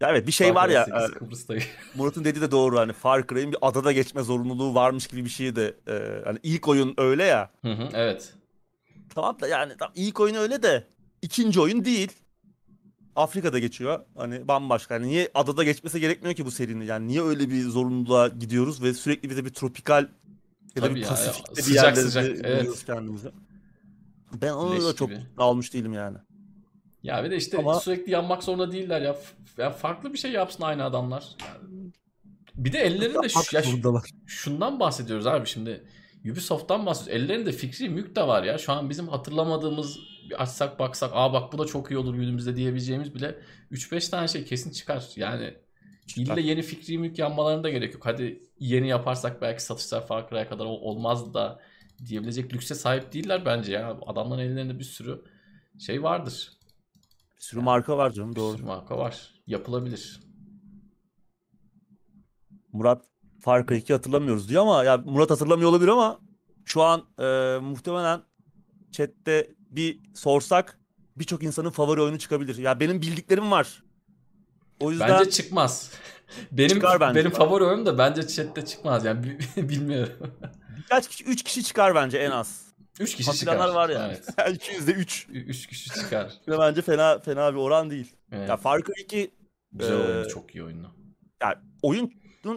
ya 0.00 0.10
evet 0.10 0.26
bir 0.26 0.32
şey 0.32 0.48
Far 0.48 0.54
var 0.54 0.68
ya 0.68 0.84
8 0.84 1.50
e. 1.50 1.58
Murat'ın 1.94 2.24
dediği 2.24 2.40
de 2.40 2.50
doğru 2.50 2.78
hani 2.78 2.92
Far 2.92 3.26
Cry'in 3.26 3.52
bir 3.52 3.58
adada 3.62 3.92
geçme 3.92 4.22
zorunluluğu 4.22 4.74
varmış 4.74 5.06
gibi 5.06 5.24
bir 5.24 5.30
şey 5.30 5.56
de 5.56 5.76
e, 5.88 6.22
hani 6.24 6.38
ilk 6.42 6.68
oyun 6.68 6.94
öyle 6.98 7.24
ya. 7.24 7.50
Hı 7.62 7.72
hı, 7.72 7.88
evet. 7.94 8.34
Tamam 9.14 9.40
da 9.40 9.48
yani 9.48 9.76
tam 9.76 9.92
ilk 9.94 10.20
oyun 10.20 10.34
öyle 10.34 10.62
de 10.62 10.86
ikinci 11.22 11.60
oyun 11.60 11.84
değil. 11.84 12.12
Afrika'da 13.16 13.58
geçiyor. 13.58 14.00
Hani 14.16 14.48
bambaşka. 14.48 14.94
Yani 14.94 15.06
niye 15.06 15.30
adada 15.34 15.64
geçmesi 15.64 16.00
gerekmiyor 16.00 16.34
ki 16.34 16.44
bu 16.44 16.50
serinin? 16.50 16.84
Yani 16.84 17.08
niye 17.08 17.22
öyle 17.22 17.50
bir 17.50 17.62
zorunluluğa 17.62 18.28
gidiyoruz 18.28 18.82
ve 18.82 18.94
sürekli 18.94 19.30
bize 19.30 19.44
bir 19.44 19.50
tropikal 19.50 20.08
ya 20.76 20.82
da 20.82 20.86
Tabii 20.86 20.94
bir 20.94 21.00
ya, 21.00 21.08
Pasifik'te 21.08 21.56
bir 21.56 21.62
sıcak 21.62 21.84
yerlerde 21.84 22.00
sıcak, 22.00 22.24
evet. 22.44 22.84
kendimizi. 22.86 23.28
Ben 24.42 24.52
onu 24.52 24.74
Leş 24.74 24.84
da 24.84 24.94
çok 24.94 25.08
gibi. 25.08 25.20
almış 25.38 25.74
değilim 25.74 25.92
yani. 25.92 26.18
Ya 27.02 27.24
bir 27.24 27.30
de 27.30 27.36
işte 27.36 27.58
Ama- 27.58 27.80
sürekli 27.80 28.12
yanmak 28.12 28.42
zorunda 28.42 28.72
değiller 28.72 29.00
ya. 29.00 29.16
Ya 29.58 29.70
farklı 29.70 30.12
bir 30.12 30.18
şey 30.18 30.32
yapsın 30.32 30.62
aynı 30.62 30.84
adamlar. 30.84 31.24
Yani 31.40 31.90
bir 32.54 32.72
de 32.72 32.78
ellerinde 32.78 33.28
şu, 33.28 33.56
ya 33.56 33.62
şundan 34.26 34.80
bahsediyoruz 34.80 35.26
abi 35.26 35.46
şimdi. 35.46 35.84
Ubisoft'tan 36.24 36.86
bahsediyoruz. 36.86 37.22
Ellerinde 37.24 37.52
fikri 37.52 37.88
mülk 37.88 38.16
de 38.16 38.26
var 38.26 38.42
ya. 38.42 38.58
Şu 38.58 38.72
an 38.72 38.90
bizim 38.90 39.08
hatırlamadığımız 39.08 39.98
bir 40.30 40.42
açsak 40.42 40.78
baksak 40.78 41.10
aa 41.14 41.32
bak 41.32 41.52
bu 41.52 41.58
da 41.58 41.66
çok 41.66 41.90
iyi 41.90 41.98
olur 41.98 42.14
günümüzde 42.14 42.56
diyebileceğimiz 42.56 43.14
bile 43.14 43.38
3-5 43.72 44.10
tane 44.10 44.28
şey 44.28 44.44
kesin 44.44 44.70
çıkar. 44.70 45.08
Yani 45.16 45.54
çıkar. 46.06 46.22
illa 46.22 46.40
yeni 46.40 46.62
fikri 46.62 46.98
mülk 46.98 47.18
yanmalarına 47.18 47.62
da 47.62 47.70
gerek 47.70 47.94
yok. 47.94 48.06
Hadi 48.06 48.42
yeni 48.58 48.88
yaparsak 48.88 49.42
belki 49.42 49.62
satışlar 49.62 50.06
Far 50.06 50.28
kadar 50.28 50.64
olmaz 50.64 51.34
da 51.34 51.60
diyebilecek 52.06 52.54
lükse 52.54 52.74
sahip 52.74 53.12
değiller 53.12 53.44
bence 53.44 53.72
ya. 53.72 53.98
Adamların 54.06 54.40
ellerinde 54.40 54.78
bir 54.78 54.84
sürü 54.84 55.24
şey 55.78 56.02
vardır. 56.02 56.52
Bir 57.36 57.42
sürü 57.42 57.60
marka 57.60 57.96
var 57.96 58.10
canım 58.10 58.36
doğru. 58.36 58.52
Bir 58.52 58.58
sürü 58.58 58.66
marka 58.66 58.98
var. 58.98 59.34
Yapılabilir. 59.46 60.20
Murat 62.72 63.04
Far 63.40 63.66
Cry 63.66 63.76
2 63.78 63.92
hatırlamıyoruz 63.92 64.48
diyor 64.48 64.62
ama 64.62 64.84
ya 64.84 64.96
Murat 64.96 65.30
hatırlamıyor 65.30 65.70
olabilir 65.70 65.88
ama 65.88 66.20
şu 66.64 66.82
an 66.82 67.04
e, 67.18 67.58
muhtemelen 67.62 68.22
chatte 68.92 69.54
bir 69.70 70.00
sorsak 70.14 70.78
birçok 71.16 71.42
insanın 71.42 71.70
favori 71.70 72.00
oyunu 72.00 72.18
çıkabilir. 72.18 72.56
Ya 72.58 72.80
benim 72.80 73.02
bildiklerim 73.02 73.50
var. 73.50 73.82
O 74.80 74.90
yüzden 74.90 75.08
bence 75.08 75.30
çıkmaz. 75.30 75.90
benim 76.52 76.82
bence. 76.82 77.20
benim 77.20 77.30
favori 77.30 77.64
oyunum 77.64 77.86
da 77.86 77.98
bence 77.98 78.28
chatte 78.28 78.64
çıkmaz 78.64 79.04
yani 79.04 79.38
bilmiyorum. 79.56 80.32
Birkaç 80.76 81.08
kişi 81.08 81.24
3 81.24 81.42
kişi 81.42 81.64
çıkar 81.64 81.94
bence 81.94 82.18
en 82.18 82.30
az. 82.30 82.70
3 83.00 83.14
kişi 83.14 83.30
Hatıranlar 83.30 83.66
çıkar. 83.66 83.74
var 83.74 83.88
yani. 83.88 84.18
Evet. 84.38 84.68
200'de 84.68 84.92
3. 84.92 85.26
3 85.30 85.66
kişi 85.66 85.90
çıkar. 85.90 86.32
bence 86.48 86.82
fena 86.82 87.18
fena 87.18 87.52
bir 87.54 87.58
oran 87.58 87.90
değil. 87.90 88.16
Evet. 88.32 88.48
Ya 88.48 88.56
Far 88.56 88.82
Cry 88.82 89.02
2 89.02 89.30
güzel 89.72 89.92
e, 89.92 89.96
oyundu, 89.96 90.28
çok 90.28 90.54
iyi 90.54 90.64
oyundu. 90.64 90.94
Yani 91.42 91.54
oyun 91.82 92.12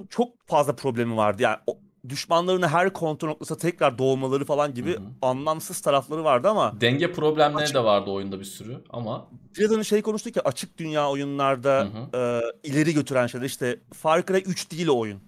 çok 0.10 0.48
fazla 0.48 0.76
problemi 0.76 1.18
vardı. 1.18 1.41
Yani 1.41 1.57
o, 1.68 1.80
düşmanlarını 2.09 2.67
her 2.67 2.93
kontrol 2.93 3.30
noktası 3.30 3.57
tekrar 3.57 3.97
doğmaları 3.97 4.45
falan 4.45 4.73
gibi 4.73 4.93
Hı-hı. 4.93 5.03
anlamsız 5.21 5.81
tarafları 5.81 6.23
vardı 6.23 6.49
ama 6.49 6.81
denge 6.81 7.11
problemleri 7.11 7.63
açık... 7.63 7.75
de 7.75 7.84
vardı 7.84 8.11
oyunda 8.11 8.39
bir 8.39 8.45
sürü 8.45 8.77
ama 8.89 9.27
önce 9.59 9.84
şey 9.84 10.01
konuştuk 10.01 10.35
ya 10.35 10.41
açık 10.45 10.77
dünya 10.77 11.09
oyunlarda 11.09 11.88
e, 12.13 12.41
ileri 12.69 12.93
götüren 12.93 13.27
şeyler 13.27 13.45
işte 13.45 13.80
Far 13.93 14.25
Cry 14.25 14.38
3 14.38 14.71
değil 14.71 14.88
o 14.88 14.99
oyun. 14.99 15.19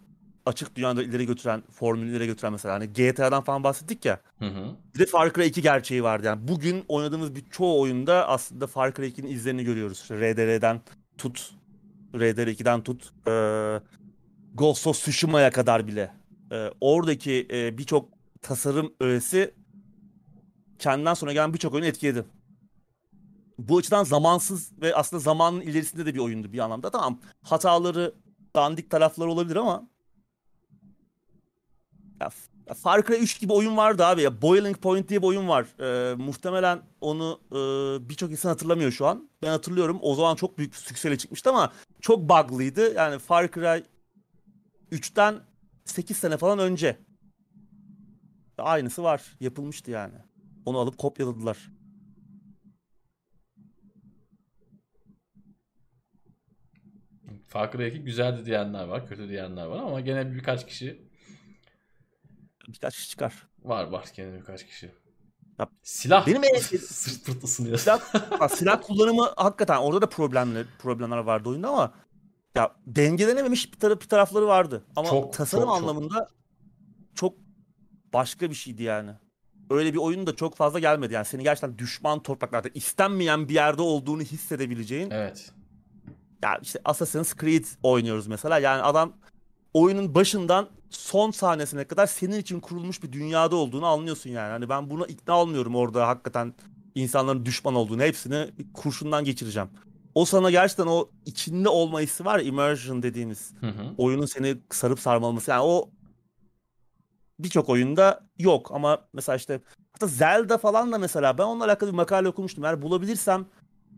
Açık 0.46 0.76
dünyada 0.76 1.04
ileri 1.04 1.26
götüren, 1.26 1.64
formülü 1.72 2.12
ileri 2.12 2.26
götüren 2.28 2.52
mesela 2.52 2.74
hani 2.74 2.94
GTA'dan 2.94 3.44
falan 3.44 3.64
bahsettik 3.64 4.06
ya. 4.06 4.20
Hı 4.40 4.46
hı. 4.46 4.66
Bir 4.96 5.00
de 5.00 5.06
Far 5.06 5.34
Cry 5.34 5.48
2 5.48 5.62
gerçeği 5.62 6.04
vardı. 6.04 6.26
Yani 6.26 6.48
bugün 6.48 6.86
oynadığımız 6.88 7.36
bir 7.36 7.44
çoğu 7.52 7.82
oyunda 7.82 8.28
aslında 8.28 8.68
Far 8.68 8.94
Cry 8.94 9.06
2'nin 9.06 9.28
izlerini 9.28 9.64
görüyoruz. 9.64 10.02
İşte 10.02 10.16
RDR'den 10.16 10.82
tut, 11.18 11.52
RDR2'den 12.14 12.84
tut, 12.84 13.14
e, 13.28 13.32
Ghost 14.54 14.88
of 14.88 14.96
Tsushima'ya 14.96 15.52
kadar 15.52 15.88
bile 15.88 16.12
e, 16.52 16.72
oradaki 16.82 17.48
e, 17.52 17.78
birçok 17.78 18.10
tasarım 18.42 18.94
öğesi 19.00 19.54
kendinden 20.80 21.14
sonra 21.14 21.34
gelen 21.34 21.54
birçok 21.54 21.74
oyunu 21.74 21.88
etkiledi. 21.88 22.26
Bu 23.60 23.78
açıdan 23.78 24.04
zamansız 24.04 24.72
ve 24.82 24.96
aslında 24.96 25.20
zamanın 25.20 25.62
ilerisinde 25.62 26.06
de 26.06 26.14
bir 26.14 26.20
oyundu 26.20 26.54
bir 26.54 26.60
anlamda. 26.60 26.90
Tamam 26.90 27.20
hataları, 27.44 28.16
dandik 28.56 28.90
tarafları 28.90 29.32
olabilir 29.32 29.56
ama 29.56 29.88
ya, 32.22 32.30
Far 32.74 33.06
Cry 33.06 33.16
3 33.16 33.40
gibi 33.40 33.54
oyun 33.54 33.78
vardı 33.78 34.06
abi 34.06 34.22
ya. 34.22 34.42
Boiling 34.42 34.78
Point 34.78 35.10
diye 35.10 35.22
bir 35.22 35.28
oyun 35.28 35.48
var. 35.48 35.66
Ee, 35.80 36.16
muhtemelen 36.16 36.82
onu 37.02 37.40
e, 37.52 37.60
birçok 38.10 38.32
insan 38.32 38.50
hatırlamıyor 38.50 38.92
şu 38.92 39.08
an. 39.08 39.30
Ben 39.42 39.50
hatırlıyorum. 39.50 40.00
O 40.02 40.16
zaman 40.16 40.36
çok 40.36 40.58
büyük 40.58 40.74
bir 40.74 40.78
sükseyle 40.78 41.18
çıkmıştı 41.18 41.50
ama 41.50 41.74
çok 42.02 42.20
bug'lıydı. 42.30 42.94
Yani 42.94 43.20
Far 43.20 43.52
Cry 43.52 43.84
3'ten 44.92 45.36
8 45.86 46.18
sene 46.18 46.38
falan 46.38 46.60
önce. 46.60 46.98
Aynısı 48.58 49.04
var. 49.04 49.24
Yapılmıştı 49.40 49.92
yani. 49.92 50.16
Onu 50.66 50.78
alıp 50.80 50.98
kopyaladılar. 50.98 51.58
Far 57.48 57.72
Cry 57.72 57.88
2 57.88 58.00
güzeldi 58.04 58.46
diyenler 58.46 58.84
var, 58.84 59.08
kötü 59.08 59.30
diyenler 59.30 59.66
var 59.66 59.80
ama 59.80 60.00
gene 60.02 60.34
birkaç 60.34 60.68
kişi 60.68 61.10
birkaç 62.68 62.96
kişi 62.96 63.10
çıkar. 63.10 63.34
Var 63.60 63.84
var 63.84 64.06
gene 64.16 64.34
birkaç 64.40 64.66
kişi. 64.66 64.92
Ya, 65.60 65.70
silah. 65.84 66.28
Benim 66.28 66.44
en 66.44 66.60
sırt 66.80 67.26
pırt 67.26 67.44
ısınıyor. 67.44 67.78
Silah, 67.78 68.00
silah 68.50 68.82
kullanımı 68.82 69.34
hakikaten 69.38 69.78
orada 69.78 70.02
da 70.02 70.10
problemler 70.10 70.66
problemler 70.80 71.18
vardı 71.18 71.50
oyunda 71.50 71.70
ama 71.70 71.94
ya 72.56 72.76
dengelenememiş 72.88 73.74
bir, 73.74 73.80
taraf, 73.80 74.02
bir 74.02 74.08
tarafları 74.08 74.48
vardı. 74.48 74.84
Ama 74.96 75.10
çok, 75.10 75.34
tasarım 75.34 75.64
çok, 75.64 75.78
anlamında 75.78 76.30
çok. 77.16 77.16
çok 77.16 77.34
başka 78.14 78.50
bir 78.50 78.56
şeydi 78.56 78.84
yani. 78.84 79.12
Öyle 79.70 79.94
bir 79.94 79.98
oyun 79.98 80.28
da 80.28 80.36
çok 80.36 80.56
fazla 80.56 80.80
gelmedi. 80.80 81.14
Yani 81.14 81.26
seni 81.26 81.44
gerçekten 81.44 81.78
düşman 81.78 82.24
topraklarda 82.24 82.70
istenmeyen 82.74 83.50
bir 83.50 83.54
yerde 83.54 83.82
olduğunu 83.82 84.22
hissedebileceğin. 84.22 85.12
Evet. 85.12 85.52
Ya 86.44 86.60
işte 86.62 86.80
Assassin's 86.86 87.36
Creed 87.36 87.66
oynuyoruz 87.84 88.28
mesela. 88.28 88.60
Yani 88.60 88.82
adam 88.82 89.14
oyunun 89.74 90.16
başından 90.16 90.70
son 90.90 91.32
sahnesine 91.32 91.84
kadar 91.84 92.08
senin 92.08 92.40
için 92.40 92.60
kurulmuş 92.60 93.04
bir 93.04 93.12
dünyada 93.12 93.56
olduğunu 93.56 93.86
anlıyorsun 93.86 94.30
yani. 94.30 94.52
Hani 94.52 94.70
ben 94.70 94.90
buna 94.90 95.06
ikna 95.06 95.42
olmuyorum 95.42 95.76
orada 95.76 96.08
hakikaten 96.08 96.54
insanların 96.96 97.46
düşman 97.46 97.76
olduğunu. 97.76 98.02
Hepsini 98.02 98.52
kurşundan 98.74 99.24
geçireceğim 99.24 99.70
o 100.16 100.26
sana 100.26 100.52
gerçekten 100.52 100.88
o 100.88 101.10
içinde 101.26 101.70
olma 101.70 102.02
hissi 102.02 102.26
var 102.26 102.40
immersion 102.40 103.04
dediğimiz. 103.04 103.54
Hı 103.60 103.68
hı. 103.68 103.94
Oyunun 103.98 104.26
seni 104.26 104.58
sarıp 104.70 105.00
sarmalaması. 105.00 105.52
Yani 105.52 105.62
o 105.64 105.90
birçok 107.40 107.70
oyunda 107.70 108.28
yok 108.38 108.72
ama 108.72 109.08
mesela 109.14 109.36
işte 109.36 109.62
hatta 109.92 110.08
Zelda 110.08 110.58
falan 110.58 110.92
da 110.92 110.98
mesela 110.98 111.38
ben 111.38 111.44
onunla 111.44 111.66
alakalı 111.66 111.92
bir 111.92 111.96
makale 111.96 112.28
okumuştum. 112.28 112.66
Eğer 112.66 112.82
bulabilirsem 112.82 113.46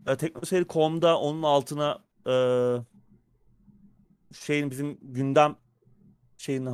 e, 0.06 0.16
teknoseyir.com'da 0.16 1.18
onun 1.18 1.42
altına 1.42 1.98
e, 2.26 2.34
şeyin 4.32 4.70
bizim 4.70 4.98
gündem 5.02 5.56
şeyin 6.38 6.68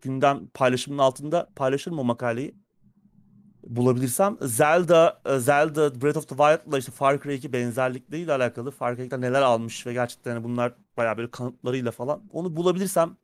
gündem 0.00 0.46
paylaşımının 0.54 1.02
altında 1.02 1.48
paylaşırım 1.56 1.98
o 1.98 2.04
makaleyi 2.04 2.54
bulabilirsem 3.68 4.36
Zelda 4.42 5.20
e, 5.26 5.38
Zelda 5.38 6.02
Breath 6.02 6.16
of 6.16 6.28
the 6.28 6.36
Wild'la 6.36 6.78
işte 6.78 6.92
Far 6.92 7.22
Cry 7.22 7.34
2 7.34 7.52
benzerlikleriyle 7.52 8.32
alakalı 8.32 8.70
Far 8.70 8.96
Cry 8.96 9.02
2'den 9.02 9.20
neler 9.20 9.42
almış 9.42 9.86
ve 9.86 9.92
gerçekten 9.92 10.30
hani 10.30 10.44
bunlar 10.44 10.72
bayağı 10.96 11.16
böyle 11.16 11.30
kanıtlarıyla 11.30 11.90
falan 11.90 12.20
onu 12.32 12.56
bulabilirsem 12.56 13.16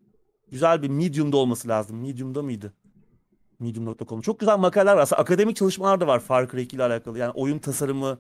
güzel 0.51 0.83
bir 0.83 0.89
Medium'da 0.89 1.37
olması 1.37 1.69
lazım. 1.69 2.01
Medium'da 2.01 2.43
mıydı? 2.43 2.73
Medium.com. 3.59 4.21
Çok 4.21 4.41
güzel 4.41 4.59
makaleler 4.59 4.95
var. 4.95 5.03
Aslında 5.03 5.23
akademik 5.23 5.57
çalışmalar 5.57 6.01
da 6.01 6.07
var 6.07 6.21
Far 6.21 6.51
Cry 6.51 6.63
2 6.63 6.77
ile 6.77 6.83
alakalı. 6.83 7.19
Yani 7.19 7.31
oyun 7.31 7.59
tasarımı 7.59 8.19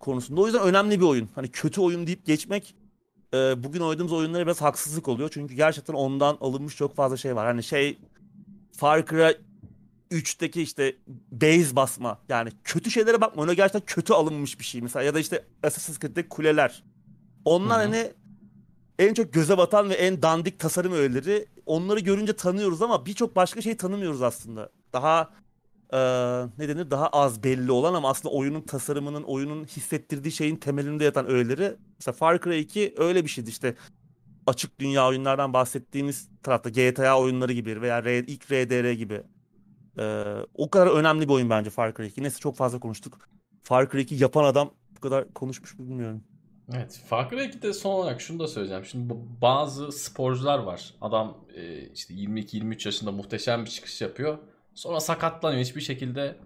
konusunda. 0.00 0.40
O 0.40 0.46
yüzden 0.46 0.62
önemli 0.62 1.00
bir 1.00 1.04
oyun. 1.04 1.28
Hani 1.34 1.48
kötü 1.48 1.80
oyun 1.80 2.06
deyip 2.06 2.26
geçmek 2.26 2.74
e, 3.34 3.64
bugün 3.64 3.80
oynadığımız 3.80 4.12
oyunlara 4.12 4.46
biraz 4.46 4.60
haksızlık 4.60 5.08
oluyor. 5.08 5.30
Çünkü 5.32 5.54
gerçekten 5.54 5.94
ondan 5.94 6.38
alınmış 6.40 6.76
çok 6.76 6.94
fazla 6.94 7.16
şey 7.16 7.36
var. 7.36 7.46
Hani 7.46 7.62
şey 7.62 7.98
Far 8.72 9.06
Cry 9.06 9.47
3'teki 10.10 10.62
işte 10.62 10.96
base 11.32 11.76
basma 11.76 12.18
yani 12.28 12.50
kötü 12.64 12.90
şeylere 12.90 13.20
bakma. 13.20 13.42
Ona 13.42 13.52
gerçekten 13.52 13.82
kötü 13.86 14.12
alınmış 14.12 14.58
bir 14.58 14.64
şey 14.64 14.80
mesela. 14.80 15.02
Ya 15.02 15.14
da 15.14 15.20
işte 15.20 15.44
Assassin's 15.62 15.98
Creed'deki 15.98 16.28
kuleler. 16.28 16.84
Onlar 17.44 17.78
Hı-hı. 17.78 17.86
hani 17.86 18.12
en 18.98 19.14
çok 19.14 19.32
göze 19.32 19.58
batan 19.58 19.90
ve 19.90 19.94
en 19.94 20.22
dandik 20.22 20.58
tasarım 20.58 20.92
öğeleri. 20.92 21.46
Onları 21.66 22.00
görünce 22.00 22.36
tanıyoruz 22.36 22.82
ama 22.82 23.06
birçok 23.06 23.36
başka 23.36 23.62
şey 23.62 23.76
tanımıyoruz 23.76 24.22
aslında. 24.22 24.70
Daha 24.92 25.30
e, 25.92 25.98
ne 26.58 26.68
denir? 26.68 26.90
Daha 26.90 27.06
az 27.06 27.44
belli 27.44 27.72
olan 27.72 27.94
ama 27.94 28.10
aslında 28.10 28.34
oyunun 28.34 28.60
tasarımının 28.60 29.22
oyunun 29.22 29.64
hissettirdiği 29.64 30.32
şeyin 30.32 30.56
temelinde 30.56 31.04
yatan 31.04 31.26
öğeleri. 31.26 31.76
Mesela 31.98 32.12
Far 32.12 32.40
Cry 32.40 32.60
2 32.60 32.94
öyle 32.96 33.24
bir 33.24 33.30
şeydi 33.30 33.50
işte. 33.50 33.74
Açık 34.46 34.80
dünya 34.80 35.08
oyunlardan 35.08 35.52
bahsettiğimiz 35.52 36.28
tarafta 36.42 36.70
GTA 36.70 37.20
oyunları 37.20 37.52
gibi 37.52 37.80
veya 37.80 38.10
ilk 38.10 38.52
RDR 38.52 38.92
gibi 38.92 39.22
ee, 39.98 40.24
o 40.54 40.70
kadar 40.70 40.86
önemli 40.86 41.28
bir 41.28 41.32
oyun 41.32 41.50
bence 41.50 41.70
Far 41.70 41.94
Cry 41.94 42.06
2. 42.06 42.22
Neyse 42.22 42.38
çok 42.38 42.56
fazla 42.56 42.80
konuştuk. 42.80 43.18
Far 43.62 43.90
Cry 43.90 44.00
2 44.00 44.14
yapan 44.14 44.44
adam 44.44 44.70
bu 44.96 45.00
kadar 45.00 45.34
konuşmuş 45.34 45.78
mu 45.78 45.86
bilmiyorum. 45.86 46.24
Evet. 46.74 47.00
Far 47.06 47.30
Cry 47.30 47.36
2'de 47.36 47.72
son 47.72 47.90
olarak 47.90 48.20
şunu 48.20 48.40
da 48.40 48.48
söyleyeceğim. 48.48 48.84
Şimdi 48.84 49.14
bazı 49.42 49.92
sporcular 49.92 50.58
var. 50.58 50.94
Adam 51.00 51.44
e, 51.54 51.88
işte 51.88 52.14
22-23 52.14 52.88
yaşında 52.88 53.12
muhteşem 53.12 53.64
bir 53.64 53.70
çıkış 53.70 54.00
yapıyor. 54.00 54.38
Sonra 54.74 55.00
sakatlanıyor. 55.00 55.60
Hiçbir 55.60 55.80
şekilde 55.80 56.36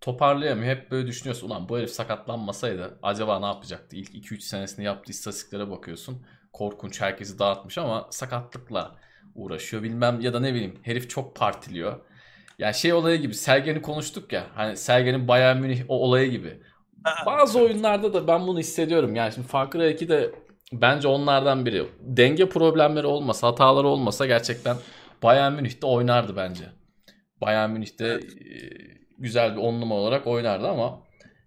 toparlayamıyor. 0.00 0.76
Hep 0.76 0.90
böyle 0.90 1.06
düşünüyorsun. 1.06 1.46
Ulan 1.46 1.68
bu 1.68 1.78
herif 1.78 1.90
sakatlanmasaydı 1.90 2.98
acaba 3.02 3.40
ne 3.40 3.46
yapacaktı? 3.46 3.96
İlk 3.96 4.14
2-3 4.14 4.40
senesini 4.40 4.84
yaptığı 4.84 5.10
istatistiklere 5.10 5.70
bakıyorsun. 5.70 6.26
Korkunç 6.52 7.00
herkesi 7.00 7.38
dağıtmış 7.38 7.78
ama 7.78 8.08
sakatlıkla 8.10 8.96
uğraşıyor. 9.34 9.82
Bilmem 9.82 10.20
ya 10.20 10.34
da 10.34 10.40
ne 10.40 10.54
bileyim 10.54 10.78
herif 10.82 11.10
çok 11.10 11.36
partiliyor 11.36 12.00
ya 12.58 12.72
şey 12.72 12.92
olayı 12.92 13.20
gibi 13.20 13.34
Sergen'i 13.34 13.82
konuştuk 13.82 14.32
ya. 14.32 14.46
Hani 14.54 14.76
Sergen'in 14.76 15.28
Bayern 15.28 15.56
Münih 15.56 15.82
o 15.88 15.94
olayı 15.94 16.30
gibi. 16.30 16.60
Bazı 17.26 17.60
oyunlarda 17.60 18.14
da 18.14 18.26
ben 18.28 18.46
bunu 18.46 18.58
hissediyorum. 18.58 19.14
Yani 19.14 19.32
şimdi 19.32 19.46
Far 19.46 19.70
Cry 19.70 19.90
2 19.90 20.08
de 20.08 20.30
bence 20.72 21.08
onlardan 21.08 21.66
biri. 21.66 21.86
Denge 22.00 22.48
problemleri 22.48 23.06
olmasa, 23.06 23.46
hataları 23.46 23.86
olmasa 23.86 24.26
gerçekten 24.26 24.76
Bayern 25.22 25.52
Münih'te 25.52 25.86
oynardı 25.86 26.36
bence. 26.36 26.64
Bayern 27.40 27.70
Münih'te 27.70 28.06
e, 28.06 28.20
güzel 29.18 29.56
bir 29.56 29.60
on 29.60 29.80
numara 29.80 29.98
olarak 29.98 30.26
oynardı 30.26 30.68
ama 30.68 31.00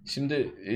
şimdi 0.06 0.34
e, 0.70 0.76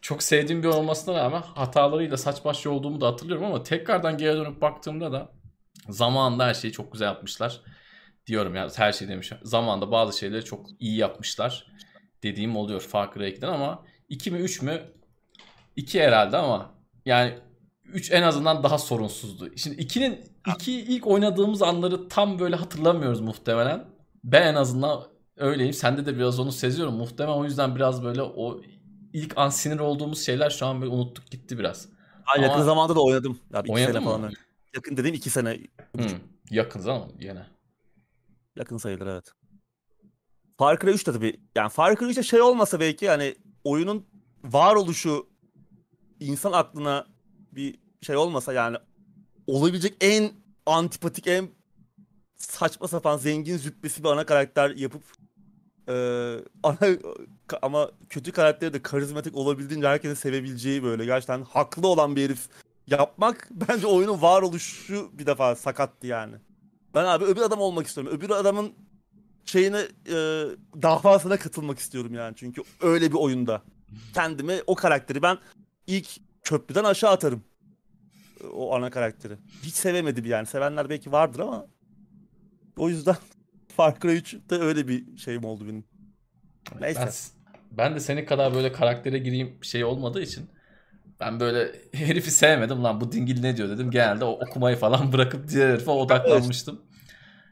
çok 0.00 0.22
sevdiğim 0.22 0.62
bir 0.62 0.68
olmasına 0.68 1.14
rağmen 1.14 1.42
hatalarıyla 1.42 2.16
saç 2.16 2.44
baş 2.44 2.64
yolduğumu 2.64 3.00
da 3.00 3.06
hatırlıyorum 3.06 3.44
ama 3.44 3.62
tekrardan 3.62 4.18
geri 4.18 4.36
dönüp 4.36 4.60
baktığımda 4.60 5.12
da 5.12 5.28
zamanında 5.88 6.46
her 6.46 6.54
şeyi 6.54 6.72
çok 6.72 6.92
güzel 6.92 7.06
yapmışlar 7.06 7.60
diyorum 8.26 8.54
yani 8.54 8.70
her 8.76 8.92
şey 8.92 9.08
demiş. 9.08 9.32
Zamanında 9.42 9.90
bazı 9.90 10.18
şeyleri 10.18 10.44
çok 10.44 10.66
iyi 10.80 10.96
yapmışlar 10.96 11.66
dediğim 12.22 12.56
oluyor 12.56 12.80
Far 12.80 13.14
Cry 13.14 13.28
2'den 13.28 13.48
ama 13.48 13.84
2 14.08 14.30
mi 14.30 14.38
3 14.38 14.62
mü? 14.62 14.82
2 15.76 16.00
herhalde 16.00 16.36
ama 16.36 16.70
yani 17.06 17.34
3 17.84 18.12
en 18.12 18.22
azından 18.22 18.62
daha 18.62 18.78
sorunsuzdu. 18.78 19.56
Şimdi 19.56 19.82
2'nin 19.82 20.20
2 20.54 20.72
ilk 20.72 21.06
oynadığımız 21.06 21.62
anları 21.62 22.08
tam 22.08 22.38
böyle 22.38 22.56
hatırlamıyoruz 22.56 23.20
muhtemelen. 23.20 23.84
Ben 24.24 24.42
en 24.46 24.54
azından 24.54 25.02
öyleyim. 25.36 25.72
Sende 25.72 26.06
de 26.06 26.16
biraz 26.16 26.40
onu 26.40 26.52
seziyorum. 26.52 26.94
Muhtemelen 26.94 27.36
o 27.36 27.44
yüzden 27.44 27.76
biraz 27.76 28.04
böyle 28.04 28.22
o 28.22 28.60
ilk 29.12 29.38
an 29.38 29.48
sinir 29.48 29.78
olduğumuz 29.78 30.26
şeyler 30.26 30.50
şu 30.50 30.66
an 30.66 30.80
böyle 30.80 30.92
unuttuk 30.92 31.30
gitti 31.30 31.58
biraz. 31.58 31.88
Ha, 32.24 32.40
yakın 32.40 32.54
Ama- 32.54 32.64
zamanda 32.64 32.96
da 32.96 33.00
oynadım. 33.00 33.38
Ya, 33.54 33.62
iki 33.66 33.84
sene 33.84 33.98
mı? 33.98 34.04
falan. 34.04 34.32
Yakın 34.74 34.96
dediğim 34.96 35.14
iki 35.14 35.30
sene. 35.30 35.58
Hı, 35.96 36.06
yakın 36.50 36.80
zaman 36.80 37.08
yine. 37.20 37.46
Yakın 38.56 38.76
sayılır 38.76 39.06
evet. 39.06 39.32
Far 40.58 40.78
Cry 40.80 40.90
3 40.90 41.06
de 41.06 41.12
tabii. 41.12 41.40
Yani 41.54 41.68
Far 41.68 41.96
Cry 41.96 42.04
3'te 42.04 42.22
şey 42.22 42.40
olmasa 42.40 42.80
belki 42.80 43.08
hani 43.08 43.34
oyunun 43.64 44.06
varoluşu 44.44 45.26
insan 46.20 46.52
aklına 46.52 47.06
bir 47.52 47.78
şey 48.02 48.16
olmasa 48.16 48.52
yani 48.52 48.76
olabilecek 49.46 49.96
en 50.00 50.30
antipatik 50.66 51.26
en 51.26 51.48
saçma 52.36 52.88
sapan 52.88 53.16
zengin 53.16 53.56
züppesi 53.56 54.04
bir 54.04 54.08
ana 54.08 54.26
karakter 54.26 54.70
yapıp 54.70 55.02
eee, 55.88 56.38
ana 56.62 56.78
ama 57.62 57.90
kötü 58.08 58.32
karakteri 58.32 58.72
de 58.72 58.82
karizmatik 58.82 59.36
olabildiğince 59.36 59.88
herkesin 59.88 60.14
sevebileceği 60.14 60.82
böyle 60.82 61.04
gerçekten 61.04 61.42
haklı 61.42 61.88
olan 61.88 62.16
bir 62.16 62.24
herif 62.24 62.48
yapmak 62.86 63.48
bence 63.68 63.86
oyunun 63.86 64.22
varoluşu 64.22 65.10
bir 65.18 65.26
defa 65.26 65.56
sakattı 65.56 66.06
yani. 66.06 66.36
Ben 66.96 67.04
abi 67.04 67.24
öbür 67.24 67.40
adam 67.40 67.60
olmak 67.60 67.86
istiyorum. 67.86 68.12
Öbür 68.18 68.30
adamın 68.30 68.72
şeyine 69.44 69.78
e, 70.06 70.14
davasına 70.82 71.36
katılmak 71.36 71.78
istiyorum 71.78 72.14
yani. 72.14 72.34
Çünkü 72.36 72.62
öyle 72.80 73.10
bir 73.12 73.16
oyunda. 73.16 73.62
Kendimi 74.14 74.60
o 74.66 74.74
karakteri 74.74 75.22
ben 75.22 75.38
ilk 75.86 76.08
köprüden 76.42 76.84
aşağı 76.84 77.10
atarım. 77.10 77.44
O 78.52 78.74
ana 78.74 78.90
karakteri. 78.90 79.36
Hiç 79.62 79.74
sevemedim 79.74 80.24
yani. 80.24 80.46
Sevenler 80.46 80.88
belki 80.88 81.12
vardır 81.12 81.40
ama 81.40 81.66
o 82.76 82.88
yüzden 82.88 83.16
Far 83.76 84.00
Cry 84.00 84.16
3'te 84.18 84.54
öyle 84.54 84.88
bir 84.88 85.16
şeyim 85.16 85.44
oldu 85.44 85.64
benim. 85.68 85.84
Neyse. 86.80 87.00
Ben, 87.00 87.12
ben 87.78 87.94
de 87.94 88.00
senin 88.00 88.26
kadar 88.26 88.54
böyle 88.54 88.72
karaktere 88.72 89.18
gireyim 89.18 89.58
şey 89.62 89.84
olmadığı 89.84 90.22
için 90.22 90.48
ben 91.20 91.40
böyle 91.40 91.72
herifi 91.92 92.30
sevmedim 92.30 92.84
lan 92.84 93.00
bu 93.00 93.12
dingil 93.12 93.40
ne 93.40 93.56
diyor 93.56 93.68
dedim. 93.68 93.90
Genelde 93.90 94.24
o 94.24 94.30
okumayı 94.30 94.76
falan 94.76 95.12
bırakıp 95.12 95.48
diğer 95.48 95.68
herife 95.68 95.90
odaklanmıştım. 95.90 96.80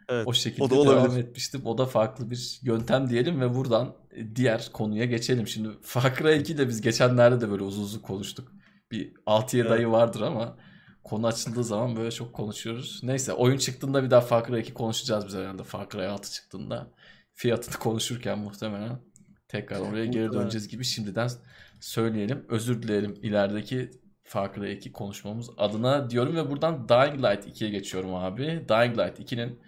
Evet. 0.09 0.27
O 0.27 0.33
şekilde 0.33 0.65
o 0.65 0.71
da 0.71 0.75
olabilir. 0.75 0.97
devam 0.97 1.19
etmiştim. 1.19 1.67
O 1.67 1.79
da 1.79 1.87
farklı 1.87 2.31
bir 2.31 2.59
yöntem 2.63 3.11
diyelim 3.11 3.41
ve 3.41 3.55
buradan 3.55 3.95
diğer 4.35 4.71
konuya 4.73 5.05
geçelim. 5.05 5.47
Şimdi 5.49 5.69
Far 5.83 6.15
Cry 6.15 6.41
2 6.41 6.59
de 6.59 6.69
biz 6.69 6.81
geçenlerde 6.81 7.41
de 7.41 7.51
böyle 7.51 7.63
uzun 7.63 7.83
uzun 7.83 8.01
konuştuk. 8.01 8.53
Bir 8.91 9.15
6-7 9.27 9.61
Evet. 9.61 9.71
ayı 9.71 9.89
vardır 9.91 10.21
ama 10.21 10.57
konu 11.05 11.27
açıldığı 11.27 11.65
zaman 11.65 11.97
böyle 11.97 12.11
çok 12.11 12.33
konuşuyoruz. 12.33 13.01
Neyse 13.03 13.33
oyun 13.33 13.59
çıktığında 13.59 14.05
bir 14.05 14.11
daha 14.11 14.21
Far 14.21 14.47
Cry 14.47 14.61
2 14.61 14.75
konuşacağız 14.75 15.27
biz 15.27 15.35
herhalde. 15.35 15.63
Far 15.63 15.91
Cry 15.91 16.07
6 16.07 16.33
çıktığında 16.33 16.91
fiyatını 17.35 17.75
konuşurken 17.79 18.39
muhtemelen 18.39 18.99
tekrar 19.49 19.81
oraya 19.81 20.07
geri 20.07 20.33
döneceğiz 20.33 20.69
gibi 20.69 20.85
şimdiden 20.85 21.31
söyleyelim. 21.85 22.47
Özür 22.49 22.83
dileyelim 22.83 23.15
ilerideki 23.23 23.91
Far 24.23 24.55
Cry 24.55 24.73
2 24.73 24.93
konuşmamız 24.93 25.51
adına 25.57 26.11
diyorum 26.11 26.37
ve 26.37 26.51
buradan 26.51 26.89
Dying 26.89 27.17
Light 27.17 27.47
2'ye 27.47 27.71
geçiyorum 27.71 28.15
abi. 28.15 28.45
Dying 28.69 28.99
Light 28.99 29.33
2'nin 29.33 29.61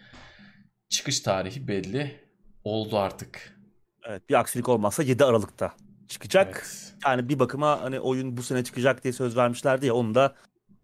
çıkış 0.89 1.21
tarihi 1.21 1.69
belli 1.69 2.21
oldu 2.65 2.99
artık. 2.99 3.59
Evet, 4.05 4.29
bir 4.29 4.35
aksilik 4.35 4.69
olmazsa 4.69 5.03
7 5.03 5.25
Aralık'ta 5.25 5.75
çıkacak. 6.09 6.57
Evet. 6.57 6.95
Yani 7.07 7.29
bir 7.29 7.39
bakıma 7.39 7.83
hani 7.83 8.01
oyun 8.01 8.37
bu 8.37 8.43
sene 8.43 8.65
çıkacak 8.65 9.05
diye 9.05 9.13
söz 9.13 9.37
vermişlerdi 9.37 9.87
ya 9.87 9.95
onu 9.95 10.15
da 10.15 10.35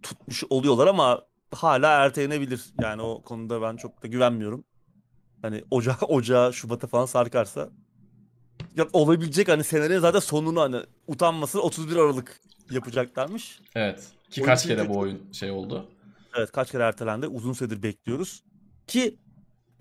tutmuş 0.02 0.44
oluyorlar 0.50 0.86
ama 0.86 1.22
hala 1.54 2.04
ertelenebilir. 2.04 2.64
Yani 2.80 3.02
o 3.02 3.22
konuda 3.22 3.62
ben 3.62 3.76
çok 3.76 4.02
da 4.02 4.06
güvenmiyorum. 4.06 4.64
Hani 5.42 5.64
Ocağı, 5.70 5.96
Ocağı 6.08 6.52
Şubat'a 6.52 6.86
falan 6.86 7.06
sarkarsa 7.06 7.70
ya 8.76 8.86
olabilecek 8.92 9.48
hani 9.48 9.64
senenin 9.64 9.98
zaten 9.98 10.20
sonunu 10.20 10.60
hani 10.60 10.76
utanmasın 11.06 11.58
31 11.58 11.96
Aralık 11.96 12.40
yapacaklarmış. 12.70 13.60
Evet. 13.74 14.08
Ki 14.30 14.42
kaç 14.42 14.66
kere 14.66 14.88
bu 14.88 14.98
oyun 14.98 15.32
şey 15.32 15.50
oldu? 15.50 15.88
Evet 16.36 16.52
kaç 16.52 16.70
kere 16.72 16.82
ertelendi. 16.82 17.26
Uzun 17.26 17.52
süredir 17.52 17.82
bekliyoruz. 17.82 18.42
Ki 18.86 19.16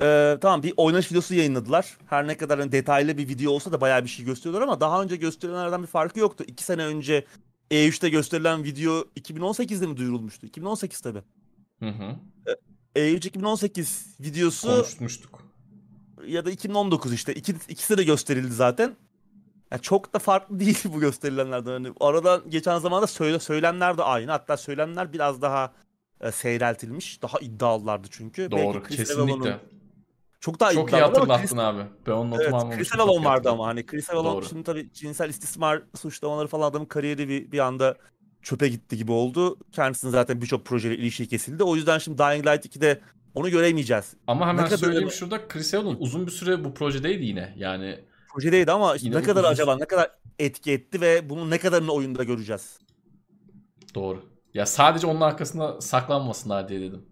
e, 0.01 0.37
tamam 0.41 0.63
bir 0.63 0.73
oynanış 0.77 1.11
videosu 1.11 1.35
yayınladılar. 1.35 1.97
Her 2.05 2.27
ne 2.27 2.37
kadar 2.37 2.59
hani 2.59 2.71
detaylı 2.71 3.17
bir 3.17 3.27
video 3.27 3.51
olsa 3.51 3.71
da 3.71 3.81
bayağı 3.81 4.03
bir 4.03 4.09
şey 4.09 4.25
gösteriyorlar 4.25 4.61
ama 4.61 4.79
daha 4.81 5.03
önce 5.03 5.15
gösterilenlerden 5.15 5.81
bir 5.81 5.87
farkı 5.87 6.19
yoktu. 6.19 6.43
İki 6.47 6.63
sene 6.63 6.85
önce 6.85 7.25
E3'te 7.71 8.09
gösterilen 8.09 8.63
video 8.63 8.91
2018'de 9.19 9.87
mi 9.87 9.97
duyurulmuştu? 9.97 10.45
2018 10.45 11.01
tabii. 11.01 11.21
Hı 11.79 11.89
hı. 11.89 12.15
E3 12.95 13.27
2018 13.27 14.15
videosu 14.19 14.67
Konuşmuştuk. 14.67 15.40
Ya 16.27 16.45
da 16.45 16.51
2019 16.51 17.13
işte. 17.13 17.33
İki, 17.33 17.55
ikisi 17.69 17.97
de 17.97 18.03
gösterildi 18.03 18.53
zaten. 18.53 18.95
Ya 19.71 19.77
çok 19.77 20.13
da 20.13 20.19
farklı 20.19 20.59
değil 20.59 20.83
bu 20.85 20.99
gösterilenlerden. 20.99 21.71
Hani 21.71 21.93
aradan 21.99 22.41
geçen 22.49 22.77
zamanda 22.77 23.07
söyle, 23.07 23.39
söylemler 23.39 23.97
de 23.97 24.03
aynı. 24.03 24.31
Hatta 24.31 24.57
söylemler 24.57 25.13
biraz 25.13 25.41
daha 25.41 25.73
e, 26.21 26.31
seyreltilmiş. 26.31 27.21
Daha 27.21 27.39
iddialılardı 27.39 28.07
çünkü. 28.11 28.51
Belki 28.51 28.63
Doğru. 28.63 28.83
Chris 28.83 28.97
Kesinlikle. 28.97 29.59
Çok 30.39 30.59
daha 30.59 30.73
Çok 30.73 30.91
iyi 30.91 31.01
hatırlattın 31.01 31.47
Chris, 31.47 31.57
abi. 31.57 31.81
Ben 32.07 32.13
notumu 32.13 32.35
evet, 32.35 32.53
almamıştım. 32.53 32.83
Chris 32.83 32.99
Avalon 32.99 33.25
vardı 33.25 33.49
ama 33.49 33.67
hani 33.67 33.85
Chris 33.85 34.09
Avalon 34.09 34.41
şimdi 34.41 34.63
tabii 34.63 34.93
cinsel 34.93 35.29
istismar 35.29 35.81
suçlamaları 35.95 36.47
falan 36.47 36.69
adamın 36.69 36.85
kariyeri 36.85 37.29
bir, 37.29 37.51
bir 37.51 37.59
anda 37.59 37.95
çöpe 38.41 38.67
gitti 38.67 38.97
gibi 38.97 39.11
oldu. 39.11 39.57
Kendisinin 39.71 40.11
zaten 40.11 40.41
birçok 40.41 40.65
projeyle 40.65 40.97
ilişki 40.97 41.27
kesildi. 41.27 41.63
O 41.63 41.75
yüzden 41.75 41.97
şimdi 41.97 42.17
Dying 42.17 42.47
Light 42.47 42.65
2'de 42.65 43.01
onu 43.35 43.49
göremeyeceğiz. 43.49 44.13
Ama 44.27 44.45
Ne 44.45 44.51
hemen 44.51 44.65
kadar- 44.65 44.77
söyleyeyim 44.77 45.11
şurada 45.11 45.47
Chris 45.47 45.73
Evans 45.73 45.95
uzun 45.99 46.25
bir 46.27 46.31
süre 46.31 46.63
bu 46.63 46.73
projedeydi 46.73 47.23
yine. 47.25 47.53
Yani 47.57 47.99
Projedeydi 48.33 48.71
ama 48.71 48.95
işte 48.95 49.11
ne 49.11 49.21
kadar 49.23 49.41
uzun- 49.41 49.51
acaba 49.51 49.77
ne 49.77 49.85
kadar 49.85 50.11
etki 50.39 50.71
etti 50.71 51.01
ve 51.01 51.29
bunun 51.29 51.49
ne 51.49 51.57
kadarını 51.57 51.91
oyunda 51.91 52.23
göreceğiz. 52.23 52.79
doğru. 53.95 54.23
Ya 54.53 54.65
sadece 54.65 55.07
onun 55.07 55.21
arkasında 55.21 55.81
saklanmasınlar 55.81 56.69
diye 56.69 56.81
dedim. 56.81 57.05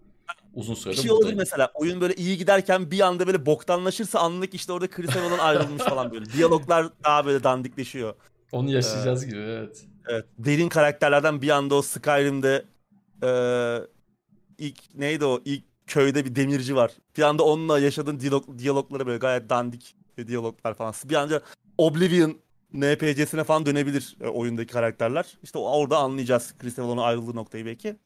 Uzun 0.54 0.74
Bir 0.74 0.80
süredir 0.80 1.02
şey 1.02 1.10
buradayım. 1.10 1.38
mesela 1.38 1.70
oyun 1.74 2.00
böyle 2.00 2.14
iyi 2.14 2.38
giderken 2.38 2.90
bir 2.90 3.00
anda 3.00 3.26
böyle 3.26 3.46
boktanlaşırsa 3.46 4.20
anlık 4.20 4.54
işte 4.54 4.72
orada 4.72 4.90
Chris 4.90 5.16
Evans'dan 5.16 5.38
ayrılmış 5.38 5.82
falan 5.82 6.10
böyle. 6.12 6.32
Diyaloglar 6.32 6.86
daha 7.04 7.26
böyle 7.26 7.44
dandikleşiyor. 7.44 8.14
Onu 8.52 8.70
yaşayacağız 8.70 9.26
gibi 9.26 9.38
evet. 9.38 9.84
Evet. 10.08 10.24
Derin 10.38 10.68
karakterlerden 10.68 11.42
bir 11.42 11.48
anda 11.50 11.74
o 11.74 11.82
Skyrim'de 11.82 12.64
eee 13.22 13.80
ilk 14.58 14.94
neydi 14.94 15.24
o 15.24 15.40
ilk 15.44 15.64
köyde 15.90 16.24
bir 16.24 16.34
demirci 16.34 16.76
var. 16.76 16.92
Bir 17.16 17.22
anda 17.22 17.42
onunla 17.44 17.78
yaşadığın 17.78 18.20
diyalog, 18.20 18.58
diyaloglara 18.58 19.06
böyle 19.06 19.18
gayet 19.18 19.50
dandik 19.50 19.94
diyaloglar 20.26 20.74
falan. 20.74 20.94
Bir 21.04 21.14
anda 21.14 21.40
Oblivion 21.78 22.38
NPC'sine 22.72 23.44
falan 23.44 23.66
dönebilir 23.66 24.16
e, 24.20 24.26
oyundaki 24.28 24.72
karakterler. 24.72 25.38
İşte 25.42 25.58
o- 25.58 25.70
orada 25.80 25.98
anlayacağız 25.98 26.54
Chris 26.58 26.78
Evans'ın 26.78 26.96
ayrıldığı 26.96 27.36
noktayı 27.36 27.66
belki. 27.66 27.96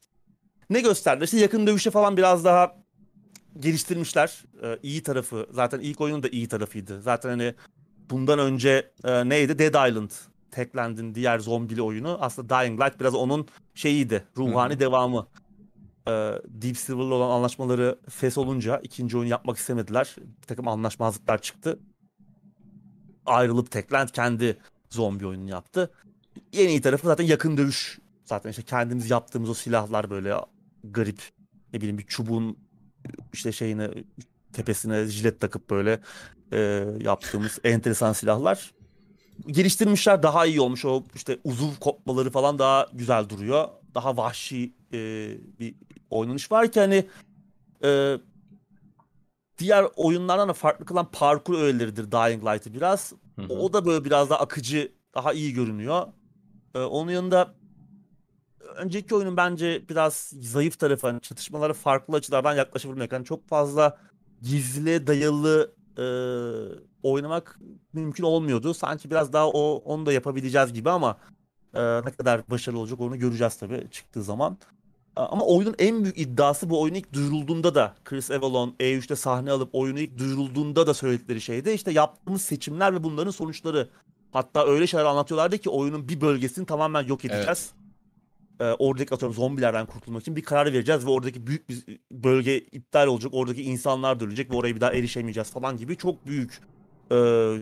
Ne 0.69 0.81
gösterdi? 0.81 1.23
İşte 1.23 1.39
yakın 1.39 1.67
dövüşe 1.67 1.91
falan 1.91 2.17
biraz 2.17 2.45
daha 2.45 2.75
geliştirmişler. 3.59 4.43
Ee, 4.63 4.79
iyi 4.83 5.03
tarafı. 5.03 5.47
Zaten 5.51 5.79
ilk 5.79 6.01
oyunun 6.01 6.23
da 6.23 6.27
iyi 6.27 6.47
tarafıydı. 6.47 7.01
Zaten 7.01 7.29
hani 7.29 7.53
bundan 8.09 8.39
önce 8.39 8.91
e, 9.03 9.29
neydi? 9.29 9.59
Dead 9.59 9.89
Island. 9.89 10.11
Techland'in 10.51 11.15
diğer 11.15 11.39
zombili 11.39 11.81
oyunu. 11.81 12.17
Aslında 12.21 12.59
Dying 12.61 12.81
Light 12.81 12.99
biraz 12.99 13.15
onun 13.15 13.47
şeyiydi. 13.75 14.23
Ruhani 14.37 14.73
hı. 14.73 14.79
devamı. 14.79 15.27
Ee, 16.07 16.41
Deep 16.47 16.77
Silver'la 16.77 17.13
olan 17.15 17.29
anlaşmaları 17.29 17.99
fes 18.09 18.37
olunca 18.37 18.77
ikinci 18.77 19.17
oyun 19.17 19.27
yapmak 19.27 19.57
istemediler. 19.57 20.15
Bir 20.41 20.47
takım 20.47 20.67
anlaşmazlıklar 20.67 21.41
çıktı. 21.41 21.79
Ayrılıp 23.25 23.71
Techland 23.71 24.09
kendi 24.09 24.57
zombi 24.89 25.27
oyununu 25.27 25.49
yaptı. 25.49 25.91
En 26.53 26.69
iyi 26.69 26.81
tarafı 26.81 27.07
zaten 27.07 27.25
yakın 27.25 27.57
dövüş. 27.57 27.99
Zaten 28.25 28.49
işte 28.49 28.61
kendimiz 28.61 29.09
yaptığımız 29.09 29.49
o 29.49 29.53
silahlar 29.53 30.09
böyle 30.09 30.35
garip 30.83 31.21
ne 31.73 31.81
bileyim 31.81 31.97
bir 31.97 32.05
çubuğun 32.07 32.57
işte 33.33 33.51
şeyine 33.51 33.89
tepesine 34.53 35.05
jilet 35.05 35.41
takıp 35.41 35.69
böyle 35.69 35.99
e, 36.53 36.85
yaptığımız 37.01 37.59
enteresan 37.63 38.13
silahlar 38.13 38.71
geliştirmişler 39.47 40.23
daha 40.23 40.45
iyi 40.45 40.61
olmuş 40.61 40.85
o 40.85 41.03
işte 41.15 41.39
uzuv 41.43 41.75
kopmaları 41.79 42.31
falan 42.31 42.59
daha 42.59 42.87
güzel 42.93 43.29
duruyor 43.29 43.67
daha 43.95 44.17
vahşi 44.17 44.73
e, 44.93 44.97
bir 45.59 45.75
oynanış 46.09 46.51
var 46.51 46.71
ki 46.71 46.79
hani 46.79 47.05
e, 47.83 48.17
diğer 49.57 49.85
oyunlardan 49.95 50.49
da 50.49 50.53
farklı 50.53 50.85
kılan 50.85 51.11
parkur 51.11 51.59
öğeleridir 51.59 52.11
Dying 52.11 52.43
Light'ı 52.43 52.73
biraz. 52.73 53.13
Hı 53.35 53.41
hı. 53.41 53.53
O 53.53 53.73
da 53.73 53.85
böyle 53.85 54.05
biraz 54.05 54.29
daha 54.29 54.39
akıcı, 54.39 54.91
daha 55.15 55.33
iyi 55.33 55.53
görünüyor. 55.53 56.07
Ee, 56.75 56.79
onun 56.79 57.11
yanında 57.11 57.53
önceki 58.75 59.15
oyunun 59.15 59.37
bence 59.37 59.89
biraz 59.89 60.33
zayıf 60.41 60.79
tarafı 60.79 61.07
hani 61.07 61.21
çatışmalara 61.21 61.73
farklı 61.73 62.15
açılardan 62.15 62.55
yaklaşabilmek. 62.55 63.11
Yani 63.11 63.25
çok 63.25 63.47
fazla 63.47 63.97
gizli 64.41 65.07
dayalı 65.07 65.73
e, 65.97 66.05
oynamak 67.03 67.59
mümkün 67.93 68.23
olmuyordu. 68.23 68.73
Sanki 68.73 69.11
biraz 69.11 69.33
daha 69.33 69.49
o 69.49 69.75
onu 69.85 70.05
da 70.05 70.13
yapabileceğiz 70.13 70.73
gibi 70.73 70.89
ama 70.89 71.17
e, 71.73 71.81
ne 72.05 72.11
kadar 72.11 72.49
başarılı 72.49 72.79
olacak 72.79 72.99
onu 72.99 73.19
göreceğiz 73.19 73.55
tabii 73.55 73.87
çıktığı 73.91 74.23
zaman. 74.23 74.57
Ama 75.15 75.45
oyunun 75.45 75.75
en 75.79 76.03
büyük 76.03 76.17
iddiası 76.17 76.69
bu 76.69 76.81
oyun 76.81 76.93
ilk 76.93 77.13
duyurulduğunda 77.13 77.75
da 77.75 77.95
Chris 78.05 78.31
Avalon 78.31 78.75
E3'te 78.79 79.15
sahne 79.15 79.51
alıp 79.51 79.69
oyunu 79.73 79.99
ilk 79.99 80.17
duyurulduğunda 80.17 80.87
da 80.87 80.93
söyledikleri 80.93 81.41
şeydi. 81.41 81.69
işte 81.69 81.91
yaptığımız 81.91 82.41
seçimler 82.41 82.93
ve 82.93 83.03
bunların 83.03 83.31
sonuçları. 83.31 83.89
Hatta 84.31 84.65
öyle 84.65 84.87
şeyler 84.87 85.05
anlatıyorlardı 85.05 85.57
ki 85.57 85.69
oyunun 85.69 86.09
bir 86.09 86.21
bölgesini 86.21 86.65
tamamen 86.65 87.07
yok 87.07 87.25
edeceğiz. 87.25 87.71
Ee, 88.59 88.63
oradaki 88.63 89.15
atıyorum 89.15 89.35
zombilerden 89.35 89.85
kurtulmak 89.85 90.21
için 90.21 90.35
bir 90.35 90.43
karar 90.43 90.73
vereceğiz 90.73 91.05
ve 91.05 91.09
oradaki 91.09 91.47
büyük 91.47 91.69
bir 91.69 91.99
bölge 92.11 92.59
iptal 92.59 93.07
olacak. 93.07 93.31
Oradaki 93.35 93.63
insanlar 93.63 94.19
da 94.19 94.25
ölecek 94.25 94.51
ve 94.51 94.55
oraya 94.55 94.75
bir 94.75 94.81
daha 94.81 94.93
erişemeyeceğiz 94.93 95.51
falan 95.51 95.77
gibi 95.77 95.97
çok 95.97 96.25
büyük 96.27 96.61
e, 97.11 97.15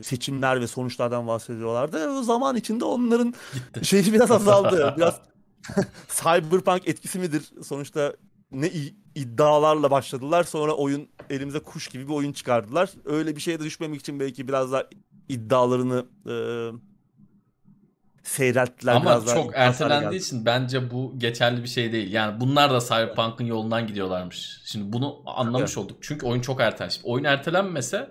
seçimler 0.04 0.62
ve 0.62 0.68
sonuçlardan 0.68 1.28
bahsediyorlardı. 1.28 2.10
O 2.10 2.24
zaman 2.24 2.56
içinde 2.56 2.86
onların 2.86 3.34
Gitti. 3.54 3.86
şeyi 3.86 4.14
biraz 4.14 4.32
azaldı. 4.32 4.94
biraz 4.98 5.20
Cyberpunk 6.08 6.88
etkisi 6.88 7.20
midir? 7.20 7.44
Sonuçta 7.64 8.14
ne 8.52 8.72
iddialarla 9.16 9.92
başladılar. 9.92 10.44
Sonra 10.44 10.74
oyun 10.74 11.10
elimize 11.30 11.60
kuş 11.60 11.88
gibi 11.88 12.08
bir 12.08 12.14
oyun 12.14 12.34
çıkardılar. 12.34 12.90
Öyle 13.06 13.36
bir 13.36 13.42
şeye 13.42 13.60
de 13.60 13.64
düşmemek 13.64 14.00
için 14.00 14.20
belki 14.20 14.48
biraz 14.48 14.72
daha 14.72 14.84
iddialarını 15.30 16.06
e, 16.26 16.36
seyrelttiler. 18.24 18.94
Ama 18.94 19.06
biraz 19.06 19.34
çok 19.34 19.52
ertelendiği 19.56 20.12
geldi. 20.12 20.16
için 20.16 20.46
bence 20.46 20.92
bu 20.92 21.14
geçerli 21.18 21.64
bir 21.64 21.68
şey 21.68 21.92
değil. 21.92 22.12
Yani 22.12 22.40
bunlar 22.40 22.72
da 22.72 22.80
Cyberpunk'ın 22.80 23.46
yolundan 23.46 23.88
gidiyorlarmış. 23.88 24.62
Şimdi 24.66 24.94
bunu 24.94 25.24
anlamış 25.26 25.78
olduk. 25.78 25.98
Çünkü 26.02 26.26
oyun 26.26 26.42
çok 26.42 26.62
ertelenmiş. 26.62 27.00
Oyun 27.04 27.24
ertelenmese 27.24 28.10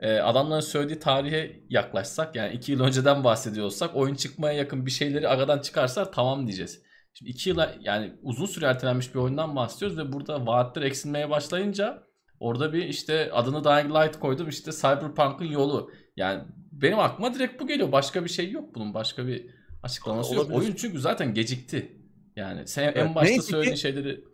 e, 0.00 0.18
adamların 0.18 0.60
söylediği 0.60 0.98
tarihe 0.98 1.60
yaklaşsak 1.68 2.36
yani 2.36 2.54
2 2.54 2.72
yıl 2.72 2.80
önceden 2.80 3.24
bahsediyorsak 3.24 3.96
oyun 3.96 4.14
çıkmaya 4.14 4.58
yakın 4.58 4.86
bir 4.86 4.90
şeyleri 4.90 5.28
aradan 5.28 5.58
çıkarsa 5.58 6.10
tamam 6.10 6.46
diyeceğiz. 6.46 6.82
Şimdi 7.12 7.30
2 7.30 7.48
yıla 7.50 7.74
yani 7.80 8.12
uzun 8.22 8.46
süre 8.46 8.66
ertelenmiş 8.66 9.14
bir 9.14 9.18
oyundan 9.20 9.56
bahsediyoruz 9.56 9.98
ve 9.98 10.12
burada 10.12 10.46
vaatler 10.46 10.82
eksilmeye 10.82 11.30
başlayınca 11.30 12.02
orada 12.40 12.72
bir 12.72 12.84
işte 12.84 13.32
adını 13.32 13.64
Dying 13.64 13.94
Light 13.96 14.18
koydum 14.20 14.48
işte 14.48 14.70
Cyberpunk'ın 14.72 15.44
yolu. 15.44 15.90
Yani 16.16 16.42
benim 16.72 16.98
aklıma 16.98 17.34
direkt 17.34 17.60
bu 17.62 17.66
geliyor. 17.66 17.92
Başka 17.92 18.24
bir 18.24 18.30
şey 18.30 18.50
yok 18.50 18.74
bunun. 18.74 18.94
Başka 18.94 19.26
bir 19.26 19.46
açıklaması 19.82 20.34
yok. 20.34 20.44
Olabilir. 20.44 20.58
Oyun 20.60 20.74
çünkü 20.74 20.98
zaten 21.00 21.34
gecikti. 21.34 21.96
Yani 22.36 22.68
sen 22.68 22.82
en 22.82 22.92
Evet, 22.92 23.14
başta 23.14 23.30
neyse 23.30 23.40
ki- 23.46 23.50
söylediğin 23.50 23.76
şeyleri 23.76 24.24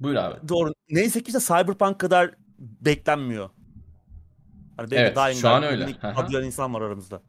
buyur 0.00 0.16
abi. 0.16 0.48
Doğru. 0.48 0.72
Neyse 0.90 1.22
ki 1.22 1.26
işte 1.36 1.40
Cyberpunk 1.40 1.98
kadar 1.98 2.34
beklenmiyor. 2.58 3.50
Hani 4.76 4.88
Evet, 4.94 5.16
Dying 5.16 5.36
şu 5.40 5.48
an 5.48 5.62
öyle. 5.62 5.88
Adlayan 6.02 6.44
insan 6.44 6.74
var 6.74 6.80
aramızda. 6.82 7.22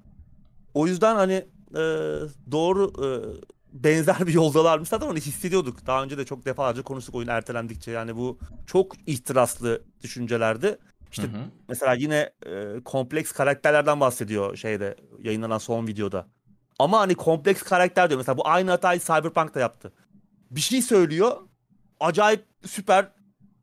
O 0.74 0.88
yüzden 0.88 1.16
hani 1.16 1.34
e, 1.72 1.84
doğru 2.52 2.94
e, 3.06 3.08
benzer 3.84 4.28
bir 4.28 4.34
yoldalarmış. 4.34 4.90
Zaten 4.90 5.08
onu 5.08 5.18
hissediyorduk. 5.18 5.86
Daha 5.86 6.04
önce 6.04 6.18
de 6.18 6.26
çok 6.26 6.46
defalarca 6.46 6.84
konuştuk 6.84 7.16
oyun 7.16 7.28
ertelendikçe. 7.28 7.92
Yani 7.92 8.16
bu 8.16 8.40
çok 8.68 8.96
ihtiraslı 9.08 9.82
düşüncelerdi. 10.04 10.78
İşte 11.12 11.24
Hı 11.24 11.28
hı. 11.28 11.42
mesela 11.70 11.94
yine 11.94 12.30
e, 12.46 12.84
kompleks 12.86 13.32
karakterlerden 13.32 14.00
bahsediyor 14.00 14.56
şeyde 14.56 14.96
yayınlanan 15.24 15.58
son 15.58 15.88
videoda. 15.88 16.28
Ama 16.80 17.00
hani 17.00 17.16
kompleks 17.16 17.62
karakter 17.62 18.10
diyor. 18.10 18.18
Mesela 18.18 18.38
bu 18.38 18.48
aynı 18.48 18.72
hatayı 18.72 19.00
Cyberpunk 19.00 19.56
da 19.56 19.60
yaptı. 19.60 19.94
Bir 20.52 20.62
şey 20.62 20.82
söylüyor. 20.82 21.38
Acayip 22.00 22.46
süper 22.66 23.12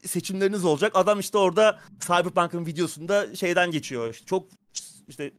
seçimleriniz 0.05 0.65
olacak. 0.65 0.93
Adam 0.95 1.21
işte 1.21 1.39
orada 1.39 1.79
Cyberpunk'ın 2.01 2.67
videosunda 2.67 3.35
şeyden 3.35 3.71
geçiyor. 3.71 4.11
İşte 4.11 4.27
çok 4.27 4.49
işte 5.09 5.33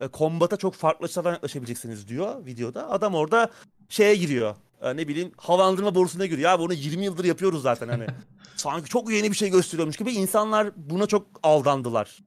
e, 0.00 0.08
kombata 0.08 0.56
çok 0.56 0.74
farklı 0.74 1.04
açılardan 1.04 1.32
yaklaşabileceksiniz 1.32 2.08
diyor 2.08 2.46
videoda. 2.46 2.90
Adam 2.90 3.14
orada 3.14 3.50
şeye 3.88 4.16
giriyor. 4.16 4.56
E, 4.82 4.96
ne 4.96 5.08
bileyim 5.08 5.32
havalandırma 5.36 5.94
borusuna 5.94 6.26
giriyor. 6.26 6.50
Ya 6.50 6.58
bunu 6.58 6.72
20 6.72 7.04
yıldır 7.04 7.24
yapıyoruz 7.24 7.62
zaten 7.62 7.88
hani. 7.88 8.06
Sanki 8.56 8.88
çok 8.90 9.12
yeni 9.12 9.30
bir 9.30 9.36
şey 9.36 9.50
gösteriyormuş 9.50 9.96
gibi 9.96 10.12
insanlar 10.12 10.70
buna 10.76 11.06
çok 11.06 11.26
aldandılar. 11.42 12.18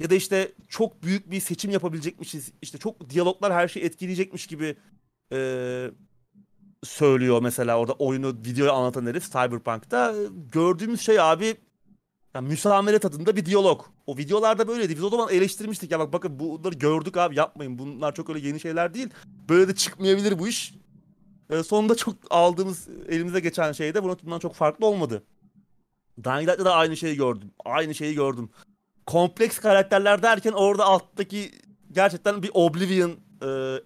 Ya 0.00 0.10
da 0.10 0.14
işte 0.14 0.52
çok 0.68 1.02
büyük 1.02 1.30
bir 1.30 1.40
seçim 1.40 1.70
yapabilecekmişiz. 1.70 2.52
İşte 2.62 2.78
çok 2.78 3.10
diyaloglar 3.10 3.52
her 3.52 3.68
şeyi 3.68 3.86
etkileyecekmiş 3.86 4.46
gibi 4.46 4.76
e, 5.32 5.90
söylüyor 6.84 7.42
mesela 7.42 7.78
orada 7.78 7.92
oyunu 7.92 8.28
videoya 8.28 8.72
anlatan 8.72 9.06
herif 9.06 9.32
Cyberpunk'ta. 9.32 10.14
Gördüğümüz 10.52 11.00
şey 11.00 11.20
abi 11.20 11.56
yani 12.34 12.48
müsamere 12.48 12.98
tadında 12.98 13.36
bir 13.36 13.46
diyalog. 13.46 13.84
O 14.06 14.16
videolarda 14.16 14.68
böyleydi. 14.68 14.96
Biz 14.96 15.04
o 15.04 15.08
zaman 15.08 15.28
eleştirmiştik 15.28 15.90
ya 15.90 15.98
bak 15.98 16.12
bakın 16.12 16.38
bunları 16.38 16.74
gördük 16.74 17.16
abi 17.16 17.36
yapmayın. 17.36 17.78
Bunlar 17.78 18.14
çok 18.14 18.30
öyle 18.30 18.46
yeni 18.46 18.60
şeyler 18.60 18.94
değil. 18.94 19.08
Böyle 19.48 19.68
de 19.68 19.74
çıkmayabilir 19.74 20.38
bu 20.38 20.48
iş. 20.48 20.74
E, 21.50 21.62
sonunda 21.62 21.94
çok 21.94 22.14
aldığımız 22.30 22.88
elimize 23.08 23.40
geçen 23.40 23.72
şey 23.72 23.94
de 23.94 24.02
bundan 24.02 24.38
çok 24.38 24.54
farklı 24.54 24.86
olmadı. 24.86 25.22
Dying 26.24 26.48
Light'ta 26.48 26.64
da 26.64 26.74
aynı 26.74 26.96
şeyi 26.96 27.16
gördüm. 27.16 27.50
Aynı 27.64 27.94
şeyi 27.94 28.14
gördüm. 28.14 28.50
Kompleks 29.06 29.58
karakterler 29.58 30.22
derken 30.22 30.52
orada 30.52 30.84
alttaki 30.84 31.50
gerçekten 31.92 32.42
bir 32.42 32.50
Oblivion 32.54 33.10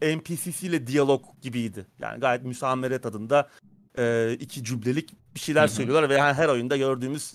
e, 0.03 0.17
NPC'siyle 0.17 0.87
diyalog 0.87 1.25
gibiydi. 1.43 1.87
Yani 1.99 2.21
gayet 2.21 2.45
müsamere 2.45 3.01
tadında 3.01 3.49
e, 3.99 4.33
iki 4.41 4.65
cümlelik 4.65 5.11
bir 5.35 5.41
şeyler 5.41 5.67
söylüyorlar 5.67 6.09
ve 6.09 6.15
yani 6.15 6.35
her 6.35 6.49
oyunda 6.49 6.77
gördüğümüz 6.77 7.35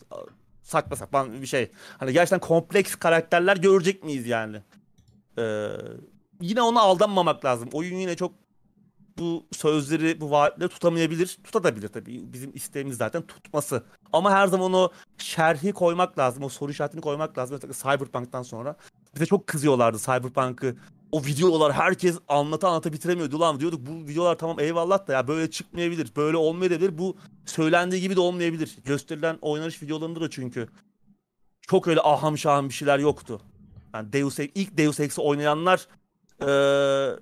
saçma 0.64 0.96
sapan 0.96 1.42
bir 1.42 1.48
şey. 1.48 1.72
Hani 1.98 2.14
gerçekten 2.14 2.40
kompleks 2.40 2.96
karakterler 2.96 3.58
görecek 3.58 4.04
miyiz 4.04 4.28
yani? 4.28 4.62
E, 5.38 5.68
yine 6.42 6.62
ona 6.62 6.82
aldanmamak 6.82 7.46
lazım. 7.46 7.70
Oyun 7.74 7.96
yine 7.96 8.16
çok 8.16 8.32
bu 9.18 9.46
sözleri, 9.52 10.22
bu 10.22 10.32
vaatleri 10.32 10.70
tutamayabilir. 10.70 11.38
Tutabilir 11.44 11.88
tabii. 11.88 12.34
Bizim 12.34 12.56
isteğimiz 12.56 12.98
zaten 12.98 13.22
tutması. 13.22 13.84
Ama 14.14 14.32
her 14.32 14.48
zaman 14.48 14.74
o 14.74 14.90
şerhi 15.18 15.74
koymak 15.74 16.18
lazım. 16.18 16.44
O 16.44 16.50
soru 16.50 16.72
işaretini 16.72 17.02
koymak 17.02 17.38
lazım. 17.38 17.60
Mesela 17.64 17.98
Cyberpunk'tan 17.98 18.44
sonra. 18.44 18.76
Bize 19.16 19.26
çok 19.26 19.48
kızıyorlardı 19.48 19.98
Cyberpunk'ı. 19.98 20.76
O 21.14 21.26
videolar 21.26 21.74
herkes 21.74 22.18
anlata 22.28 22.68
anlata 22.68 22.94
bitiremiyordu. 22.94 23.38
Ulan 23.38 23.60
diyorduk 23.60 23.82
bu 23.88 24.08
videolar 24.08 24.38
tamam 24.38 24.60
eyvallah 24.60 25.08
da 25.08 25.14
ya 25.14 25.28
böyle 25.28 25.52
çıkmayabilir. 25.52 26.12
Böyle 26.16 26.38
olmayabilir. 26.38 26.98
Bu 26.98 27.18
söylendiği 27.46 28.02
gibi 28.02 28.16
de 28.16 28.20
olmayabilir. 28.20 28.78
Gösterilen 28.86 29.38
oynanış 29.42 29.84
videolarında 29.84 30.22
da 30.22 30.30
çünkü 30.30 30.68
çok 31.62 31.88
öyle 31.88 32.02
aham 32.02 32.38
şaham 32.38 32.70
bir 32.70 32.74
şeyler 32.74 33.00
yoktu. 33.00 33.42
Yani 33.94 34.14
Deus 34.14 34.40
Ex, 34.40 34.50
ilk 34.56 34.78
Deus 34.78 35.00
Ex'i 35.00 35.22
oynayanlar 35.22 35.88
eee, 36.42 37.20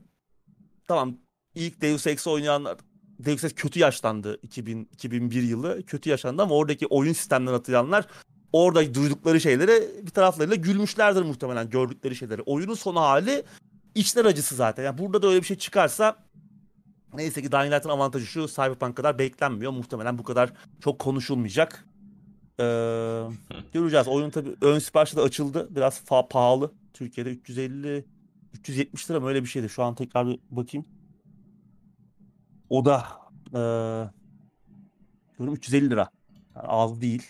tamam 0.88 1.18
ilk 1.56 1.82
Deus 1.82 2.08
Ex'i 2.08 2.30
oynayanlar 2.30 2.78
Deus 3.20 3.44
Ex 3.44 3.56
kötü 3.56 3.80
yaşlandı 3.80 4.40
2000 4.44 4.90
2001 4.94 5.44
yılı 5.44 5.84
kötü 5.84 6.10
yaşlandı 6.10 6.42
ama 6.42 6.56
oradaki 6.56 6.88
oyun 6.88 7.14
sistemlerini 7.14 7.56
hatırlayanlar 7.56 8.08
orada 8.54 8.94
duydukları 8.94 9.42
şeylere 9.42 10.06
bir 10.06 10.12
taraflarıyla 10.12 10.56
gülmüşlerdir 10.56 11.22
muhtemelen 11.22 11.70
gördükleri 11.70 12.16
şeyleri. 12.16 12.42
Oyunun 12.42 12.74
son 12.74 12.96
hali 12.96 13.44
içler 13.96 14.26
acısı 14.26 14.56
zaten. 14.56 14.84
Yani 14.84 14.98
burada 14.98 15.22
da 15.22 15.28
öyle 15.28 15.42
bir 15.42 15.46
şey 15.46 15.58
çıkarsa 15.58 16.16
neyse 17.14 17.42
ki 17.42 17.52
Dying 17.52 17.74
Light'ın 17.74 17.90
avantajı 17.90 18.26
şu 18.26 18.48
Cyberpunk 18.48 18.96
kadar 18.98 19.20
beklenmiyor. 19.20 19.72
Muhtemelen 19.72 20.18
bu 20.18 20.24
kadar 20.24 20.54
çok 20.80 21.00
konuşulmayacak. 21.00 21.86
Ee, 22.60 22.64
göreceğiz. 23.74 24.08
Oyun 24.08 24.30
tabii 24.30 24.56
ön 24.62 24.80
siparişi 24.80 25.16
de 25.16 25.22
açıldı. 25.22 25.68
Biraz 25.70 26.02
fa- 26.02 26.28
pahalı. 26.30 26.72
Türkiye'de 26.94 27.30
350 27.30 28.06
370 28.54 29.10
lira 29.12 29.20
mı 29.20 29.28
öyle 29.28 29.42
bir 29.44 29.48
şeydi. 29.48 29.70
Şu 29.70 29.84
an 29.84 29.96
tekrar 29.96 30.28
bir 30.28 30.40
bakayım. 30.52 30.86
O 32.70 32.86
da 32.86 33.06
diyorum 35.40 35.56
350 35.56 35.90
lira. 35.90 36.10
Yani 36.56 36.68
az 36.68 37.02
değil. 37.02 37.24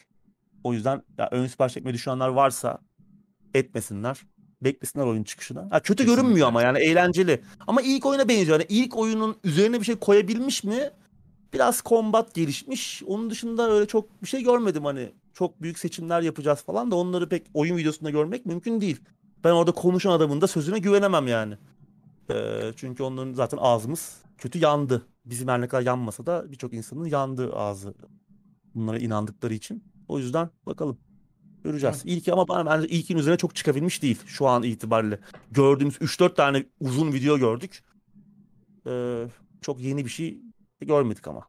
O 0.64 0.74
yüzden 0.74 1.04
ya 1.18 1.30
ön 1.32 1.48
sipariş 1.48 1.78
etmeyi 1.78 1.94
düşünenler 1.94 2.28
varsa 2.28 2.80
etmesinler. 3.54 4.22
Beklesinler 4.62 5.06
oyun 5.06 5.24
çıkışına. 5.24 5.68
Ha, 5.72 5.80
kötü 5.80 6.04
Kesinlikle. 6.04 6.22
görünmüyor 6.22 6.48
ama 6.48 6.62
yani 6.62 6.80
eğlenceli. 6.80 7.42
Ama 7.68 7.82
ilk 7.82 8.06
oyuna 8.06 8.28
benziyor. 8.30 8.60
Yani 8.60 8.66
ilk 8.70 8.98
oyunun 8.98 9.36
üzerine 9.44 9.80
bir 9.80 9.86
şey 9.86 9.96
koyabilmiş 9.96 10.64
mi? 10.64 10.90
Biraz 11.54 11.82
kombat 11.82 12.34
gelişmiş. 12.34 13.04
Onun 13.08 13.30
dışında 13.30 13.72
öyle 13.72 13.88
çok 13.88 14.22
bir 14.24 14.28
şey 14.28 14.44
görmedim 14.44 14.86
hani. 14.86 15.12
Çok 15.34 15.62
büyük 15.62 15.80
seçimler 15.80 16.22
yapacağız 16.22 16.62
falan 16.62 16.92
da 16.92 16.96
onları 16.96 17.30
pek 17.30 17.44
oyun 17.54 17.78
videosunda 17.78 18.10
görmek 18.10 18.46
mümkün 18.46 18.82
değil. 18.82 19.02
Ben 19.44 19.52
orada 19.52 19.72
konuşan 19.72 20.12
adamın 20.12 20.42
da 20.42 20.48
sözüne 20.48 20.80
güvenemem 20.80 21.28
yani. 21.28 21.58
Ee, 22.32 22.72
çünkü 22.76 23.04
onların 23.04 23.34
zaten 23.34 23.58
ağzımız 23.62 24.18
kötü 24.38 24.60
yandı. 24.60 25.06
Bizim 25.26 25.48
her 25.48 25.62
ne 25.62 25.68
kadar 25.68 25.82
yanmasa 25.82 26.26
da 26.26 26.52
birçok 26.52 26.74
insanın 26.74 27.06
yandı 27.06 27.54
ağzı 27.56 27.94
bunlara 28.76 28.98
inandıkları 29.00 29.54
için. 29.54 29.84
O 30.08 30.20
yüzden 30.20 30.50
bakalım. 30.66 30.98
Göreceğiz. 31.64 32.02
İlk 32.06 32.28
ama 32.28 32.48
bana 32.48 32.66
bence 32.66 32.88
ilkin 32.88 33.18
üzerine 33.18 33.38
çok 33.38 33.56
çıkabilmiş 33.56 34.02
değil 34.02 34.20
şu 34.26 34.48
an 34.48 34.64
itibariyle. 34.64 35.20
Gördüğümüz 35.52 35.96
3-4 35.96 36.36
tane 36.36 36.66
uzun 36.80 37.14
video 37.14 37.38
gördük. 37.38 37.84
Ee, 38.88 39.26
çok 39.62 39.80
yeni 39.80 40.06
bir 40.06 40.10
şey 40.10 40.42
görmedik 40.82 41.28
ama. 41.28 41.48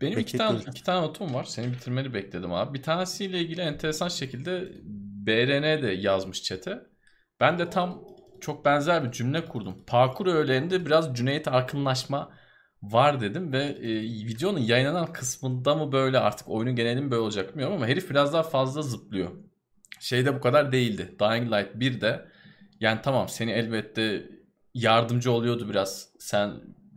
Benim 0.00 0.18
iki 0.18 0.38
tane, 0.38 0.58
iki 0.58 0.82
tane 0.82 1.06
notum 1.06 1.34
var. 1.34 1.44
Seni 1.44 1.72
bitirmeni 1.72 2.14
bekledim 2.14 2.52
abi. 2.52 2.78
Bir 2.78 2.82
tanesiyle 2.82 3.40
ilgili 3.40 3.60
enteresan 3.60 4.08
şekilde 4.08 4.72
BRN 5.26 5.82
de 5.82 5.90
yazmış 5.90 6.42
çete. 6.42 6.86
Ben 7.40 7.58
de 7.58 7.70
tam 7.70 8.04
çok 8.40 8.64
benzer 8.64 9.04
bir 9.04 9.12
cümle 9.12 9.44
kurdum. 9.44 9.74
Parkur 9.86 10.26
öğelerinde 10.26 10.86
biraz 10.86 11.14
Cüneyt 11.14 11.48
Arkınlaşma 11.48 12.30
var 12.90 13.20
dedim 13.20 13.52
ve 13.52 13.62
e, 13.64 14.02
videonun 14.02 14.58
yayınlanan 14.58 15.12
kısmında 15.12 15.74
mı 15.74 15.92
böyle 15.92 16.18
artık 16.18 16.48
oyunun 16.48 16.76
geneli 16.76 17.00
mi 17.00 17.10
böyle 17.10 17.22
olacak 17.22 17.50
bilmiyorum 17.50 17.76
ama 17.76 17.86
herif 17.86 18.10
biraz 18.10 18.32
daha 18.32 18.42
fazla 18.42 18.82
zıplıyor. 18.82 19.30
Şeyde 20.00 20.34
bu 20.34 20.40
kadar 20.40 20.72
değildi. 20.72 21.16
Dying 21.20 21.52
Light 21.52 21.74
1'de 21.74 22.28
yani 22.80 23.00
tamam 23.02 23.28
seni 23.28 23.50
elbette 23.50 24.30
yardımcı 24.74 25.32
oluyordu 25.32 25.68
biraz. 25.68 26.08
Sen 26.18 26.52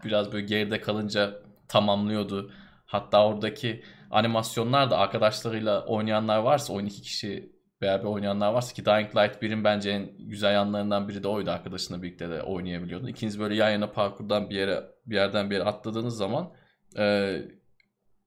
biraz 0.06 0.32
böyle 0.32 0.46
geride 0.46 0.82
kalınca 0.82 1.42
tamamlıyordu. 1.68 2.52
Hatta 2.86 3.28
oradaki 3.28 3.84
animasyonlar 4.12 4.92
da 4.92 4.98
arkadaşlarıyla 4.98 5.86
oynayanlar 5.86 6.38
varsa 6.38 6.74
12 6.74 7.02
kişi 7.02 7.57
beraber 7.82 8.04
oynayanlar 8.04 8.54
varsa 8.54 8.74
ki 8.74 8.86
Dying 8.86 9.16
Light 9.16 9.44
1'in 9.44 9.64
bence 9.64 9.90
en 9.90 10.18
güzel 10.20 10.54
yanlarından 10.54 11.10
biri 11.10 11.24
de 11.24 11.28
oydu. 11.28 11.52
Arkadaşınla 11.52 12.04
birlikte 12.04 12.30
de 12.30 12.42
oynayabiliyordun. 12.44 13.08
İkiniz 13.08 13.40
böyle 13.40 13.56
yan 13.56 13.70
yana 13.70 13.92
parkurdan 13.92 14.50
bir 14.50 14.56
yere 14.56 14.84
bir 15.06 15.16
yerden 15.16 15.50
bir 15.50 15.56
yere 15.56 15.66
atladığınız 15.66 16.18
zaman 16.18 16.52
e, 16.98 17.38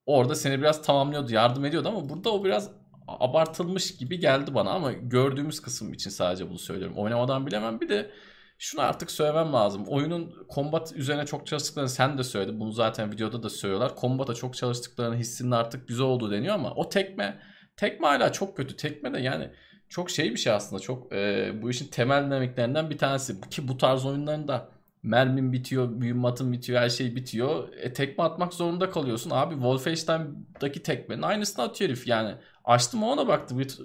orada 0.07 0.35
seni 0.35 0.59
biraz 0.59 0.83
tamamlıyordu, 0.83 1.35
yardım 1.35 1.65
ediyordu 1.65 1.89
ama 1.89 2.09
burada 2.09 2.31
o 2.31 2.45
biraz 2.45 2.71
abartılmış 3.09 3.97
gibi 3.97 4.21
geldi 4.21 4.55
bana 4.55 4.71
ama 4.71 4.93
gördüğümüz 4.93 5.61
kısım 5.61 5.93
için 5.93 6.11
sadece 6.11 6.51
bunu 6.51 6.59
söylüyorum. 6.59 6.97
Oynamadan 6.97 7.47
bilemem. 7.47 7.81
Bir 7.81 7.89
de 7.89 8.11
şunu 8.59 8.83
artık 8.83 9.11
söylemem 9.11 9.53
lazım. 9.53 9.85
Oyunun 9.87 10.35
combat 10.55 10.93
üzerine 10.93 11.27
çok 11.27 11.47
çalıştıklarını 11.47 11.91
sen 11.91 12.19
de 12.19 12.25
söyledin. 12.25 12.61
Bunu 12.61 12.73
zaten 12.73 13.13
videoda 13.13 13.43
da 13.43 13.51
söylüyorlar. 13.51 13.93
Combat'a 14.01 14.35
çok 14.35 14.55
çalıştıklarını 14.55 15.17
hissinin 15.17 15.51
artık 15.51 15.89
güzel 15.89 16.07
olduğu 16.07 16.31
deniyor 16.31 16.55
ama 16.55 16.75
o 16.75 16.89
tekme 16.89 17.41
tekme 17.81 18.07
hala 18.07 18.33
çok 18.33 18.57
kötü. 18.57 18.77
Tekme 18.77 19.15
de 19.15 19.21
yani 19.21 19.51
çok 19.89 20.11
şey 20.11 20.31
bir 20.31 20.37
şey 20.37 20.53
aslında. 20.53 20.83
Çok 20.83 21.13
e, 21.13 21.53
bu 21.63 21.71
işin 21.71 21.87
temel 21.89 22.25
dinamiklerinden 22.25 22.91
bir 22.91 22.99
tanesi. 22.99 23.41
Ki 23.41 23.69
bu 23.69 23.77
tarz 23.77 24.07
oyunlarında 24.07 24.69
mermin 25.03 25.53
bitiyor, 25.53 25.89
mühimmatın 25.89 26.53
bitiyor, 26.53 26.81
her 26.81 26.89
şey 26.89 27.17
bitiyor. 27.17 27.73
E, 27.73 27.93
tekme 27.93 28.25
atmak 28.25 28.55
zorunda 28.55 28.91
kalıyorsun. 28.91 29.31
Abi 29.31 29.55
Wolfenstein'daki 29.55 30.83
tekmenin 30.83 31.23
aynısını 31.23 31.65
atıyor 31.65 31.91
herif 31.91 32.07
yani. 32.07 32.35
Açtım 32.65 33.03
ona 33.03 33.29
baktım. 33.29 33.59
Bir, 33.59 33.79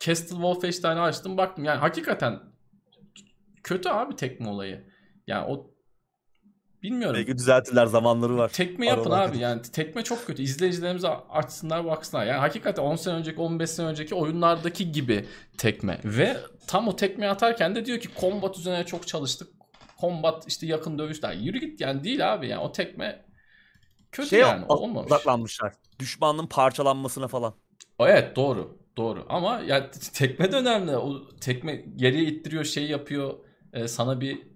Castle 0.00 0.28
Wolfenstein'i 0.28 1.00
açtım 1.00 1.36
baktım. 1.36 1.64
Yani 1.64 1.78
hakikaten 1.78 2.40
kötü 3.62 3.88
abi 3.88 4.16
tekme 4.16 4.48
olayı. 4.48 4.84
Yani 5.26 5.46
o 5.48 5.71
bilmiyorum. 6.82 7.16
Belki 7.16 7.38
düzeltirler 7.38 7.86
zamanları 7.86 8.36
var. 8.36 8.48
Tekme 8.48 8.86
yapın 8.86 9.10
Aralar 9.10 9.28
abi 9.28 9.38
yani 9.38 9.62
tekme 9.62 10.04
çok 10.04 10.26
kötü. 10.26 10.42
İzleyicilerimize 10.42 11.08
açsınlar 11.08 11.84
baksınlar. 11.84 12.26
Yani 12.26 12.38
hakikaten 12.38 12.82
10 12.82 12.96
sene 12.96 13.14
önceki 13.14 13.40
15 13.40 13.70
sene 13.70 13.86
önceki 13.86 14.14
oyunlardaki 14.14 14.92
gibi 14.92 15.26
tekme. 15.58 16.00
Ve 16.04 16.36
tam 16.66 16.88
o 16.88 16.96
tekme 16.96 17.28
atarken 17.28 17.74
de 17.74 17.86
diyor 17.86 18.00
ki 18.00 18.08
combat 18.20 18.58
üzerine 18.58 18.86
çok 18.86 19.06
çalıştık. 19.06 19.48
Combat 20.00 20.48
işte 20.48 20.66
yakın 20.66 20.98
dövüşler. 20.98 21.32
Yürü 21.32 21.58
git 21.58 21.80
yani 21.80 22.04
değil 22.04 22.32
abi 22.32 22.48
yani 22.48 22.60
o 22.62 22.72
tekme 22.72 23.24
kötü 24.12 24.28
şey 24.28 24.40
yani 24.40 24.64
olmamış. 24.64 25.12
Odaklanmışlar. 25.12 25.72
Düşmanın 25.98 26.46
parçalanmasına 26.46 27.28
falan. 27.28 27.54
Evet 28.00 28.36
doğru. 28.36 28.82
Doğru 28.96 29.26
ama 29.28 29.60
ya 29.60 29.90
tekme 29.90 30.52
de 30.52 30.56
önemli. 30.56 30.96
O 30.96 31.30
tekme 31.40 31.84
geriye 31.96 32.24
ittiriyor, 32.24 32.64
şey 32.64 32.86
yapıyor. 32.86 33.34
E, 33.72 33.88
sana 33.88 34.20
bir 34.20 34.51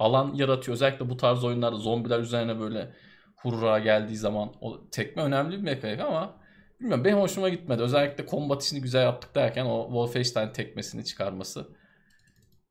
alan 0.00 0.34
yaratıyor. 0.34 0.74
Özellikle 0.74 1.10
bu 1.10 1.16
tarz 1.16 1.44
oyunlarda 1.44 1.76
zombiler 1.76 2.20
üzerine 2.20 2.60
böyle 2.60 2.92
hurra 3.36 3.78
geldiği 3.78 4.16
zaman 4.16 4.52
o 4.60 4.90
tekme 4.90 5.22
önemli 5.22 5.56
bir 5.56 5.62
mekanik 5.62 6.00
ama 6.00 6.34
bilmiyorum 6.80 7.04
benim 7.04 7.18
hoşuma 7.18 7.48
gitmedi. 7.48 7.82
Özellikle 7.82 8.26
kombat 8.26 8.62
işini 8.62 8.80
güzel 8.80 9.02
yaptık 9.02 9.34
derken 9.34 9.64
o 9.64 9.84
Wolfenstein 9.86 10.52
tekmesini 10.52 11.04
çıkarması 11.04 11.68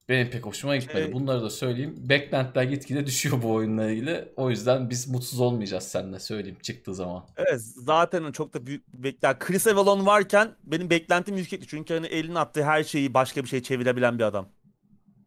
benim 0.10 0.30
pek 0.30 0.45
hoşuma 0.45 0.77
gitmedi. 0.77 1.03
Şey... 1.03 1.14
Bunları 1.14 1.41
da 1.41 1.49
söyleyeyim. 1.49 1.95
Beklentiler 1.97 2.64
gitgide 2.64 3.06
düşüyor 3.06 3.41
bu 3.41 3.53
oyunla 3.53 3.89
ilgili. 3.89 4.31
O 4.35 4.49
yüzden 4.49 4.89
biz 4.89 5.07
mutsuz 5.07 5.39
olmayacağız 5.39 5.84
seninle 5.84 6.19
söyleyeyim 6.19 6.57
çıktığı 6.61 6.95
zaman. 6.95 7.26
Evet 7.38 7.61
zaten 7.61 8.31
çok 8.31 8.53
da 8.53 8.65
büyük 8.65 8.88
bekler. 8.93 9.39
Chris 9.39 9.68
Avalon 9.68 10.06
varken 10.06 10.56
benim 10.64 10.89
beklentim 10.89 11.38
yüksekti. 11.38 11.68
Çünkü 11.68 11.93
hani 11.93 12.07
elini 12.07 12.39
attığı 12.39 12.64
her 12.64 12.84
şeyi 12.84 13.14
başka 13.14 13.43
bir 13.43 13.49
şey 13.49 13.64
çevirebilen 13.64 14.19
bir 14.19 14.23
adam. 14.23 14.47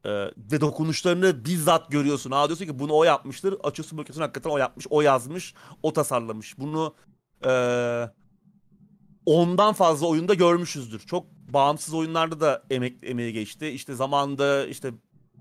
Ee, 0.05 0.11
ve 0.53 0.61
dokunuşlarını 0.61 1.45
bizzat 1.45 1.91
görüyorsun. 1.91 2.31
Aa 2.31 2.49
diyorsun 2.49 2.67
ki 2.67 2.79
bunu 2.79 2.97
o 2.97 3.05
yapmıştır. 3.05 3.57
Açıyorsun 3.65 3.99
bakıyorsun 3.99 4.23
hakikaten 4.23 4.51
o 4.51 4.59
yapmış, 4.59 4.87
o 4.91 5.01
yazmış, 5.01 5.55
o 5.83 5.93
tasarlamış. 5.93 6.59
Bunu 6.59 6.95
ee, 7.47 8.09
ondan 9.27 9.73
fazla 9.73 10.07
oyunda 10.07 10.35
görmüşüzdür. 10.35 11.01
Çok 11.01 11.27
bağımsız 11.31 11.95
oyunlarda 11.95 12.41
da 12.41 12.63
emek 12.71 12.97
emeği 13.03 13.33
geçti. 13.33 13.69
İşte 13.69 13.95
zamanında 13.95 14.67
işte 14.67 14.93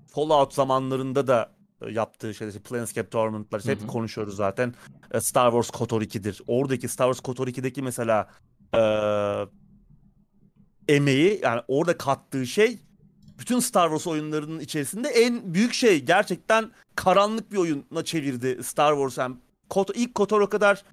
Fallout 0.06 0.54
zamanlarında 0.54 1.26
da 1.26 1.52
e, 1.80 1.90
yaptığı 1.90 2.34
şeyler, 2.34 2.52
işte 2.52 2.62
Planescape 2.62 3.08
Torment'lar 3.08 3.64
hep 3.64 3.88
konuşuyoruz 3.88 4.36
zaten. 4.36 4.74
E, 5.10 5.20
Star 5.20 5.50
Wars 5.50 5.70
KOTOR 5.70 6.02
2'dir. 6.02 6.42
Oradaki 6.46 6.88
Star 6.88 7.06
Wars 7.06 7.20
KOTOR 7.20 7.48
2'deki 7.48 7.82
mesela 7.82 8.28
e, 8.74 8.82
emeği 10.88 11.40
yani 11.42 11.62
orada 11.68 11.98
kattığı 11.98 12.46
şey 12.46 12.78
bütün 13.42 13.60
Star 13.60 13.88
Wars 13.88 14.06
oyunlarının 14.06 14.60
içerisinde 14.60 15.08
en 15.08 15.54
büyük 15.54 15.74
şey. 15.74 16.04
Gerçekten 16.04 16.70
karanlık 16.96 17.52
bir 17.52 17.56
oyuna 17.56 18.04
çevirdi 18.04 18.64
Star 18.64 18.94
Wars. 18.94 19.18
Yani 19.18 19.36
Kotor, 19.70 19.94
ilk 19.94 20.14
KOTOR 20.14 20.40
o 20.40 20.48
kadar 20.48 20.84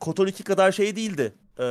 KOTOR 0.00 0.26
2 0.26 0.44
kadar 0.44 0.72
şey 0.72 0.96
değildi. 0.96 1.34
Ee, 1.58 1.64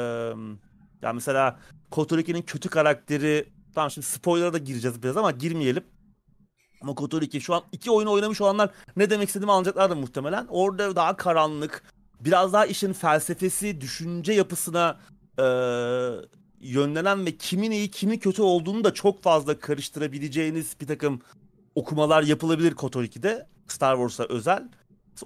yani 1.02 1.14
mesela 1.14 1.60
Kotor 1.92 2.20
kötü 2.46 2.70
karakteri 2.70 3.50
tamam 3.76 3.92
şimdi 3.92 4.08
spoiler'a 4.08 4.54
da 4.54 4.58
gireceğiz 4.58 5.04
biraz 5.04 5.18
ama 5.18 5.32
girmeyelim. 5.32 5.84
Ama 6.82 6.96
Kotor 6.96 7.22
2 7.22 7.42
şu 7.42 7.56
an 7.56 7.64
iki 7.72 7.92
oyunu 7.92 8.12
oynamış 8.12 8.42
olanlar 8.42 8.70
ne 8.96 9.10
demek 9.10 9.28
istediğimi 9.28 9.52
anlayacaklardır 9.52 9.96
muhtemelen. 9.96 10.48
Orada 10.50 10.96
daha 10.96 11.18
karanlık, 11.18 11.84
biraz 12.20 12.54
daha 12.54 12.66
işin 12.66 12.94
felsefesi, 12.94 13.82
düşünce 13.82 14.34
yapısına 14.34 15.00
yönlenen 16.62 17.26
ve 17.26 17.38
kimin 17.38 17.72
iyi 17.72 17.92
kimin 17.92 18.18
kötü 18.18 18.42
olduğunu 18.42 18.84
da 18.84 18.94
çok 18.94 19.24
fazla 19.24 19.60
karıştırabileceğiniz 19.60 20.76
bir 20.82 20.88
takım 20.88 21.22
okumalar 21.76 22.24
yapılabilir 22.24 22.74
Kotor 22.74 23.04
2'de. 23.04 23.48
Star 23.68 23.96
Wars'a 23.96 24.34
özel. 24.34 24.70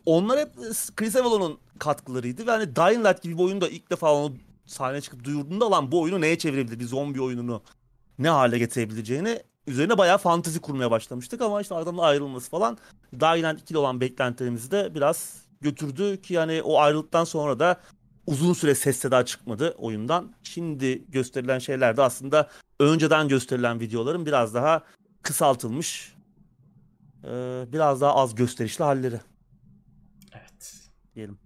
Onlar 0.05 0.39
hep 0.39 0.55
Chris 0.95 1.15
Avalon'un 1.15 1.59
katkılarıydı 1.79 2.47
ve 2.47 2.51
hani 2.51 2.75
Dying 2.75 3.05
Light 3.05 3.21
gibi 3.21 3.37
bir 3.37 3.43
oyunda 3.43 3.69
ilk 3.69 3.91
defa 3.91 4.13
onu 4.13 4.35
sahneye 4.65 5.01
çıkıp 5.01 5.23
duyurduğunda 5.23 5.71
lan 5.71 5.91
bu 5.91 6.01
oyunu 6.01 6.21
neye 6.21 6.37
çevirebilir? 6.37 6.79
Bir 6.79 6.85
zombi 6.85 7.21
oyununu 7.21 7.61
ne 8.19 8.29
hale 8.29 8.57
getirebileceğini 8.57 9.39
üzerine 9.67 9.97
bayağı 9.97 10.17
fantezi 10.17 10.61
kurmaya 10.61 10.91
başlamıştık 10.91 11.41
ama 11.41 11.61
işte 11.61 11.75
aradan 11.75 11.97
ayrılması 11.97 12.49
falan 12.49 12.77
Dying 13.13 13.45
2'de 13.45 13.77
olan 13.77 14.01
beklentilerimizi 14.01 14.71
de 14.71 14.95
biraz 14.95 15.43
götürdü 15.61 16.21
ki 16.21 16.33
yani 16.33 16.61
o 16.61 16.79
ayrılıktan 16.79 17.23
sonra 17.23 17.59
da 17.59 17.81
uzun 18.27 18.53
süre 18.53 18.75
ses 18.75 18.97
seda 18.97 19.25
çıkmadı 19.25 19.75
oyundan. 19.77 20.35
Şimdi 20.43 21.11
gösterilen 21.11 21.59
şeyler 21.59 21.97
de 21.97 22.01
aslında 22.01 22.49
önceden 22.79 23.27
gösterilen 23.27 23.79
videoların 23.79 24.25
biraz 24.25 24.53
daha 24.53 24.83
kısaltılmış 25.21 26.13
biraz 27.67 28.01
daha 28.01 28.15
az 28.15 28.35
gösterişli 28.35 28.83
halleri. 28.83 29.19
Evet. 30.33 30.73
Diyelim. 31.15 31.39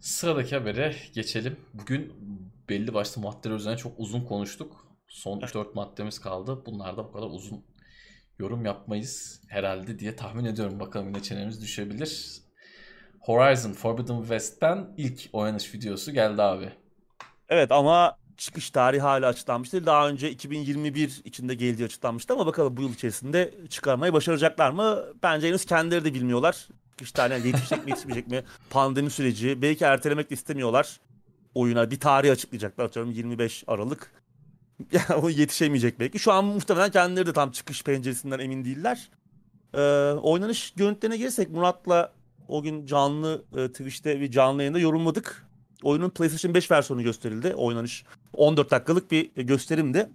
Sıradaki 0.00 0.56
habere 0.56 0.96
geçelim. 1.14 1.56
Bugün 1.74 2.12
belli 2.68 2.94
başlı 2.94 3.22
maddeler 3.22 3.54
üzerine 3.54 3.78
çok 3.78 3.92
uzun 3.98 4.20
konuştuk. 4.20 4.86
Son 5.08 5.40
3-4 5.40 5.74
maddemiz 5.74 6.18
kaldı. 6.18 6.62
Bunlarda 6.66 7.04
bu 7.04 7.12
kadar 7.12 7.26
uzun 7.26 7.64
yorum 8.38 8.64
yapmayız 8.64 9.42
herhalde 9.48 9.98
diye 9.98 10.16
tahmin 10.16 10.44
ediyorum. 10.44 10.80
Bakalım 10.80 11.08
yine 11.08 11.22
çenemiz 11.22 11.62
düşebilir. 11.62 12.41
Horizon 13.22 13.72
Forbidden 13.72 14.20
West'ten 14.20 14.86
ilk 14.96 15.28
oynanış 15.32 15.74
videosu 15.74 16.12
geldi 16.12 16.42
abi. 16.42 16.72
Evet 17.48 17.72
ama 17.72 18.16
çıkış 18.36 18.70
tarihi 18.70 19.00
hala 19.00 19.26
açıklanmıştı. 19.26 19.86
Daha 19.86 20.08
önce 20.08 20.30
2021 20.30 21.22
içinde 21.24 21.54
geldiği 21.54 21.84
açıklanmıştı 21.84 22.34
ama 22.34 22.46
bakalım 22.46 22.76
bu 22.76 22.82
yıl 22.82 22.94
içerisinde 22.94 23.54
çıkarmayı 23.68 24.12
başaracaklar 24.12 24.70
mı? 24.70 24.98
Bence 25.22 25.48
henüz 25.48 25.64
kendileri 25.64 26.04
de 26.04 26.14
bilmiyorlar 26.14 26.68
işte 27.02 27.22
hani 27.22 27.46
yetişecek 27.46 27.84
mi 27.84 27.90
yetişmeyecek 27.90 28.28
mi? 28.28 28.42
Pandemi 28.70 29.10
süreci. 29.10 29.62
Belki 29.62 29.84
ertelemek 29.84 30.30
de 30.30 30.34
istemiyorlar. 30.34 31.00
Oyuna 31.54 31.90
bir 31.90 32.00
tarih 32.00 32.32
açıklayacaklar. 32.32 32.84
Atıyorum 32.84 33.12
25 33.12 33.64
Aralık. 33.66 34.12
Yani 34.92 35.20
o 35.22 35.28
yetişemeyecek 35.28 36.00
belki. 36.00 36.18
Şu 36.18 36.32
an 36.32 36.44
muhtemelen 36.44 36.90
kendileri 36.90 37.26
de 37.26 37.32
tam 37.32 37.50
çıkış 37.50 37.84
penceresinden 37.84 38.38
emin 38.38 38.64
değiller. 38.64 39.10
Ee, 39.74 39.80
oynanış 40.22 40.70
görüntülerine 40.70 41.16
gelirsek 41.16 41.50
Murat'la 41.50 42.12
o 42.52 42.62
gün 42.62 42.86
canlı 42.86 43.44
e, 43.56 43.68
Twitch'te 43.68 44.20
bir 44.20 44.30
canlı 44.30 44.62
yayında 44.62 44.78
yorumladık. 44.78 45.46
oyunun 45.82 46.10
PlayStation 46.10 46.54
5 46.54 46.70
versiyonu 46.70 47.02
gösterildi. 47.02 47.54
Oynanış 47.54 48.04
14 48.32 48.70
dakikalık 48.70 49.10
bir 49.10 49.34
gösterimdi. 49.34 50.08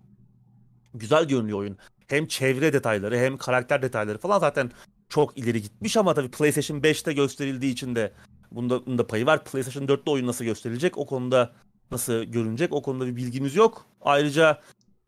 Güzel 0.94 1.28
görünüyor 1.28 1.60
oyun. 1.60 1.78
Hem 2.08 2.28
çevre 2.28 2.74
detayları 2.74 3.18
hem 3.18 3.38
karakter 3.38 3.82
detayları 3.82 4.18
falan 4.18 4.40
zaten 4.40 4.72
çok 5.10 5.38
ileri 5.38 5.62
gitmiş 5.62 5.98
ama 5.98 6.14
tabii 6.14 6.32
PlayStation 6.32 6.78
5'te 6.78 7.14
gösterildiği 7.14 7.74
için 7.74 7.96
de 7.96 8.12
bunda, 8.52 8.86
bunda 8.86 9.08
payı 9.08 9.26
var. 9.26 9.44
PlayStation 9.44 9.88
4'te 9.88 10.12
oyun 10.12 10.28
nasıl 10.28 10.46
gösterilecek 10.46 10.98
o 10.98 11.06
konuda 11.06 11.52
nasıl 11.92 12.24
görünecek 12.24 12.74
o 12.74 12.82
konuda 12.82 13.08
bir 13.08 13.16
bilgimiz 13.16 13.56
yok. 13.56 13.86
Ayrıca 14.02 14.62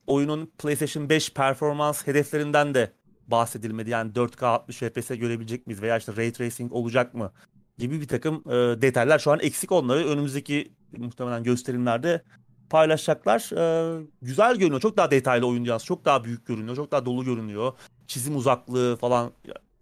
oyunun 0.08 0.52
PlayStation 0.58 1.10
5 1.10 1.34
performans 1.34 2.08
hedeflerinden 2.08 2.74
de 2.74 2.92
bahsedilmedi. 3.32 3.90
Yani 3.90 4.12
4K 4.12 4.46
60 4.46 4.78
FPS 4.78 5.08
görebilecek 5.08 5.68
miyiz 5.68 5.82
veya 5.82 5.98
işte 5.98 6.16
Ray 6.16 6.32
Tracing 6.32 6.74
olacak 6.74 7.14
mı 7.14 7.32
gibi 7.78 8.02
bir 8.02 8.08
takım 8.08 8.44
e, 8.48 8.82
detaylar 8.82 9.20
şu 9.20 9.32
an 9.32 9.40
eksik 9.40 9.72
onları 9.72 10.08
önümüzdeki 10.08 10.72
muhtemelen 10.98 11.44
gösterimlerde 11.44 12.24
paylaşacaklar. 12.70 13.52
E, 13.58 14.06
güzel 14.22 14.56
görünüyor. 14.56 14.82
Çok 14.82 14.98
daha 14.98 15.12
detaylı 15.12 15.48
oyun 15.48 15.66
dünyası. 15.66 15.86
Çok 15.86 16.06
daha 16.06 16.24
büyük 16.24 16.46
görünüyor. 16.46 16.76
Çok 16.76 16.92
daha 16.92 17.06
dolu 17.06 17.26
görünüyor. 17.26 17.74
Çizim 18.08 18.36
uzaklığı 18.36 18.98
falan 18.98 19.32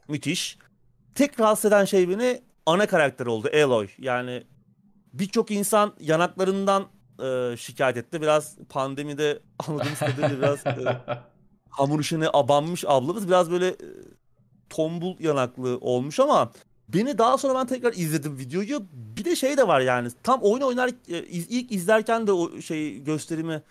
müthiş. 0.07 0.57
Tek 1.15 1.39
rahatsız 1.39 1.65
eden 1.65 1.85
şey 1.85 2.09
beni 2.09 2.41
ana 2.65 2.87
karakter 2.87 3.25
oldu 3.25 3.49
Aloy. 3.63 3.87
Yani 3.97 4.43
birçok 5.13 5.51
insan 5.51 5.93
yanaklarından 5.99 6.87
e, 7.23 7.57
şikayet 7.57 7.97
etti. 7.97 8.21
Biraz 8.21 8.57
pandemide 8.69 9.39
anladığımız 9.67 9.99
kadarıyla 9.99 10.37
biraz 10.37 10.65
e, 10.65 10.97
hamur 11.77 11.99
işine 11.99 12.27
abanmış 12.33 12.83
ablamız 12.87 13.27
biraz 13.27 13.51
böyle 13.51 13.67
e, 13.67 13.77
tombul 14.69 15.19
yanaklı 15.19 15.77
olmuş 15.81 16.19
ama 16.19 16.51
beni 16.89 17.17
daha 17.17 17.37
sonra 17.37 17.55
ben 17.55 17.67
tekrar 17.67 17.93
izledim 17.93 18.37
videoyu. 18.37 18.85
Bir 18.91 19.25
de 19.25 19.35
şey 19.35 19.57
de 19.57 19.67
var 19.67 19.81
yani 19.81 20.09
tam 20.23 20.39
oyun 20.41 20.61
oynar 20.61 20.89
e, 20.89 21.23
ilk 21.27 21.71
izlerken 21.71 22.27
de 22.27 22.31
o 22.31 22.61
şey 22.61 23.03
gösterimi 23.03 23.61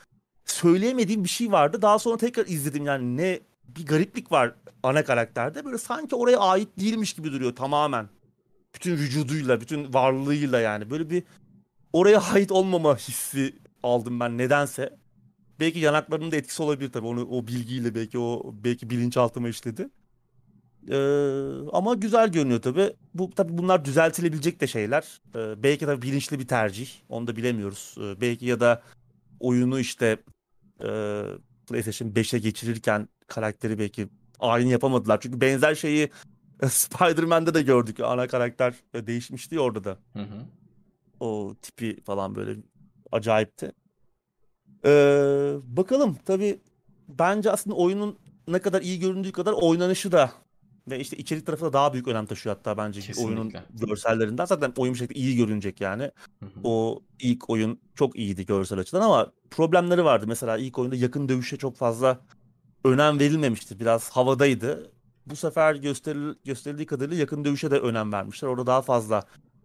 söyleyemediğim 0.45 1.24
bir 1.24 1.28
şey 1.28 1.53
vardı. 1.53 1.83
Daha 1.83 1.99
sonra 1.99 2.16
tekrar 2.16 2.47
izledim 2.47 2.87
yani 2.87 3.16
ne 3.16 3.41
bir 3.69 3.87
gariplik 3.87 4.33
var 4.33 4.55
ana 4.83 5.05
karakterde. 5.05 5.65
Böyle 5.65 5.78
sanki 5.78 6.16
oraya 6.16 6.39
ait 6.39 6.69
değilmiş 6.78 7.12
gibi 7.12 7.33
duruyor 7.33 7.57
tamamen. 7.57 8.09
Bütün 8.74 8.93
vücuduyla, 8.93 9.61
bütün 9.61 9.95
varlığıyla 9.95 10.61
yani. 10.61 10.91
Böyle 10.91 11.11
bir 11.11 11.23
oraya 11.93 12.20
ait 12.20 12.53
olmama 12.53 12.97
hissi 12.97 13.57
aldım 13.83 14.20
ben 14.20 14.39
nedense. 14.39 14.97
Belki 15.61 15.78
yanaklarının 15.78 16.33
da 16.33 16.37
etkisi 16.37 16.62
olabilir 16.62 16.93
tabii. 16.93 17.07
Onu 17.07 17.28
o 17.31 17.47
bilgiyle 17.47 17.95
belki 17.95 18.19
o 18.19 18.55
belki 18.65 18.91
bilinçaltıma 18.91 19.49
işledi. 19.49 19.89
Ee, 20.91 20.97
ama 21.73 21.95
güzel 21.95 22.33
görünüyor 22.33 22.62
tabii. 22.62 22.93
Bu 23.15 23.31
tabii 23.31 23.59
bunlar 23.59 23.85
düzeltilebilecek 23.85 24.61
de 24.61 24.66
şeyler. 24.66 25.20
Ee, 25.35 25.62
belki 25.62 25.87
tabii 25.87 26.03
bilinçli 26.03 26.39
bir 26.39 26.47
tercih. 26.47 26.89
Onu 27.09 27.27
da 27.27 27.37
bilemiyoruz. 27.37 27.95
Ee, 28.01 28.20
belki 28.20 28.47
ya 28.47 28.61
da 28.61 28.83
oyunu 29.41 29.81
işte 29.81 30.16
e, 30.81 31.23
PlayStation 31.69 32.09
5'e 32.09 32.39
geçirirken 32.39 33.09
karakteri 33.27 33.78
belki 33.78 34.09
aynı 34.39 34.69
yapamadılar. 34.69 35.20
Çünkü 35.20 35.41
benzer 35.41 35.74
şeyi 35.74 36.11
Spider-Man'de 36.69 37.55
de 37.55 37.62
gördük. 37.62 38.01
Ana 38.01 38.27
karakter 38.27 38.74
değişmişti 38.95 39.55
ya 39.55 39.61
orada 39.61 39.85
da. 39.85 39.99
Hı 40.12 40.23
hı. 40.23 40.47
O 41.20 41.55
tipi 41.62 42.01
falan 42.05 42.35
böyle 42.35 42.57
acayipti. 43.12 43.73
Ee, 44.86 45.54
bakalım 45.76 46.16
tabii 46.26 46.60
bence 47.08 47.50
aslında 47.50 47.76
oyunun 47.76 48.18
ne 48.48 48.58
kadar 48.58 48.82
iyi 48.82 49.00
göründüğü 49.00 49.32
kadar 49.32 49.52
oynanışı 49.52 50.12
da 50.12 50.30
ve 50.90 51.00
işte 51.00 51.16
içerik 51.16 51.46
tarafı 51.46 51.64
da 51.64 51.72
daha 51.72 51.92
büyük 51.92 52.08
önem 52.08 52.26
taşıyor 52.26 52.56
hatta 52.56 52.76
bence 52.76 53.00
Kesinlikle. 53.00 53.26
oyunun 53.26 53.52
görsellerinden. 53.70 54.44
Zaten 54.44 54.72
oyun 54.76 54.94
bir 54.94 54.98
şekilde 54.98 55.18
iyi 55.18 55.36
görünecek 55.36 55.80
yani. 55.80 56.02
Hı 56.40 56.46
hı. 56.46 56.60
O 56.64 57.02
ilk 57.18 57.50
oyun 57.50 57.80
çok 57.94 58.18
iyiydi 58.18 58.46
görsel 58.46 58.78
açıdan 58.78 59.00
ama 59.00 59.32
problemleri 59.50 60.04
vardı. 60.04 60.24
Mesela 60.28 60.58
ilk 60.58 60.78
oyunda 60.78 60.96
yakın 60.96 61.28
dövüşe 61.28 61.56
çok 61.56 61.76
fazla 61.76 62.20
önem 62.84 63.18
verilmemişti. 63.20 63.80
Biraz 63.80 64.10
havadaydı. 64.10 64.92
Bu 65.26 65.36
sefer 65.36 65.74
gösteril, 65.74 66.34
gösterildiği 66.44 66.86
kadarıyla 66.86 67.16
yakın 67.20 67.44
dövüşe 67.44 67.70
de 67.70 67.78
önem 67.78 68.12
vermişler. 68.12 68.48
Orada 68.48 68.66
daha 68.66 68.82
fazla 68.82 69.22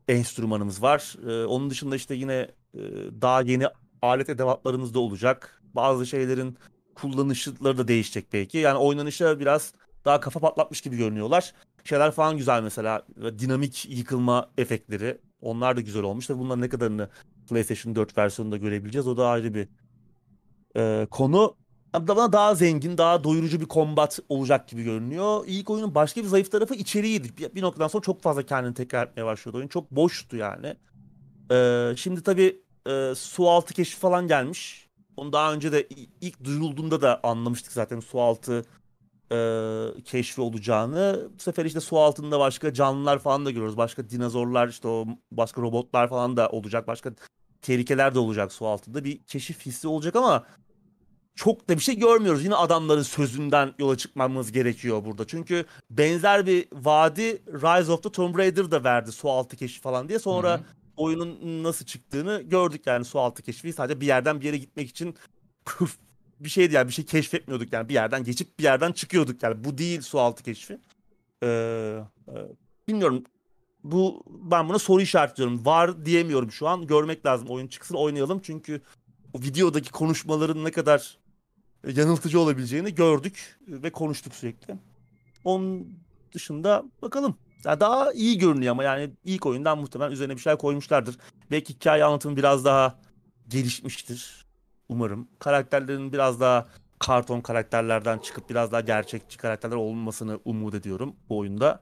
enstrümanımız 0.08 0.82
var. 0.82 1.16
Ee, 1.28 1.46
onun 1.46 1.70
dışında 1.70 1.96
işte 1.96 2.16
yine 2.16 2.52
e, 2.74 2.82
daha 3.22 3.42
yeni 3.42 3.68
alet 4.02 4.30
edevatlarımız 4.30 4.94
da 4.94 5.00
olacak. 5.00 5.62
Bazı 5.76 6.06
şeylerin 6.06 6.58
kullanışları 6.96 7.78
da 7.78 7.88
değişecek 7.88 8.34
belki. 8.34 8.58
Yani 8.58 8.78
oynanışa 8.78 9.40
biraz 9.40 9.74
daha 10.06 10.20
kafa 10.20 10.40
patlatmış 10.40 10.82
gibi 10.82 10.98
görünüyorlar. 10.98 11.54
Şeyler 11.84 12.12
falan 12.12 12.38
güzel 12.38 12.64
mesela. 12.64 13.06
Dinamik 13.40 13.86
yıkılma 13.90 14.50
efektleri. 14.58 15.18
Onlar 15.42 15.78
da 15.78 15.82
güzel 15.82 16.04
olmuş. 16.04 16.28
Tabii 16.28 16.40
bunların 16.40 16.62
ne 16.62 16.70
kadarını 16.70 17.10
PlayStation 17.50 17.96
4 17.96 18.18
versiyonunda 18.18 18.58
görebileceğiz. 18.58 19.08
O 19.08 19.18
da 19.18 19.28
ayrı 19.28 19.54
bir 19.54 19.68
e, 20.76 21.08
konu. 21.12 21.56
Bana 21.94 22.34
daha 22.34 22.56
zengin, 22.56 22.98
daha 22.98 23.24
doyurucu 23.24 23.60
bir 23.60 23.66
kombat 23.66 24.20
olacak 24.30 24.68
gibi 24.68 24.84
görünüyor. 24.84 25.44
İlk 25.48 25.70
oyunun 25.70 25.96
başka 25.96 26.22
bir 26.22 26.28
zayıf 26.28 26.52
tarafı 26.52 26.76
içeriğiydi. 26.76 27.38
Bir, 27.38 27.56
bir 27.56 27.62
noktadan 27.62 27.88
sonra 27.88 28.04
çok 28.04 28.22
fazla 28.22 28.44
kendini 28.44 28.74
tekrar 28.74 29.08
etmeye 29.08 29.26
başlıyordu 29.26 29.58
oyun. 29.58 29.68
Çok 29.68 29.92
boştu 29.92 30.38
yani. 30.38 30.76
Ee, 31.52 31.94
şimdi 31.98 32.24
tabii 32.24 32.62
e, 32.88 33.16
su 33.16 33.50
altı 33.50 33.74
keşfi 33.74 34.00
falan 34.00 34.28
gelmiş. 34.28 34.88
Onu 35.18 35.34
daha 35.34 35.54
önce 35.54 35.72
de 35.72 35.88
ilk 36.22 36.44
duyurulduğunda 36.44 37.02
da 37.02 37.20
anlamıştık 37.24 37.72
zaten 37.72 38.00
su 38.00 38.22
altı 38.22 38.66
e, 39.32 39.38
keşfi 40.06 40.42
olacağını. 40.42 41.30
Bu 41.36 41.42
sefer 41.42 41.66
işte 41.66 41.80
su 41.80 42.00
altında 42.00 42.40
başka 42.40 42.74
canlılar 42.74 43.20
falan 43.20 43.46
da 43.46 43.52
görüyoruz. 43.52 43.78
Başka 43.78 44.10
dinozorlar 44.10 44.68
işte 44.68 44.88
o 44.88 45.06
başka 45.32 45.62
robotlar 45.62 46.10
falan 46.10 46.38
da 46.38 46.50
olacak. 46.50 46.88
Başka 46.88 47.12
tehlikeler 47.62 48.16
de 48.16 48.20
olacak 48.20 48.54
su 48.54 48.68
altında. 48.68 49.04
Bir 49.04 49.24
keşif 49.24 49.66
hissi 49.66 49.88
olacak 49.88 50.16
ama 50.16 50.44
çok 51.36 51.70
da 51.70 51.76
bir 51.76 51.82
şey 51.82 51.98
görmüyoruz. 51.98 52.44
Yine 52.44 52.56
adamların 52.56 53.02
sözünden 53.02 53.74
yola 53.80 53.98
çıkmamız 53.98 54.52
gerekiyor 54.52 55.06
burada. 55.06 55.28
Çünkü 55.28 55.66
benzer 55.90 56.46
bir 56.46 56.68
vaadi 56.74 57.42
Rise 57.48 57.92
of 57.92 58.04
the 58.04 58.12
Tomb 58.12 58.38
Raider 58.38 58.72
da 58.72 58.84
verdi 58.84 59.12
su 59.12 59.30
altı 59.30 59.58
keşfi 59.58 59.82
falan 59.82 60.10
diye. 60.10 60.20
Sonra 60.20 60.54
Hı 60.54 60.58
hı. 60.58 60.81
Oyunun 61.02 61.64
nasıl 61.64 61.86
çıktığını 61.86 62.42
gördük 62.42 62.82
yani 62.86 63.06
su 63.06 63.20
altı 63.20 63.44
keşfi. 63.44 63.74
Sadece 63.74 64.02
bir 64.02 64.08
yerden 64.08 64.42
bir 64.42 64.46
yere 64.46 64.58
gitmek 64.58 64.90
için 64.90 65.16
bir 66.40 66.50
şeydi 66.50 66.74
yani 66.76 66.88
bir 66.88 66.94
şey 66.94 67.06
keşfetmiyorduk 67.06 67.74
yani 67.74 67.90
bir 67.90 67.94
yerden 67.94 68.24
geçip 68.24 68.60
bir 68.60 68.64
yerden 68.64 68.92
çıkıyorduk 68.92 69.44
yani 69.44 69.64
bu 69.64 69.78
değil 69.78 70.02
su 70.02 70.20
altı 70.20 70.44
keşfi. 70.44 70.78
Ee, 71.44 72.04
e, 72.28 72.36
bilmiyorum 72.88 73.24
bu 73.84 74.24
ben 74.28 74.70
buna 74.70 74.80
soru 74.80 75.02
işaretliyorum. 75.02 75.66
Var 75.66 76.06
diyemiyorum 76.06 76.52
şu 76.52 76.68
an. 76.68 76.88
Görmek 76.88 77.26
lazım. 77.26 77.48
Oyun 77.50 77.68
çıksın 77.68 77.96
oynayalım 77.96 78.40
çünkü 78.44 78.82
o 79.34 79.42
videodaki 79.42 79.92
konuşmaların 79.92 80.64
ne 80.64 80.72
kadar 80.72 81.18
yanıltıcı 81.96 82.40
olabileceğini 82.40 82.96
gördük 82.96 83.60
ve 83.68 83.90
konuştuk 83.90 84.36
sürekli. 84.36 84.76
Onun 85.44 85.94
dışında 86.34 86.84
bakalım. 87.02 87.36
Ya 87.66 87.80
daha 87.80 88.14
iyi 88.14 88.38
görünüyor 88.38 88.72
ama 88.72 88.84
yani 88.84 89.12
ilk 89.24 89.46
oyundan 89.46 89.78
muhtemelen 89.78 90.12
üzerine 90.12 90.36
bir 90.36 90.42
şeyler 90.42 90.58
koymuşlardır. 90.58 91.18
Belki 91.52 91.74
hikaye 91.74 92.04
anlatımı 92.04 92.38
biraz 92.38 92.66
daha 92.66 93.00
gelişmiştir. 93.48 94.46
Umarım. 94.90 95.28
Karakterlerin 95.40 96.14
biraz 96.14 96.40
daha 96.40 96.68
karton 97.00 97.42
karakterlerden 97.42 98.18
çıkıp 98.18 98.50
biraz 98.50 98.72
daha 98.72 98.82
gerçekçi 98.82 99.38
karakterler 99.38 99.76
olmasını 99.76 100.40
umut 100.46 100.74
ediyorum 100.74 101.16
bu 101.30 101.38
oyunda. 101.38 101.82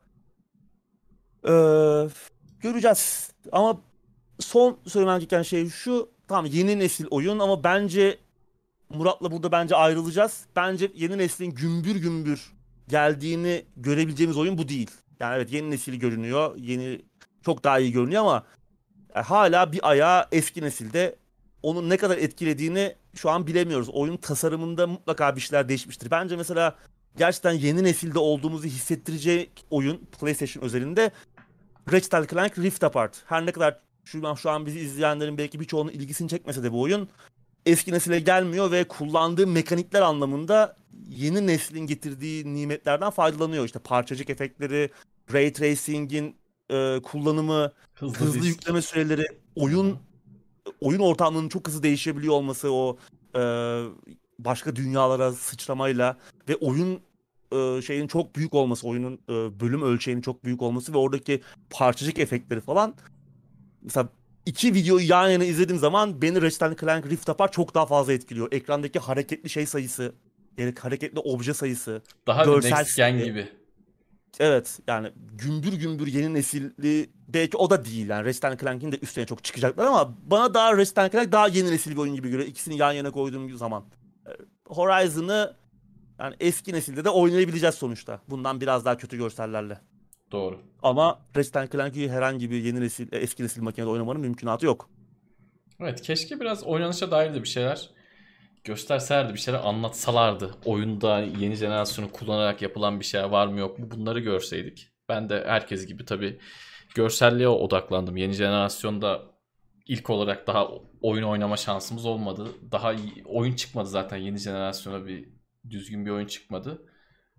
Ee, 1.47 1.51
göreceğiz. 2.59 3.31
Ama 3.51 3.81
son 4.39 4.79
söylemem 4.87 5.19
gereken 5.19 5.41
şey 5.41 5.69
şu. 5.69 6.09
Tamam 6.27 6.45
yeni 6.45 6.79
nesil 6.79 7.05
oyun 7.11 7.39
ama 7.39 7.63
bence 7.63 8.17
Murat'la 8.89 9.31
burada 9.31 9.51
bence 9.51 9.75
ayrılacağız. 9.75 10.45
Bence 10.55 10.91
yeni 10.95 11.17
neslin 11.17 11.51
gümbür 11.51 11.95
gümbür 11.95 12.53
geldiğini 12.87 13.65
görebileceğimiz 13.77 14.37
oyun 14.37 14.57
bu 14.57 14.67
değil. 14.67 14.91
Yani 15.19 15.35
evet 15.35 15.51
yeni 15.51 15.71
nesil 15.71 15.95
görünüyor. 15.95 16.55
Yeni 16.57 17.01
çok 17.45 17.63
daha 17.63 17.79
iyi 17.79 17.91
görünüyor 17.91 18.21
ama 18.21 18.43
yani 19.15 19.25
hala 19.25 19.71
bir 19.71 19.89
ayağı 19.89 20.27
eski 20.31 20.61
nesilde. 20.61 21.15
Onun 21.63 21.89
ne 21.89 21.97
kadar 21.97 22.17
etkilediğini 22.17 22.95
şu 23.15 23.29
an 23.29 23.47
bilemiyoruz. 23.47 23.89
Oyun 23.89 24.17
tasarımında 24.17 24.87
mutlaka 24.87 25.35
bir 25.35 25.41
şeyler 25.41 25.69
değişmiştir. 25.69 26.11
Bence 26.11 26.35
mesela 26.35 26.75
gerçekten 27.17 27.51
yeni 27.51 27.83
nesilde 27.83 28.19
olduğumuzu 28.19 28.67
hissettirecek 28.67 29.65
oyun 29.69 29.97
PlayStation 30.19 30.63
özelinde 30.63 31.11
Ratchet 31.91 32.29
Clank 32.29 32.57
Rift 32.57 32.83
Apart. 32.83 33.23
Her 33.25 33.45
ne 33.45 33.51
kadar 33.51 33.79
şu 34.05 34.27
an, 34.27 34.35
şu 34.35 34.49
an 34.49 34.65
bizi 34.65 34.79
izleyenlerin 34.79 35.37
belki 35.37 35.59
birçoğunun 35.59 35.91
ilgisini 35.91 36.29
çekmese 36.29 36.63
de 36.63 36.71
bu 36.71 36.81
oyun 36.81 37.09
eski 37.65 37.91
nesile 37.91 38.19
gelmiyor 38.19 38.71
ve 38.71 38.83
kullandığı 38.83 39.47
mekanikler 39.47 40.01
anlamında 40.01 40.75
yeni 41.09 41.47
neslin 41.47 41.87
getirdiği 41.87 42.53
nimetlerden 42.53 43.09
faydalanıyor. 43.09 43.65
İşte 43.65 43.79
parçacık 43.79 44.29
efektleri, 44.29 44.89
ray 45.33 45.53
tracing'in 45.53 46.35
e, 46.71 46.99
kullanımı, 47.03 47.71
Hızlı, 47.93 48.15
hızlı 48.15 48.41
disk. 48.41 48.47
yükleme 48.47 48.81
süreleri, 48.81 49.25
oyun 49.55 49.97
oyun 50.81 50.99
ortamının 50.99 51.49
çok 51.49 51.67
hızlı 51.67 51.83
değişebiliyor 51.83 52.33
olması 52.33 52.73
o 52.73 52.97
e, 53.35 53.41
başka 54.39 54.75
dünyalara 54.75 55.31
sıçramayla 55.31 56.17
ve 56.49 56.55
oyun 56.55 57.01
e, 57.51 57.81
şeyin 57.81 58.07
çok 58.07 58.35
büyük 58.35 58.53
olması, 58.53 58.87
oyunun 58.87 59.13
e, 59.29 59.59
bölüm 59.59 59.81
ölçeğinin 59.81 60.21
çok 60.21 60.43
büyük 60.45 60.61
olması 60.61 60.93
ve 60.93 60.97
oradaki 60.97 61.41
parçacık 61.69 62.19
efektleri 62.19 62.61
falan 62.61 62.95
mesela 63.81 64.09
iki 64.45 64.73
videoyu 64.73 65.09
yan 65.09 65.29
yana 65.29 65.43
izlediğim 65.43 65.79
zaman 65.79 66.21
beni 66.21 66.41
Ratchet 66.41 66.79
Clank 66.79 67.05
Rift 67.09 67.29
Apart 67.29 67.53
çok 67.53 67.75
daha 67.75 67.85
fazla 67.85 68.13
etkiliyor. 68.13 68.47
Ekrandaki 68.51 68.99
hareketli 68.99 69.49
şey 69.49 69.65
sayısı, 69.65 70.15
yani 70.57 70.73
hareketli 70.79 71.19
obje 71.19 71.53
sayısı. 71.53 72.01
Daha 72.27 72.41
bir 72.41 72.51
görsel 72.51 72.77
next 72.77 72.97
gen 72.97 73.23
gibi. 73.23 73.58
Evet 74.39 74.79
yani 74.87 75.11
gümbür 75.31 75.73
gümbür 75.73 76.07
yeni 76.07 76.33
nesilli 76.33 77.09
belki 77.27 77.57
o 77.57 77.69
da 77.69 77.85
değil 77.85 78.09
yani 78.09 78.25
Ratchet 78.25 78.59
Clank'in 78.59 78.91
de 78.91 78.99
üstüne 79.01 79.25
çok 79.25 79.43
çıkacaklar 79.43 79.85
ama 79.85 80.13
bana 80.23 80.53
daha 80.53 80.77
Ratchet 80.77 81.11
Clank 81.11 81.31
daha 81.31 81.47
yeni 81.47 81.71
nesil 81.71 81.91
bir 81.91 81.97
oyun 81.97 82.15
gibi 82.15 82.29
göre 82.29 82.45
ikisini 82.45 82.77
yan 82.77 82.91
yana 82.91 83.11
koyduğum 83.11 83.57
zaman. 83.57 83.83
Ee, 84.27 84.29
Horizon'ı 84.65 85.55
yani 86.19 86.35
eski 86.39 86.73
nesilde 86.73 87.05
de 87.05 87.09
oynayabileceğiz 87.09 87.75
sonuçta. 87.75 88.21
Bundan 88.27 88.61
biraz 88.61 88.85
daha 88.85 88.97
kötü 88.97 89.17
görsellerle. 89.17 89.79
Doğru. 90.31 90.59
Ama 90.83 91.19
Ratchet 91.37 91.71
Clank'i 91.71 92.09
herhangi 92.09 92.51
bir 92.51 92.63
yeni 92.63 92.81
nesil, 92.81 93.13
e, 93.13 93.17
eski 93.17 93.43
nesil 93.43 93.61
makinede 93.61 93.89
oynamanın 93.89 94.21
mümkünatı 94.21 94.65
yok. 94.65 94.89
Evet 95.79 96.01
keşke 96.01 96.39
biraz 96.39 96.63
oynanışa 96.63 97.11
dair 97.11 97.33
de 97.33 97.43
bir 97.43 97.47
şeyler 97.47 97.89
gösterselerdi, 98.63 99.33
bir 99.33 99.39
şeyler 99.39 99.59
anlatsalardı. 99.59 100.55
Oyunda 100.65 101.19
yeni 101.19 101.55
jenerasyonu 101.55 102.11
kullanarak 102.11 102.61
yapılan 102.61 102.99
bir 102.99 103.05
şey 103.05 103.31
var 103.31 103.47
mı 103.47 103.59
yok 103.59 103.79
mu 103.79 103.91
bunları 103.91 104.19
görseydik. 104.19 104.89
Ben 105.09 105.29
de 105.29 105.43
herkes 105.47 105.85
gibi 105.85 106.05
tabii 106.05 106.39
görselliğe 106.95 107.47
odaklandım. 107.47 108.17
Yeni 108.17 108.33
jenerasyonda 108.33 109.21
ilk 109.87 110.09
olarak 110.09 110.47
daha 110.47 110.67
oyun 111.01 111.23
oynama 111.23 111.57
şansımız 111.57 112.05
olmadı. 112.05 112.47
Daha 112.71 112.93
iyi 112.93 113.23
oyun 113.25 113.55
çıkmadı 113.55 113.89
zaten 113.89 114.17
yeni 114.17 114.37
jenerasyona 114.37 115.07
bir 115.07 115.29
düzgün 115.69 116.05
bir 116.05 116.11
oyun 116.11 116.27
çıkmadı. 116.27 116.81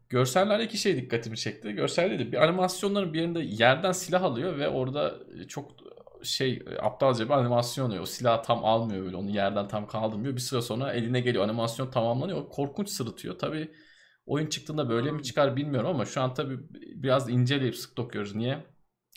Görsellerdeki 0.09 0.79
şey 0.79 0.97
dikkatimi 0.97 1.37
çekti. 1.37 1.73
Görselde 1.73 2.19
de 2.19 2.33
bir 2.33 2.43
animasyonların 2.45 3.13
bir 3.13 3.19
yerinde 3.21 3.41
yerden 3.41 3.93
silah 3.93 4.23
alıyor 4.23 4.59
ve 4.59 4.69
orada 4.69 5.15
çok 5.49 5.71
şey 6.25 6.65
aptalca 6.83 7.25
bir 7.25 7.31
animasyon 7.31 7.87
oluyor. 7.89 8.03
O 8.03 8.07
silahı 8.07 8.43
tam 8.43 8.65
almıyor 8.65 9.05
böyle. 9.05 9.17
Onu 9.17 9.31
yerden 9.31 9.69
tam 9.69 9.87
kaldırmıyor. 9.87 10.37
Bir 10.37 10.41
süre 10.41 10.63
sonra 10.63 10.93
eline 10.93 11.21
geliyor. 11.21 11.45
Animasyon 11.45 11.91
tamamlanıyor. 11.91 12.49
Korkunç 12.49 12.89
sırıtıyor. 12.89 13.39
Tabii 13.39 13.71
oyun 14.27 14.47
çıktığında 14.47 14.89
böyle 14.89 15.13
mi 15.13 15.23
çıkar 15.23 15.57
bilmiyorum 15.57 15.91
ama 15.91 16.05
şu 16.07 16.21
an 16.21 16.35
tabii 16.35 16.59
biraz 16.95 17.31
inceleyip 17.31 17.77
sık 17.77 17.97
dokuyoruz. 17.97 18.35
Niye? 18.35 18.65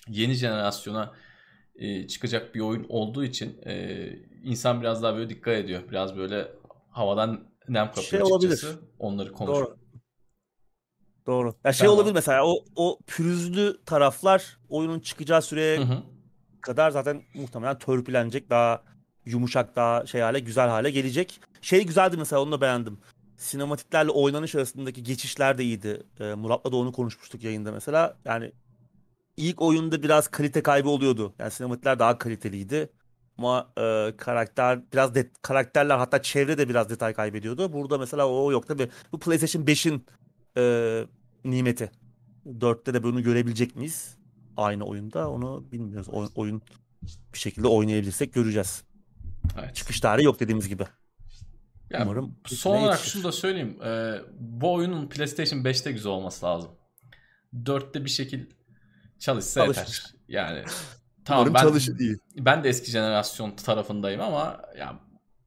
Yeni 0.09 0.33
jenerasyona 0.33 1.13
e, 1.75 2.07
çıkacak 2.07 2.55
bir 2.55 2.59
oyun 2.59 2.85
olduğu 2.89 3.23
için 3.23 3.61
e, 3.65 4.07
insan 4.43 4.81
biraz 4.81 5.03
daha 5.03 5.15
böyle 5.15 5.29
dikkat 5.29 5.53
ediyor. 5.53 5.81
Biraz 5.89 6.17
böyle 6.17 6.51
havadan 6.89 7.47
nem 7.69 7.87
kapıyor 7.87 8.05
Şey 8.05 8.19
açıkçası. 8.21 8.67
olabilir. 8.67 8.79
Onları 8.99 9.33
konuşuyor. 9.33 9.67
Doğru. 9.67 9.77
Doğru. 11.27 11.55
Ya 11.63 11.73
şey 11.73 11.85
Tamam. 11.87 11.97
olabilir 11.97 12.13
mesela 12.13 12.45
o 12.47 12.65
o 12.75 12.99
pürüzlü 13.07 13.83
taraflar 13.85 14.57
oyunun 14.69 14.99
çıkacağı 14.99 15.41
süreye 15.41 15.77
Hı 15.79 15.83
hı. 15.83 16.03
Kadar 16.63 16.91
zaten 16.91 17.21
muhtemelen 17.33 17.79
törpülenecek. 17.79 18.49
Daha 18.49 18.83
yumuşak, 19.25 19.75
daha 19.75 20.05
şey 20.05 20.21
hale, 20.21 20.39
güzel 20.39 20.69
hale 20.69 20.91
gelecek. 20.91 21.41
Şey 21.61 21.85
güzeldi 21.85 22.17
mesela 22.17 22.41
onu 22.41 22.51
da 22.51 22.61
beğendim. 22.61 22.97
Sinematiklerle 23.37 24.11
oynanış 24.11 24.55
arasındaki 24.55 25.03
geçişler 25.03 25.57
de 25.57 25.63
iyiydi. 25.63 26.03
Ee, 26.19 26.33
Murat'la 26.33 26.71
da 26.71 26.75
onu 26.75 26.91
konuşmuştuk 26.91 27.43
yayında 27.43 27.71
mesela. 27.71 28.17
Yani 28.25 28.51
ilk 29.37 29.61
oyunda 29.61 30.03
biraz 30.03 30.27
kalite 30.27 30.63
kaybı 30.63 30.89
oluyordu. 30.89 31.33
Yani 31.39 31.51
sinematikler 31.51 31.99
daha 31.99 32.17
kaliteliydi. 32.17 32.89
Ama 33.37 33.71
e, 33.77 34.13
karakter 34.17 34.79
biraz 34.93 35.15
de, 35.15 35.29
karakterler 35.41 35.97
hatta 35.97 36.21
çevre 36.21 36.57
de 36.57 36.69
biraz 36.69 36.89
detay 36.89 37.13
kaybediyordu. 37.13 37.73
Burada 37.73 37.97
mesela 37.97 38.29
o 38.29 38.51
yok 38.51 38.67
tabii. 38.67 38.89
Bu 39.11 39.19
PlayStation 39.19 39.63
5'in 39.63 40.05
e, 40.57 41.05
nimeti. 41.45 41.91
4'te 42.45 42.93
de 42.93 43.03
bunu 43.03 43.23
görebilecek 43.23 43.75
miyiz? 43.75 44.17
Aynı 44.57 44.83
oyunda 44.85 45.29
onu 45.31 45.71
bilmiyoruz. 45.71 46.09
Oy- 46.09 46.29
oyun 46.35 46.61
bir 47.33 47.39
şekilde 47.39 47.67
oynayabilirsek 47.67 48.33
göreceğiz. 48.33 48.83
Evet. 49.59 49.75
Çıkış 49.75 49.99
tarihi 49.99 50.25
yok 50.25 50.39
dediğimiz 50.39 50.69
gibi. 50.69 50.83
Ya, 51.89 52.03
Umarım 52.03 52.35
Son 52.45 52.71
yetişir. 52.71 52.85
olarak 52.85 52.99
şunu 52.99 53.23
da 53.23 53.31
söyleyeyim. 53.31 53.77
Ee, 53.85 54.15
bu 54.39 54.73
oyunun 54.73 55.09
PlayStation 55.09 55.59
5'te 55.59 55.91
güzel 55.91 56.11
olması 56.11 56.45
lazım. 56.45 56.71
4'te 57.63 58.05
bir 58.05 58.09
şekil 58.09 58.45
çalışsa 59.19 59.61
Çalışır. 59.65 59.81
yeter. 59.83 60.13
Yani 60.27 60.63
tamam 61.25 61.41
Umarım 61.41 61.53
ben, 61.53 61.61
çalışır 61.61 61.99
iyi. 61.99 62.17
ben 62.37 62.63
de 62.63 62.69
eski 62.69 62.91
jenerasyon 62.91 63.51
tarafındayım 63.55 64.21
ama 64.21 64.61
ya 64.77 64.99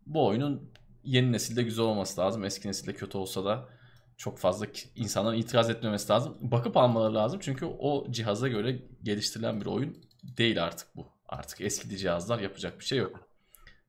bu 0.06 0.26
oyunun 0.26 0.70
yeni 1.04 1.32
nesilde 1.32 1.62
güzel 1.62 1.84
olması 1.84 2.20
lazım. 2.20 2.44
Eski 2.44 2.68
nesilde 2.68 2.94
kötü 2.94 3.18
olsa 3.18 3.44
da 3.44 3.68
çok 4.16 4.38
fazla 4.38 4.66
insanların 4.96 5.36
itiraz 5.36 5.70
etmemesi 5.70 6.12
lazım. 6.12 6.36
Bakıp 6.40 6.76
almaları 6.76 7.14
lazım 7.14 7.40
çünkü 7.42 7.66
o 7.66 8.06
cihaza 8.10 8.48
göre 8.48 8.82
geliştirilen 9.02 9.60
bir 9.60 9.66
oyun 9.66 9.96
değil 10.22 10.64
artık 10.64 10.96
bu. 10.96 11.06
Artık 11.28 11.60
eskidi 11.60 11.96
cihazlar 11.98 12.38
yapacak 12.38 12.80
bir 12.80 12.84
şey 12.84 12.98
yok. 12.98 13.20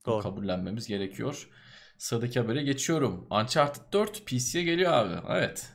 Doğru. 0.06 0.24
kabullenmemiz 0.24 0.88
gerekiyor. 0.88 1.50
Sıradaki 1.98 2.40
habere 2.40 2.64
geçiyorum. 2.64 3.28
Uncharted 3.30 3.82
4 3.94 4.26
PC'ye 4.26 4.64
geliyor 4.64 4.94
abi. 4.94 5.14
Evet. 5.30 5.74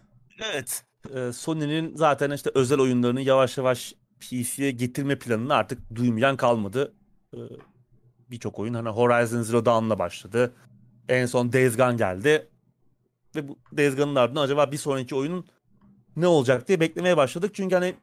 Evet. 0.52 0.84
Ee, 1.14 1.32
Sony'nin 1.32 1.96
zaten 1.96 2.30
işte 2.30 2.50
özel 2.54 2.78
oyunlarını 2.80 3.20
yavaş 3.20 3.58
yavaş 3.58 3.94
PC'ye 4.20 4.70
getirme 4.70 5.18
planını 5.18 5.54
artık 5.54 5.94
duymayan 5.94 6.36
kalmadı. 6.36 6.94
Ee, 7.34 7.38
Birçok 8.30 8.58
oyun 8.58 8.74
hani 8.74 8.88
Horizon 8.88 9.42
Zero 9.42 9.64
Dawn'la 9.64 9.98
başladı. 9.98 10.54
En 11.08 11.26
son 11.26 11.52
Days 11.52 11.76
Gone 11.76 11.96
geldi. 11.96 12.48
Ve 13.36 13.48
bu 13.48 13.58
Days 13.76 13.96
Gone'ın 13.96 14.14
ardından 14.14 14.42
acaba 14.42 14.72
bir 14.72 14.76
sonraki 14.76 15.14
oyunun 15.14 15.44
ne 16.16 16.26
olacak 16.26 16.68
diye 16.68 16.80
beklemeye 16.80 17.16
başladık. 17.16 17.50
Çünkü 17.54 17.74
hani 17.74 17.94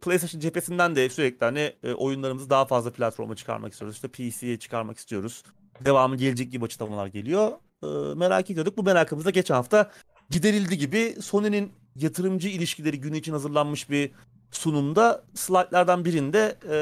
PlayStation 0.00 0.40
cephesinden 0.40 0.96
de 0.96 1.08
sürekli 1.08 1.44
hani 1.44 1.72
e, 1.82 1.92
oyunlarımızı 1.92 2.50
daha 2.50 2.64
fazla 2.64 2.90
platforma 2.90 3.36
çıkarmak 3.36 3.72
istiyoruz. 3.72 3.96
İşte 3.96 4.08
PC'ye 4.08 4.58
çıkarmak 4.58 4.98
istiyoruz. 4.98 5.42
Devamı 5.84 6.16
gelecek 6.16 6.52
gibi 6.52 6.64
açıklamalar 6.64 7.06
geliyor. 7.06 7.52
Ee, 7.82 7.86
merak 8.16 8.50
ediyorduk. 8.50 8.76
Bu 8.76 8.82
merakımız 8.82 9.24
da 9.24 9.30
geçen 9.30 9.54
hafta 9.54 9.90
giderildi 10.30 10.78
gibi 10.78 11.16
Sony'nin 11.22 11.72
yatırımcı 11.96 12.48
ilişkileri 12.48 13.00
günü 13.00 13.16
için 13.16 13.32
hazırlanmış 13.32 13.90
bir 13.90 14.10
sunumda 14.50 15.24
slaytlardan 15.34 16.04
birinde 16.04 16.58
e, 16.70 16.76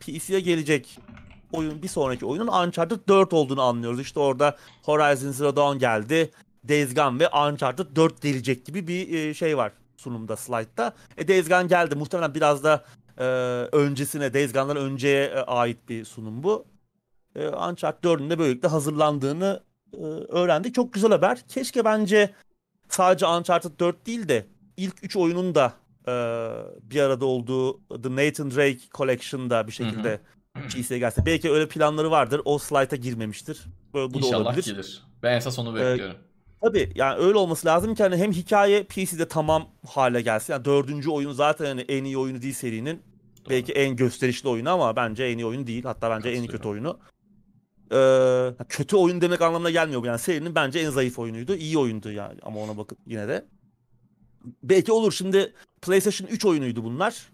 PC'ye 0.00 0.40
gelecek 0.40 0.98
oyun 1.52 1.82
bir 1.82 1.88
sonraki 1.88 2.26
oyunun 2.26 2.46
Uncharted 2.46 3.08
4 3.08 3.32
olduğunu 3.32 3.62
anlıyoruz. 3.62 4.00
İşte 4.00 4.20
orada 4.20 4.56
Horizon 4.82 5.30
Zero 5.30 5.56
Dawn 5.56 5.78
geldi. 5.78 6.30
Days 6.68 6.94
Gone 6.94 7.18
ve 7.18 7.28
Uncharted 7.28 7.96
4 7.96 8.22
gelecek 8.22 8.66
gibi 8.66 8.86
bir 8.88 9.14
e, 9.14 9.34
şey 9.34 9.56
var 9.56 9.72
sunumda 9.96 10.36
slaytta. 10.36 10.92
E, 11.16 11.28
Days 11.28 11.48
Gone 11.48 11.66
geldi. 11.66 11.94
Muhtemelen 11.94 12.34
biraz 12.34 12.64
da 12.64 12.84
e, 13.18 13.24
öncesine 13.72 14.34
Days 14.34 14.52
Gone'dan 14.52 14.76
önceye 14.76 15.24
e, 15.24 15.38
ait 15.38 15.88
bir 15.88 16.04
sunum 16.04 16.42
bu. 16.42 16.64
E, 17.36 17.48
Uncharted 17.48 18.04
4'ün 18.04 18.30
de 18.30 18.38
böylelikle 18.38 18.68
hazırlandığını 18.68 19.62
e, 19.92 20.04
öğrendik. 20.28 20.74
Çok 20.74 20.92
güzel 20.92 21.10
haber. 21.10 21.38
Keşke 21.48 21.84
bence 21.84 22.30
sadece 22.88 23.26
Uncharted 23.26 23.80
4 23.80 24.06
değil 24.06 24.28
de 24.28 24.46
ilk 24.76 24.94
3 25.04 25.16
oyunun 25.16 25.54
da 25.54 25.72
e, 26.08 26.12
bir 26.82 27.00
arada 27.00 27.26
olduğu 27.26 27.80
The 28.02 28.16
Nathan 28.16 28.50
Drake 28.50 28.78
Collection'da 28.94 29.66
bir 29.66 29.72
şekilde 29.72 30.20
PC'ye 30.68 30.98
gelse. 30.98 31.26
Belki 31.26 31.50
öyle 31.50 31.68
planları 31.68 32.10
vardır. 32.10 32.40
O 32.44 32.58
slayta 32.58 32.96
girmemiştir. 32.96 33.64
Böyle, 33.94 34.14
bu 34.14 34.14
da 34.14 34.26
İnşallah 34.26 34.46
olabilir. 34.46 34.64
gelir. 34.64 35.02
Ben 35.22 35.36
esas 35.36 35.58
onu 35.58 35.74
bekliyorum. 35.74 36.16
Tabii 36.62 36.92
yani 36.94 37.18
öyle 37.18 37.38
olması 37.38 37.66
lazım 37.66 37.94
ki 37.94 38.02
hani 38.02 38.16
hem 38.16 38.32
hikaye 38.32 38.84
PC'de 38.84 39.28
tamam 39.28 39.68
hale 39.86 40.20
gelsin. 40.20 40.52
Yani 40.52 40.64
dördüncü 40.64 41.10
oyun 41.10 41.32
zaten 41.32 41.66
hani 41.66 41.80
en 41.80 42.04
iyi 42.04 42.18
oyunu 42.18 42.42
değil 42.42 42.54
serinin. 42.54 43.02
Belki 43.50 43.72
en 43.72 43.96
gösterişli 43.96 44.48
oyunu 44.48 44.70
ama 44.70 44.96
bence 44.96 45.24
en 45.24 45.38
iyi 45.38 45.46
oyun 45.46 45.66
değil. 45.66 45.84
Hatta 45.84 46.10
bence 46.10 46.30
en 46.30 46.46
kötü 46.46 46.68
oyunu. 46.68 46.98
Ee, 47.92 48.64
kötü 48.68 48.96
oyun 48.96 49.20
demek 49.20 49.42
anlamına 49.42 49.70
gelmiyor 49.70 50.02
bu. 50.02 50.06
Yani 50.06 50.18
serinin 50.18 50.54
bence 50.54 50.78
en 50.78 50.90
zayıf 50.90 51.18
oyunuydu. 51.18 51.54
İyi 51.54 51.78
oyundu 51.78 52.12
yani 52.12 52.38
ama 52.42 52.60
ona 52.60 52.76
bakıp 52.76 52.98
yine 53.06 53.28
de. 53.28 53.44
Belki 54.62 54.92
olur. 54.92 55.12
Şimdi 55.12 55.52
PlayStation 55.82 56.28
3 56.28 56.44
oyunuydu 56.44 56.84
bunlar. 56.84 57.30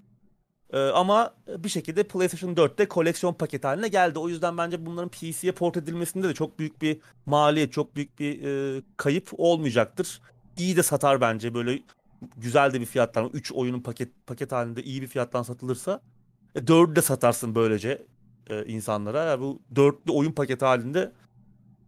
Ee, 0.73 0.79
ama 0.79 1.35
bir 1.59 1.69
şekilde 1.69 2.03
PlayStation 2.03 2.55
4'te 2.55 2.89
koleksiyon 2.89 3.35
paket 3.35 3.65
haline 3.65 3.89
geldi. 3.89 4.19
O 4.19 4.29
yüzden 4.29 4.59
bence 4.59 4.87
bunların 4.87 5.09
PC'ye 5.09 5.53
port 5.53 5.77
edilmesinde 5.77 6.29
de 6.29 6.35
çok 6.35 6.59
büyük 6.59 6.83
bir 6.83 6.99
maliyet, 7.27 7.73
çok 7.73 7.97
büyük 7.97 8.19
bir 8.19 8.45
e, 8.45 8.83
kayıp 8.97 9.31
olmayacaktır. 9.39 10.21
İyi 10.57 10.77
de 10.77 10.83
satar 10.83 11.21
bence 11.21 11.55
böyle 11.55 11.83
güzel 12.37 12.73
de 12.73 12.81
bir 12.81 12.87
fiyattan 12.87 13.31
3 13.33 13.53
oyunun 13.53 13.81
paket 13.81 14.09
paket 14.27 14.53
halinde 14.53 14.83
iyi 14.83 15.03
bir 15.03 15.07
fiyattan 15.07 15.43
satılırsa. 15.43 16.01
E, 16.55 16.59
4'ü 16.59 16.97
de 16.97 17.03
satarsın 17.03 17.55
böylece 17.55 18.03
e, 18.51 18.65
insanlara. 18.65 19.25
Yani 19.25 19.41
bu 19.41 19.63
dörtlü 19.77 20.13
oyun 20.13 20.33
paketi 20.33 20.65
halinde 20.65 21.13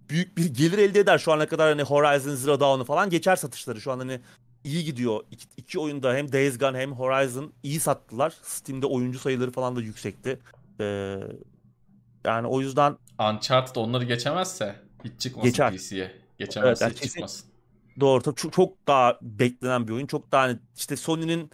büyük 0.08 0.36
bir 0.38 0.54
gelir 0.54 0.78
elde 0.78 1.00
eder. 1.00 1.18
Şu 1.18 1.32
ana 1.32 1.46
kadar 1.46 1.68
hani 1.68 1.82
Horizon 1.82 2.34
Zero 2.34 2.60
Dawn'u 2.60 2.84
falan 2.84 3.10
geçer 3.10 3.36
satışları. 3.36 3.80
Şu 3.80 3.92
an 3.92 3.98
hani 3.98 4.20
iyi 4.64 4.84
gidiyor. 4.84 5.20
İki, 5.30 5.46
iki 5.56 5.78
oyunda 5.78 6.14
hem 6.14 6.32
Days 6.32 6.58
Gone 6.58 6.78
hem 6.78 6.92
Horizon 6.92 7.52
iyi 7.62 7.80
sattılar. 7.80 8.34
Steam'de 8.42 8.86
oyuncu 8.86 9.18
sayıları 9.18 9.50
falan 9.50 9.76
da 9.76 9.80
yüksekti. 9.80 10.38
Ee, 10.80 11.16
yani 12.24 12.46
o 12.46 12.60
yüzden 12.60 12.96
Uncharted 13.32 13.76
onları 13.76 14.04
geçemezse 14.04 14.76
hiç 15.04 15.20
çıkmasın 15.20 15.50
Geçer. 15.50 15.72
PC'ye. 15.76 16.12
Geçemezse 16.38 16.84
yani 16.84 16.92
hiç 16.94 17.00
kesin- 17.00 17.08
çıkmasın. 17.12 17.46
doğru 18.00 18.22
tabii 18.22 18.36
çok, 18.36 18.52
çok 18.52 18.86
daha 18.86 19.18
beklenen 19.22 19.88
bir 19.88 19.92
oyun. 19.92 20.06
Çok 20.06 20.32
daha 20.32 20.42
hani 20.42 20.58
işte 20.76 20.96
Sony'nin 20.96 21.50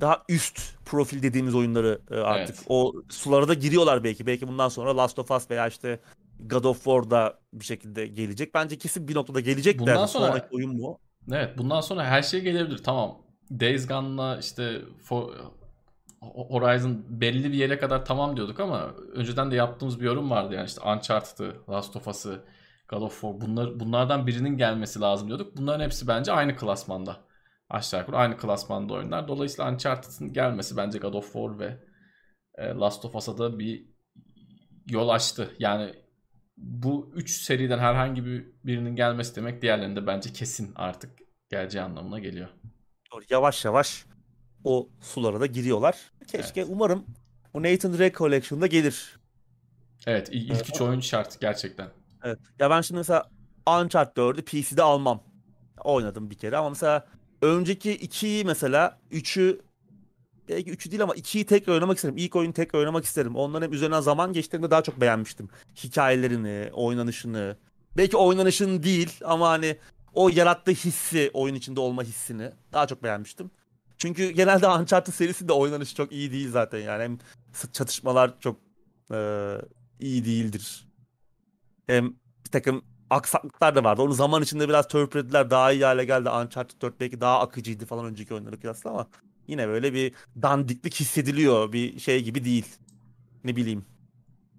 daha 0.00 0.22
üst 0.28 0.60
profil 0.84 1.22
dediğimiz 1.22 1.54
oyunları 1.54 2.00
e, 2.10 2.14
artık 2.14 2.56
Evet. 2.56 2.64
o 2.68 2.92
sulara 3.08 3.48
da 3.48 3.54
giriyorlar 3.54 4.04
belki. 4.04 4.26
Belki 4.26 4.48
bundan 4.48 4.68
sonra 4.68 4.96
Last 4.96 5.18
of 5.18 5.30
Us 5.30 5.50
veya 5.50 5.66
işte 5.68 6.00
God 6.40 6.64
of 6.64 6.76
War 6.84 7.10
da 7.10 7.38
bir 7.52 7.64
şekilde 7.64 8.06
gelecek. 8.06 8.54
Bence 8.54 8.78
kesin 8.78 9.08
bir 9.08 9.14
noktada 9.14 9.40
gelecek 9.40 9.78
Bundan 9.78 10.06
sonra- 10.06 10.26
sonraki 10.26 10.46
oyun 10.56 10.78
bu. 10.78 10.98
Evet 11.32 11.58
bundan 11.58 11.80
sonra 11.80 12.04
her 12.04 12.22
şey 12.22 12.40
gelebilir. 12.40 12.78
Tamam. 12.78 13.18
Days 13.50 13.86
Gone'la 13.88 14.38
işte 14.38 14.82
For- 15.08 15.34
Horizon 16.20 17.04
belli 17.08 17.52
bir 17.52 17.56
yere 17.56 17.78
kadar 17.78 18.04
tamam 18.04 18.36
diyorduk 18.36 18.60
ama 18.60 18.94
önceden 19.14 19.50
de 19.50 19.56
yaptığımız 19.56 20.00
bir 20.00 20.04
yorum 20.04 20.30
vardı 20.30 20.54
yani 20.54 20.66
işte 20.66 20.80
Uncharted'ı, 20.80 21.56
Last 21.70 21.96
of 21.96 22.08
Us'ı, 22.08 22.44
God 22.88 23.02
of 23.02 23.20
War 23.20 23.40
bunlar, 23.40 23.80
bunlardan 23.80 24.26
birinin 24.26 24.56
gelmesi 24.56 25.00
lazım 25.00 25.28
diyorduk. 25.28 25.56
Bunların 25.56 25.84
hepsi 25.84 26.08
bence 26.08 26.32
aynı 26.32 26.56
klasmanda. 26.56 27.16
Aşağı 27.70 28.00
yukarı 28.00 28.16
aynı 28.16 28.36
klasmanda 28.36 28.94
oyunlar. 28.94 29.28
Dolayısıyla 29.28 29.72
Uncharted'ın 29.72 30.32
gelmesi 30.32 30.76
bence 30.76 30.98
God 30.98 31.14
of 31.14 31.32
War 31.32 31.58
ve 31.58 31.78
e, 32.54 32.68
Last 32.68 33.04
of 33.04 33.14
Us'a 33.14 33.38
da 33.38 33.58
bir 33.58 33.86
yol 34.90 35.08
açtı. 35.08 35.50
Yani 35.58 35.94
bu 36.56 37.10
üç 37.14 37.30
seriden 37.30 37.78
herhangi 37.78 38.24
bir 38.26 38.46
birinin 38.64 38.96
gelmesi 38.96 39.36
demek 39.36 39.62
diğerlerinde 39.62 40.06
bence 40.06 40.32
kesin 40.32 40.72
artık 40.76 41.10
geleceği 41.50 41.82
anlamına 41.82 42.18
geliyor. 42.18 42.48
Yavaş 43.30 43.64
yavaş 43.64 44.06
o 44.64 44.88
sulara 45.00 45.40
da 45.40 45.46
giriyorlar. 45.46 46.12
Keşke 46.26 46.64
umarım 46.64 47.04
o 47.54 47.62
Nathan 47.62 47.98
Drake 47.98 48.16
Collection'da 48.18 48.66
gelir. 48.66 49.18
Evet 50.06 50.28
il- 50.32 50.50
ilk 50.50 50.68
üç 50.68 50.80
oyun 50.80 51.00
şart 51.00 51.40
gerçekten. 51.40 51.88
Evet. 52.24 52.38
Ya 52.58 52.70
ben 52.70 52.80
şimdi 52.80 52.98
mesela 52.98 53.30
Uncharted 53.68 54.16
4'ü 54.16 54.42
PC'de 54.44 54.82
almam. 54.82 55.22
Oynadım 55.84 56.30
bir 56.30 56.34
kere 56.34 56.56
ama 56.56 56.68
mesela 56.68 57.06
önceki 57.42 57.92
2'yi 57.98 58.44
mesela 58.44 58.98
3'ü 59.10 59.60
belki 60.48 60.70
3'ü 60.70 60.90
değil 60.90 61.02
ama 61.02 61.14
2'yi 61.14 61.46
tekrar 61.46 61.74
oynamak 61.74 61.96
isterim. 61.96 62.16
İlk 62.18 62.36
oyunu 62.36 62.52
tekrar 62.52 62.80
oynamak 62.80 63.04
isterim. 63.04 63.36
Onların 63.36 63.66
hep 63.66 63.74
üzerinden 63.74 64.00
zaman 64.00 64.32
geçtiğinde 64.32 64.70
daha 64.70 64.82
çok 64.82 65.00
beğenmiştim. 65.00 65.48
Hikayelerini, 65.84 66.70
oynanışını. 66.72 67.56
Belki 67.96 68.16
oynanışını 68.16 68.82
değil 68.82 69.10
ama 69.24 69.48
hani 69.48 69.76
o 70.14 70.28
yarattığı 70.28 70.72
hissi, 70.72 71.30
oyun 71.34 71.54
içinde 71.54 71.80
olma 71.80 72.02
hissini 72.02 72.50
daha 72.72 72.86
çok 72.86 73.02
beğenmiştim. 73.02 73.50
Çünkü 73.98 74.30
genelde 74.30 74.68
Uncharted 74.68 75.12
serisinde 75.12 75.52
oynanış 75.52 75.94
çok 75.94 76.12
iyi 76.12 76.32
değil 76.32 76.50
zaten 76.50 76.78
yani. 76.78 77.02
Hem 77.02 77.18
çatışmalar 77.72 78.40
çok 78.40 78.56
eee, 79.10 79.60
iyi 80.00 80.24
değildir. 80.24 80.88
Hem 81.86 82.14
bir 82.44 82.50
takım 82.50 82.84
aksaklıklar 83.10 83.74
da 83.74 83.84
vardı. 83.84 84.02
Onu 84.02 84.12
zaman 84.12 84.42
içinde 84.42 84.68
biraz 84.68 84.88
törpülediler. 84.88 85.50
Daha 85.50 85.72
iyi 85.72 85.84
hale 85.84 86.04
geldi. 86.04 86.30
Uncharted 86.30 86.82
4 86.82 87.00
belki 87.00 87.20
daha 87.20 87.40
akıcıydı 87.40 87.86
falan 87.86 88.04
önceki 88.06 88.34
oyunlara 88.34 88.60
kıyasla 88.60 88.90
ama 88.90 89.06
yine 89.48 89.68
böyle 89.68 89.94
bir 89.94 90.12
dandiklik 90.42 90.94
hissediliyor. 90.94 91.72
Bir 91.72 91.98
şey 92.00 92.22
gibi 92.22 92.44
değil. 92.44 92.66
Ne 93.44 93.56
bileyim. 93.56 93.84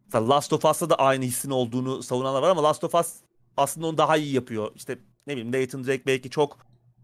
Mesela 0.05 0.29
Last 0.29 0.53
of 0.53 0.65
Us'ta 0.65 0.89
da 0.89 0.95
aynı 0.95 1.25
hissin 1.25 1.49
olduğunu 1.49 2.03
savunanlar 2.03 2.41
var 2.41 2.49
ama 2.49 2.63
Last 2.63 2.83
of 2.83 2.95
Us 2.95 3.13
aslında 3.57 3.87
onu 3.87 3.97
daha 3.97 4.17
iyi 4.17 4.33
yapıyor. 4.33 4.71
İşte 4.75 4.99
ne 5.27 5.37
bileyim 5.37 5.51
Nathan 5.51 5.83
Drake 5.83 6.05
belki 6.05 6.29
çok 6.29 6.57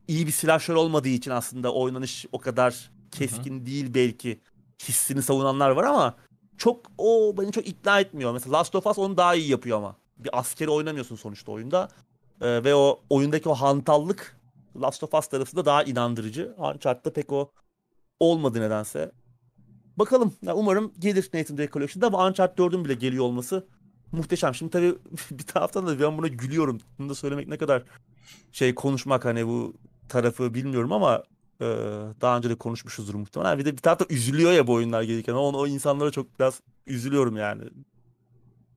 iyi 0.07 0.27
bir 0.27 0.31
silahşör 0.31 0.75
olmadığı 0.75 1.09
için 1.09 1.31
aslında 1.31 1.73
oynanış 1.73 2.25
o 2.31 2.39
kadar 2.39 2.91
keskin 3.11 3.65
değil 3.65 3.93
belki 3.93 4.39
hissini 4.87 5.21
savunanlar 5.21 5.69
var 5.69 5.83
ama 5.83 6.15
çok 6.57 6.91
o 6.97 7.35
beni 7.37 7.51
çok 7.51 7.67
ikna 7.67 7.99
etmiyor. 7.99 8.33
Mesela 8.33 8.59
Last 8.59 8.75
of 8.75 8.87
Us 8.87 8.97
onu 8.97 9.17
daha 9.17 9.35
iyi 9.35 9.49
yapıyor 9.49 9.77
ama. 9.77 9.95
Bir 10.17 10.39
askeri 10.39 10.69
oynamıyorsun 10.69 11.15
sonuçta 11.15 11.51
oyunda. 11.51 11.89
Ee, 12.41 12.63
ve 12.63 12.75
o 12.75 13.01
oyundaki 13.09 13.49
o 13.49 13.53
hantallık 13.53 14.37
Last 14.81 15.03
of 15.03 15.13
Us 15.13 15.27
tarafında 15.27 15.65
daha 15.65 15.83
inandırıcı. 15.83 16.55
Uncharted'da 16.57 17.13
pek 17.13 17.31
o 17.31 17.51
olmadı 18.19 18.61
nedense. 18.61 19.11
Bakalım. 19.97 20.33
Ya 20.41 20.55
umarım 20.55 20.93
gelir 20.99 21.29
Nathan 21.33 21.57
Drake 21.57 21.71
Collection'da 21.71 22.07
ama 22.07 22.27
Uncharted 22.27 22.57
4'ün 22.57 22.85
bile 22.85 22.93
geliyor 22.93 23.23
olması 23.23 23.67
muhteşem. 24.11 24.55
Şimdi 24.55 24.71
tabii 24.71 24.95
bir 25.31 25.43
taraftan 25.43 25.87
da 25.87 25.99
ben 25.99 26.17
buna 26.17 26.27
gülüyorum. 26.27 26.79
Bunu 26.99 27.09
da 27.09 27.15
söylemek 27.15 27.47
ne 27.47 27.57
kadar 27.57 27.83
şey 28.51 28.75
konuşmak 28.75 29.25
hani 29.25 29.47
bu 29.47 29.73
tarafı 30.09 30.53
bilmiyorum 30.53 30.91
ama 30.91 31.23
e, 31.61 31.65
daha 32.21 32.37
önce 32.37 32.49
de 32.49 32.55
konuşmuşuzdur 32.55 33.15
muhtemelen. 33.15 33.59
Bir 33.59 33.65
de 33.65 33.71
bir 33.71 33.81
tarafta 33.81 34.05
üzülüyor 34.09 34.51
ya 34.51 34.67
bu 34.67 34.73
oyunlar 34.73 35.03
gelirken. 35.03 35.33
O, 35.33 35.39
o 35.39 35.67
insanlara 35.67 36.11
çok 36.11 36.39
biraz 36.39 36.61
üzülüyorum 36.87 37.37
yani. 37.37 37.63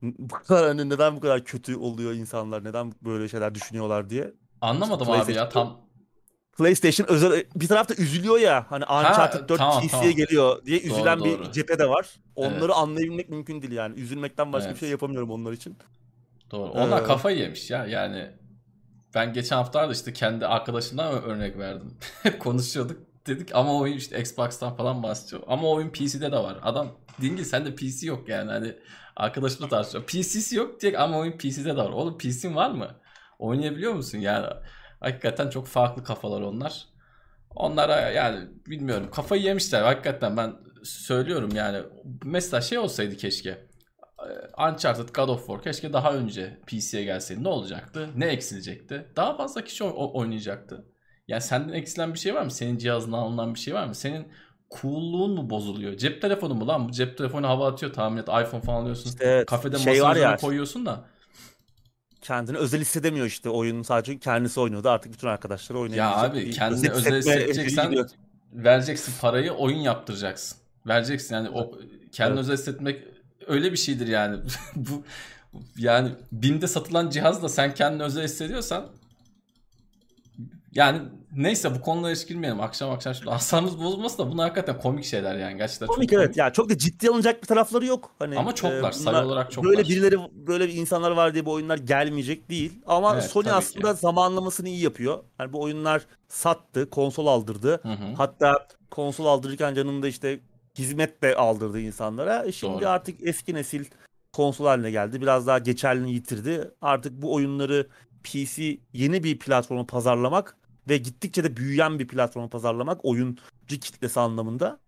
Bu 0.01 0.33
kadar 0.33 0.67
hani 0.67 0.89
neden 0.89 1.15
bu 1.15 1.19
kadar 1.19 1.43
kötü 1.43 1.75
oluyor 1.75 2.13
insanlar? 2.13 2.63
Neden 2.63 2.93
böyle 3.01 3.29
şeyler 3.29 3.55
düşünüyorlar 3.55 4.09
diye. 4.09 4.33
Anlamadım 4.61 5.11
abi 5.11 5.33
ya 5.33 5.49
tam. 5.49 5.86
PlayStation 6.57 7.07
özel 7.07 7.43
bir 7.55 7.67
tarafta 7.67 7.93
üzülüyor 7.95 8.39
ya 8.39 8.65
hani 8.69 8.83
Uncharted 8.83 9.49
4 9.49 9.57
tamam, 9.57 9.77
PC'ye 9.81 9.89
tamam. 9.91 10.11
geliyor 10.15 10.65
diye 10.65 10.79
Doğru, 10.83 10.87
üzülen 10.93 11.19
doğru. 11.19 11.25
bir 11.45 11.51
cephe 11.51 11.79
de 11.79 11.89
var. 11.89 12.07
Onları 12.35 12.59
Evet. 12.65 12.75
anlayabilmek 12.75 13.29
mümkün 13.29 13.61
değil 13.61 13.73
yani. 13.73 13.99
Üzülmekten 13.99 14.53
başka 14.53 14.67
Evet. 14.67 14.75
bir 14.75 14.79
şey 14.79 14.89
yapamıyorum 14.89 15.31
onlar 15.31 15.51
için. 15.53 15.77
Doğru. 16.51 16.71
Onlar 16.71 17.01
Ee, 17.01 17.03
kafayı 17.03 17.37
yemiş 17.37 17.71
ya. 17.71 17.85
Yani 17.85 18.31
ben 19.15 19.33
geçen 19.33 19.55
haftalarda 19.55 19.93
işte 19.93 20.13
kendi 20.13 20.47
arkadaşımdan 20.47 21.23
örnek 21.23 21.57
verdim. 21.57 21.93
Konuşuyorduk. 22.39 22.97
Dedik 23.27 23.55
ama 23.55 23.77
oyun 23.77 23.97
işte 23.97 24.19
Xbox'tan 24.21 24.75
falan 24.75 25.03
bahsediyor. 25.03 25.41
Ama 25.47 25.69
oyun 25.69 25.89
PC'de 25.89 26.31
de 26.31 26.37
var. 26.37 26.57
Adam 26.63 26.87
Dingil 27.21 27.43
sende 27.43 27.75
PC 27.75 28.07
yok 28.07 28.29
yani. 28.29 28.51
Hani 28.51 28.73
arkadaşımla 29.15 29.67
tartışıyor. 29.69 30.03
PC'si 30.03 30.55
yok 30.55 30.81
diye 30.81 30.97
ama 30.97 31.17
oyun 31.17 31.31
PC'de 31.37 31.65
de 31.69 31.75
var. 31.77 31.89
Oğlum 31.89 32.17
PC'in 32.17 32.55
var 32.55 32.71
mı? 32.71 32.87
Oynayabiliyor 33.39 33.93
musun? 33.93 34.17
Yani 34.17 34.47
hakikaten 34.99 35.49
çok 35.49 35.67
farklı 35.67 36.03
kafalar 36.03 36.41
onlar. 36.41 36.85
Onlara 37.55 37.99
yani 37.99 38.49
bilmiyorum 38.67 39.11
kafayı 39.11 39.41
yemişler 39.41 39.81
hakikaten 39.83 40.37
ben 40.37 40.55
söylüyorum 40.83 41.55
yani 41.55 41.83
mesela 42.23 42.61
şey 42.61 42.77
olsaydı 42.77 43.17
keşke 43.17 43.67
Ee, 44.19 44.63
Uncharted 44.71 45.09
God 45.15 45.29
of 45.29 45.39
War 45.47 45.61
keşke 45.61 45.93
daha 45.93 46.13
önce 46.13 46.59
PC'ye 46.67 47.03
gelseydi 47.03 47.43
ne 47.43 47.47
olacaktı? 47.47 48.09
Ne 48.15 48.25
eksilecekti? 48.27 49.11
Daha 49.15 49.37
fazla 49.37 49.63
kişi 49.63 49.83
oynayacaktı. 49.83 50.85
Yani 51.27 51.41
senden 51.41 51.73
eksilen 51.73 52.13
bir 52.13 52.19
şey 52.19 52.35
var 52.35 52.43
mı? 52.43 52.51
Senin 52.51 52.77
cihazından 52.77 53.17
alınan 53.17 53.53
bir 53.53 53.59
şey 53.59 53.73
var 53.73 53.87
mı? 53.87 53.95
Senin 53.95 54.27
cool'luğun 54.81 55.31
mu 55.31 55.49
bozuluyor? 55.49 55.97
Cep 55.97 56.21
telefonu 56.21 56.53
mu 56.55 56.67
lan? 56.67 56.87
Bu 56.89 56.91
cep 56.91 57.17
telefonu 57.17 57.47
hava 57.47 57.67
atıyor 57.71 57.93
tahmin 57.93 58.17
et. 58.17 58.27
iPhone 58.27 58.61
falan 58.61 58.81
alıyorsun. 58.81 59.09
İşte 59.09 59.25
evet, 59.25 59.45
Kafede 59.45 59.77
şey 59.77 59.93
masanın 59.93 60.09
var 60.09 60.15
üzerine 60.15 60.31
ya 60.31 60.37
koyuyorsun 60.37 60.85
da. 60.85 61.05
Kendini 62.27 62.57
özel 62.57 62.81
hissedemiyor 62.81 63.25
işte 63.25 63.49
oyunun 63.49 63.81
sadece 63.83 64.19
kendisi 64.19 64.59
oynuyordu 64.59 64.89
artık 64.89 65.13
bütün 65.13 65.27
arkadaşları 65.27 65.77
Ya 65.77 65.81
oynayabilecek. 65.83 66.47
abi 66.47 66.51
kendini 66.51 66.91
özel 66.91 67.17
hissedeceksen 67.17 68.05
vereceksin 68.53 69.13
parayı 69.21 69.51
oyun 69.51 69.77
yaptıracaksın. 69.77 70.57
Vereceksin 70.87 71.35
yani 71.35 71.49
o 71.49 71.71
kendini 72.11 72.39
Evet. 72.39 72.43
özel 72.49 72.57
hissetmek 72.57 73.03
öyle 73.47 73.71
bir 73.71 73.77
şeydir 73.77 74.07
yani. 74.07 74.37
Bu 74.75 75.03
yani 75.77 76.11
BİM'de 76.31 76.67
satılan 76.67 77.09
cihazla 77.09 77.49
sen 77.49 77.73
kendini 77.73 78.03
özel 78.03 78.23
hissediyorsan 78.23 78.87
yani 80.71 81.01
neyse 81.37 81.75
bu 81.75 81.81
konulara 81.81 82.13
hiç 82.13 82.27
girmeyelim. 82.27 82.61
Akşam 82.61 82.89
akşam 82.91 83.15
şurada 83.15 83.31
asabımız 83.31 83.79
bozulması 83.83 84.17
da 84.17 84.31
bunlar 84.31 84.49
hakikaten 84.49 84.81
komik 84.81 85.05
şeyler 85.05 85.35
yani. 85.37 85.57
Gerçekten 85.57 85.85
çok 85.87 85.95
Komik 85.95 86.09
komik. 86.09 86.23
evet 86.25 86.37
ya 86.37 86.53
çok 86.53 86.69
da 86.69 86.77
ciddi 86.77 87.09
alınacak 87.09 87.41
bir 87.41 87.47
tarafları 87.47 87.85
yok. 87.85 88.11
Hani 88.19 88.39
Ama 88.39 88.55
çoklar, 88.55 88.79
bunlar- 88.79 88.91
sayı 88.91 89.25
olarak 89.25 89.51
çoklar. 89.51 89.69
Böyle 89.71 89.81
birileri 89.89 90.17
böyle 90.47 90.67
bir 90.67 90.73
insanlar 90.73 91.11
var 91.11 91.33
diye 91.33 91.45
bu 91.45 91.51
oyunlar 91.51 91.77
gelmeyecek 91.77 92.49
değil. 92.49 92.73
Ama 92.85 93.13
Evet, 93.13 93.23
Sony 93.23 93.51
aslında 93.51 93.93
ki. 93.93 93.99
zamanlamasını 93.99 94.69
iyi 94.69 94.83
yapıyor. 94.83 95.23
Yani 95.39 95.53
bu 95.53 95.61
oyunlar 95.61 96.01
sattı, 96.27 96.89
konsol 96.89 97.27
aldırdı. 97.27 97.79
Hı 97.83 97.89
hı. 97.89 98.13
Hatta 98.17 98.67
konsol 98.91 99.25
aldırırken 99.25 99.75
canında 99.75 100.07
işte 100.07 100.39
hizmet 100.77 101.23
de 101.23 101.35
aldırdı 101.35 101.79
insanlara. 101.79 102.45
E 102.45 102.51
şimdi 102.51 102.73
Doğru. 102.81 102.87
artık 102.89 103.23
eski 103.27 103.53
nesil 103.53 103.85
konsol 104.33 104.65
haline 104.65 104.91
geldi. 104.91 105.21
Biraz 105.21 105.47
daha 105.47 105.59
geçerliliğini 105.59 106.13
yitirdi. 106.15 106.71
Artık 106.81 107.21
bu 107.21 107.33
oyunları 107.33 107.87
PC 108.23 108.77
yeni 108.93 109.23
bir 109.23 109.39
platforma 109.39 109.85
pazarlamak 109.85 110.57
ve 110.89 110.97
gittikçe 110.97 111.43
de 111.43 111.57
büyüyen 111.57 111.99
bir 111.99 112.07
platforma 112.07 112.49
pazarlamak 112.49 113.05
oyuncu 113.05 113.41
kitlesi 113.67 114.19
anlamında 114.19 114.79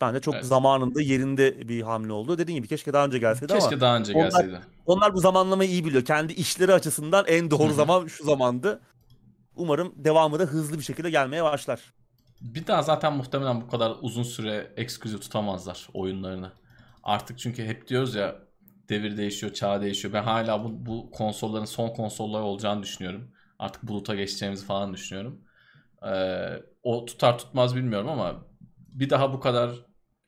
bence 0.00 0.20
çok 0.20 0.34
Evet. 0.34 0.44
zamanında 0.44 1.02
yerinde 1.02 1.68
bir 1.68 1.82
hamle 1.82 2.12
oldu. 2.12 2.38
Dediğim 2.38 2.56
gibi 2.58 2.68
keşke 2.68 2.92
daha 2.92 3.06
önce 3.06 3.18
gelseydi 3.18 3.52
ama 3.52 3.60
Keşke 3.62 3.80
daha 3.80 3.96
önce 3.96 4.12
onlar- 4.12 4.22
gelseydi. 4.24 4.60
onlar 4.86 5.14
bu 5.14 5.20
zamanlamayı 5.20 5.70
iyi 5.70 5.84
biliyor. 5.84 6.04
Kendi 6.04 6.32
işleri 6.32 6.72
açısından 6.74 7.24
en 7.28 7.50
doğru 7.50 7.72
zaman 7.72 8.06
şu 8.06 8.24
zamandı. 8.24 8.80
Umarım 9.56 9.92
devamı 9.96 10.38
da 10.38 10.42
hızlı 10.44 10.78
bir 10.78 10.82
şekilde 10.84 11.10
gelmeye 11.10 11.44
başlar. 11.44 11.80
Bir 12.40 12.66
daha 12.66 12.82
zaten 12.82 13.12
muhtemelen 13.16 13.60
bu 13.60 13.68
kadar 13.68 13.92
uzun 14.00 14.22
süre 14.22 14.72
ekskluzif 14.76 15.22
tutamazlar 15.22 15.88
oyunlarını. 15.94 16.52
Artık 17.02 17.38
çünkü 17.38 17.64
hep 17.64 17.88
diyoruz 17.88 18.14
ya 18.14 18.36
devir 18.88 19.16
değişiyor, 19.16 19.52
çağ 19.52 19.80
değişiyor. 19.82 20.14
Ben 20.14 20.22
hala 20.22 20.64
bu, 20.64 20.86
bu 20.86 21.10
konsolların 21.10 21.64
son 21.64 21.88
konsollar 21.88 22.40
olacağını 22.40 22.82
düşünüyorum. 22.82 23.30
Artık 23.62 23.82
buluta 23.82 24.14
geçeceğimizi 24.14 24.66
falan 24.66 24.94
düşünüyorum. 24.94 25.44
Ee, 26.06 26.62
o 26.82 27.04
tutar 27.04 27.38
tutmaz 27.38 27.76
bilmiyorum 27.76 28.08
ama 28.08 28.46
bir 28.88 29.10
daha 29.10 29.32
bu 29.32 29.40
kadar 29.40 29.70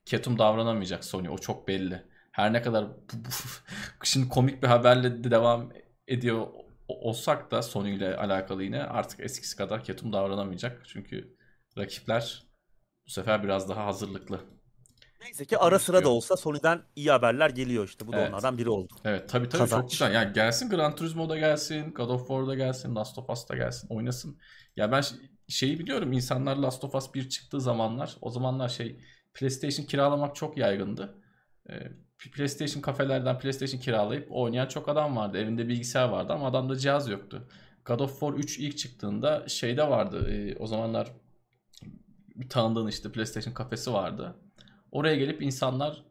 ketum 0.05 0.39
davranamayacak 0.39 1.05
Sony. 1.05 1.29
O 1.31 1.39
çok 1.39 1.69
belli. 1.69 2.03
Her 2.33 2.53
ne 2.53 2.63
kadar 2.63 2.89
bu, 2.89 3.25
bu, 3.25 3.29
şimdi 4.05 4.29
komik 4.29 4.63
bir 4.63 4.69
haberle 4.69 5.25
de 5.25 5.31
devam 5.31 5.73
ediyor 6.09 6.47
olsak 6.89 7.51
da 7.51 7.63
Sony 7.63 7.97
ile 7.97 8.17
alakalı 8.17 8.65
yine 8.65 8.83
artık 8.85 9.21
eskisi 9.21 9.57
kadar 9.57 9.85
ketum 9.85 10.13
davranamayacak. 10.13 10.83
Çünkü 10.87 11.37
rakipler 11.79 12.45
Bu 13.07 13.11
sefer 13.11 13.45
biraz 13.45 13.69
daha 13.69 13.87
hazırlıklı. 13.87 14.41
Neyse 15.25 15.45
ki 15.45 15.59
ara 15.59 15.79
sıra 15.79 16.05
da 16.05 16.09
olsa 16.09 16.37
Sony'den 16.37 16.83
iyi 16.97 17.11
haberler 17.11 17.51
geliyor 17.51 17.89
işte. 17.89 18.07
Bu 18.07 18.13
da 18.13 18.17
Evet. 18.19 18.29
onlardan 18.31 18.59
biri 18.59 18.71
oldu. 18.71 18.93
Evet 19.05 19.29
tabii 19.29 19.49
tabii 19.49 19.59
Kazanç. 19.61 19.83
çok 19.83 19.91
güzel. 19.91 20.15
Yani 20.15 20.33
gelsin 20.33 20.71
Gran 20.71 20.97
Turismo'da 20.97 21.39
gelsin, 21.39 21.95
God 21.95 22.09
of 22.11 22.21
War'da 22.21 22.55
gelsin, 22.55 22.95
Last 22.95 23.19
of 23.19 23.31
Us'ta 23.31 23.57
gelsin, 23.57 23.89
oynasın. 23.89 24.39
Ya 24.77 24.93
ben 24.93 25.03
şeyi 25.49 25.79
biliyorum 25.79 26.13
insanlar 26.13 26.57
Last 26.57 26.85
of 26.85 26.95
Us 26.95 27.15
1 27.15 27.29
çıktığı 27.29 27.61
zamanlar 27.61 28.17
o 28.21 28.31
zamanlar 28.31 28.69
şey 28.69 29.01
PlayStation 29.35 29.87
kiralamak 29.87 30.37
çok 30.37 30.57
yaygındı. 30.59 31.15
PlayStation 32.33 32.83
kafelerden 32.83 33.39
PlayStation 33.39 33.81
kiralayıp 33.81 34.27
oynayan 34.31 34.67
çok 34.69 34.89
adam 34.89 35.17
vardı. 35.17 35.39
Evinde 35.39 35.69
bilgisayar 35.69 36.09
vardı 36.09 36.33
ama 36.33 36.47
adamda 36.47 36.77
cihaz 36.77 37.09
yoktu. 37.09 37.49
God 37.85 38.01
of 38.01 38.11
War 38.21 38.33
3 38.33 38.59
ilk 38.59 38.79
çıktığında 38.79 39.49
şeyde 39.49 39.89
vardı. 39.91 40.31
e, 40.35 40.57
o 40.59 40.67
zamanlar 40.67 41.13
bir 42.35 42.49
tanıdığın 42.49 42.87
işte 42.87 43.13
PlayStation 43.13 43.55
kafesi 43.55 43.93
vardı. 43.93 44.37
Oraya 44.95 45.17
gelip 45.17 45.43
insanlar 45.43 46.03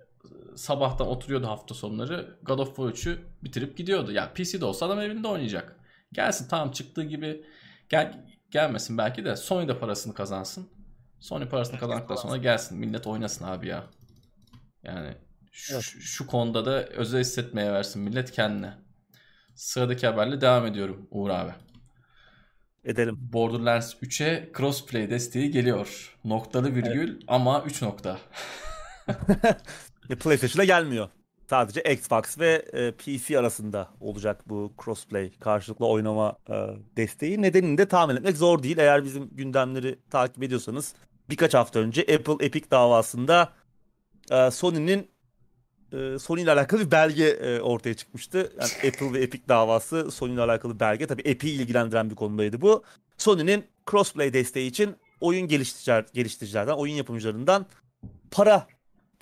sabahtan 0.56 1.08
oturuyordu 1.08 1.48
hafta 1.48 1.76
sonları. 1.76 2.38
God 2.44 2.60
of 2.60 2.68
War 2.68 2.88
3'ü 2.88 3.18
bitirip 3.44 3.78
gidiyordu. 3.78 4.12
Ya 4.12 4.34
PC'de 4.34 4.66
olsa 4.66 4.86
adam 4.86 5.02
evinde 5.02 5.28
oynayacak. 5.28 5.76
Gelsin 6.14 6.48
tamam 6.48 6.72
çıktığı 6.72 7.04
gibi 7.04 7.46
gel 7.90 8.26
gelmesin 8.52 8.98
belki 8.98 9.26
de 9.26 9.36
Sony 9.36 9.68
de 9.68 9.80
parasını 9.80 10.14
kazansın. 10.14 10.70
Sony 11.20 11.46
parasını 11.50 11.80
kazandıktan 11.80 12.16
sonra 12.16 12.38
gelsin 12.38 12.78
millet 12.78 13.08
oynasın 13.08 13.46
abi 13.46 13.68
ya. 13.68 13.84
Yani 14.84 15.14
şu, 15.52 15.74
Evet. 15.74 15.84
şu 16.00 16.28
konuda 16.28 16.66
da 16.66 16.86
özel 16.86 17.20
hissetmeye 17.20 17.72
versin 17.72 18.02
millet 18.02 18.32
kendine. 18.32 18.74
Sıradaki 19.56 20.08
haberle 20.08 20.42
devam 20.42 20.66
ediyorum 20.66 21.08
Uğur 21.12 21.30
abi. 21.30 21.52
Edelim. 22.84 23.16
Borderlands 23.20 23.94
3'e 23.94 24.52
crossplay 24.58 25.10
desteği 25.10 25.52
geliyor. 25.52 26.18
Noktalı 26.26 26.76
virgül 26.76 27.22
ama 27.28 27.64
3 27.64 27.82
nokta. 27.82 28.20
E, 30.10 30.16
PlayStation'a 30.16 30.66
gelmiyor. 30.66 31.10
Sadece 31.50 31.94
Xbox 31.94 32.40
ve 32.40 32.66
e, 32.74 32.92
PC 32.92 33.40
arasında 33.40 33.90
olacak 34.00 34.50
bu 34.50 34.74
crossplay 34.86 35.32
karşılıklı 35.40 35.88
oynama 35.88 36.38
e, 36.50 36.54
desteği. 36.98 37.42
Nedenini 37.42 37.78
de 37.78 37.88
tahmin 37.88 38.16
etmek 38.16 38.38
zor 38.38 38.64
değil. 38.64 38.78
Eğer 38.78 39.04
bizim 39.04 39.30
gündemleri 39.32 40.00
takip 40.10 40.44
ediyorsanız 40.44 40.94
birkaç 41.30 41.54
hafta 41.54 41.80
önce 41.80 42.02
Apple 42.02 42.46
Epic 42.46 42.72
davasında 42.72 43.54
e, 44.32 44.52
Sony'nin 44.52 45.08
e, 45.94 46.20
Sony 46.20 46.42
ile 46.42 46.52
alakalı 46.52 46.86
bir 46.86 46.92
belge 46.92 47.26
e, 47.26 47.62
ortaya 47.62 47.94
çıkmıştı. 47.94 48.38
Yani 48.38 48.94
Apple 48.94 49.14
ve 49.14 49.24
Epic 49.24 49.44
davası 49.48 50.12
Sony 50.12 50.34
ile 50.34 50.42
alakalı 50.42 50.80
belge. 50.80 51.08
Tabii 51.08 51.22
Epic'i 51.22 51.54
ilgilendiren 51.54 52.10
bir 52.10 52.16
konudaydı 52.16 52.62
bu. 52.62 52.84
Sony'nin 53.18 53.66
crossplay 53.92 54.34
desteği 54.34 54.70
için 54.70 54.96
oyun 55.22 55.48
geliştiriciler, 55.48 56.06
geliştiricilerden, 56.14 56.74
oyun 56.74 56.94
yapımcılarından 56.94 57.66
para 58.32 58.68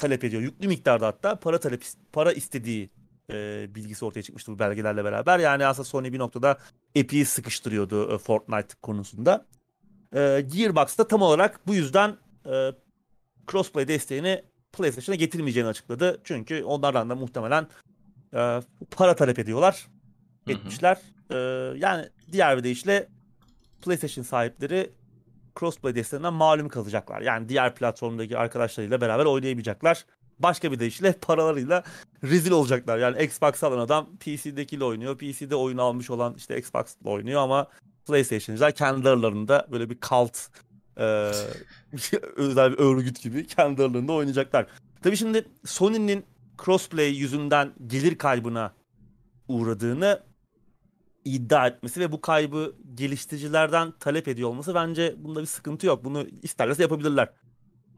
talep 0.01 0.23
ediyor. 0.23 0.41
Yüklü 0.41 0.67
miktarda 0.67 1.07
hatta 1.07 1.35
para 1.35 1.59
talep 1.59 1.83
para 2.13 2.31
istediği 2.31 2.89
e, 3.31 3.67
bilgisi 3.75 4.05
ortaya 4.05 4.21
çıkmıştı 4.21 4.51
bu 4.51 4.59
belgelerle 4.59 5.03
beraber. 5.03 5.39
Yani 5.39 5.65
aslında 5.65 5.85
Sony 5.85 6.13
bir 6.13 6.19
noktada 6.19 6.57
Epic'i 6.95 7.25
sıkıştırıyordu 7.25 8.15
e, 8.15 8.17
Fortnite 8.17 8.75
konusunda. 8.81 9.45
E, 10.15 10.45
Gearbox 10.53 10.97
da 10.97 11.07
tam 11.07 11.21
olarak 11.21 11.67
bu 11.67 11.75
yüzden 11.75 12.17
e, 12.45 12.71
crossplay 13.51 13.87
desteğini 13.87 14.43
PlayStation'a 14.73 15.15
getirmeyeceğini 15.15 15.69
açıkladı. 15.69 16.21
Çünkü 16.23 16.63
onlardan 16.63 17.09
da 17.09 17.15
muhtemelen 17.15 17.67
e, 18.33 18.61
para 18.91 19.15
talep 19.15 19.39
ediyorlar. 19.39 19.87
Hı 20.47 20.53
hı. 20.53 20.57
Etmişler. 20.57 20.97
E, 21.29 21.35
yani 21.77 22.09
diğer 22.31 22.57
bir 22.57 22.63
deyişle 22.63 23.07
PlayStation 23.81 24.23
sahipleri 24.23 24.89
crossplay 25.59 25.95
desteğinden 25.95 26.33
malum 26.33 26.69
kalacaklar. 26.69 27.21
Yani 27.21 27.49
diğer 27.49 27.75
platformdaki 27.75 28.37
arkadaşlarıyla 28.37 29.01
beraber 29.01 29.25
oynayamayacaklar. 29.25 30.05
Başka 30.39 30.71
bir 30.71 30.79
deyişle 30.79 31.13
paralarıyla 31.13 31.83
rezil 32.23 32.51
olacaklar. 32.51 32.97
Yani 32.97 33.23
Xbox 33.23 33.63
alan 33.63 33.79
adam 33.79 34.17
PC'dekiyle 34.19 34.83
oynuyor. 34.83 35.17
PC'de 35.17 35.55
oyun 35.55 35.77
almış 35.77 36.09
olan 36.09 36.33
işte 36.37 36.57
Xbox'la 36.57 37.09
oynuyor 37.09 37.41
ama 37.41 37.67
PlayStation'cılar 38.07 38.71
kendi 38.71 39.09
aralarında 39.09 39.67
böyle 39.71 39.89
bir 39.89 39.97
cult 39.99 40.37
e, 40.97 41.03
özel 42.35 42.71
bir 42.71 42.77
örgüt 42.77 43.21
gibi 43.21 43.47
kendi 43.47 43.81
aralarında 43.83 44.13
oynayacaklar. 44.13 44.65
Tabii 45.01 45.17
şimdi 45.17 45.45
Sony'nin 45.65 46.25
crossplay 46.65 47.15
yüzünden 47.15 47.73
gelir 47.87 48.17
kaybına 48.17 48.73
uğradığını 49.47 50.23
iddia 51.25 51.67
etmesi 51.67 51.99
ve 51.99 52.11
bu 52.11 52.21
kaybı 52.21 52.75
geliştiricilerden 52.95 53.91
talep 53.91 54.27
ediyor 54.27 54.49
olması 54.49 54.75
bence 54.75 55.15
bunda 55.17 55.41
bir 55.41 55.45
sıkıntı 55.45 55.87
yok. 55.87 56.03
Bunu 56.03 56.25
isterlerse 56.43 56.81
yapabilirler. 56.81 57.29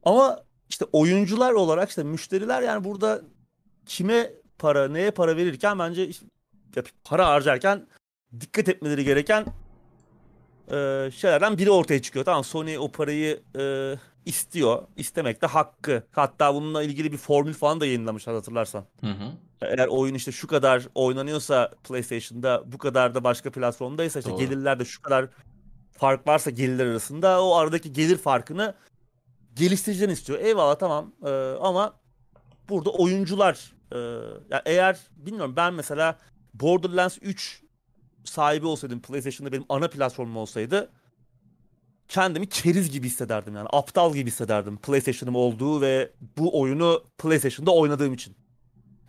Ama 0.04 0.44
işte 0.70 0.86
oyuncular 0.92 1.52
olarak 1.52 1.90
işte 1.90 2.04
müşteriler 2.04 2.62
yani 2.62 2.84
burada 2.84 3.22
kime 3.86 4.32
para, 4.60 4.88
neye 4.88 5.12
para 5.12 5.38
verirken 5.38 5.80
bence 5.80 6.08
işte 6.08 6.26
para 7.04 7.28
harcarken 7.28 7.88
dikkat 8.40 8.70
etmeleri 8.70 9.06
gereken 9.06 9.46
e, 10.72 11.10
şeylerden 11.16 11.58
biri 11.58 11.72
ortaya 11.72 12.02
çıkıyor. 12.02 12.26
Tamam 12.26 12.44
Sony 12.44 12.78
o 12.78 12.92
parayı 12.92 13.42
e, 13.60 13.96
istiyor. 14.26 14.84
İstemek 14.98 15.42
de 15.42 15.46
hakkı. 15.46 16.04
Hatta 16.12 16.56
bununla 16.56 16.84
ilgili 16.84 17.12
bir 17.12 17.18
formül 17.18 17.54
falan 17.54 17.80
da 17.80 17.86
yayınlamışlar 17.86 18.36
hatırlarsan. 18.36 18.86
Hı 19.02 19.12
hı. 19.12 19.32
Eğer 19.66 19.88
oyun 19.88 20.14
işte 20.14 20.32
şu 20.32 20.48
kadar 20.48 20.88
oynanıyorsa 20.96 21.72
PlayStation'da 21.84 22.64
bu 22.66 22.78
kadar 22.78 23.16
da 23.16 23.24
başka 23.24 23.52
platformdaysa 23.52 24.20
işte 24.20 24.32
Doğru. 24.32 24.40
gelirlerde 24.40 24.86
şu 24.86 25.02
kadar 25.02 25.28
fark 25.92 26.28
varsa 26.28 26.50
gelirler 26.50 26.86
arasında 26.86 27.44
o 27.44 27.56
aradaki 27.56 27.94
gelir 27.94 28.18
farkını 28.18 28.74
geliştiriciden 29.56 30.10
istiyor. 30.10 30.40
Eyvallah 30.40 30.76
tamam 30.76 31.14
Ee, 31.26 31.30
ama 31.62 31.94
burada 32.70 32.90
oyuncular 32.90 33.74
e, 33.92 33.98
ya 34.50 34.62
eğer 34.66 35.00
bilmiyorum 35.16 35.54
ben 35.56 35.74
mesela 35.74 36.18
Borderlands 36.54 37.18
3 37.22 37.64
sahibi 38.26 38.66
olsaydım 38.66 39.02
PlayStation'da 39.02 39.52
benim 39.52 39.66
ana 39.70 39.88
platformum 39.88 40.38
olsaydı 40.38 40.90
kendimi 42.08 42.50
keriz 42.50 42.92
gibi 42.92 43.08
hissederdim 43.08 43.56
yani 43.56 43.68
aptal 43.72 44.14
gibi 44.14 44.30
hissederdim 44.30 44.78
PlayStation'ım 44.78 45.36
olduğu 45.36 45.82
ve 45.82 46.12
bu 46.38 46.62
oyunu 46.62 47.04
PlayStation'da 47.18 47.72
oynadığım 47.72 48.14
için. 48.14 48.36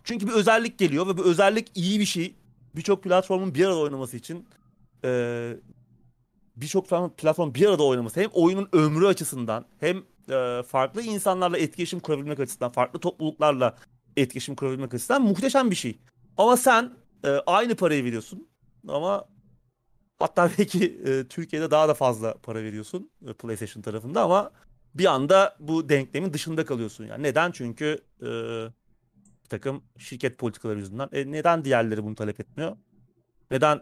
Çünkü 0.05 0.27
bir 0.27 0.31
özellik 0.31 0.79
geliyor 0.79 1.07
ve 1.07 1.17
bu 1.17 1.25
özellik 1.25 1.71
iyi 1.75 1.99
bir 1.99 2.05
şey. 2.05 2.35
Birçok 2.75 3.03
platformun 3.03 3.55
bir 3.55 3.65
arada 3.65 3.79
oynaması 3.79 4.17
için 4.17 4.47
e, 5.05 5.53
birçok 6.55 6.89
platform 7.17 7.53
bir 7.53 7.65
arada 7.65 7.83
oynaması 7.83 8.19
hem 8.19 8.29
oyunun 8.33 8.69
ömrü 8.73 9.07
açısından 9.07 9.65
hem 9.79 10.03
e, 10.29 10.63
farklı 10.63 11.01
insanlarla 11.01 11.57
etkileşim 11.57 11.99
kurabilmek 11.99 12.39
açısından, 12.39 12.71
farklı 12.71 12.99
topluluklarla 12.99 13.75
etkileşim 14.17 14.55
kurabilmek 14.55 14.93
açısından 14.93 15.21
muhteşem 15.21 15.71
bir 15.71 15.75
şey. 15.75 15.99
Ama 16.37 16.57
sen 16.57 16.93
e, 17.23 17.29
aynı 17.29 17.75
parayı 17.75 18.03
veriyorsun 18.03 18.47
ama 18.87 19.25
hatta 20.19 20.49
belki 20.57 21.01
e, 21.05 21.27
Türkiye'de 21.27 21.71
daha 21.71 21.87
da 21.89 21.93
fazla 21.93 22.33
para 22.33 22.63
veriyorsun 22.63 23.11
e, 23.27 23.33
PlayStation 23.33 23.81
tarafında 23.81 24.21
ama 24.21 24.51
bir 24.95 25.05
anda 25.05 25.55
bu 25.59 25.89
denklemin 25.89 26.33
dışında 26.33 26.65
kalıyorsun. 26.65 27.05
Yani 27.05 27.23
neden? 27.23 27.51
Çünkü 27.51 27.99
e, 28.21 28.29
bir 29.45 29.49
takım 29.49 29.83
şirket 29.97 30.37
politikaları 30.37 30.79
yüzünden. 30.79 31.09
E, 31.11 31.31
neden 31.31 31.65
diğerleri 31.65 32.03
bunu 32.03 32.15
talep 32.15 32.39
etmiyor? 32.39 32.77
Neden? 33.51 33.81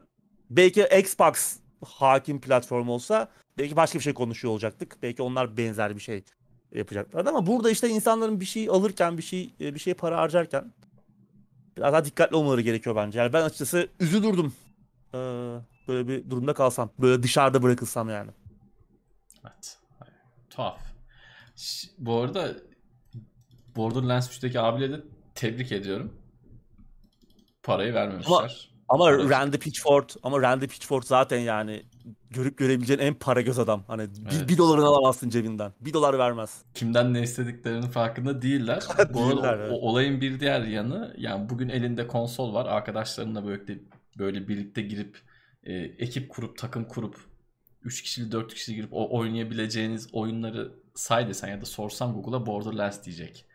Belki 0.49 0.87
Xbox 0.99 1.57
hakim 1.85 2.41
platform 2.41 2.89
olsa 2.89 3.27
belki 3.57 3.75
başka 3.75 3.99
bir 3.99 4.03
şey 4.03 4.13
konuşuyor 4.13 4.51
olacaktık. 4.51 4.97
Belki 5.03 5.21
onlar 5.21 5.57
benzer 5.57 5.95
bir 5.95 6.01
şey 6.01 6.23
yapacaklardı 6.71 7.29
ama 7.29 7.47
burada 7.47 7.71
işte 7.71 7.89
insanların 7.89 8.39
bir 8.39 8.45
şey 8.45 8.69
alırken, 8.69 9.17
bir 9.17 9.23
şey 9.23 9.53
bir 9.59 9.79
şey 9.79 9.93
para 9.93 10.17
harcarken 10.17 10.73
biraz 11.77 11.93
daha 11.93 12.05
dikkatli 12.05 12.35
olmaları 12.35 12.61
gerekiyor 12.61 12.95
bence. 12.95 13.19
Yani 13.19 13.33
ben 13.33 13.41
açıkçası 13.41 13.87
üzülürdüm. 13.99 14.53
Ee, 15.13 15.17
böyle 15.87 16.07
bir 16.07 16.29
durumda 16.29 16.53
kalsam. 16.53 16.89
Böyle 16.99 17.23
dışarıda 17.23 17.63
bırakılsam 17.63 18.09
yani. 18.09 18.31
Evet. 19.43 19.79
Tuhaf. 20.49 20.81
Bu 21.97 22.15
arada 22.15 22.55
Borderlands 23.75 24.29
3'teki 24.29 24.59
abileri 24.59 24.93
de 24.93 25.01
tebrik 25.43 25.71
ediyorum. 25.71 26.13
Parayı 27.63 27.93
vermemişler. 27.93 28.69
Ama 28.89 29.11
Evet. 29.11 29.29
Randy 29.29 29.57
Pitchford 29.57 30.09
ama 30.23 30.41
Randy 30.41 30.67
Pitchford 30.67 31.03
zaten 31.03 31.39
yani 31.39 31.83
görüp 32.29 32.57
görebileceğin 32.57 32.99
en 32.99 33.13
para 33.13 33.41
göz 33.41 33.59
adam. 33.59 33.83
Hani 33.87 34.03
bir, 34.15 34.37
Evet. 34.37 34.49
bir 34.49 34.57
dolarını 34.57 34.85
alamazsın 34.85 35.29
cebinden. 35.29 35.73
Bir 35.81 35.93
dolar 35.93 36.17
vermez. 36.17 36.61
Kimden 36.73 37.13
ne 37.13 37.21
istediklerinin 37.21 37.87
farkında 37.87 38.41
değiller. 38.41 38.83
Bu 39.13 39.21
arada 39.23 39.35
Değiller, 39.35 39.57
evet. 39.59 39.71
o- 39.71 39.89
olayın 39.89 40.21
bir 40.21 40.39
diğer 40.39 40.61
yanı 40.61 41.15
yani 41.17 41.49
bugün 41.49 41.69
elinde 41.69 42.07
konsol 42.07 42.53
var. 42.53 42.65
Arkadaşlarınla 42.65 43.45
böyle 43.45 43.79
böyle 44.17 44.47
birlikte 44.47 44.81
girip 44.81 45.17
e, 45.63 45.73
ekip 45.75 46.29
kurup 46.29 46.57
takım 46.57 46.85
kurup 46.87 47.15
3 47.81 48.01
kişili 48.01 48.31
4 48.31 48.53
kişili 48.53 48.75
girip 48.75 48.89
o 48.93 49.17
oynayabileceğiniz 49.17 50.09
oyunları 50.13 50.71
say 50.95 51.27
desen 51.27 51.47
ya 51.49 51.61
da 51.61 51.65
sorsan 51.65 52.13
Google'a 52.13 52.45
Borderlands 52.45 53.03
diyecek. 53.05 53.45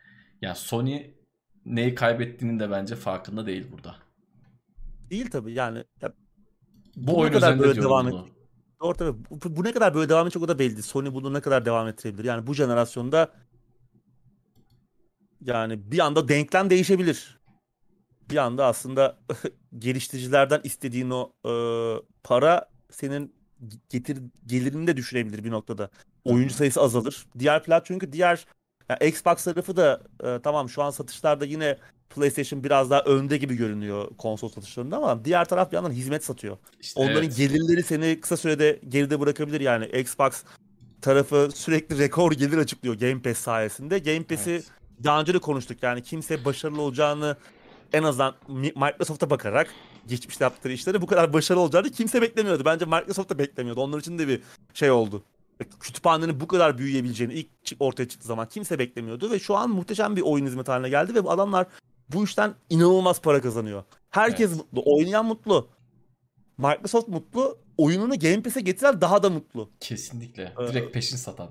Yani 0.41 0.55
Sony 0.55 1.01
neyi 1.69 1.95
kaybettiğinin 1.95 2.59
de 2.59 2.71
bence 2.71 2.95
farkında 2.95 3.45
değil 3.45 3.67
burada. 3.71 3.95
Değil 5.09 5.29
tabii 5.29 5.53
yani. 5.53 5.83
Ya, 6.01 6.13
Bu 6.95 7.07
Bu 7.07 7.19
oyun 7.19 7.31
ne 7.31 7.35
kadar 7.35 7.47
üzerinde 7.47 7.63
böyle 7.63 7.73
diyorum 7.75 7.91
devam 7.91 8.11
bunu. 8.11 8.27
Doğru 8.81 8.93
tabii. 8.97 9.17
Bu, 9.29 9.55
bu 9.55 9.63
ne 9.63 9.71
kadar 9.71 9.95
böyle 9.95 10.09
devam 10.09 10.27
edecek 10.27 10.43
o 10.43 10.47
da 10.47 10.59
belli. 10.59 10.83
Sony 10.83 11.13
bunu 11.13 11.33
ne 11.33 11.41
kadar 11.41 11.65
devam 11.65 11.87
ettirebilir. 11.87 12.23
Yani 12.23 12.47
bu 12.47 12.53
jenerasyonda 12.53 13.33
yani 15.41 15.91
bir 15.91 15.99
anda 15.99 16.27
denklem 16.27 16.69
değişebilir. 16.69 17.39
Bir 18.29 18.37
anda 18.37 18.65
aslında 18.65 19.19
geliştiricilerden 19.79 20.61
istediğin 20.63 21.09
o 21.09 21.33
e, 21.45 21.51
para 22.23 22.69
senin 22.91 23.35
getir 23.89 24.17
gelirini 24.45 24.87
de 24.87 24.97
düşürebilir 24.97 25.43
bir 25.43 25.51
noktada. 25.51 25.89
Oyuncu 26.25 26.53
sayısı 26.53 26.81
azalır. 26.81 27.25
Diğer 27.39 27.63
plat 27.63 27.85
çünkü 27.85 28.11
diğer 28.11 28.45
yani 28.89 29.09
Xbox 29.09 29.43
tarafı 29.43 29.77
da 29.77 30.01
e, 30.23 30.39
tamam 30.43 30.69
şu 30.69 30.83
an 30.83 30.91
satışlarda 30.91 31.45
yine 31.45 31.77
PlayStation 32.09 32.63
biraz 32.63 32.89
daha 32.89 33.01
önde 33.01 33.37
gibi 33.37 33.55
görünüyor 33.55 34.07
konsol 34.17 34.49
satışlarında 34.49 34.97
ama 34.97 35.25
diğer 35.25 35.45
taraf 35.45 35.71
bir 35.71 35.75
yandan 35.75 35.91
hizmet 35.91 36.23
satıyor. 36.23 36.57
İşte 36.79 36.99
Onların 36.99 37.23
evet. 37.23 37.37
gelirleri 37.37 37.83
seni 37.83 38.21
kısa 38.21 38.37
sürede 38.37 38.79
geride 38.89 39.19
bırakabilir 39.19 39.61
yani. 39.61 39.85
Xbox 39.85 40.43
tarafı 41.01 41.49
sürekli 41.55 41.97
rekor 41.97 42.31
gelir 42.31 42.57
açıklıyor 42.57 42.95
Game 42.95 43.21
Pass 43.21 43.37
sayesinde. 43.37 43.99
Game 43.99 44.23
Pass'i 44.23 44.51
evet. 44.51 44.65
daha 45.03 45.21
önce 45.21 45.33
de 45.33 45.39
konuştuk 45.39 45.83
yani 45.83 46.03
kimse 46.03 46.45
başarılı 46.45 46.81
olacağını 46.81 47.37
en 47.93 48.03
azından 48.03 48.35
Microsoft'a 48.47 49.29
bakarak 49.29 49.67
geçmişte 50.07 50.43
yaptıkları 50.43 50.73
işleri 50.73 51.01
bu 51.01 51.07
kadar 51.07 51.33
başarılı 51.33 51.61
olacağını 51.63 51.89
kimse 51.89 52.21
beklemiyordu. 52.21 52.65
Bence 52.65 52.85
Microsoft 52.85 53.29
da 53.29 53.39
beklemiyordu. 53.39 53.81
Onlar 53.81 53.99
için 53.99 54.19
de 54.19 54.27
bir 54.27 54.41
şey 54.73 54.91
oldu. 54.91 55.23
Kütüphanenin 55.79 56.39
bu 56.39 56.47
kadar 56.47 56.77
büyüyebileceğini 56.77 57.33
ilk 57.33 57.47
ortaya 57.79 58.07
çıktığı 58.07 58.27
zaman 58.27 58.47
kimse 58.47 58.79
beklemiyordu 58.79 59.31
ve 59.31 59.39
şu 59.39 59.55
an 59.55 59.69
muhteşem 59.69 60.15
bir 60.15 60.21
oyun 60.21 60.45
hizmeti 60.45 60.71
haline 60.71 60.89
geldi 60.89 61.15
ve 61.15 61.23
bu 61.23 61.31
adamlar 61.31 61.67
bu 62.09 62.23
işten 62.23 62.53
inanılmaz 62.69 63.21
para 63.21 63.41
kazanıyor. 63.41 63.83
Herkes 64.09 64.49
evet. 64.49 64.57
mutlu, 64.57 64.83
oynayan 64.85 65.25
mutlu. 65.25 65.69
Microsoft 66.57 67.07
mutlu, 67.07 67.57
oyununu 67.77 68.19
Game 68.19 68.43
Pass'e 68.43 68.61
getiren 68.61 69.01
daha 69.01 69.23
da 69.23 69.29
mutlu. 69.29 69.69
Kesinlikle. 69.79 70.53
Ee, 70.59 70.67
Direkt 70.67 70.93
peşin 70.93 71.17
satan. 71.17 71.49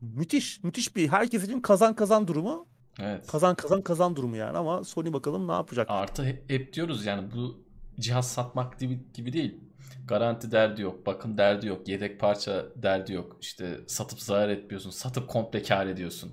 Müthiş, 0.00 0.62
müthiş 0.62 0.96
bir 0.96 1.08
herkes 1.08 1.44
için 1.44 1.60
kazan 1.60 1.94
kazan 1.94 2.28
durumu. 2.28 2.66
Evet. 2.98 3.26
Kazan 3.26 3.54
kazan 3.54 3.82
kazan 3.82 4.16
durumu 4.16 4.36
yani 4.36 4.58
ama 4.58 4.84
Sony 4.84 5.12
bakalım 5.12 5.48
ne 5.48 5.52
yapacak. 5.52 5.86
Artı 5.90 6.24
hep 6.48 6.72
diyoruz 6.72 7.06
yani 7.06 7.28
bu 7.34 7.64
cihaz 8.00 8.32
satmak 8.32 8.80
gibi, 8.80 9.12
gibi 9.14 9.32
değil. 9.32 9.60
Garanti 10.06 10.52
derdi 10.52 10.82
yok, 10.82 11.06
bakım 11.06 11.38
derdi 11.38 11.66
yok, 11.66 11.88
yedek 11.88 12.20
parça 12.20 12.66
derdi 12.76 13.12
yok. 13.12 13.38
İşte 13.40 13.80
satıp 13.86 14.20
zarar 14.20 14.48
etmiyorsun, 14.48 14.90
satıp 14.90 15.28
komple 15.28 15.62
kar 15.62 15.86
ediyorsun. 15.86 16.32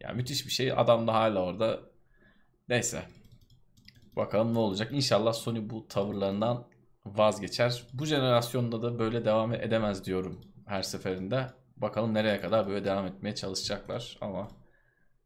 Yani 0.00 0.16
müthiş 0.16 0.46
bir 0.46 0.50
şey. 0.50 0.72
Adam 0.72 1.06
da 1.06 1.14
hala 1.14 1.42
orada. 1.42 1.80
Neyse. 2.68 3.02
Bakalım 4.16 4.54
ne 4.54 4.58
olacak. 4.58 4.92
İnşallah 4.92 5.32
Sony 5.32 5.70
bu 5.70 5.88
tavırlarından 5.88 6.66
vazgeçer. 7.06 7.86
Bu 7.92 8.06
jenerasyonda 8.06 8.82
da 8.82 8.98
böyle 8.98 9.24
devam 9.24 9.54
edemez 9.54 10.04
diyorum 10.04 10.40
her 10.66 10.82
seferinde. 10.82 11.46
Bakalım 11.76 12.14
nereye 12.14 12.40
kadar 12.40 12.66
böyle 12.66 12.84
devam 12.84 13.06
etmeye 13.06 13.34
çalışacaklar 13.34 14.18
ama 14.20 14.48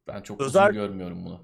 ben 0.08 0.22
çok 0.22 0.40
özel, 0.40 0.62
uzun 0.62 0.74
görmüyorum 0.74 1.24
bunu. 1.24 1.40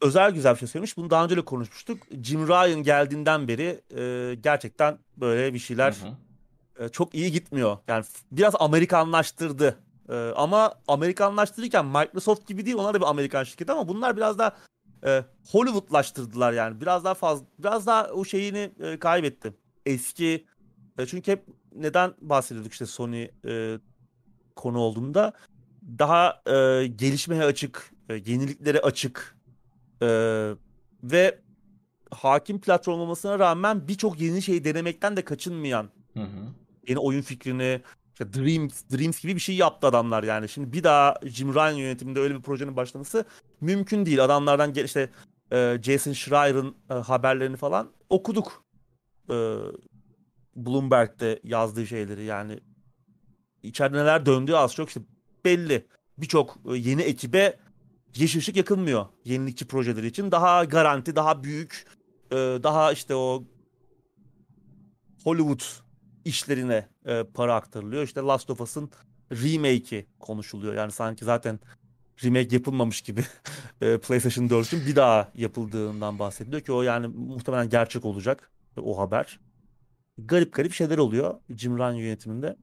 Özel 0.00 0.30
güzel 0.30 0.54
bir 0.54 0.58
şey 0.58 0.68
söylemiş. 0.68 0.96
Bunu 0.96 1.10
daha 1.10 1.24
önce 1.24 1.36
de 1.36 1.44
konuşmuştuk. 1.44 1.98
Jim 2.22 2.48
Ryan 2.48 2.82
geldiğinden 2.82 3.48
beri 3.48 3.80
e, 3.96 4.34
gerçekten 4.34 4.98
böyle 5.16 5.54
bir 5.54 5.58
şeyler 5.58 5.92
hı 5.92 6.06
hı. 6.06 6.84
E, 6.84 6.88
çok 6.88 7.14
iyi 7.14 7.32
gitmiyor. 7.32 7.78
Yani 7.88 8.04
biraz 8.32 8.54
Amerikanlaştırdı. 8.58 9.78
E, 10.08 10.14
ama 10.14 10.74
Amerikanlaştırırken 10.88 11.86
Microsoft 11.86 12.48
gibi 12.48 12.66
değil. 12.66 12.76
Onlar 12.76 12.94
da 12.94 13.00
bir 13.00 13.06
Amerikan 13.06 13.44
şirketi 13.44 13.72
ama 13.72 13.88
bunlar 13.88 14.16
biraz 14.16 14.38
daha 14.38 14.56
e, 15.06 15.24
Hollywoodlaştırdılar 15.50 16.52
yani. 16.52 16.80
Biraz 16.80 17.04
daha 17.04 17.14
fazla 17.14 17.46
biraz 17.58 17.86
daha 17.86 18.04
o 18.04 18.24
şeyini 18.24 18.72
e, 18.80 18.98
kaybetti. 18.98 19.54
Eski 19.86 20.46
e, 20.98 21.06
çünkü 21.06 21.32
hep 21.32 21.44
neden 21.74 22.14
bahsediyorduk 22.20 22.72
işte 22.72 22.86
Sony 22.86 23.28
e, 23.46 23.78
konu 24.56 24.78
olduğunda 24.78 25.32
daha 25.98 26.42
e, 26.46 26.86
gelişmeye 26.86 27.44
açık, 27.44 27.92
e, 28.08 28.14
yeniliklere 28.14 28.80
açık 28.80 29.33
e, 30.04 30.08
ve 31.02 31.38
hakim 32.10 32.60
platform 32.60 33.00
olmasına 33.00 33.38
rağmen 33.38 33.88
birçok 33.88 34.20
yeni 34.20 34.42
şeyi 34.42 34.64
denemekten 34.64 35.16
de 35.16 35.24
kaçınmayan 35.24 35.88
hı 36.14 36.20
hı. 36.20 36.46
yeni 36.88 36.98
oyun 36.98 37.22
fikrini 37.22 37.80
işte 38.12 38.32
Dreams, 38.32 38.82
Dreams 38.92 39.20
gibi 39.20 39.34
bir 39.34 39.40
şey 39.40 39.56
yaptı 39.56 39.86
adamlar 39.86 40.22
yani. 40.22 40.48
Şimdi 40.48 40.72
bir 40.72 40.84
daha 40.84 41.14
Jim 41.24 41.54
Ryan 41.54 41.72
yönetiminde 41.72 42.20
öyle 42.20 42.34
bir 42.34 42.42
projenin 42.42 42.76
başlaması 42.76 43.24
mümkün 43.60 44.06
değil. 44.06 44.24
Adamlardan 44.24 44.74
işte 44.74 45.10
e, 45.52 45.78
Jason 45.82 46.12
Schreier'ın 46.12 46.74
e, 46.90 46.94
haberlerini 46.94 47.56
falan 47.56 47.90
okuduk. 48.08 48.64
E, 49.30 49.34
Bloomberg'de 50.56 51.40
yazdığı 51.44 51.86
şeyleri 51.86 52.24
yani 52.24 52.60
içeride 53.62 53.96
neler 53.96 54.26
döndüğü 54.26 54.54
az 54.54 54.74
çok 54.74 54.88
işte 54.88 55.00
belli. 55.44 55.86
Birçok 56.18 56.58
e, 56.72 56.76
yeni 56.76 57.02
ekibe 57.02 57.58
yeşil 58.16 58.38
ışık 58.38 58.56
yakılmıyor 58.56 59.06
yenilikçi 59.24 59.66
projeleri 59.66 60.06
için. 60.06 60.30
Daha 60.30 60.64
garanti, 60.64 61.16
daha 61.16 61.42
büyük, 61.44 61.86
e, 62.30 62.36
daha 62.36 62.92
işte 62.92 63.14
o 63.14 63.44
Hollywood 65.24 65.60
işlerine 66.24 66.88
e, 67.06 67.22
para 67.22 67.54
aktarılıyor. 67.54 68.02
İşte 68.02 68.20
Last 68.20 68.50
of 68.50 68.60
Us'ın 68.60 68.90
remake'i 69.32 70.06
konuşuluyor. 70.20 70.74
Yani 70.74 70.92
sanki 70.92 71.24
zaten 71.24 71.60
remake 72.24 72.56
yapılmamış 72.56 73.02
gibi 73.02 73.20
PlayStation 73.80 74.48
4'ün 74.48 74.86
bir 74.86 74.96
daha 74.96 75.32
yapıldığından 75.34 76.18
bahsediliyor 76.18 76.62
ki 76.62 76.72
o 76.72 76.82
yani 76.82 77.06
muhtemelen 77.06 77.68
gerçek 77.68 78.04
olacak 78.04 78.50
o 78.76 78.98
haber. 78.98 79.40
Garip 80.18 80.52
garip 80.52 80.72
şeyler 80.72 80.98
oluyor 80.98 81.34
Jim 81.56 81.78
Ryan 81.78 81.92
yönetiminde. 81.92 82.56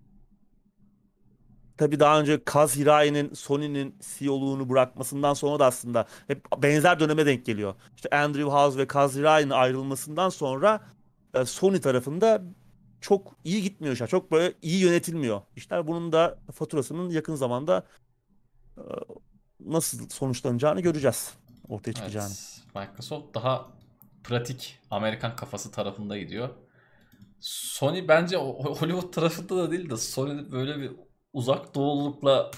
Tabii 1.82 2.00
daha 2.00 2.20
önce 2.20 2.44
Kaz 2.44 2.76
Hirai'nin 2.76 3.34
Sony'nin 3.34 3.96
CEO'luğunu 4.02 4.70
bırakmasından 4.70 5.34
sonra 5.34 5.60
da 5.60 5.66
aslında 5.66 6.06
hep 6.28 6.46
benzer 6.58 7.00
döneme 7.00 7.26
denk 7.26 7.46
geliyor. 7.46 7.76
İşte 7.96 8.10
Andrew 8.10 8.52
House 8.52 8.78
ve 8.78 8.88
Kaz 8.88 9.16
Hirai'nin 9.16 9.50
ayrılmasından 9.50 10.30
sonra 10.30 10.82
e, 11.34 11.46
Sony 11.46 11.82
tarafında 11.82 12.42
çok 13.00 13.36
iyi 13.44 13.62
gitmiyor 13.62 13.94
işler. 13.94 14.08
Çok 14.08 14.32
böyle 14.32 14.54
iyi 14.62 14.84
yönetilmiyor. 14.84 15.42
İşler 15.56 15.88
bunun 15.88 16.12
da 16.12 16.40
faturasının 16.54 17.10
yakın 17.10 17.36
zamanda 17.36 17.86
e, 18.78 18.84
nasıl 19.60 20.10
sonuçlanacağını 20.10 20.82
göreceğiz. 20.82 21.34
Ortaya 21.70 21.94
çıkacağını. 21.94 22.34
Evet, 22.76 22.90
Microsoft 22.90 23.36
daha 23.36 23.68
pratik 24.24 24.80
Amerikan 24.92 25.36
kafası 25.36 25.72
tarafında 25.72 26.18
gidiyor. 26.18 26.50
Sony 27.40 28.08
bence 28.08 28.38
Hollywood 28.38 29.14
tarafında 29.14 29.58
da 29.58 29.72
değil 29.72 29.90
de 29.90 29.98
Sony 29.98 30.52
böyle 30.52 30.80
bir 30.80 30.92
uzak 31.34 31.76
doğulukla 31.76 32.52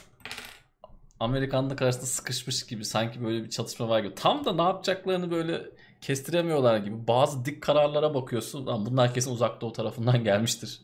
Amerikanlık 1.20 1.82
arasında 1.82 2.06
sıkışmış 2.06 2.66
gibi 2.66 2.86
sanki 2.86 3.24
böyle 3.24 3.44
bir 3.44 3.50
çatışma 3.50 3.90
var 3.90 4.00
gibi. 4.00 4.16
Tam 4.16 4.46
da 4.46 4.54
ne 4.54 4.62
yapacaklarını 4.62 5.32
böyle 5.32 5.62
kestiremiyorlar 6.02 6.78
gibi. 6.78 7.08
Bazı 7.08 7.46
dik 7.46 7.64
kararlara 7.64 8.14
bakıyorsun. 8.14 8.66
Lan 8.68 8.86
bunlar 8.86 9.14
kesin 9.14 9.32
uzak 9.32 9.62
doğu 9.62 9.72
tarafından 9.74 10.24
gelmiştir. 10.24 10.82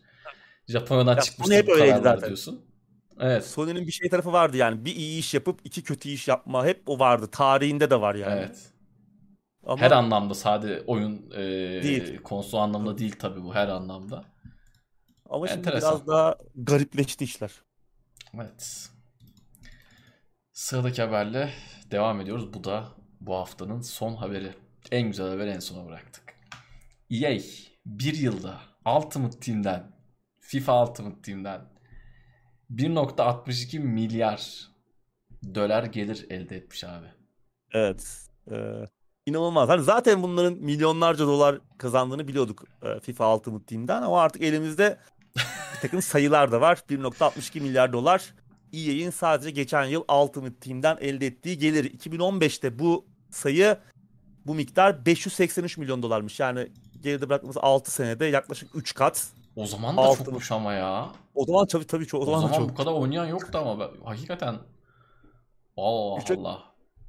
Japonya'dan 0.67 1.15
ya, 1.15 1.21
çıkmıştır 1.21 1.55
hep 1.55 1.67
kararlar 1.67 1.97
zaten. 2.03 2.27
diyorsun. 2.27 2.65
Evet. 3.19 3.45
Sony'nin 3.45 3.87
bir 3.87 3.91
şey 3.91 4.09
tarafı 4.09 4.33
vardı 4.33 4.57
yani. 4.57 4.85
Bir 4.85 4.95
iyi 4.95 5.19
iş 5.19 5.33
yapıp 5.33 5.59
iki 5.63 5.83
kötü 5.83 6.09
iş 6.09 6.27
yapma 6.27 6.65
hep 6.65 6.83
o 6.85 6.99
vardı. 6.99 7.27
Tarihinde 7.31 7.89
de 7.89 8.01
var 8.01 8.15
yani. 8.15 8.39
Evet. 8.39 8.73
Ama 9.65 9.81
her 9.81 9.91
anlamda 9.91 10.33
sadece 10.33 10.83
oyun 10.87 11.31
e, 11.31 11.37
değil. 11.83 12.17
konsol 12.17 12.57
anlamda 12.57 12.97
değil 12.97 13.15
tabii 13.19 13.43
bu 13.43 13.55
her 13.55 13.67
anlamda. 13.67 14.25
Ama 15.29 15.47
Enteresan. 15.47 15.91
şimdi 15.91 16.07
biraz 16.07 16.07
daha 16.07 16.37
garipleşti 16.55 17.23
işler. 17.23 17.51
Evet. 18.35 18.89
Sıradaki 20.51 21.01
haberle 21.01 21.53
devam 21.91 22.21
ediyoruz. 22.21 22.53
Bu 22.53 22.63
da 22.63 22.87
bu 23.21 23.35
haftanın 23.35 23.81
son 23.81 24.15
haberi. 24.15 24.53
En 24.91 25.07
güzel 25.07 25.29
haberi 25.29 25.49
en 25.49 25.59
sona 25.59 25.85
bıraktık. 25.85 26.23
EA 27.11 27.39
bir 27.85 28.13
yılda 28.13 28.61
Ultimate 28.97 29.39
Team'den 29.39 29.91
FIFA 30.39 30.83
Ultimate 30.87 31.21
Team'den 31.21 31.61
1.62 32.71 33.79
milyar 33.79 34.69
dolar 35.55 35.83
gelir 35.83 36.25
elde 36.29 36.55
etmiş 36.57 36.83
abi. 36.83 37.07
Evet. 37.73 38.29
E, 38.51 38.55
inanılmaz. 39.25 39.69
Hani 39.69 39.83
zaten 39.83 40.23
bunların 40.23 40.53
milyonlarca 40.53 41.25
dolar 41.25 41.59
kazandığını 41.77 42.27
biliyorduk 42.27 42.63
e, 42.83 42.99
FIFA 42.99 43.35
Ultimate 43.35 43.65
Team'den 43.65 44.01
ama 44.01 44.21
artık 44.21 44.41
elimizde 44.41 44.99
takım 45.81 46.01
sayılar 46.01 46.51
da 46.51 46.61
var. 46.61 46.83
1.62 46.89 47.61
milyar 47.61 47.93
dolar 47.93 48.33
EA'in 48.73 49.09
sadece 49.09 49.51
geçen 49.51 49.85
yıl 49.85 50.03
Ultimate 50.21 50.55
Team'den 50.55 50.97
elde 51.01 51.27
ettiği 51.27 51.57
gelir. 51.57 51.99
2015'te 51.99 52.79
bu 52.79 53.05
sayı 53.31 53.77
bu 54.45 54.55
miktar 54.55 55.05
583 55.05 55.77
milyon 55.77 56.03
dolarmış. 56.03 56.39
Yani 56.39 56.67
geride 57.01 57.29
bıraktığımız 57.29 57.57
6 57.57 57.91
senede 57.91 58.25
yaklaşık 58.25 58.75
3 58.75 58.93
kat. 58.93 59.27
O 59.55 59.65
zaman 59.65 59.97
da 59.97 60.01
Ultimate. 60.01 60.23
çokmuş 60.23 60.51
ama 60.51 60.73
ya. 60.73 61.09
O 61.35 61.45
zaman 61.45 61.67
tabii 61.67 61.87
tabii 61.87 62.07
çok. 62.07 62.21
O, 62.21 62.23
o 62.23 62.25
zaman, 62.25 62.39
zaman 62.39 62.57
çok. 62.57 62.69
bu 62.69 62.75
kadar 62.75 62.91
oynayan 62.91 63.25
yoktu 63.25 63.57
ama 63.57 63.79
ben, 63.79 64.05
hakikaten 64.05 64.55
Allah 65.77 66.21
Üçe, 66.21 66.35
Allah. 66.35 66.63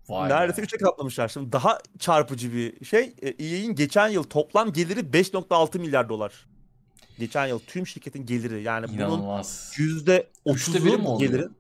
Vay 0.08 0.30
neredeyse 0.30 0.62
3'e 0.62 0.78
katlamışlar. 0.78 1.28
Şimdi 1.28 1.52
daha 1.52 1.78
çarpıcı 1.98 2.52
bir 2.52 2.84
şey. 2.84 3.14
EA'in 3.38 3.74
geçen 3.74 4.08
yıl 4.08 4.22
toplam 4.22 4.72
geliri 4.72 5.00
5.6 5.00 5.78
milyar 5.78 6.08
dolar. 6.08 6.46
Geçen 7.20 7.46
yıl 7.46 7.58
tüm 7.58 7.86
şirketin 7.86 8.26
geliri 8.26 8.62
yani 8.62 8.86
bunun 8.88 8.96
İnanılmaz. 8.96 9.72
yüzde 9.76 10.26
biri 10.46 10.96
mi 10.96 11.08
otuzu 11.08 11.18
gelirin. 11.18 11.42
Evet, 11.42 11.52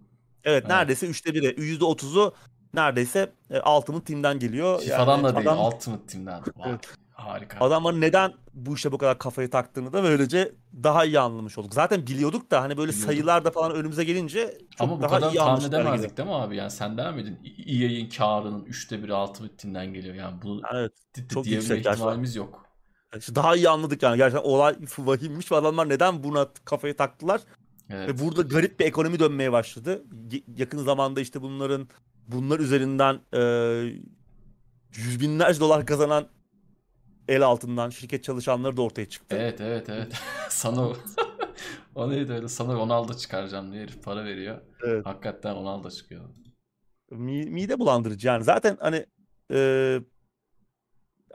Evet. 0.44 0.66
neredeyse 0.68 1.06
üçte 1.06 1.34
biri. 1.34 1.54
Yüzde 1.60 1.84
otuzu 1.84 2.34
neredeyse 2.74 3.32
e, 3.50 3.60
Ultimate 3.60 4.04
Team'den 4.04 4.38
geliyor. 4.38 4.80
FIFA'dan 4.80 5.12
Yani 5.16 5.24
da 5.24 5.36
değil, 5.36 5.48
adam- 5.48 5.66
Ultimate 5.66 6.06
Team'den. 6.06 6.42
Vay, 6.56 6.78
harika. 7.12 7.64
Adamların 7.64 8.00
neden 8.00 8.32
bu 8.54 8.74
işe 8.74 8.92
bu 8.92 8.98
kadar 8.98 9.18
kafayı 9.18 9.50
taktığını 9.50 9.92
da 9.92 10.02
böylece 10.02 10.52
daha 10.82 11.04
iyi 11.04 11.20
anlamış 11.20 11.58
olduk. 11.58 11.74
Zaten 11.74 12.06
biliyorduk 12.06 12.50
da 12.50 12.62
hani 12.62 12.76
böyle 12.76 12.92
Biliyorduk. 12.92 13.06
sayılar 13.12 13.44
da 13.44 13.50
falan 13.50 13.72
önümüze 13.74 14.04
gelince 14.04 14.58
çok 14.78 14.88
Ama 14.88 14.98
bu 14.98 15.02
daha 15.02 15.10
kadar 15.10 15.32
iyi 15.32 15.36
tahmin 15.36 15.64
edemezdik 15.68 16.16
değil 16.16 16.28
mi 16.28 16.34
abi? 16.34 16.56
Yani 16.56 16.70
sen 16.70 16.98
der 16.98 17.14
miydin? 17.14 17.38
EA'in 17.66 18.08
karının 18.08 18.64
üçte 18.64 19.02
biri 19.02 19.14
Ultimate 19.14 19.56
Team'den 19.56 19.94
geliyor. 19.94 20.14
Yani 20.14 20.42
bunu 20.42 20.60
evet. 20.74 20.92
çok 21.34 21.44
diyebilme 21.44 21.78
ihtimalimiz 21.78 22.36
yok. 22.36 22.69
İşte 23.18 23.34
daha 23.34 23.56
iyi 23.56 23.68
anladık 23.68 24.02
yani. 24.02 24.16
Gerçekten 24.16 24.48
olay 24.50 24.76
vahimmiş 24.98 25.52
ve 25.52 25.56
adamlar 25.56 25.88
neden 25.88 26.22
buna 26.24 26.48
kafayı 26.64 26.96
taktılar? 26.96 27.40
Evet. 27.90 28.08
Ve 28.08 28.18
burada 28.18 28.42
garip 28.42 28.80
bir 28.80 28.84
ekonomi 28.84 29.18
dönmeye 29.18 29.52
başladı. 29.52 30.04
Yakın 30.56 30.78
zamanda 30.78 31.20
işte 31.20 31.42
bunların 31.42 31.88
bunlar 32.28 32.60
üzerinden 32.60 33.20
e, 33.34 33.40
yüz 34.96 35.20
binlerce 35.20 35.60
dolar 35.60 35.86
kazanan 35.86 36.28
el 37.28 37.42
altından 37.42 37.90
şirket 37.90 38.24
çalışanları 38.24 38.76
da 38.76 38.82
ortaya 38.82 39.08
çıktı. 39.08 39.36
Evet 39.38 39.60
evet 39.60 39.88
evet. 39.88 40.12
sana 40.48 40.88
o- 41.94 42.10
neydi 42.10 42.32
öyle? 42.32 42.48
Sana 42.48 42.74
Ronaldo 42.74 43.14
çıkaracağım 43.14 43.72
diye 43.72 43.82
herif 43.82 44.02
para 44.04 44.24
veriyor. 44.24 44.60
Evet. 44.86 45.06
Hakikaten 45.06 45.54
Ronaldo 45.56 45.90
çıkıyor. 45.90 46.24
Mi- 47.10 47.50
mide 47.50 47.78
bulandırıcı 47.78 48.26
yani. 48.26 48.44
Zaten 48.44 48.76
hani 48.80 49.06
e, 49.52 50.00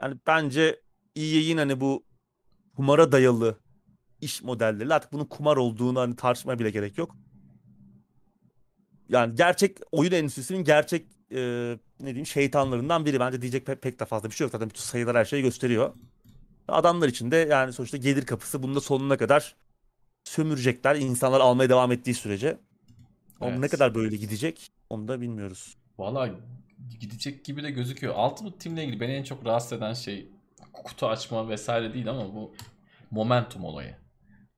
hani 0.00 0.16
bence 0.26 0.80
EA'in 1.16 1.56
hani 1.56 1.80
bu 1.80 2.04
kumara 2.76 3.12
dayalı 3.12 3.58
iş 4.20 4.42
modelleri 4.42 4.94
artık 4.94 5.12
bunun 5.12 5.24
kumar 5.24 5.56
olduğunu 5.56 6.00
hani 6.00 6.16
tartışmaya 6.16 6.58
bile 6.58 6.70
gerek 6.70 6.98
yok. 6.98 7.16
Yani 9.08 9.34
gerçek 9.34 9.78
oyun 9.92 10.12
endüstrisinin 10.12 10.64
gerçek 10.64 11.06
e, 11.32 11.38
ne 12.00 12.06
diyeyim 12.06 12.26
şeytanlarından 12.26 13.06
biri. 13.06 13.20
Bence 13.20 13.42
diyecek 13.42 13.66
pek, 13.66 13.82
pek 13.82 14.00
de 14.00 14.04
fazla 14.04 14.30
bir 14.30 14.34
şey 14.34 14.44
yok. 14.44 14.52
Zaten 14.52 14.68
bütün 14.70 14.80
sayılar 14.82 15.16
her 15.16 15.24
şeyi 15.24 15.42
gösteriyor. 15.42 15.94
Adamlar 16.68 17.08
için 17.08 17.30
de 17.30 17.36
yani 17.36 17.72
sonuçta 17.72 17.96
gelir 17.96 18.26
kapısı 18.26 18.62
bunda 18.62 18.80
sonuna 18.80 19.16
kadar 19.16 19.56
sömürecekler. 20.24 20.96
insanlar 20.96 21.40
almaya 21.40 21.68
devam 21.70 21.92
ettiği 21.92 22.14
sürece. 22.14 22.58
Ama 23.40 23.50
ne 23.50 23.56
Evet. 23.56 23.70
kadar 23.70 23.94
böyle 23.94 24.16
gidecek 24.16 24.70
onu 24.90 25.08
da 25.08 25.20
bilmiyoruz. 25.20 25.76
Valla 25.98 26.30
gidecek 27.00 27.44
gibi 27.44 27.62
de 27.62 27.70
gözüküyor. 27.70 28.14
Ultimate 28.30 28.58
Team'le 28.58 28.76
ilgili 28.78 29.00
beni 29.00 29.12
en 29.12 29.22
çok 29.24 29.46
rahatsız 29.46 29.72
eden 29.72 29.92
şey 29.92 30.28
kutu 30.84 31.06
açma 31.06 31.48
vesaire 31.48 31.94
değil 31.94 32.10
ama 32.10 32.34
bu 32.34 32.54
momentum 33.10 33.64
olayı. 33.64 33.96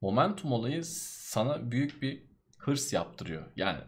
Momentum 0.00 0.52
olayı 0.52 0.84
sana 0.84 1.70
büyük 1.70 2.02
bir 2.02 2.22
hırs 2.58 2.92
yaptırıyor. 2.92 3.46
Yani 3.56 3.80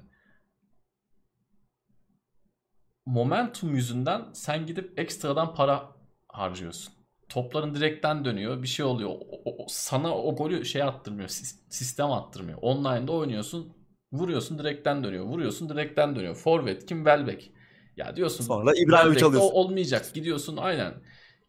momentum 3.07 3.75
yüzünden 3.75 4.23
sen 4.33 4.67
gidip 4.67 4.99
ekstradan 4.99 5.55
para 5.55 5.89
harcıyorsun. 6.29 6.93
Topların 7.29 7.75
direkten 7.75 8.25
dönüyor. 8.25 8.63
Bir 8.63 8.69
şey 8.69 8.85
oluyor. 8.87 9.11
O- 9.11 9.43
o- 9.65 9.67
sana 9.69 10.15
o 10.17 10.37
golü 10.37 10.65
şey 10.65 10.83
attırmıyor. 10.83 11.29
sis- 11.29 11.61
Sistem 11.69 12.11
attırmıyor. 12.13 12.59
Online'da 12.63 13.13
oynuyorsun. 13.13 13.73
Vuruyorsun 14.13 14.59
direkten 14.59 15.05
dönüyor. 15.05 15.25
Vuruyorsun 15.25 15.69
direkten 15.69 16.17
dönüyor. 16.17 16.35
Forvet 16.35 16.87
kim? 16.87 16.99
Welbeck. 16.99 17.51
Ya 17.97 18.17
diyorsun 18.17 18.45
Sonra 18.45 18.73
İbrahimovic 18.77 19.25
alıyorsun. 19.25 19.39
o 19.49 19.53
olmayacak. 19.61 20.15
Gidiyorsun 20.15 20.57
aynen. 20.57 20.95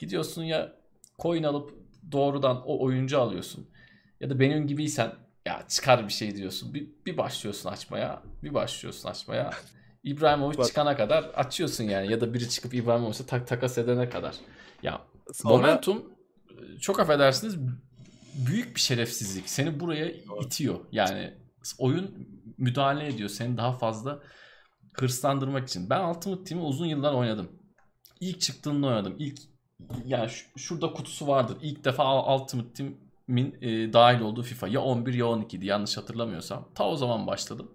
Gidiyorsun 0.01 0.43
ya 0.43 0.73
coin 1.19 1.43
alıp 1.43 1.73
doğrudan 2.11 2.61
o 2.65 2.83
oyuncu 2.83 3.19
alıyorsun. 3.19 3.69
Ya 4.19 4.29
da 4.29 4.39
benim 4.39 4.67
gibiysen 4.67 5.13
ya 5.45 5.65
çıkar 5.67 6.07
bir 6.07 6.13
şey 6.13 6.35
diyorsun. 6.35 6.73
Bir, 6.73 6.87
bir 7.05 7.17
başlıyorsun 7.17 7.69
açmaya. 7.69 8.21
Bir 8.43 8.53
başlıyorsun 8.53 9.09
açmaya. 9.09 9.51
İbrahimovic 10.03 10.63
çıkana 10.63 10.97
kadar 10.97 11.23
açıyorsun 11.23 11.83
yani. 11.83 12.11
Ya 12.11 12.21
da 12.21 12.33
biri 12.33 12.49
çıkıp 12.49 12.73
İbrahimovic'e 12.73 13.25
tak 13.25 13.47
takas 13.47 13.77
edene 13.77 14.09
kadar. 14.09 14.35
Ya 14.83 15.01
Sonra 15.33 15.57
Momentum 15.57 16.13
çok 16.79 16.99
affedersiniz 16.99 17.57
büyük 18.47 18.75
bir 18.75 18.81
şerefsizlik. 18.81 19.49
Seni 19.49 19.79
buraya 19.79 20.11
itiyor. 20.45 20.79
Yani 20.91 21.33
oyun 21.77 22.27
müdahale 22.57 23.07
ediyor 23.07 23.29
seni 23.29 23.57
daha 23.57 23.73
fazla 23.73 24.19
hırslandırmak 24.93 25.69
için. 25.69 25.89
Ben 25.89 26.03
Ultimate 26.03 26.43
Team'i 26.43 26.63
uzun 26.63 26.85
yıllar 26.85 27.13
oynadım. 27.13 27.49
İlk 28.19 28.41
çıktığında 28.41 28.87
oynadım. 28.87 29.15
İlk 29.19 29.50
yani 30.05 30.29
şu- 30.29 30.59
şurada 30.59 30.93
kutusu 30.93 31.27
vardır. 31.27 31.57
İlk 31.61 31.85
defa 31.85 32.35
Ultimate 32.35 32.73
Team'in 32.73 33.57
e, 33.61 33.93
dahil 33.93 34.21
olduğu 34.21 34.43
FIFA 34.43 34.67
ya 34.67 34.81
11 34.81 35.13
ya 35.13 35.25
12'di 35.25 35.65
yanlış 35.65 35.97
hatırlamıyorsam. 35.97 36.69
Ta 36.75 36.87
o 36.89 36.95
zaman 36.95 37.27
başladım. 37.27 37.71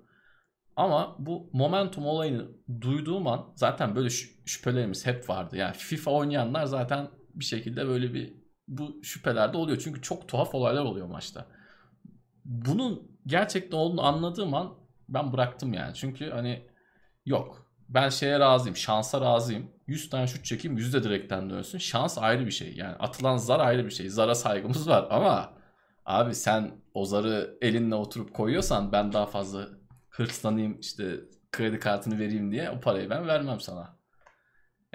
Ama 0.76 1.16
bu 1.18 1.50
momentum 1.52 2.06
olayını 2.06 2.48
duyduğum 2.80 3.26
an 3.26 3.52
zaten 3.54 3.96
böyle 3.96 4.08
şü- 4.08 4.30
şüphelerimiz 4.46 5.06
hep 5.06 5.28
vardı. 5.30 5.56
Yani 5.56 5.74
FIFA 5.76 6.10
oynayanlar 6.10 6.64
zaten 6.64 7.08
bir 7.34 7.44
şekilde 7.44 7.86
böyle 7.86 8.14
bir 8.14 8.34
bu 8.68 9.00
şüphelerde 9.04 9.56
oluyor. 9.56 9.78
Çünkü 9.84 10.02
çok 10.02 10.28
tuhaf 10.28 10.54
olaylar 10.54 10.84
oluyor 10.84 11.06
maçta. 11.06 11.46
Bunun 12.44 13.10
gerçekten 13.26 13.76
olduğunu 13.78 14.02
anladığım 14.06 14.54
an 14.54 14.74
ben 15.08 15.32
bıraktım 15.32 15.72
yani. 15.74 15.94
Çünkü 15.94 16.30
hani 16.30 16.66
yok. 17.26 17.66
Ben 17.88 18.08
şeye 18.08 18.38
razıyım. 18.40 18.76
Şansa 18.76 19.20
razıyım. 19.20 19.70
100 19.86 20.10
tane 20.10 20.26
şut 20.26 20.44
çekeyim 20.44 20.76
100 20.76 20.94
de 20.94 21.02
direkten 21.04 21.50
dönsün. 21.50 21.78
Şans 21.78 22.18
ayrı 22.18 22.46
bir 22.46 22.50
şey. 22.50 22.74
Yani 22.76 22.96
atılan 22.96 23.36
zar 23.36 23.60
ayrı 23.60 23.84
bir 23.84 23.90
şey. 23.90 24.08
Zara 24.08 24.34
saygımız 24.34 24.88
var 24.88 25.06
ama 25.10 25.52
abi 26.04 26.34
sen 26.34 26.72
o 26.94 27.04
zarı 27.04 27.58
elinle 27.60 27.94
oturup 27.94 28.34
koyuyorsan 28.34 28.92
ben 28.92 29.12
daha 29.12 29.26
fazla 29.26 29.68
hırslanayım 30.08 30.80
işte 30.80 31.20
kredi 31.52 31.78
kartını 31.78 32.18
vereyim 32.18 32.52
diye 32.52 32.70
o 32.70 32.80
parayı 32.80 33.10
ben 33.10 33.26
vermem 33.26 33.60
sana. 33.60 33.96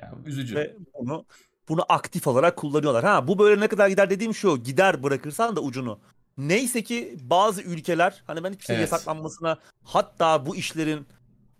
Yani 0.01 0.27
üzücü. 0.27 0.55
ve 0.55 0.75
bunu 0.99 1.25
bunu 1.69 1.85
aktif 1.89 2.27
olarak 2.27 2.57
kullanıyorlar. 2.57 3.03
Ha 3.03 3.27
bu 3.27 3.39
böyle 3.39 3.61
ne 3.61 3.67
kadar 3.67 3.87
gider 3.87 4.09
dediğim 4.09 4.33
şu. 4.33 4.63
Gider 4.63 5.03
bırakırsan 5.03 5.55
da 5.55 5.61
ucunu. 5.61 5.99
Neyse 6.37 6.83
ki 6.83 7.17
bazı 7.21 7.61
ülkeler 7.61 8.23
hani 8.27 8.43
ben 8.43 8.53
hiçbir 8.53 8.65
şey 8.65 8.75
Evet. 8.75 8.91
yasaklanmasına 8.91 9.57
hatta 9.83 10.45
bu 10.45 10.55
işlerin 10.55 11.07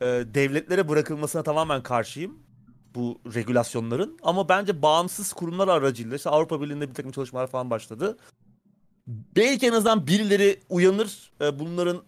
e, 0.01 0.05
devletlere 0.05 0.89
bırakılmasına 0.89 1.43
tamamen 1.43 1.83
karşıyım. 1.83 2.50
Bu 2.95 3.21
regülasyonların. 3.35 4.17
Ama 4.23 4.49
bence 4.49 4.81
bağımsız 4.81 5.33
kurumlar 5.33 5.67
aracıyla 5.67 6.15
işte 6.15 6.29
Avrupa 6.29 6.61
Birliği'nde 6.61 6.89
bir 6.89 6.93
takım 6.93 7.11
çalışmalar 7.11 7.47
falan 7.47 7.69
başladı. 7.69 8.17
Belki 9.07 9.67
en 9.67 9.71
azından 9.71 10.07
birileri 10.07 10.59
uyanır. 10.69 11.31
e, 11.41 11.59
bunların 11.59 12.01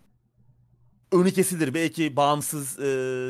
önü 1.12 1.32
kesilir. 1.32 1.74
Belki 1.74 2.16
bağımsız 2.16 2.80
e, 2.80 2.84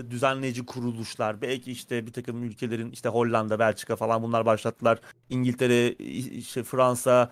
düzenleyici 0.10 0.66
kuruluşlar, 0.66 1.42
belki 1.42 1.72
işte 1.72 2.08
bir 2.08 2.14
takım 2.14 2.44
ülkelerin 2.44 2.92
işte 2.92 3.10
Hollanda, 3.10 3.60
Belçika 3.60 3.96
falan 3.96 4.24
bunlar 4.24 4.46
başlattılar. 4.46 5.00
İngiltere, 5.30 5.92
işte 5.94 6.64
Fransa, 6.64 7.32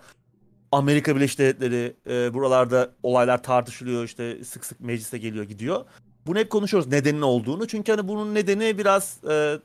Amerika 0.72 1.16
Birleşik 1.16 1.38
Devletleri 1.38 1.96
e, 2.10 2.34
buralarda 2.34 2.90
olaylar 3.02 3.42
tartışılıyor 3.42 4.04
işte 4.04 4.44
sık 4.44 4.64
sık 4.64 4.80
meclise 4.80 5.18
geliyor 5.18 5.44
gidiyor. 5.44 5.84
Bunu 6.26 6.38
hep 6.38 6.50
konuşuyoruz 6.50 6.88
nedenin 6.88 7.22
olduğunu. 7.22 7.66
Çünkü 7.66 7.92
hani 7.92 8.08
bunun 8.08 8.34
nedeni 8.34 8.78
biraz 8.78 9.18
e, 9.30 9.58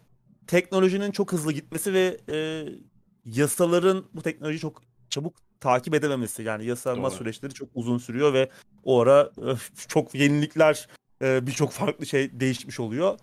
teknolojinin 0.47 1.11
çok 1.11 1.31
hızlı 1.31 1.53
gitmesi 1.53 1.93
ve 1.93 2.17
e, 2.29 2.65
yasaların 3.25 4.05
bu 4.13 4.21
teknolojiyi 4.21 4.59
çok 4.59 4.81
çabuk 5.09 5.35
takip 5.59 5.93
edememesi. 5.93 6.43
Yani 6.43 6.65
yasalama 6.65 7.09
Doğru. 7.09 7.17
süreçleri 7.17 7.53
çok 7.53 7.69
uzun 7.75 7.97
sürüyor 7.97 8.33
ve 8.33 8.49
o 8.83 9.01
ara 9.01 9.31
öf, 9.37 9.89
çok 9.89 10.15
yenilikler 10.15 10.87
e, 11.21 11.47
birçok 11.47 11.71
farklı 11.71 12.05
şey 12.05 12.39
değişmiş 12.39 12.79
oluyor. 12.79 13.19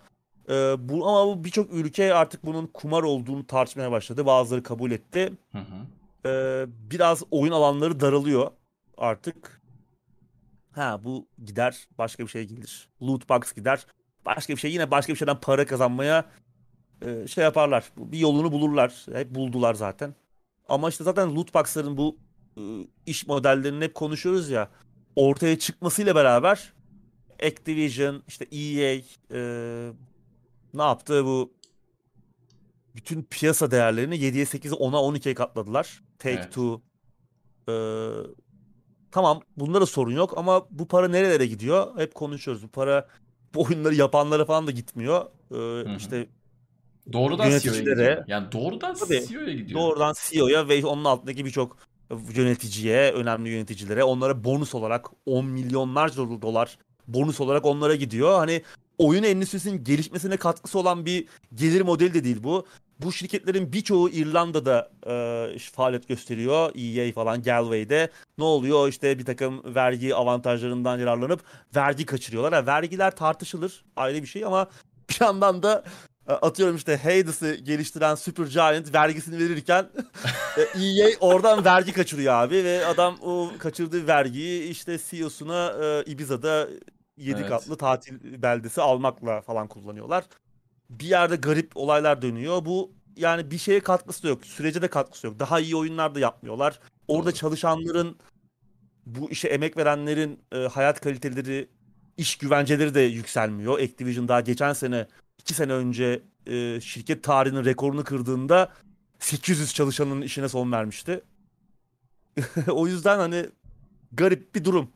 E, 0.49 0.53
bu 0.89 1.07
ama 1.07 1.27
bu 1.37 1.43
birçok 1.43 1.73
ülke 1.73 2.13
artık 2.13 2.45
bunun 2.45 2.67
kumar 2.67 3.03
olduğunu 3.03 3.47
tartışmaya 3.47 3.91
başladı. 3.91 4.25
Bazıları 4.25 4.63
kabul 4.63 4.91
etti. 4.91 5.33
Hı 5.51 5.57
hı. 5.57 6.29
E, 6.29 6.65
biraz 6.91 7.23
oyun 7.31 7.51
alanları 7.51 7.99
daralıyor 7.99 8.51
artık. 8.97 9.61
Ha 10.71 10.99
bu 11.03 11.27
gider 11.45 11.87
başka 11.97 12.23
bir 12.23 12.29
şey 12.29 12.43
gelir. 12.43 12.89
Loot 13.01 13.29
box 13.29 13.53
gider. 13.53 13.85
Başka 14.25 14.53
bir 14.53 14.59
şey 14.59 14.71
yine 14.71 14.91
başka 14.91 15.13
bir 15.13 15.17
şeyden 15.17 15.39
para 15.39 15.65
kazanmaya 15.65 16.25
e, 17.05 17.27
şey 17.27 17.43
yaparlar. 17.43 17.91
Bir 17.97 18.19
yolunu 18.19 18.51
bulurlar. 18.51 19.05
Hep 19.13 19.35
buldular 19.35 19.73
zaten. 19.73 20.15
Ama 20.69 20.89
işte 20.89 21.03
zaten 21.03 21.35
loot 21.35 21.53
box'ların 21.53 21.97
bu 21.97 22.17
e, 22.57 22.61
iş 23.05 23.27
modellerini 23.27 23.83
hep 23.83 23.95
konuşuyoruz 23.95 24.49
ya. 24.49 24.69
Ortaya 25.15 25.59
çıkmasıyla 25.59 26.15
beraber 26.15 26.73
Activision, 27.43 28.23
işte 28.27 28.45
EA 28.51 29.01
e, 29.31 29.39
ne 30.73 30.81
yaptı 30.81 31.25
bu 31.25 31.53
bütün 32.95 33.23
piyasa 33.23 33.71
değerlerini 33.71 34.15
7'ye 34.15 34.43
8'e 34.43 34.71
10'a 34.71 35.17
12'ye 35.17 35.35
katladılar. 35.35 36.03
Take 36.19 36.33
Evet. 36.33 36.49
Two 36.49 36.81
e, 37.69 37.73
tamam 39.11 39.41
bunda 39.57 39.81
da 39.81 39.85
sorun 39.85 40.11
yok 40.11 40.37
ama 40.37 40.67
bu 40.71 40.87
para 40.87 41.07
nerelere 41.07 41.45
gidiyor? 41.45 41.99
Hep 41.99 42.15
konuşuyoruz. 42.15 42.63
Bu 42.63 42.67
para 42.67 43.07
bu 43.53 43.63
oyunları 43.63 43.95
yapanlara 43.95 44.45
falan 44.45 44.67
da 44.67 44.71
gitmiyor. 44.71 45.25
E, 45.51 45.55
hı. 45.55 45.95
işte 45.97 46.27
Doğrudan 47.13 47.59
CEO'ya 47.59 47.79
gidiyor. 47.79 48.23
Yani 48.27 48.51
doğrudan. 48.51 48.95
CEO'ya 49.07 49.53
gidiyor. 49.53 49.79
doğrudan 49.79 50.13
CEO'ya 50.29 50.69
ve 50.69 50.85
onun 50.85 51.05
altındaki 51.05 51.45
birçok 51.45 51.77
yöneticiye, 52.35 53.11
önemli 53.11 53.49
yöneticilere 53.49 54.03
onlara 54.03 54.43
bonus 54.43 54.75
olarak 54.75 55.05
10 55.25 55.45
milyonlarca 55.45 56.17
dolar 56.17 56.77
bonus 57.07 57.41
olarak 57.41 57.65
onlara 57.65 57.95
gidiyor. 57.95 58.37
Hani 58.37 58.61
oyun 58.97 59.23
endüstrisinin 59.23 59.83
gelişmesine 59.83 60.37
katkısı 60.37 60.79
olan 60.79 61.05
bir 61.05 61.27
gelir 61.53 61.81
modeli 61.81 62.13
de 62.13 62.23
değil 62.23 62.43
bu. 62.43 62.65
Bu 62.99 63.11
şirketlerin 63.11 63.73
birçoğu 63.73 64.09
İrlanda'da 64.09 64.91
e, 65.07 65.59
faaliyet 65.59 66.07
gösteriyor. 66.07 66.71
EA 66.75 67.13
falan 67.13 67.43
Galway'de. 67.43 68.09
Ne 68.37 68.43
oluyor? 68.43 68.87
İşte 68.87 69.19
bir 69.19 69.25
takım 69.25 69.75
vergi 69.75 70.15
avantajlarından 70.15 70.99
yararlanıp 70.99 71.41
vergi 71.75 72.05
kaçırıyorlar. 72.05 72.53
Yani 72.53 72.67
vergiler 72.67 73.15
tartışılır 73.15 73.83
ayrı 73.95 74.21
bir 74.21 74.27
şey 74.27 74.45
ama 74.45 74.67
bir 75.09 75.17
yandan 75.21 75.63
da 75.63 75.83
atıyorum 76.27 76.75
işte 76.75 76.97
Hades'ı 76.97 77.55
geliştiren 77.55 78.15
Supergiant 78.15 78.93
vergisini 78.93 79.39
verirken 79.39 79.85
EA 80.57 81.09
e 81.09 81.17
oradan 81.19 81.65
vergi 81.65 81.93
kaçırıyor 81.93 82.33
abi 82.33 82.63
ve 82.63 82.85
adam 82.85 83.17
o 83.21 83.51
kaçırdığı 83.59 84.07
vergiyi 84.07 84.69
işte 84.69 84.99
CEO'suna 85.09 85.73
e, 85.83 86.11
Ibiza'da 86.11 86.67
7 87.17 87.39
evet. 87.39 87.49
katlı 87.49 87.77
tatil 87.77 88.41
beldesi 88.41 88.81
almakla 88.81 89.41
falan 89.41 89.67
kullanıyorlar. 89.67 90.23
Bir 90.89 91.05
yerde 91.05 91.35
garip 91.35 91.77
olaylar 91.77 92.21
dönüyor. 92.21 92.65
Bu 92.65 92.91
yani 93.17 93.51
bir 93.51 93.57
şeye 93.57 93.79
katkısı 93.79 94.23
da 94.23 94.27
yok. 94.27 94.45
Sürece 94.45 94.81
de 94.81 94.87
katkısı 94.87 95.27
yok. 95.27 95.39
Daha 95.39 95.59
iyi 95.59 95.75
oyunlar 95.75 96.15
da 96.15 96.19
yapmıyorlar. 96.19 96.79
Orada 97.07 97.29
Doğru. 97.29 97.35
çalışanların 97.35 98.17
bu 99.05 99.31
işe 99.31 99.47
emek 99.47 99.77
verenlerin 99.77 100.39
e, 100.51 100.57
hayat 100.57 101.01
kaliteleri, 101.01 101.69
iş 102.17 102.37
güvenceleri 102.37 102.93
de 102.93 103.01
yükselmiyor. 103.01 103.79
Activision 103.79 104.27
daha 104.27 104.41
geçen 104.41 104.73
sene, 104.73 105.07
iki 105.45 105.53
sene 105.53 105.73
önce 105.73 106.23
e, 106.47 106.81
şirket 106.81 107.23
tarihinin 107.23 107.65
rekorunu 107.65 108.03
kırdığında 108.03 108.69
800 109.19 109.73
çalışanın 109.73 110.21
işine 110.21 110.49
son 110.49 110.71
vermişti. 110.71 111.21
o 112.67 112.87
yüzden 112.87 113.17
hani 113.17 113.45
garip 114.11 114.55
bir 114.55 114.63
durum. 114.63 114.89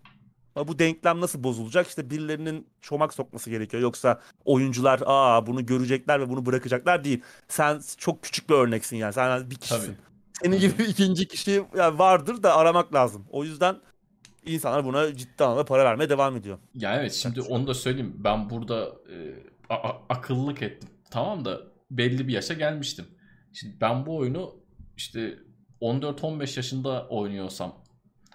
Ama 0.55 0.67
bu 0.67 0.80
denklem 0.80 1.21
nasıl 1.21 1.43
bozulacak? 1.43 1.88
İşte 1.88 2.09
birilerinin 2.09 2.67
çomak 2.81 3.13
sokması 3.13 3.49
gerekiyor. 3.49 3.84
Yoksa 3.84 4.21
oyuncular 4.45 5.01
aa 5.05 5.47
bunu 5.47 5.65
görecekler 5.65 6.19
ve 6.19 6.30
bunu 6.30 6.45
bırakacaklar 6.45 7.03
değil. 7.03 7.21
Sen 7.47 7.81
çok 7.97 8.23
küçük 8.23 8.49
bir 8.49 8.55
örneksin 8.55 8.97
yani. 8.97 9.13
Sen 9.13 9.51
bir 9.51 9.55
kişisin. 9.55 9.85
Tabii. 9.85 9.95
Senin 10.43 10.59
gibi 10.59 10.84
ikinci 10.88 11.27
kişi 11.27 11.63
yani 11.77 11.99
vardır 11.99 12.43
da 12.43 12.55
aramak 12.57 12.93
lazım. 12.93 13.26
O 13.30 13.43
yüzden 13.43 13.76
insanlar 14.45 14.85
buna 14.85 15.15
ciddi 15.15 15.43
anlamda 15.43 15.65
para 15.65 15.85
vermeye 15.85 16.09
devam 16.09 16.38
ediyor. 16.38 16.57
Ya 16.76 16.99
evet 16.99 17.13
şimdi 17.13 17.41
onu 17.41 17.67
da 17.67 17.73
söyleyeyim. 17.73 18.13
Ben 18.17 18.49
burada 18.49 18.85
e, 18.85 19.15
akıllılık 20.09 20.61
ettim. 20.61 20.89
Tamam 21.11 21.45
da 21.45 21.61
belli 21.91 22.27
bir 22.27 22.33
yaşa 22.33 22.53
gelmiştim. 22.53 23.05
Şimdi 23.53 23.81
ben 23.81 24.05
bu 24.05 24.17
oyunu 24.17 24.55
işte 24.97 25.39
14-15 25.81 26.57
yaşında 26.57 27.07
oynuyorsam 27.07 27.83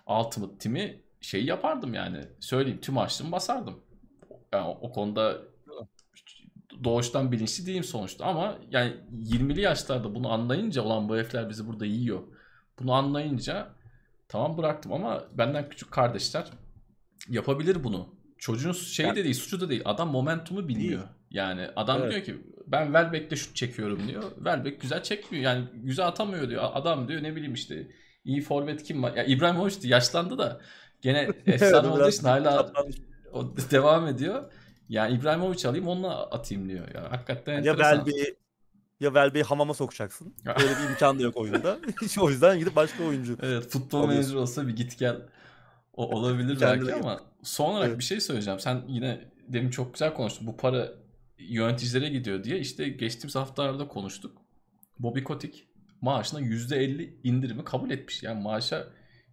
Ultimate 0.07 0.59
Team'i 0.59 1.03
şey 1.21 1.45
yapardım 1.45 1.95
yani. 1.95 2.21
Söyleyeyim 2.41 2.81
tüm 2.81 2.99
açlığımı 2.99 3.33
basardım. 3.33 3.81
Yani 4.53 4.77
o, 4.81 4.93
konuda 4.93 5.39
doğuştan 6.85 7.33
bilinçli 7.33 7.67
değilim 7.67 7.85
sonuçta 7.85 8.25
ama 8.25 8.59
yani 8.71 8.95
20'li 9.13 9.61
yaşlarda 9.61 10.15
bunu 10.15 10.33
anlayınca 10.33 10.83
olan 10.83 11.09
bu 11.09 11.17
herifler 11.17 11.51
bizi 11.51 11.67
burada 11.67 11.87
yiyor. 11.87 12.23
Bunu 12.79 12.93
anlayınca 12.93 13.69
tamam 14.29 14.59
bıraktım 14.59 14.93
ama 14.93 15.25
benden 15.33 15.69
küçük 15.69 15.91
kardeşler 15.91 16.51
yapabilir 17.29 17.85
bunu. 17.85 18.15
Çocuğun 18.39 18.77
yani, 18.99 19.17
de 19.17 19.25
değil, 19.25 19.35
suçu 19.35 19.61
da 19.61 19.69
değil. 19.69 19.83
Adam 19.85 20.11
momentumu 20.11 20.69
biliyor. 20.69 21.03
Yani 21.35 21.69
adam 21.77 22.01
evet. 22.01 22.11
diyor 22.11 22.25
ki 22.25 22.37
ben 22.67 22.85
Welbeck'le 22.85 23.37
şut 23.37 23.57
çekiyorum 23.57 24.09
diyor. 24.09 24.23
Welbeck 24.35 24.81
güzel 24.81 25.03
çekmiyor. 25.03 25.45
Yani 25.45 25.65
güzel 25.75 26.07
atamıyor 26.07 26.49
diyor. 26.49 26.63
Adam 26.75 27.09
diyor 27.09 27.23
ne 27.23 27.37
bileyim 27.37 27.55
işte 27.55 27.89
iyi 28.25 28.41
forvet 28.41 28.83
kim 28.83 29.03
var? 29.03 29.17
Ya 29.17 29.25
İbrahimovic 29.25 29.75
yaşlandı 29.83 30.39
da 30.39 30.61
Gene 31.05 31.29
efsane 31.47 31.89
olduğu 31.89 32.09
için 32.09 32.25
hala 32.25 32.73
o 33.33 33.57
devam 33.71 34.07
ediyor. 34.07 34.53
Yani 34.89 35.15
İbrahimovic 35.15 35.69
alayım 35.69 35.89
onunla 35.89 36.31
atayım 36.31 36.69
diyor. 36.69 36.89
Ya 36.95 37.13
hakikaten 37.13 37.63
ya 37.63 37.79
Velbe'yi 37.79 38.37
ya 39.01 39.15
Velbe'yi 39.15 39.45
hamama 39.45 39.75
sokacaksın. 39.75 40.35
Böyle 40.47 40.71
bir 40.71 40.91
imkan 40.91 41.19
da 41.19 41.23
yok 41.23 41.37
oyunda. 41.37 41.79
o 42.21 42.31
yüzden 42.31 42.59
gidip 42.59 42.77
başka 42.77 43.05
oyuncu. 43.05 43.39
Evet 43.43 43.67
futbol 43.67 44.07
manager 44.07 44.35
olsa 44.35 44.69
bir 44.69 44.77
git 44.77 44.99
gel 44.99 45.17
o 45.93 46.17
olabilir 46.17 46.59
belki 46.61 46.95
ama 46.95 47.21
son 47.43 47.73
olarak 47.73 47.89
evet. 47.89 47.99
bir 47.99 48.05
şey 48.05 48.21
söyleyeceğim. 48.21 48.61
Sen 48.61 48.83
yine 48.89 49.21
demin 49.49 49.71
çok 49.71 49.95
güzel 49.95 50.15
konuştun. 50.15 50.47
Bu 50.47 50.57
para 50.57 50.89
yöneticilere 51.39 52.09
gidiyor 52.09 52.45
diye 52.45 52.59
işte 52.59 52.89
geçtiğimiz 52.89 53.37
haftalarda 53.37 53.89
konuştuk. 53.89 54.43
Bobby 54.99 55.23
Kotick 55.23 55.65
maaşına 56.01 56.41
%50 56.41 57.15
indirimi 57.25 57.65
kabul 57.65 57.91
etmiş. 57.91 58.23
Yani 58.23 58.43
maaşa 58.43 58.89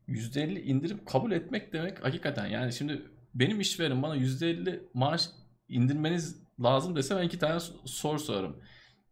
%50 0.07 0.61
indirim 0.61 1.05
kabul 1.05 1.31
etmek 1.31 1.73
demek 1.73 2.05
hakikaten 2.05 2.47
yani 2.47 2.73
şimdi 2.73 3.01
benim 3.33 3.59
işverim 3.59 4.03
bana 4.03 4.15
%50 4.17 4.79
maaş 4.93 5.29
indirmeniz 5.69 6.41
lazım 6.63 6.95
dese 6.95 7.15
ben 7.17 7.23
iki 7.23 7.39
tane 7.39 7.59
soru 7.85 8.19
sorarım. 8.19 8.63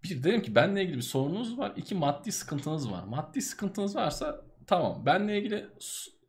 Bir 0.04 0.24
derim 0.24 0.42
ki 0.42 0.56
benle 0.56 0.84
ilgili 0.84 0.98
bir 0.98 1.02
sorunuz 1.02 1.58
var. 1.58 1.74
iki 1.76 1.96
maddi 1.96 2.32
sıkıntınız 2.32 2.92
var. 2.92 3.04
Maddi 3.04 3.42
sıkıntınız 3.42 3.96
varsa 3.96 4.46
tamam. 4.68 5.06
Benle 5.06 5.40
ilgili 5.40 5.66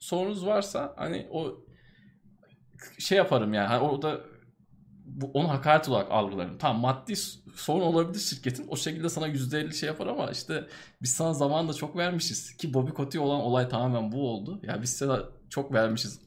sorunuz 0.00 0.46
varsa 0.46 0.94
hani 0.96 1.26
o 1.30 1.64
şey 2.98 3.18
yaparım 3.18 3.54
yani. 3.54 3.66
Hani 3.66 3.80
orada 3.80 4.20
bu, 5.16 5.30
onu 5.34 5.48
hakaret 5.48 5.88
olarak 5.88 6.10
algılarım. 6.10 6.58
Tamam 6.58 6.80
maddi 6.80 7.16
sorun 7.54 7.80
olabilir 7.80 8.18
şirketin. 8.18 8.66
O 8.68 8.76
şekilde 8.76 9.08
sana 9.08 9.28
%50 9.28 9.72
şey 9.72 9.86
yapar 9.86 10.06
ama 10.06 10.30
işte 10.30 10.66
biz 11.02 11.12
sana 11.12 11.34
zamanında 11.34 11.74
çok 11.74 11.96
vermişiz. 11.96 12.56
Ki 12.56 12.74
Bobby 12.74 12.90
Kotick 12.90 13.24
olan 13.24 13.40
olay 13.40 13.68
tamamen 13.68 14.12
bu 14.12 14.30
oldu. 14.30 14.60
Ya 14.62 14.82
biz 14.82 14.96
sana 14.96 15.24
çok 15.50 15.72
vermişiz. 15.72 16.20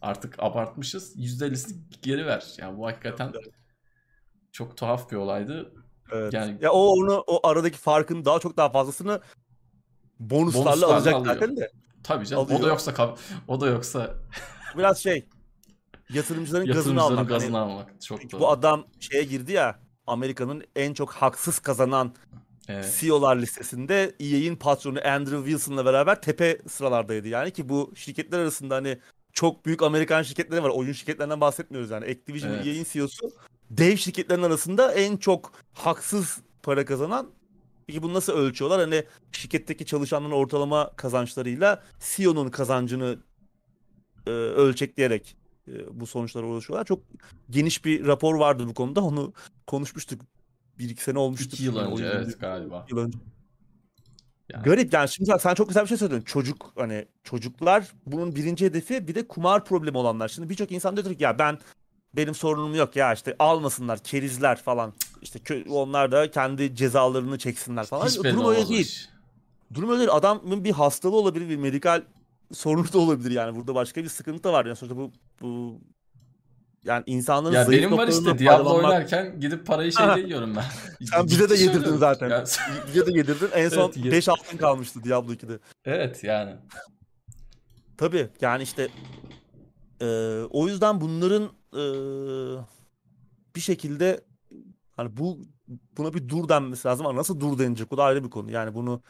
Artık 0.00 0.34
abartmışız. 0.38 1.16
%50'sini 1.16 1.76
geri 2.02 2.26
ver. 2.26 2.54
Yani 2.58 2.78
bu 2.78 2.86
hakikaten 2.86 3.32
çok 4.52 4.76
tuhaf 4.76 5.10
bir 5.10 5.16
olaydı. 5.16 5.72
Evet. 6.12 6.32
Yani 6.32 6.58
ya 6.60 6.72
o 6.72 6.86
onu 6.86 7.24
o 7.26 7.48
aradaki 7.48 7.78
farkın 7.78 8.24
daha 8.24 8.38
çok 8.38 8.56
daha 8.56 8.70
fazlasını 8.70 9.20
bonuslarla, 10.20 10.66
bonuslarla 10.66 10.94
alacak 10.94 11.14
alıyor. 11.14 11.34
zaten 11.34 11.56
de. 11.56 11.70
Tabii 12.02 12.26
canım. 12.26 12.44
Alıyor. 12.44 12.60
O 12.60 12.62
da 12.62 12.68
yoksa 12.68 13.16
o 13.48 13.60
da 13.60 13.66
yoksa 13.66 14.14
biraz 14.76 14.98
şey 14.98 15.28
yatırımcıların 16.14 16.66
gazını 16.66 17.02
almak. 17.02 17.28
gazını 17.28 17.56
hani, 17.56 17.72
almak. 17.72 18.02
Çok 18.02 18.32
doğru. 18.32 18.40
Bu 18.40 18.50
adam 18.50 18.86
şeye 19.00 19.24
girdi 19.24 19.52
ya 19.52 19.78
Amerika'nın 20.06 20.64
en 20.76 20.94
çok 20.94 21.12
haksız 21.12 21.58
kazanan 21.58 22.14
evet. 22.68 22.96
CEO'lar 23.00 23.36
listesinde 23.36 24.14
EA'in 24.20 24.56
patronu 24.56 24.98
Andrew 25.06 25.44
Wilson'la 25.44 25.84
beraber 25.84 26.22
tepe 26.22 26.58
sıralardaydı. 26.68 27.28
Yani 27.28 27.50
ki 27.50 27.68
bu 27.68 27.92
şirketler 27.96 28.38
arasında 28.38 28.74
hani 28.74 28.98
çok 29.32 29.66
büyük 29.66 29.82
Amerikan 29.82 30.22
şirketleri 30.22 30.62
var. 30.62 30.70
Oyun 30.70 30.92
şirketlerinden 30.92 31.40
bahsetmiyoruz 31.40 31.90
yani. 31.90 32.04
Activision 32.04 32.50
evet. 32.50 32.66
EA'in 32.66 32.86
CEO'su 32.92 33.30
dev 33.70 33.96
şirketlerin 33.96 34.42
arasında 34.42 34.92
en 34.92 35.16
çok 35.16 35.52
haksız 35.72 36.38
para 36.62 36.84
kazanan 36.84 37.30
Peki 37.86 38.02
bunu 38.02 38.14
nasıl 38.14 38.32
ölçüyorlar? 38.32 38.80
Hani 38.80 39.04
şirketteki 39.32 39.86
çalışanların 39.86 40.32
ortalama 40.32 40.90
kazançlarıyla 40.96 41.82
CEO'nun 42.00 42.48
kazancını 42.50 43.18
e, 44.26 44.30
ölçekleyerek 44.30 45.36
e, 45.68 46.00
bu 46.00 46.06
sonuçlara 46.06 46.46
ulaşıyorlar. 46.46 46.84
Çok 46.84 47.00
geniş 47.50 47.84
bir 47.84 48.06
rapor 48.06 48.34
vardı 48.34 48.66
bu 48.68 48.74
konuda. 48.74 49.04
Onu 49.04 49.32
konuşmuştuk. 49.66 50.20
Bir 50.78 50.90
iki 50.90 51.02
sene 51.02 51.18
olmuştu. 51.18 51.48
İki 51.52 51.64
yıl 51.64 51.76
önce 51.76 52.04
evet 52.04 52.40
galiba. 52.40 52.86
Yıl 52.90 52.98
önce. 52.98 53.18
Yani. 54.52 54.64
Garip 54.64 54.92
yani 54.92 55.08
şimdi 55.08 55.32
sen 55.40 55.54
çok 55.54 55.68
güzel 55.68 55.82
bir 55.82 55.88
şey 55.88 55.96
söyledin. 55.96 56.20
Çocuk 56.20 56.72
hani 56.76 57.06
çocuklar 57.24 57.92
bunun 58.06 58.36
birinci 58.36 58.64
hedefi 58.64 59.08
bir 59.08 59.14
de 59.14 59.28
kumar 59.28 59.64
problemi 59.64 59.98
olanlar. 59.98 60.28
Şimdi 60.28 60.48
birçok 60.48 60.72
insan 60.72 60.96
diyor 60.96 61.06
ki 61.06 61.24
ya 61.24 61.38
ben 61.38 61.58
benim 62.16 62.34
sorunum 62.34 62.74
yok 62.74 62.96
ya 62.96 63.12
işte 63.12 63.36
almasınlar 63.38 63.98
kerizler 63.98 64.58
falan. 64.58 64.92
İşte 65.22 65.64
onlar 65.70 66.12
da 66.12 66.30
kendi 66.30 66.74
cezalarını 66.76 67.38
çeksinler 67.38 67.86
falan. 67.86 68.06
Hiç 68.06 68.18
Durum 68.18 68.48
öyle 68.48 68.68
değil. 68.68 69.08
Durum 69.74 69.90
öyle 69.90 69.98
değil. 69.98 70.10
Adamın 70.12 70.64
bir 70.64 70.72
hastalığı 70.72 71.16
olabilir, 71.16 71.48
bir 71.48 71.56
medikal 71.56 72.02
sorunu 72.52 72.92
da 72.92 72.98
olabilir 72.98 73.30
yani. 73.30 73.56
Burada 73.56 73.74
başka 73.74 74.02
bir 74.02 74.08
sıkıntı 74.08 74.44
da 74.44 74.52
var. 74.52 74.66
Yani 74.66 74.76
sonuçta 74.76 74.96
bu 74.96 75.10
bu 75.42 75.80
yani 76.84 77.02
insanların 77.06 77.54
ya 77.54 77.70
benim 77.70 77.92
var 77.92 78.08
işte 78.08 78.38
Diablo 78.38 78.64
paralanmak... 78.64 78.92
oynarken 78.92 79.40
gidip 79.40 79.66
parayı 79.66 79.92
şeyde 79.92 80.20
yiyorum 80.20 80.56
ben. 80.56 80.64
Sen 81.06 81.26
bize 81.26 81.48
de 81.48 81.54
yedirdin 81.54 81.96
zaten. 81.96 82.28
Yani... 82.30 82.46
bize 82.86 83.06
de 83.06 83.18
yedirdin. 83.18 83.48
En 83.54 83.68
son 83.68 83.92
5 83.94 84.04
evet, 84.04 84.28
altın 84.28 84.56
kalmıştı 84.56 85.04
Diablo 85.04 85.32
2'de. 85.32 85.58
Evet 85.84 86.24
yani. 86.24 86.56
Tabii 87.96 88.28
yani 88.40 88.62
işte 88.62 88.88
e, 90.00 90.06
o 90.50 90.68
yüzden 90.68 91.00
bunların 91.00 91.44
e, 91.72 91.82
bir 93.56 93.60
şekilde 93.60 94.20
hani 94.96 95.16
bu 95.16 95.38
buna 95.96 96.14
bir 96.14 96.28
dur 96.28 96.48
denmesi 96.48 96.88
lazım 96.88 97.06
ama 97.06 97.18
nasıl 97.18 97.40
dur 97.40 97.58
denilecek 97.58 97.92
o 97.92 97.96
da 97.96 98.04
ayrı 98.04 98.24
bir 98.24 98.30
konu. 98.30 98.50
Yani 98.50 98.74
bunu 98.74 99.02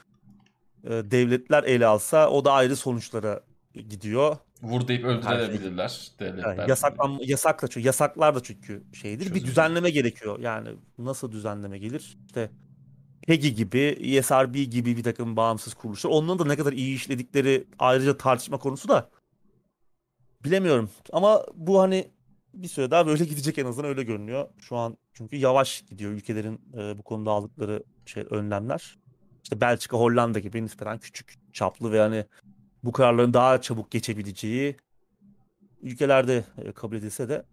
e, 0.84 0.90
devletler 0.90 1.64
ele 1.64 1.86
alsa 1.86 2.30
o 2.30 2.44
da 2.44 2.52
ayrı 2.52 2.76
sonuçlara 2.76 3.40
gidiyor. 3.74 4.36
Vur 4.62 4.88
deyip 4.88 5.04
öldürebilirler 5.04 5.88
şey. 5.88 6.28
devletler. 6.28 6.56
Yani 6.56 6.70
yasaklan, 6.70 7.18
yasak 7.22 7.62
da 7.62 7.68
çünkü 7.68 7.86
yasaklar 7.86 8.34
da 8.34 8.42
çünkü 8.42 8.82
şeydir. 8.92 9.24
Çözüm. 9.24 9.36
Bir 9.36 9.44
düzenleme 9.44 9.90
gerekiyor. 9.90 10.38
Yani 10.38 10.68
nasıl 10.98 11.32
düzenleme 11.32 11.78
gelir? 11.78 12.18
İşte 12.26 12.50
PEGI 13.26 13.54
gibi, 13.54 13.78
ESRB 13.78 14.54
gibi 14.54 14.96
bir 14.96 15.02
takım 15.02 15.36
bağımsız 15.36 15.74
kuruluşlar. 15.74 16.10
Onların 16.10 16.38
da 16.38 16.44
ne 16.44 16.56
kadar 16.56 16.72
iyi 16.72 16.96
işledikleri 16.96 17.64
ayrıca 17.78 18.16
tartışma 18.16 18.58
konusu 18.58 18.88
da 18.88 19.10
bilemiyorum. 20.44 20.90
Ama 21.12 21.46
bu 21.54 21.80
hani 21.80 22.10
bir 22.54 22.68
süre 22.68 22.90
daha 22.90 23.06
böyle 23.06 23.24
gidecek 23.32 23.58
en 23.58 23.66
azından 23.66 23.90
öyle 23.90 24.02
görünüyor. 24.02 24.48
Şu 24.58 24.76
an 24.76 24.96
çünkü 25.12 25.36
yavaş 25.36 25.82
gidiyor 25.82 26.12
ülkelerin 26.12 26.60
e, 26.78 26.98
bu 26.98 27.02
konuda 27.02 27.30
aldıkları 27.30 27.84
şey 28.06 28.24
önlemler. 28.30 28.98
İşte 29.42 29.60
Belçika, 29.60 29.96
Hollanda 29.96 30.38
gibi 30.38 30.64
nispeten 30.64 30.98
küçük 30.98 31.34
çaplı 31.52 31.92
ve 31.92 32.00
hani 32.00 32.26
bu 32.84 32.92
kararların 32.92 33.34
daha 33.34 33.60
çabuk 33.60 33.90
geçebileceği 33.90 34.76
ülkelerde 35.82 36.44
e, 36.58 36.72
kabul 36.72 36.96
edilse 36.96 37.28
de 37.28 37.44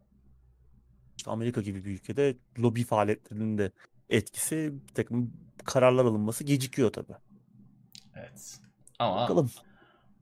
işte 1.17 1.31
Amerika 1.31 1.61
gibi 1.61 1.85
bir 1.85 1.91
ülkede 1.91 2.37
lobi 2.59 2.83
faaliyetlerinin 2.83 3.57
de 3.57 3.71
etkisi 4.09 4.73
bir 4.89 4.93
takım 4.93 5.33
kararlar 5.65 6.05
alınması 6.05 6.43
gecikiyor 6.43 6.93
tabii. 6.93 7.13
Evet. 8.15 8.59
Ama 8.99 9.21
Bakalım. 9.21 9.51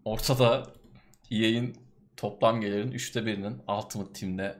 ortada 0.05 0.73
EA'in 1.31 1.77
toplam 2.17 2.61
gelirin 2.61 2.91
üçte 2.91 3.25
birinin 3.25 3.61
Ultimate 3.67 4.13
Team'de 4.13 4.57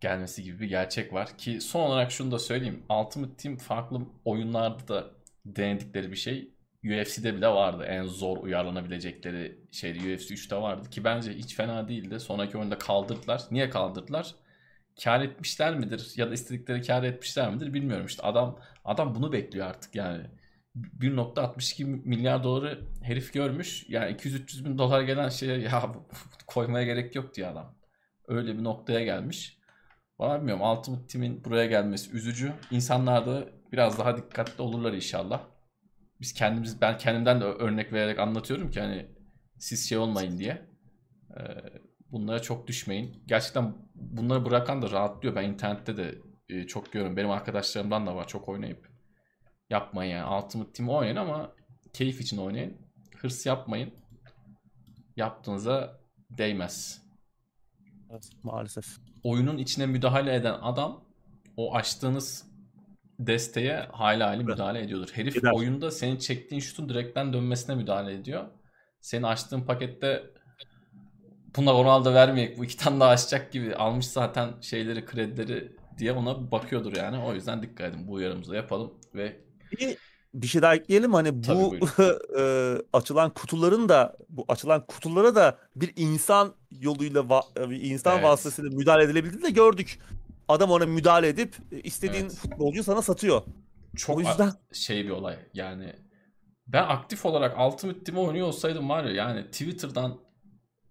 gelmesi 0.00 0.42
gibi 0.42 0.60
bir 0.60 0.68
gerçek 0.68 1.12
var. 1.12 1.38
Ki 1.38 1.60
son 1.60 1.80
olarak 1.80 2.12
şunu 2.12 2.30
da 2.30 2.38
söyleyeyim. 2.38 2.82
Ultimate 2.90 3.36
Team 3.36 3.56
farklı 3.56 4.00
oyunlarda 4.24 4.88
da 4.88 5.10
denedikleri 5.46 6.10
bir 6.10 6.16
şey. 6.16 6.51
UFC'de 6.84 7.34
bile 7.36 7.48
vardı. 7.48 7.84
En 7.84 8.04
zor 8.04 8.36
uyarlanabilecekleri 8.36 9.58
şeydi. 9.70 9.98
UFC 9.98 10.34
3'te 10.34 10.56
vardı 10.56 10.90
ki 10.90 11.04
bence 11.04 11.32
hiç 11.32 11.54
fena 11.54 11.88
değildi. 11.88 12.20
Sonraki 12.20 12.58
oyunda 12.58 12.78
kaldırdılar. 12.78 13.42
Niye 13.50 13.70
kaldırdılar? 13.70 14.34
Kar 15.04 15.20
etmişler 15.20 15.74
midir 15.74 16.12
ya 16.16 16.30
da 16.30 16.34
istedikleri 16.34 16.82
kar 16.82 17.02
etmişler 17.02 17.50
midir 17.54 17.74
bilmiyorum 17.74 18.06
işte. 18.06 18.22
Adam 18.22 18.58
adam 18.84 19.14
bunu 19.14 19.32
bekliyor 19.32 19.66
artık 19.66 19.94
yani. 19.94 20.26
1.62 20.76 21.84
milyar 21.84 22.44
doları 22.44 22.80
herif 23.02 23.32
görmüş. 23.32 23.84
Yani 23.88 24.12
200-300 24.12 24.64
bin 24.64 24.78
dolar 24.78 25.02
gelen 25.02 25.28
şeye 25.28 25.58
ya 25.58 25.92
koymaya 26.46 26.84
gerek 26.84 27.14
yok 27.14 27.34
diyor 27.34 27.52
adam. 27.52 27.74
Öyle 28.28 28.58
bir 28.58 28.64
noktaya 28.64 29.04
gelmiş. 29.04 29.58
Bana 30.18 30.38
bilmiyorum 30.38 30.62
Ultimate 30.62 31.06
Team'in 31.06 31.44
buraya 31.44 31.66
gelmesi 31.66 32.12
üzücü. 32.12 32.52
İnsanlar 32.70 33.26
da 33.26 33.48
biraz 33.72 33.98
daha 33.98 34.16
dikkatli 34.16 34.62
olurlar 34.62 34.92
inşallah. 34.92 35.51
Biz 36.22 36.34
kendimiz 36.34 36.80
ben 36.80 36.98
kendimden 36.98 37.40
de 37.40 37.44
örnek 37.44 37.92
vererek 37.92 38.18
anlatıyorum 38.18 38.70
ki 38.70 38.80
hani 38.80 39.06
siz 39.58 39.88
şey 39.88 39.98
olmayın 39.98 40.38
diye. 40.38 40.62
Ee, 41.36 41.42
bunlara 42.12 42.42
çok 42.42 42.66
düşmeyin. 42.66 43.22
Gerçekten 43.26 43.74
bunları 43.94 44.44
bırakan 44.44 44.82
da 44.82 44.90
rahatlıyor. 44.90 45.36
Ben 45.36 45.44
internette 45.44 45.96
de 45.96 46.18
e, 46.48 46.66
çok 46.66 46.92
görüyorum. 46.92 47.16
Benim 47.16 47.30
arkadaşlarımdan 47.30 48.06
da 48.06 48.16
var 48.16 48.28
çok 48.28 48.48
oynayıp 48.48 48.88
yapmayın 49.70 50.16
yani. 50.16 50.44
Ultimate 50.44 50.72
Team 50.72 50.88
oynayın 50.88 51.16
ama 51.16 51.52
keyif 51.92 52.20
için 52.20 52.38
oynayın. 52.38 52.76
Hırs 53.16 53.46
yapmayın. 53.46 53.94
Yaptığınıza 55.16 56.00
değmez. 56.30 57.02
Evet, 58.10 58.30
maalesef. 58.42 58.86
Oyunun 59.24 59.58
içine 59.58 59.86
müdahale 59.86 60.34
eden 60.34 60.54
adam 60.62 61.04
o 61.56 61.74
açtığınız 61.74 62.51
desteğe 63.18 63.86
hala 63.92 64.28
hali 64.28 64.44
müdahale 64.44 64.80
ediyordur. 64.80 65.08
Herif 65.12 65.36
Eder. 65.36 65.52
oyunda 65.54 65.90
senin 65.90 66.16
çektiğin 66.16 66.60
şutun 66.60 66.88
direkten 66.88 67.32
dönmesine 67.32 67.74
müdahale 67.74 68.14
ediyor. 68.14 68.44
Senin 69.00 69.22
açtığın 69.22 69.60
pakette 69.60 70.24
buna 71.56 71.72
Ronaldo 71.72 72.14
vermeyecek 72.14 72.58
bu 72.58 72.64
iki 72.64 72.76
tane 72.76 73.00
daha 73.00 73.10
açacak 73.10 73.52
gibi 73.52 73.74
almış 73.74 74.06
zaten 74.06 74.50
şeyleri 74.60 75.04
kredileri 75.04 75.76
diye 75.98 76.12
ona 76.12 76.50
bakıyordur 76.50 76.96
yani. 76.96 77.18
O 77.18 77.34
yüzden 77.34 77.62
dikkat 77.62 77.94
edin 77.94 78.08
bu 78.08 78.12
uyarımızı 78.12 78.54
yapalım 78.54 78.92
ve 79.14 79.36
Bir, 79.80 79.96
bir 80.34 80.46
şey 80.46 80.62
daha 80.62 80.74
ekleyelim 80.74 81.14
hani 81.14 81.40
Tabii, 81.42 81.58
bu 81.58 81.76
e, 82.38 82.76
açılan 82.92 83.30
kutuların 83.30 83.88
da 83.88 84.16
bu 84.28 84.44
açılan 84.48 84.86
kutulara 84.86 85.34
da 85.34 85.58
bir 85.76 85.92
insan 85.96 86.54
yoluyla 86.70 87.30
bir 87.56 87.90
insan 87.90 88.14
Evet. 88.14 88.24
vasıtasıyla 88.24 88.70
müdahale 88.70 89.04
edilebildiğini 89.04 89.42
de 89.44 89.50
gördük. 89.50 89.98
Adam 90.48 90.70
ona 90.70 90.86
müdahale 90.86 91.28
edip 91.28 91.56
e, 91.72 91.80
istediğin 91.80 92.22
Evet. 92.24 92.34
futbolcuyu 92.34 92.84
sana 92.84 93.02
satıyor. 93.02 93.42
çok 93.96 94.16
O 94.16 94.20
yüzden 94.20 94.52
şey 94.72 95.04
bir 95.04 95.10
olay. 95.10 95.36
Yani 95.54 95.92
ben 96.66 96.82
aktif 96.82 97.26
olarak 97.26 97.60
Ultimate 97.72 98.04
Team 98.04 98.18
oynuyor 98.18 98.46
olsaydım 98.46 98.88
var 98.88 99.04
ya 99.04 99.12
yani 99.12 99.44
Twitter'dan 99.44 100.18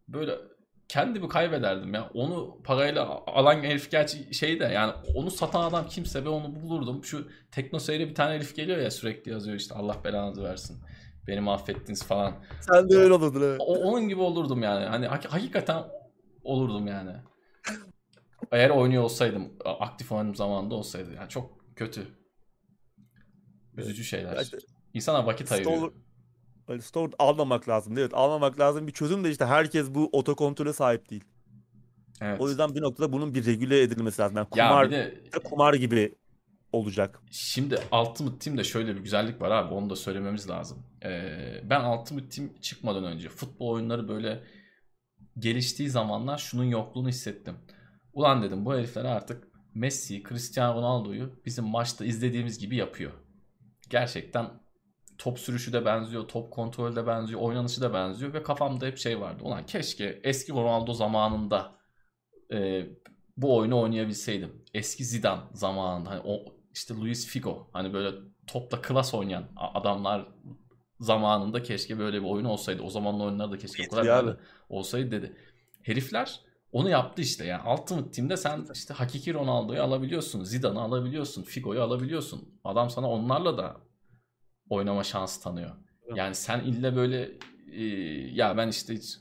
böyle 0.07 0.35
kendimi 0.87 1.29
kaybederdim 1.29 1.93
ya. 1.93 2.09
Onu 2.13 2.61
parayla 2.63 3.21
alan 3.27 3.63
herif 3.63 3.91
gerçi 3.91 4.33
şey 4.33 4.59
de 4.59 4.63
yani 4.63 4.93
onu 5.15 5.31
satan 5.31 5.63
adam 5.69 5.87
kimse 5.87 6.25
ben 6.25 6.29
onu 6.29 6.61
bulurdum. 6.61 7.03
Şu 7.03 7.27
TeknoSeyir'e 7.51 8.09
bir 8.09 8.15
tane 8.15 8.35
herif 8.35 8.55
geliyor 8.55 8.77
ya 8.77 8.91
sürekli 8.91 9.31
yazıyor 9.31 9.57
işte 9.57 9.75
Allah 9.75 9.97
belanızı 10.03 10.43
versin. 10.43 10.77
Beni 11.27 11.39
mahvettiniz 11.39 12.03
falan. 12.03 12.33
sen 12.61 12.89
de 12.89 12.97
öyle 12.97 13.13
olurdun 13.13 13.41
evet. 13.41 13.61
O, 13.61 13.75
onun 13.75 14.07
gibi 14.09 14.21
olurdum 14.21 14.63
yani. 14.63 14.85
Hani 14.85 15.05
hak- 15.05 15.25
hakikaten 15.33 15.83
olurdum 16.43 16.87
yani. 16.87 17.11
Eğer 18.51 18.69
oynuyor 18.69 19.03
olsaydım, 19.03 19.53
aktif 19.65 20.11
oynadığım 20.11 20.35
zamanda 20.35 20.75
olsaydı. 20.75 21.13
Yani 21.13 21.29
çok 21.29 21.75
kötü. 21.75 22.07
Üzücü 23.77 24.03
şeyler. 24.03 24.51
İnsana 24.93 25.25
vakit 25.25 25.51
ayırıyor. 25.51 25.93
Böyle 26.67 26.81
store 26.81 27.11
almamak 27.19 27.69
lazım. 27.69 27.97
Evet 27.97 28.13
almamak 28.13 28.59
lazım. 28.59 28.87
Bir 28.87 28.91
çözüm 28.91 29.23
de 29.23 29.31
işte 29.31 29.45
herkes 29.45 29.89
bu 29.89 30.09
otokontrole 30.11 30.73
sahip 30.73 31.09
değil. 31.09 31.23
Evet. 32.21 32.41
O 32.41 32.49
yüzden 32.49 32.75
bir 32.75 32.81
noktada 32.81 33.11
bunun 33.11 33.33
bir 33.33 33.45
regüle 33.45 33.81
edilmesi 33.81 34.21
lazım. 34.21 34.37
Yani 34.37 34.47
ya 34.55 34.67
kumar, 34.69 34.85
bir 34.87 34.91
de 34.91 35.39
kumar 35.43 35.73
gibi 35.73 36.15
olacak. 36.73 37.21
şimdi 37.31 37.75
Ultimate 37.75 38.39
Team'de 38.39 38.63
şöyle 38.63 38.95
bir 38.95 39.01
güzellik 39.01 39.41
var 39.41 39.51
abi. 39.51 39.73
Onu 39.73 39.89
da 39.89 39.95
söylememiz 39.95 40.49
lazım. 40.49 40.83
Ee, 41.05 41.61
ben 41.69 41.83
Ultimate 41.83 42.29
Team 42.29 42.49
çıkmadan 42.61 43.03
önce 43.03 43.29
futbol 43.29 43.67
oyunları 43.67 44.07
böyle 44.07 44.43
geliştiği 45.39 45.89
zamanlar 45.89 46.37
şunun 46.37 46.63
yokluğunu 46.63 47.09
hissettim. 47.09 47.55
Ulan 48.13 48.41
dedim 48.41 48.65
bu 48.65 48.73
herifler 48.73 49.05
artık 49.05 49.47
Messi, 49.73 50.23
Cristiano 50.23 50.77
Ronaldo'yu 50.77 51.41
bizim 51.45 51.65
maçta 51.65 52.05
izlediğimiz 52.05 52.59
gibi 52.59 52.75
yapıyor. 52.75 53.11
Gerçekten 53.89 54.49
top 55.17 55.39
sürüşü 55.39 55.73
de 55.73 55.85
benziyor, 55.85 56.27
top 56.27 56.51
kontrolü 56.51 56.95
de 56.95 57.07
benziyor, 57.07 57.41
oynanışı 57.41 57.81
da 57.81 57.93
benziyor 57.93 58.33
ve 58.33 58.43
kafamda 58.43 58.85
hep 58.85 58.97
şey 58.97 59.19
vardı. 59.19 59.43
Ulan 59.43 59.65
keşke 59.65 60.21
eski 60.23 60.51
Ronaldo 60.51 60.93
zamanında 60.93 61.71
e, 62.53 62.85
bu 63.37 63.57
oyunu 63.57 63.81
oynayabilseydim. 63.81 64.65
Eski 64.73 65.05
Zidane 65.05 65.41
zamanında 65.53 66.09
hani 66.09 66.21
o 66.25 66.45
işte 66.73 66.93
Luis 66.93 67.27
Figo 67.27 67.69
hani 67.73 67.93
böyle 67.93 68.11
topla 68.47 68.81
klas 68.81 69.13
oynayan 69.13 69.43
adamlar 69.55 70.27
zamanında 70.99 71.63
keşke 71.63 71.99
böyle 71.99 72.21
bir 72.21 72.27
oyun 72.27 72.45
olsaydı. 72.45 72.81
O 72.81 72.89
zamanın 72.89 73.19
oyunları 73.19 73.51
da 73.51 73.57
keşke 73.57 73.83
o 73.87 73.95
kadar 73.95 74.37
olsaydı 74.69 75.11
dedi. 75.11 75.37
Herifler 75.81 76.39
onu 76.71 76.89
yaptı 76.89 77.21
işte 77.21 77.45
yani 77.45 77.69
Ultimate 77.69 78.11
Team'de 78.11 78.37
sen 78.37 78.65
işte 78.73 78.93
hakiki 78.93 79.33
Ronaldo'yu 79.33 79.83
alabiliyorsun, 79.83 80.43
Zidane'ı 80.43 80.81
alabiliyorsun, 80.81 81.43
Figo'yu 81.43 81.81
alabiliyorsun. 81.81 82.59
Adam 82.63 82.89
sana 82.89 83.09
onlarla 83.09 83.57
da 83.57 83.77
oynama 84.69 85.03
şansı 85.03 85.43
tanıyor. 85.43 85.71
Yani 86.15 86.35
sen 86.35 86.59
ille 86.59 86.95
böyle 86.95 87.31
e, 87.71 87.83
ya 88.33 88.57
ben 88.57 88.67
işte 88.67 88.93
hiç 88.93 89.19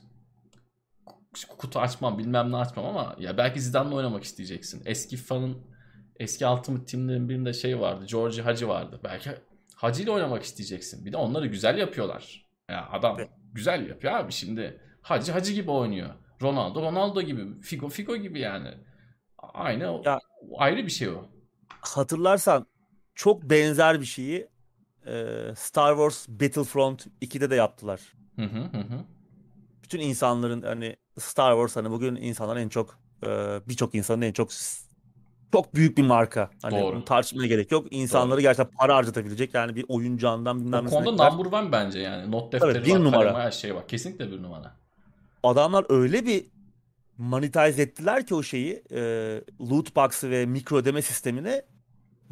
kutu 1.57 1.79
açmam 1.79 2.17
bilmem 2.17 2.51
ne 2.51 2.57
açmam 2.57 2.85
ama 2.85 3.15
ya 3.19 3.37
belki 3.37 3.61
Zidane'la 3.61 3.95
oynamak 3.95 4.23
isteyeceksin. 4.23 4.81
Eski 4.85 5.17
FIFA'nın 5.17 5.57
eski 6.19 6.47
Ultimate 6.47 6.85
Team'lerin 6.85 7.29
birinde 7.29 7.53
şey 7.53 7.79
vardı. 7.79 8.05
George 8.05 8.41
Hacı 8.41 8.67
vardı. 8.67 8.99
Belki 9.03 9.29
Hacı 9.75 10.03
ile 10.03 10.11
oynamak 10.11 10.43
isteyeceksin. 10.43 11.05
Bir 11.05 11.11
de 11.11 11.17
onları 11.17 11.47
güzel 11.47 11.77
yapıyorlar. 11.77 12.45
Ya 12.69 12.89
adam 12.91 13.17
güzel 13.53 13.87
yapıyor 13.89 14.13
abi 14.13 14.31
şimdi. 14.31 14.81
Hacı 15.01 15.31
Hacı 15.31 15.53
gibi 15.53 15.71
oynuyor. 15.71 16.09
Ronaldo 16.41 16.81
Ronaldo 16.81 17.21
gibi. 17.21 17.61
Figo 17.61 17.89
Figo 17.89 18.15
gibi 18.15 18.39
yani. 18.39 18.67
Aynı 19.53 19.91
o- 19.91 20.01
Ya- 20.05 20.19
ayrı 20.57 20.85
bir 20.85 20.91
şey 20.91 21.09
o. 21.09 21.25
Hatırlarsan 21.69 22.65
çok 23.15 23.43
benzer 23.43 23.99
bir 24.01 24.05
şeyi 24.05 24.47
e, 25.07 25.35
Star 25.55 25.91
Wars 25.95 26.27
Battlefront 26.29 27.07
2'de 27.21 27.49
de 27.49 27.55
yaptılar. 27.55 28.01
Hı 28.35 28.41
hı 28.45 28.59
hı 28.77 29.05
bütün 29.83 29.99
insanların 29.99 30.61
hani 30.61 30.95
Star 31.19 31.53
Wars 31.53 31.75
hani 31.75 31.91
bugün 31.91 32.15
insanların 32.15 32.59
en 32.59 32.69
çok 32.69 32.99
e, 33.25 33.27
birçok 33.69 33.95
insanın 33.95 34.21
en 34.21 34.31
çok 34.33 34.49
çok 35.51 35.75
büyük 35.75 35.97
bir 35.97 36.03
marka. 36.03 36.49
Hani 36.61 36.81
Doğru. 36.81 36.95
bunu 36.95 37.05
tartışmaya 37.05 37.47
gerek 37.47 37.71
yok. 37.71 37.87
İnsanları 37.91 38.41
gerçekten 38.41 38.77
para 38.77 38.95
harcatabilecek 38.95 39.53
yani 39.53 39.75
bir 39.75 39.85
oyuncağından 39.87 40.59
bilmem 40.59 40.81
O 40.81 40.85
nesine 40.85 41.03
konuda 41.03 41.23
kadar. 41.29 41.37
number 41.37 41.59
one 41.59 41.71
bence 41.71 41.99
yani. 41.99 42.31
Not 42.31 42.51
Tabii, 42.51 42.61
defteri 42.73 42.85
bir 42.85 42.93
var, 42.95 43.03
numara. 43.03 43.39
her 43.43 43.51
şey 43.51 43.75
var. 43.75 43.87
Kesinlikle 43.87 44.31
bir 44.31 44.43
numara. 44.43 44.75
Adamlar 45.43 45.85
öyle 45.89 46.25
bir 46.25 46.45
monetize 47.17 47.81
ettiler 47.81 48.25
ki 48.27 48.35
o 48.35 48.43
şeyi 48.43 48.83
e, 48.91 48.99
loot 49.69 49.95
box'ı 49.95 50.29
ve 50.29 50.45
mikro 50.45 50.77
ödeme 50.77 51.01
sistemine 51.01 51.61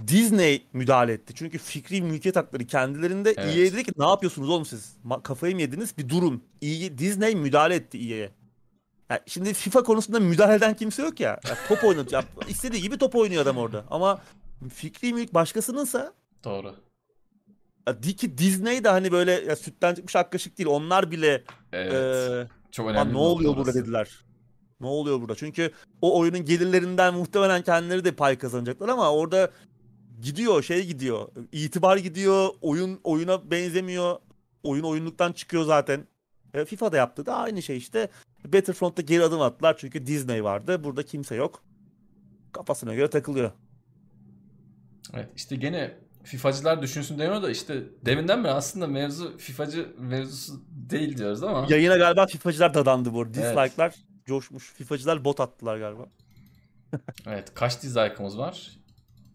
Disney 0.08 0.68
müdahale 0.74 1.14
etti. 1.14 1.34
Çünkü 1.36 1.58
fikri 1.58 2.02
mülkiyet 2.02 2.36
hakları 2.36 2.68
kendilerinde 2.68 3.34
Evet. 3.38 3.58
EA 3.58 3.74
dedi 3.74 3.84
ki 3.84 3.92
ne 3.98 4.08
yapıyorsunuz 4.08 4.50
oğlum 4.50 4.66
siz? 4.66 4.98
Ma- 5.06 5.24
kafayı 5.24 5.56
mı 5.56 5.62
yediniz? 5.62 5.98
Bir 5.98 6.10
durun. 6.10 6.44
EA, 6.62 6.98
Disney 6.98 7.36
müdahale 7.36 7.76
etti 7.76 7.98
EA'ye. 7.98 8.30
Yani 9.10 9.20
şimdi 9.28 9.54
FIFA 9.54 9.84
konusunda 9.84 10.20
müdahale 10.20 10.56
eden 10.56 10.76
kimse 10.76 11.02
yok 11.04 11.20
ya. 11.20 11.30
Ya 11.50 11.58
top 11.68 11.84
oynatıyor. 11.84 12.24
İstediği 12.48 12.82
gibi 12.82 12.98
top 12.98 13.16
oynuyor 13.16 13.42
adam 13.44 13.58
orada. 13.58 13.86
Ama 13.90 14.22
fikri 14.74 15.14
mülk 15.14 15.34
başkasınınsa 15.34 16.14
Doğru. 16.44 16.76
Ya 17.88 18.04
di- 18.04 18.16
ki 18.16 18.38
Disney 18.38 18.84
de 18.84 18.90
hani 18.90 19.12
böyle 19.12 19.32
ya 19.32 19.56
sütten 19.56 19.96
çıkmış 19.96 20.16
ak 20.16 20.32
kaşık 20.32 20.58
değil. 20.58 20.70
Onlar 20.70 21.12
bile 21.12 21.44
Evet. 21.72 21.94
eee, 21.94 22.48
Çok 22.72 22.88
"Lan 22.88 22.96
önemli 22.96 23.14
ne 23.14 23.18
oluyor 23.18 23.58
burada 23.58 23.74
dediler. 23.74 24.26
Ne 24.82 24.88
oluyor 24.88 25.22
burada? 25.22 25.36
Çünkü 25.36 25.72
o 26.02 26.20
oyunun 26.20 26.46
gelirlerinden 26.46 27.14
muhtemelen 27.14 27.62
kendileri 27.62 28.06
de 28.06 28.12
pay 28.12 28.38
kazanacaklar 28.38 28.90
ama 28.90 29.12
orada 29.14 29.52
gidiyor 30.22 30.64
şey 30.64 30.86
gidiyor. 30.86 31.28
İtibar 31.52 31.98
gidiyor. 31.98 32.50
Oyun 32.62 33.00
oyuna 33.04 33.52
benzemiyor. 33.52 34.18
Oyun 34.64 34.84
oyunluktan 34.84 35.32
çıkıyor 35.32 35.64
zaten. 35.64 36.08
E, 36.54 36.66
FIFA'da 36.66 36.98
yaptı 36.98 37.26
da 37.26 37.36
aynı 37.36 37.62
şey 37.62 37.78
işte. 37.78 38.10
Battlefront'ta 38.46 39.02
geri 39.02 39.24
adım 39.24 39.42
attılar 39.42 39.78
çünkü 39.78 40.06
Disney 40.06 40.44
vardı. 40.44 40.84
Burada 40.84 41.04
kimse 41.04 41.36
yok. 41.36 41.64
Kafasına 42.52 42.94
göre 42.94 43.10
takılıyor. 43.10 43.52
Evet 45.14 45.30
işte 45.36 45.56
gene 45.56 45.98
FIFA'cılar 46.30 46.82
düşünsün 46.82 47.20
demiyor 47.20 47.44
da 47.44 47.50
işte 47.52 47.84
deminden 48.06 48.44
beri 48.44 48.52
aslında 48.52 48.88
mevzu 48.88 49.38
FIFA'cı 49.38 49.90
mevzusu 49.98 50.64
değil 50.70 51.18
diyoruz 51.18 51.44
ama 51.44 51.68
Yayına 51.70 51.98
galiba 51.98 52.28
FIFA'cılar 52.28 52.74
dadandı 52.74 53.14
bu 53.14 53.22
arada. 53.22 53.40
Evet. 53.42 53.58
Dislike'lar 53.58 53.96
coşmuş. 54.26 54.74
FIFA'cılar 54.74 55.26
bot 55.26 55.40
attılar 55.40 55.78
galiba. 55.78 56.06
evet 57.28 57.54
kaç 57.54 57.84
dislike'ımız 57.84 58.38
var? 58.38 58.72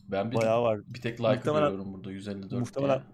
Ben 0.08 0.30
bir, 0.30 0.36
Bayağı 0.36 0.62
var. 0.62 0.80
bir 0.86 1.00
tek 1.00 1.20
like 1.20 1.40
görüyorum 1.44 1.94
burada 1.94 2.10
154 2.12 2.52
muhtemelen 2.60 2.98
diye. 2.98 3.08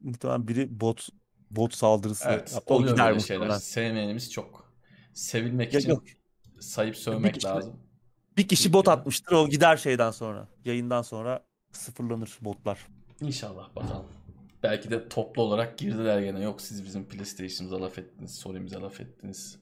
Muhtemelen 0.00 0.48
biri 0.48 0.80
bot 0.80 1.08
bot 1.50 1.74
saldırısı. 1.74 2.28
Evet 2.28 2.58
o 2.66 2.74
oluyor 2.74 2.98
böyle 2.98 3.12
muhtemelen. 3.12 3.48
şeyler. 3.48 3.58
Sevmeyenimiz 3.58 4.32
çok. 4.32 4.72
Sevilmek 5.14 5.74
Yok, 5.74 5.82
için 5.82 5.90
yok. 5.90 6.02
sayıp 6.60 6.96
sövmek 6.96 7.34
kişi- 7.34 7.46
lazım. 7.46 7.76
Bir 8.36 8.48
kişi 8.48 8.72
bot 8.72 8.88
atmıştır 8.88 9.32
o 9.32 9.48
gider 9.48 9.76
şeyden 9.76 10.10
sonra. 10.10 10.48
Yayından 10.64 11.02
sonra 11.02 11.44
sıfırlanır 11.72 12.38
botlar. 12.40 12.78
İnşallah 13.20 13.76
bakalım. 13.76 14.06
Belki 14.62 14.90
de 14.90 15.08
toplu 15.08 15.42
olarak 15.42 15.78
girdiler 15.78 16.20
gene. 16.20 16.42
Yok 16.42 16.60
siz 16.60 16.84
bizim 16.84 17.04
PlayStation'ımıza 17.04 17.82
laf 17.82 17.98
ettiniz, 17.98 18.34
Sony'mize 18.34 18.76
laf 18.76 19.00
ettiniz. 19.00 19.58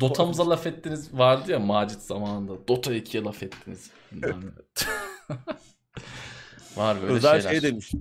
Dota'mıza 0.00 0.50
laf 0.50 0.66
ettiniz 0.66 1.18
vardı 1.18 1.52
ya 1.52 1.58
Macit 1.58 2.00
zamanında. 2.02 2.68
Dota 2.68 2.94
2'ye 2.94 3.22
laf 3.22 3.42
ettiniz. 3.42 3.90
Var 6.76 7.02
böyle 7.02 7.12
Özel 7.12 7.40
şeyler. 7.40 7.60
şey 7.60 7.70
demiş. 7.70 7.92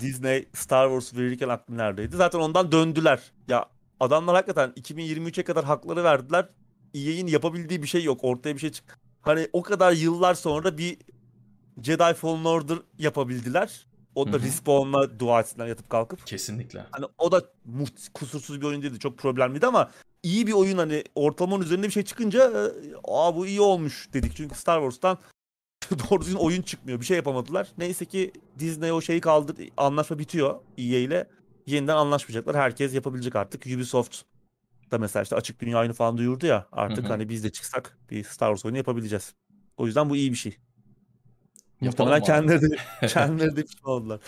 Disney 0.00 0.48
Star 0.54 0.88
Wars 0.88 1.14
verirken 1.20 1.48
aklı 1.48 1.78
neredeydi? 1.78 2.16
Zaten 2.16 2.38
ondan 2.38 2.72
döndüler. 2.72 3.20
Ya 3.48 3.66
adamlar 4.00 4.36
hakikaten 4.36 4.70
2023'e 4.70 5.44
kadar 5.44 5.64
hakları 5.64 6.04
verdiler. 6.04 6.48
EA'in 6.94 7.26
yapabildiği 7.26 7.82
bir 7.82 7.88
şey 7.88 8.04
yok. 8.04 8.20
Ortaya 8.24 8.54
bir 8.54 8.60
şey 8.60 8.70
çık. 8.72 8.98
Hani 9.22 9.48
o 9.52 9.62
kadar 9.62 9.92
yıllar 9.92 10.34
sonra 10.34 10.78
bir 10.78 10.98
Jedi 11.82 12.14
Fallen 12.14 12.44
Order 12.44 12.78
yapabildiler. 12.98 13.86
O 14.14 14.26
da 14.26 14.32
Hı 14.32 14.36
hı. 14.36 14.42
Respawn'la 14.42 15.18
dua 15.18 15.40
etsinler 15.40 15.66
yatıp 15.66 15.90
kalkıp. 15.90 16.26
Kesinlikle. 16.26 16.84
Hani 16.90 17.06
o 17.18 17.32
da 17.32 17.42
kusursuz 18.14 18.60
bir 18.60 18.66
oyun 18.66 18.82
değildi. 18.82 18.98
Çok 18.98 19.18
problemliydi 19.18 19.66
ama 19.66 19.90
iyi 20.22 20.46
bir 20.46 20.52
oyun 20.52 20.78
hani 20.78 21.04
ortalamanın 21.14 21.62
üzerinde 21.62 21.86
bir 21.86 21.92
şey 21.92 22.02
çıkınca 22.02 22.44
e, 22.44 22.70
aa 23.04 23.36
bu 23.36 23.46
iyi 23.46 23.60
olmuş 23.60 24.08
dedik. 24.12 24.36
Çünkü 24.36 24.54
Star 24.54 24.80
Wars'tan 24.80 25.18
doğru 26.10 26.20
düzgün 26.20 26.36
oyun 26.36 26.62
çıkmıyor. 26.62 27.00
Bir 27.00 27.06
şey 27.06 27.16
yapamadılar. 27.16 27.68
Neyse 27.78 28.04
ki 28.04 28.32
Disney 28.58 28.92
o 28.92 29.00
şeyi 29.00 29.20
kaldır 29.20 29.56
anlaşma 29.76 30.18
bitiyor 30.18 30.54
EA 30.78 30.98
ile. 30.98 31.26
Yeniden 31.66 31.96
anlaşmayacaklar. 31.96 32.56
Herkes 32.56 32.94
yapabilecek 32.94 33.36
artık. 33.36 33.66
Ubisoft 33.66 34.22
da 34.90 34.98
mesela 34.98 35.22
işte 35.22 35.36
açık 35.36 35.60
dünya 35.60 35.78
oyunu 35.78 35.94
falan 35.94 36.18
duyurdu 36.18 36.46
ya. 36.46 36.66
Artık 36.72 37.04
Hı 37.04 37.08
hı. 37.08 37.12
hani 37.12 37.28
biz 37.28 37.44
de 37.44 37.52
çıksak 37.52 37.98
bir 38.10 38.24
Star 38.24 38.48
Wars 38.48 38.64
oyunu 38.64 38.78
yapabileceğiz. 38.78 39.34
O 39.76 39.86
yüzden 39.86 40.10
bu 40.10 40.16
iyi 40.16 40.30
bir 40.30 40.36
şey. 40.36 40.56
Muhtemelen 41.80 42.22
kendileri 42.22 42.76
kendileri 43.08 43.56
de 43.56 43.62
pişman 43.66 43.92
oldular. 43.92 44.20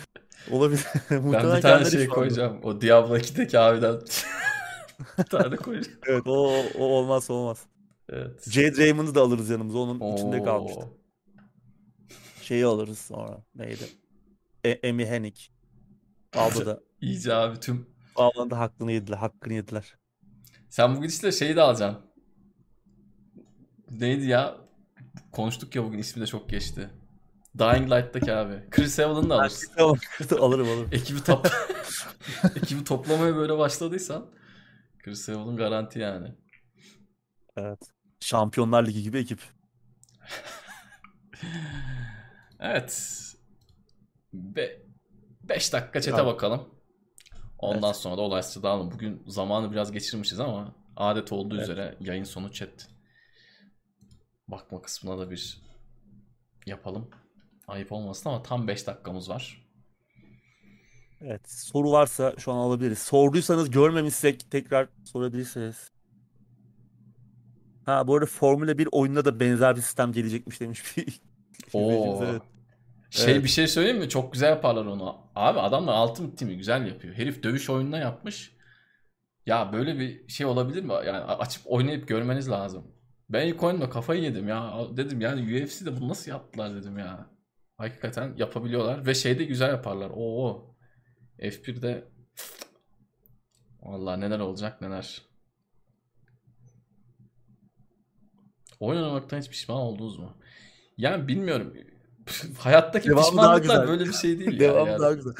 Olabilir. 0.50 0.86
Ben 1.10 1.32
bir 1.32 1.60
tane 1.62 1.84
şey 1.90 2.00
oldular. 2.00 2.14
koyacağım. 2.14 2.60
O 2.62 2.80
Diablo 2.80 3.16
2'deki 3.16 3.58
abiden 3.58 3.94
bir 5.18 5.24
tane 5.24 5.56
koyacağım. 5.56 5.98
Evet 6.06 6.22
o, 6.26 6.54
o 6.78 6.84
olmazsa 6.84 7.32
olmaz. 7.32 7.62
Evet. 8.08 8.50
Jade 8.50 8.76
Raymond'u 8.76 9.14
da 9.14 9.20
alırız 9.20 9.50
yanımıza. 9.50 9.78
Onun 9.78 10.14
içinde 10.14 10.42
kalmıştı. 10.42 10.80
Oo. 10.80 10.98
Şeyi 12.42 12.66
alırız 12.66 12.98
sonra. 12.98 13.44
Neydi? 13.54 13.84
E 14.64 14.90
Amy 14.90 15.06
Hennig. 15.06 15.36
Aldı 16.36 16.66
da. 16.66 16.80
İyice 17.00 17.34
abi 17.34 17.60
tüm 17.60 17.86
Almanın 18.16 18.50
da 18.50 18.58
hakkını 18.58 18.92
yediler. 18.92 19.16
Hakkını 19.16 19.54
yediler. 19.54 19.94
Sen 20.70 20.96
bugün 20.96 21.08
işte 21.08 21.32
şeyi 21.32 21.56
de 21.56 21.62
alacaksın. 21.62 22.00
Neydi 23.90 24.26
ya? 24.26 24.56
Konuştuk 25.32 25.76
ya 25.76 25.84
bugün 25.84 25.98
ismi 25.98 26.22
de 26.22 26.26
çok 26.26 26.48
geçti. 26.48 26.90
Dying 27.58 27.90
Light'taki 27.90 28.32
abi. 28.32 28.70
Chris 28.70 28.98
Evelyn'ı 28.98 29.30
da 29.30 29.34
alırsın. 29.34 29.72
alırım 30.40 30.68
alırım. 30.68 30.88
Ekibi 30.92 31.24
top 31.24 31.48
ekibi 32.56 32.84
toplamaya 32.84 33.36
böyle 33.36 33.58
başladıysan 33.58 34.26
Chris 34.98 35.28
Evelyn 35.28 35.56
garanti 35.56 35.98
yani. 35.98 36.34
Evet. 37.56 37.78
Şampiyonlar 38.20 38.86
Ligi 38.86 39.02
gibi 39.02 39.18
ekip. 39.18 39.40
Evet. 42.64 43.18
5 44.32 45.72
dakika 45.72 46.00
çete 46.00 46.26
bakalım. 46.26 46.68
Ondan 47.58 47.82
Evet. 47.90 47.96
sonra 47.96 48.16
da 48.16 48.20
olaysızca 48.20 48.62
dağılalım. 48.62 48.90
Bugün 48.90 49.22
zamanı 49.26 49.72
biraz 49.72 49.92
geçirmişiz 49.92 50.40
ama 50.40 50.74
adet 50.96 51.32
olduğu 51.32 51.54
Evet. 51.54 51.64
üzere 51.64 51.96
yayın 52.00 52.24
sonu 52.24 52.52
chat 52.52 52.88
bakma 54.48 54.82
kısmına 54.82 55.18
da 55.18 55.30
bir 55.30 55.62
yapalım. 56.66 57.10
Ayıp 57.68 57.92
olmasın 57.92 58.28
ama 58.28 58.42
tam 58.42 58.68
5 58.68 58.86
dakikamız 58.86 59.30
var. 59.30 59.62
Evet. 61.20 61.50
Soru 61.50 61.92
varsa 61.92 62.34
şu 62.38 62.52
an 62.52 62.56
alabiliriz. 62.56 62.98
Sorduysanız 62.98 63.70
görmemişsek 63.70 64.50
tekrar 64.50 64.88
sorabilirsiniz. 65.04 65.90
Ha 67.86 68.06
bu 68.06 68.14
arada 68.14 68.26
Formula 68.26 68.78
1 68.78 68.88
oyununa 68.92 69.24
da 69.24 69.40
benzer 69.40 69.76
bir 69.76 69.80
sistem 69.80 70.12
gelecekmiş 70.12 70.60
demiş 70.60 70.96
bir 70.96 71.20
Oo. 71.72 72.24
evet. 72.24 72.42
Şey 73.10 73.32
Evet. 73.34 73.44
bir 73.44 73.48
şey 73.48 73.66
söyleyeyim 73.68 73.98
mi? 73.98 74.08
Çok 74.08 74.32
güzel 74.32 74.48
yaparlar 74.48 74.86
onu. 74.86 75.16
Abi 75.34 75.60
adamlar 75.60 76.08
Ultimate 76.08 76.36
Team'i 76.36 76.56
güzel 76.56 76.86
yapıyor. 76.86 77.14
Herif 77.14 77.42
dövüş 77.42 77.70
oyununa 77.70 77.98
yapmış. 77.98 78.52
Ya 79.46 79.72
böyle 79.72 79.98
bir 79.98 80.28
şey 80.28 80.46
olabilir 80.46 80.82
mi? 80.82 80.92
Yani 80.92 81.18
açıp 81.18 81.62
oynayıp 81.66 82.08
görmeniz 82.08 82.50
lazım. 82.50 82.84
Ben 83.30 83.46
ilk 83.46 83.62
oyunda 83.62 83.90
kafayı 83.90 84.22
yedim 84.22 84.48
ya. 84.48 84.74
Dedim 84.96 85.20
yani 85.20 85.64
UFC'de 85.64 85.96
bunu 85.96 86.08
nasıl 86.08 86.30
yaptılar 86.30 86.74
dedim 86.74 86.98
ya. 86.98 87.26
Hakikaten 87.76 88.34
yapabiliyorlar 88.36 89.06
ve 89.06 89.14
şey 89.14 89.38
de 89.38 89.44
güzel 89.44 89.68
yaparlar. 89.68 90.10
Oo. 90.14 90.74
F1'de 91.38 92.04
Vallahi 93.82 94.20
neler 94.20 94.38
olacak 94.38 94.80
neler. 94.80 95.22
Oynamaktan 98.80 99.40
hiç 99.40 99.48
pişman 99.50 99.76
oldunuz 99.78 100.18
mu? 100.18 100.36
Yani 100.98 101.28
bilmiyorum. 101.28 101.74
Hayattaki 102.58 103.08
Devamı 103.08 103.22
daha 103.22 103.30
pişmanlıklar 103.30 103.62
güzel. 103.82 103.88
böyle 103.88 104.04
bir 104.04 104.12
şey 104.12 104.38
değil 104.38 104.52
ya. 104.60 104.60
Devam 104.60 104.86
yani. 104.88 104.98
daha 105.00 105.12
güzel. 105.12 105.32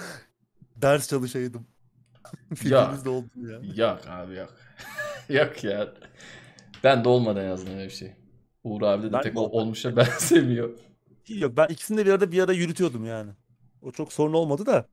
Ders 0.77 1.09
çalışaydım. 1.09 1.67
Fikriniz 2.55 3.05
de 3.05 3.09
oldu 3.09 3.29
ya. 3.37 3.87
Yok 3.87 4.01
abi 4.09 4.35
yok. 4.37 4.57
yok 5.29 5.65
ya. 5.65 5.95
Ben 6.85 7.05
de 7.05 7.09
olmadı 7.09 7.41
en 7.43 7.49
azından 7.49 7.75
öyle 7.75 7.85
bir 7.85 7.91
şey. 7.91 8.13
Uğur 8.65 8.83
abi 8.83 9.03
de 9.09 9.13
Ben 9.13 9.23
tek 9.23 9.35
de 9.35 9.39
olmadı. 9.39 9.57
olmuşa 9.57 9.97
benzemiyor. 9.97 10.79
Yok 11.29 11.57
ben 11.57 11.67
ikisini 11.69 11.99
de 11.99 12.07
bir 12.07 12.11
arada 12.11 12.33
bir 12.33 12.43
ara 12.43 12.53
yürütüyordum 12.53 13.05
yani. 13.07 13.33
O 13.83 13.93
çok 13.93 14.13
sorun 14.13 14.33
olmadı 14.33 14.67
da. 14.67 14.87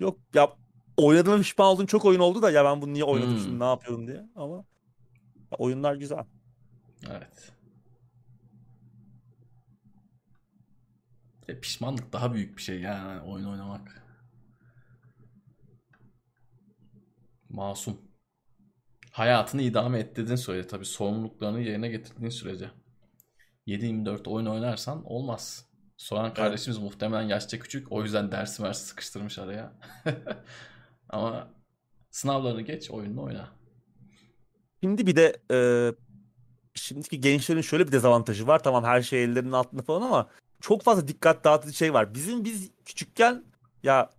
Yok 0.00 0.20
ya 0.34 0.50
oynadığım 0.96 1.42
pişman 1.42 1.68
olduğum 1.68 1.86
çok 1.86 2.04
oyun 2.04 2.20
oldu 2.20 2.42
da 2.42 2.50
ya 2.50 2.64
ben 2.64 2.82
bunu 2.82 2.92
niye 2.94 3.04
oynadım 3.04 3.34
Hmm. 3.34 3.40
şimdi 3.40 3.58
ne 3.60 3.64
yapıyorum 3.64 4.06
diye 4.08 4.26
ama 4.36 4.56
ya 5.52 5.58
oyunlar 5.58 5.94
güzel. 5.96 6.24
Evet. 7.10 7.52
E, 11.48 11.60
pişmanlık 11.60 12.12
daha 12.12 12.34
büyük 12.34 12.56
bir 12.56 12.62
şey 12.62 12.80
yani 12.80 13.20
oyun 13.20 13.46
oynamak. 13.46 14.02
Masum. 17.48 17.98
Hayatını 19.10 19.62
idame 19.62 19.98
ettirdiğin 19.98 20.36
sürece 20.36 20.68
tabii 20.68 20.84
sorumluluklarını 20.84 21.60
yerine 21.60 21.88
getirdiğin 21.88 22.30
sürece. 22.30 22.70
7-24 23.66 24.28
oyun 24.28 24.46
oynarsan 24.46 25.04
olmaz. 25.04 25.66
Soran 25.96 26.34
kardeşimiz 26.34 26.78
muhtemelen 26.78 27.28
yaşça 27.28 27.58
küçük. 27.58 27.92
O 27.92 28.02
yüzden 28.02 28.32
dersi 28.32 28.62
versi 28.62 28.86
sıkıştırmış 28.86 29.38
araya. 29.38 29.72
Ama 31.08 31.48
sınavlarını 32.10 32.60
geç, 32.62 32.90
oyununu 32.90 33.22
oyna. 33.22 33.48
Şimdi 34.82 35.06
bir 35.06 35.16
de 35.16 35.36
e, 35.50 35.58
şimdiki 36.74 37.20
gençlerin 37.20 37.60
şöyle 37.60 37.86
bir 37.86 37.92
dezavantajı 37.92 38.46
var. 38.46 38.62
Tamam 38.62 38.84
her 38.84 39.02
şey 39.02 39.24
ellerinin 39.24 39.52
altında 39.52 39.82
falan 39.82 40.02
ama 40.02 40.28
çok 40.60 40.82
fazla 40.82 41.08
dikkat 41.08 41.44
dağıtıcı 41.44 41.76
şey 41.76 41.94
var. 41.94 42.14
Bizim 42.14 42.44
biz 42.44 42.70
küçükken 42.84 43.44
ya 43.82 44.10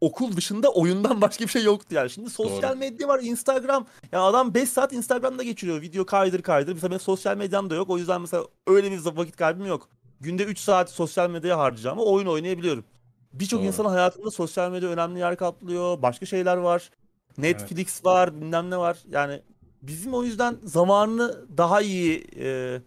okul 0.00 0.36
dışında 0.36 0.72
oyundan 0.72 1.20
başka 1.20 1.44
bir 1.44 1.50
şey 1.50 1.62
yoktu 1.62 1.94
yani. 1.94 2.10
Şimdi 2.10 2.30
sosyal 2.30 2.70
Doğru. 2.70 2.78
medya 2.78 3.08
var, 3.08 3.20
Instagram. 3.22 3.86
Ya 4.12 4.22
adam 4.22 4.54
5 4.54 4.68
saat 4.68 4.92
Instagram'da 4.92 5.42
geçiriyor. 5.42 5.80
Video 5.82 6.06
kaydır 6.06 6.42
kaydır. 6.42 6.72
Mesela 6.72 6.90
benim 6.90 7.00
sosyal 7.00 7.36
medyam 7.36 7.70
da 7.70 7.74
yok. 7.74 7.90
O 7.90 7.98
yüzden 7.98 8.20
mesela 8.20 8.44
öyle 8.66 8.92
bir 8.92 9.04
vakit 9.04 9.36
kaybım 9.36 9.66
yok. 9.66 9.88
Günde 10.20 10.44
3 10.44 10.58
saat 10.58 10.90
sosyal 10.90 11.30
medyaya 11.30 11.58
harcayacağım 11.58 11.98
ama 11.98 12.10
oyun 12.10 12.26
oynayabiliyorum. 12.26 12.84
birçok 13.32 13.62
insanın 13.62 13.88
hayatında 13.88 14.30
sosyal 14.30 14.70
medya 14.70 14.88
önemli 14.88 15.18
yer 15.18 15.36
kaplıyor. 15.36 16.02
Başka 16.02 16.26
şeyler 16.26 16.56
var. 16.56 16.90
Netflix 17.38 18.04
var, 18.04 18.40
bilmem 18.40 18.70
ne 18.70 18.78
var. 18.78 18.98
Yani 19.10 19.42
bizim 19.82 20.14
o 20.14 20.22
yüzden 20.22 20.56
zamanını 20.64 21.58
daha 21.58 21.80
iyi 21.80 22.26
e, 22.36 22.80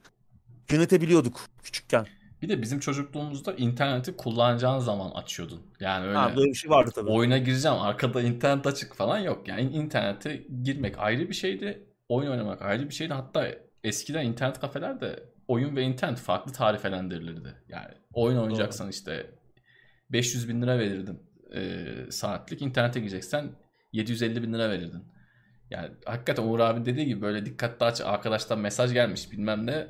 yönetebiliyorduk 0.71 1.39
küçükken. 1.63 2.07
Bir 2.41 2.49
de 2.49 2.61
bizim 2.61 2.79
çocukluğumuzda 2.79 3.53
interneti 3.53 4.15
kullanacağın 4.17 4.79
zaman 4.79 5.11
açıyordun. 5.11 5.61
Yani 5.79 6.05
öyle 6.07 6.17
Ha, 6.17 6.33
böyle 6.35 6.49
bir 6.49 6.55
şey 6.55 6.71
vardı 6.71 6.91
tabii. 6.95 7.09
oyuna 7.09 7.37
gireceğim 7.37 7.77
arkada 7.77 8.21
internet 8.21 8.67
açık 8.67 8.95
falan 8.95 9.17
yok. 9.17 9.47
Yani 9.47 9.61
internete 9.61 10.37
girmek 10.63 10.99
ayrı 10.99 11.29
bir 11.29 11.33
şeydi. 11.33 11.85
Oyun 12.09 12.31
oynamak 12.31 12.61
ayrı 12.61 12.89
bir 12.89 12.93
şeydi. 12.93 13.13
Hatta 13.13 13.47
eskiden 13.83 14.25
internet 14.25 14.59
kafelerde 14.59 15.23
oyun 15.47 15.75
ve 15.75 15.81
internet 15.83 16.19
farklı 16.19 16.51
tarifelendirilirdi. 16.53 17.55
Yani 17.69 17.93
oyun 18.13 18.37
oynayacaksan 18.37 18.89
işte 18.89 19.31
500 20.09 20.49
bin 20.49 20.61
lira 20.61 20.79
verirdin 20.79 21.19
e, 21.55 21.85
saatlik. 22.11 22.61
internete 22.61 22.99
gireceksen 22.99 23.51
750 23.93 24.43
bin 24.43 24.53
lira 24.53 24.69
verirdin. 24.69 25.03
Yani 25.69 25.91
hakikaten 26.05 26.43
Uğur 26.43 26.59
abi 26.59 26.85
dediği 26.85 27.05
gibi 27.05 27.21
böyle 27.21 27.45
dikkatli 27.45 27.85
aç 27.85 28.01
arkadaştan 28.01 28.59
mesaj 28.59 28.93
gelmiş 28.93 29.31
bilmem 29.31 29.65
ne 29.67 29.87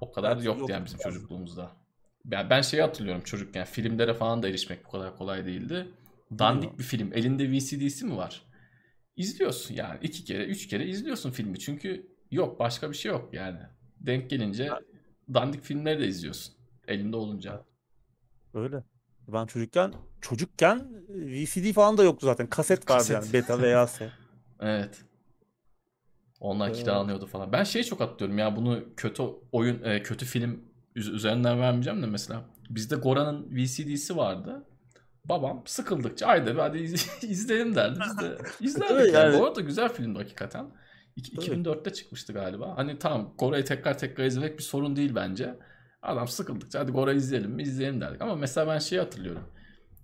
o 0.00 0.12
kadar 0.12 0.36
Evet, 0.36 0.44
yoktu 0.44 0.60
yok. 0.60 0.70
yani 0.70 0.84
bizim 0.84 0.98
çocukluğumuzda. 0.98 1.72
Yani 2.30 2.50
ben 2.50 2.62
şeyi 2.62 2.82
hatırlıyorum 2.82 3.22
çocukken 3.24 3.64
filmlere 3.64 4.14
falan 4.14 4.42
da 4.42 4.48
erişmek 4.48 4.84
bu 4.84 4.90
kadar 4.90 5.16
kolay 5.18 5.44
değildi. 5.46 5.88
Dandik 6.38 6.78
bir 6.78 6.84
film 6.84 7.12
elinde 7.12 7.50
VCD'si 7.52 8.04
mi 8.06 8.16
var? 8.16 8.42
İzliyorsun 9.16 9.74
yani 9.74 9.98
iki 10.02 10.24
kere 10.24 10.44
üç 10.44 10.68
kere 10.68 10.86
izliyorsun 10.86 11.30
filmi 11.30 11.58
çünkü 11.58 12.06
yok 12.30 12.58
başka 12.60 12.90
bir 12.90 12.96
şey 12.96 13.12
yok 13.12 13.28
yani. 13.34 13.58
Denk 14.00 14.30
gelince 14.30 14.70
dandik 15.34 15.62
filmleri 15.64 16.00
de 16.00 16.06
izliyorsun 16.06 16.54
elinde 16.88 17.16
olunca. 17.16 17.64
Öyle. 18.54 18.82
Ben 19.28 19.46
çocukken 19.46 19.92
çocukken 20.20 20.88
VCD 21.08 21.72
falan 21.72 21.98
da 21.98 22.02
yoktu 22.02 22.26
zaten. 22.26 22.46
Kaset 22.46 22.78
vardı 22.90 22.98
Kaset. 22.98 23.14
yani 23.14 23.32
beta 23.32 23.62
veya. 23.62 23.88
Evet. 24.60 25.04
Onlar 26.40 26.72
kiralanıyordu 26.74 27.26
falan. 27.26 27.52
Ben 27.52 27.64
şeyi 27.64 27.84
çok 27.84 28.00
hatırlıyorum 28.00 28.38
ya 28.38 28.56
bunu 28.56 28.84
kötü 28.96 29.22
oyun 29.52 29.82
e, 29.84 30.02
kötü 30.02 30.26
film 30.26 30.64
üz- 30.96 31.12
üzerinden 31.14 31.60
vermeyeceğim 31.60 32.02
de 32.02 32.06
mesela 32.06 32.44
bizde 32.70 32.96
Gora'nın 32.96 33.46
VCD'si 33.56 34.16
vardı. 34.16 34.64
Babam 35.24 35.62
sıkıldıkça 35.66 36.26
ayda 36.26 36.54
bir 36.54 36.58
hadi 36.58 36.78
iz- 36.78 37.22
izleyelim 37.22 37.74
derdi. 37.76 37.98
Biz 38.04 38.18
de 38.18 38.38
izlerdik 38.60 39.14
yani. 39.14 39.32
yani. 39.34 39.40
Bu 39.40 39.46
arada 39.46 39.60
güzel 39.60 39.88
filmdi 39.88 40.18
hakikaten. 40.18 40.66
İki- 41.16 41.32
Evet. 41.38 41.48
2004'te 41.48 41.92
çıkmıştı 41.92 42.32
galiba. 42.32 42.76
Hani 42.76 42.98
tamam 42.98 43.34
Gora'yı 43.38 43.64
tekrar 43.64 43.98
tekrar 43.98 44.24
izlemek 44.24 44.58
bir 44.58 44.62
sorun 44.62 44.96
değil 44.96 45.14
bence. 45.14 45.54
Adam 46.02 46.28
sıkıldıkça 46.28 46.80
hadi 46.80 46.92
Gora 46.92 47.12
izleyelim 47.12 47.50
mi 47.50 47.62
izleyelim 47.62 48.00
derdik. 48.00 48.22
Ama 48.22 48.36
mesela 48.36 48.66
ben 48.66 48.78
şeyi 48.78 49.00
hatırlıyorum. 49.00 49.42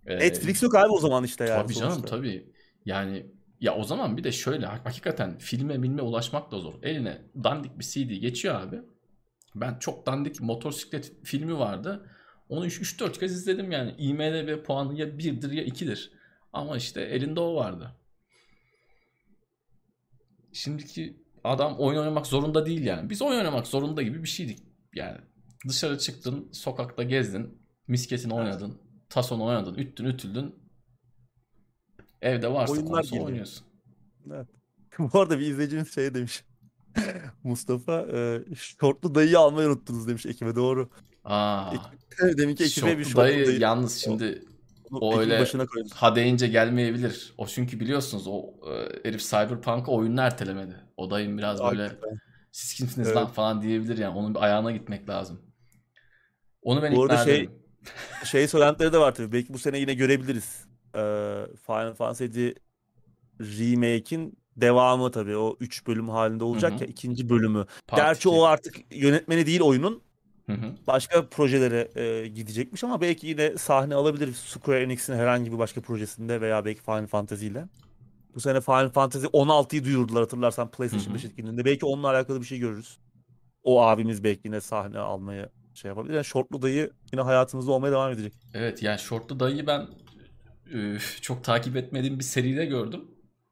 Ee, 0.06 0.18
Netflix 0.18 0.62
yok 0.62 0.74
abi 0.74 0.88
o 0.92 0.98
zaman 0.98 1.24
işte 1.24 1.44
yani. 1.44 1.62
Tabii 1.62 1.74
canım 1.74 1.92
sonuçta. 1.92 2.16
tabii. 2.16 2.52
Yani 2.84 3.26
ya 3.64 3.76
o 3.76 3.84
zaman 3.84 4.16
bir 4.16 4.24
de 4.24 4.32
şöyle 4.32 4.66
hak- 4.66 4.86
hakikaten 4.86 5.38
filme 5.38 5.78
milme 5.78 6.02
ulaşmak 6.02 6.52
da 6.52 6.58
zor. 6.58 6.74
Eline 6.82 7.22
dandik 7.44 7.78
bir 7.78 7.84
CD 7.84 8.20
geçiyor 8.20 8.54
abi. 8.54 8.80
Ben 9.54 9.78
çok 9.78 10.06
dandik 10.06 10.40
motosiklet 10.40 11.12
filmi 11.24 11.58
vardı. 11.58 12.10
Onu 12.48 12.66
3-4 12.66 13.18
kez 13.18 13.32
izledim 13.32 13.72
yani. 13.72 13.94
IMDB 13.98 14.64
puanı 14.64 14.94
ya 14.94 15.06
1'dir 15.06 15.52
ya 15.52 15.64
2'dir. 15.64 16.12
Ama 16.52 16.76
işte 16.76 17.00
elinde 17.02 17.40
o 17.40 17.54
vardı. 17.54 17.90
Şimdiki 20.52 21.22
adam 21.44 21.76
oyun 21.78 21.98
oynamak 21.98 22.26
zorunda 22.26 22.66
değil 22.66 22.84
yani. 22.84 23.10
Biz 23.10 23.22
oyun 23.22 23.38
oynamak 23.38 23.66
zorunda 23.66 24.02
gibi 24.02 24.22
bir 24.22 24.28
şeydik. 24.28 24.58
Yani 24.94 25.18
dışarı 25.68 25.98
çıktın, 25.98 26.48
sokakta 26.52 27.02
gezdin, 27.02 27.58
misketini 27.88 28.34
oynadın, 28.34 28.78
tasonu 29.08 29.44
oynadın, 29.44 29.74
üttün, 29.74 30.04
ütüldün. 30.04 30.63
Evde 32.24 32.52
varsa 32.52 32.72
Oyunlar 32.72 32.90
konsol 32.92 33.18
oynuyorsun. 33.20 33.66
Evet. 34.32 34.46
Bu 34.98 35.20
arada 35.20 35.38
bir 35.38 35.46
izleyicimiz 35.46 35.94
şey 35.94 36.14
demiş. 36.14 36.44
Mustafa 37.44 38.00
e, 38.12 38.40
şortlu 38.54 39.14
dayıyı 39.14 39.38
almayı 39.38 39.68
unuttunuz 39.68 40.08
demiş 40.08 40.26
ekibe 40.26 40.54
doğru. 40.54 40.90
Aa, 41.24 41.72
Deminki 42.38 42.64
ekibe 42.64 42.86
bir 42.86 43.04
şortlu 43.04 43.04
şortlu 43.04 43.20
dayı 43.22 43.46
dayı. 43.46 43.60
yalnız 43.60 43.96
şimdi 43.96 44.42
o 44.90 45.06
ekibin 45.08 45.20
öyle- 45.20 45.40
başına 45.40 45.66
ha 45.94 46.16
deyince 46.16 46.48
gelmeyebilir. 46.48 47.34
O 47.38 47.46
çünkü 47.46 47.80
biliyorsunuz 47.80 48.24
o 48.26 48.42
e, 48.72 49.08
herif 49.08 49.20
Cyberpunk'ı 49.30 49.90
oyununu 49.90 50.20
ertelemedi. 50.20 50.76
O 50.96 51.10
dayım 51.10 51.38
biraz 51.38 51.62
böyle 51.62 51.82
Hakikaten. 51.82 52.18
siz 52.52 52.74
kimsiniz 52.74 53.06
Evet. 53.06 53.16
lan 53.16 53.26
falan 53.26 53.62
diyebilir 53.62 53.98
yani. 53.98 54.18
Onun 54.18 54.34
bir 54.34 54.40
ayağına 54.42 54.72
gitmek 54.72 55.08
lazım. 55.08 55.40
Onu 56.62 56.82
ben 56.82 56.96
Bu 56.96 57.04
ikna 57.04 57.14
arada 57.14 57.24
şey-. 57.24 57.48
Şey 58.24 58.48
söylentileri 58.48 58.92
de 58.92 58.98
var 58.98 59.14
tabii. 59.14 59.32
Belki 59.32 59.52
bu 59.54 59.58
sene 59.58 59.78
yine 59.78 59.94
görebiliriz. 59.94 60.63
Ee, 60.94 61.46
Final 61.66 61.94
Fantasy 61.94 62.48
Remake'in 63.40 64.38
devamı 64.56 65.10
tabii. 65.10 65.36
O 65.36 65.56
3 65.60 65.86
bölüm 65.86 66.08
halinde 66.08 66.44
olacak 66.44 66.72
Hı 66.72 66.76
hı. 66.76 66.80
ya 66.80 66.86
ikinci 66.86 67.28
bölümü. 67.28 67.66
Part 67.86 68.02
Gerçi 68.02 68.18
iki. 68.18 68.28
o 68.28 68.42
artık 68.42 68.74
yönetmeni 68.90 69.46
değil 69.46 69.60
oyunun. 69.60 70.02
Hı 70.46 70.52
hı. 70.52 70.72
Başka 70.86 71.28
projelere 71.28 71.88
e, 72.00 72.28
gidecekmiş 72.28 72.84
ama 72.84 73.00
belki 73.00 73.26
yine 73.26 73.56
sahne 73.58 73.94
alabilir 73.94 74.32
Square 74.32 74.82
Enix'in 74.82 75.14
herhangi 75.14 75.52
bir 75.52 75.58
başka 75.58 75.80
projesinde 75.80 76.40
veya 76.40 76.64
belki 76.64 76.82
Final 76.82 77.06
Fantasy 77.06 77.46
ile. 77.46 77.64
Bu 78.34 78.40
sene 78.40 78.60
Final 78.60 78.88
Fantasy 78.90 79.26
16'yı 79.26 79.84
duyurdular 79.84 80.22
hatırlarsan 80.22 80.70
PlayStation 80.70 81.06
Hı 81.06 81.10
hı. 81.10 81.14
5 81.14 81.24
etkinliğinde. 81.24 81.64
Belki 81.64 81.86
onunla 81.86 82.10
alakalı 82.10 82.40
bir 82.40 82.46
şey 82.46 82.58
görürüz. 82.58 82.98
O 83.62 83.82
abimiz 83.82 84.24
belki 84.24 84.40
yine 84.44 84.60
sahne 84.60 84.98
almaya 84.98 85.48
şey 85.74 85.88
yapabilir. 85.88 86.14
Yani 86.14 86.24
Shortlu 86.24 86.62
dayı 86.62 86.90
yine 87.12 87.22
hayatımızda 87.22 87.72
olmaya 87.72 87.92
devam 87.92 88.12
edecek. 88.12 88.32
Evet 88.54 88.82
yani 88.82 88.98
Shortlu 88.98 89.40
Dayı'yı 89.40 89.66
ben 89.66 89.80
e, 89.80 89.86
çok 91.20 91.44
takip 91.44 91.76
etmediğim 91.76 92.18
bir 92.18 92.24
seride 92.24 92.64
gördüm. 92.64 93.04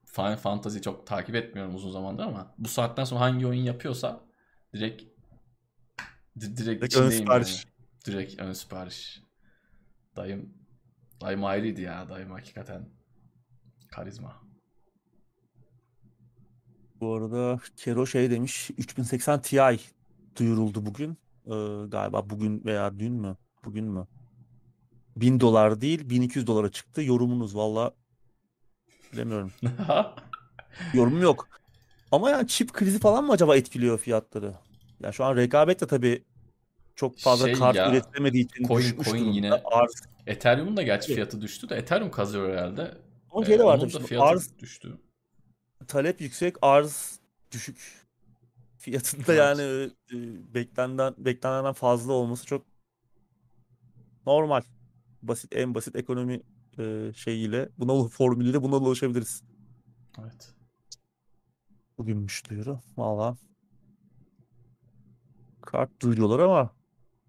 Final 0.05 0.36
Fantasy 0.36 0.78
çok 0.78 1.07
takip 1.07 1.34
etmiyorum 1.34 1.74
uzun 1.74 1.91
zamandır 1.91 2.23
ama 2.23 2.55
bu 2.58 2.68
saatten 2.68 3.05
sonra 3.05 3.20
hangi 3.20 3.47
oyun 3.47 3.62
yapıyorsa 3.62 4.24
direkt 4.74 5.02
di- 6.41 6.57
direkt, 6.57 6.82
Direkt 6.82 6.97
ön 6.97 7.10
sipariş. 7.10 7.65
yani. 7.65 7.73
Direkt 8.07 8.41
ön 8.41 8.52
sipariş. 8.52 9.23
Dayım 10.16 10.55
dayım 11.20 11.44
ayrıydı 11.44 11.81
ya. 11.81 12.08
Dayım 12.08 12.31
hakikaten 12.31 12.89
karizma. 13.91 14.42
Bu 17.00 17.15
arada 17.15 17.60
Kero 17.76 18.07
şey 18.07 18.31
demiş 18.31 18.70
3080 18.78 19.42
Ti 19.42 19.58
duyuruldu 20.39 20.86
bugün. 20.86 21.18
Ee, 21.47 21.86
galiba 21.89 22.31
bugün 22.31 22.65
veya 22.65 22.99
dün 22.99 23.12
mü? 23.12 23.36
Bugün 23.65 23.84
mü? 23.84 24.07
1000 25.16 25.41
dolar 25.41 25.81
değil 25.81 26.10
1200 26.10 26.47
dolara 26.47 26.70
çıktı. 26.70 27.02
Yorumunuz 27.02 27.57
valla 27.57 27.92
bilemiyorum. 29.12 29.52
Yorumum 30.94 31.23
yok. 31.23 31.49
Ama 32.12 32.31
yani 32.31 32.49
çip 32.49 32.73
krizi 32.73 32.99
falan 32.99 33.24
mı 33.24 33.32
acaba 33.32 33.57
etkiliyor 33.57 33.99
fiyatları? 33.99 34.55
Yani 35.00 35.15
şu 35.15 35.24
an 35.24 35.36
rekabet 35.36 35.81
de 35.81 35.86
tabii 35.86 36.24
çok 36.97 37.18
fazla 37.18 37.47
Şey 37.47 37.55
kart 37.55 37.76
ya, 37.76 37.91
üretilemediği 37.91 38.44
için 38.44 38.65
coin- 38.65 38.78
düşmüş 38.78 39.08
coin 39.08 39.20
durumda. 39.20 39.36
yine- 39.36 39.52
Arz, 39.65 39.92
Ethereum'un 40.26 40.76
da 40.76 40.82
gerçi 40.82 41.07
Evet. 41.07 41.15
fiyatı 41.15 41.41
düştü 41.41 41.68
de 41.68 41.74
Ethereum 41.76 42.10
kazıyor 42.10 42.50
herhalde. 42.52 42.99
ama 43.31 43.42
Ee, 43.42 43.47
şey 43.47 43.58
de 43.58 43.65
var 43.65 43.78
onun 43.78 43.89
tabii 43.89 44.02
da 44.02 44.07
fiyatı 44.07 44.26
arz 44.26 44.58
düştü. 44.58 44.99
talep 45.89 46.20
yüksek, 46.20 46.57
arz 46.62 47.20
düşük. 47.52 48.02
Fiyatında 48.78 49.24
Evet. 49.34 49.39
yani 49.39 49.62
e, 50.12 50.55
beklenen 50.55 51.15
beklenenden 51.18 51.73
fazla 51.73 52.12
olması 52.12 52.47
çok 52.47 52.65
normal. 54.26 54.62
Basit 55.23 55.57
en 55.57 55.75
basit 55.75 55.97
ekonomi 55.97 56.42
e, 56.78 57.12
şeyiyle 57.15 57.68
buna 57.78 58.09
formülüyle 58.09 58.62
buna 58.62 58.76
ulaşabiliriz. 58.76 59.42
Evet. 60.23 60.55
Bugünmüş 61.99 62.51
duyuru. 62.51 62.81
Valla 62.97 63.36
kart 65.60 66.02
duyuruyorlar 66.02 66.39
ama 66.39 66.70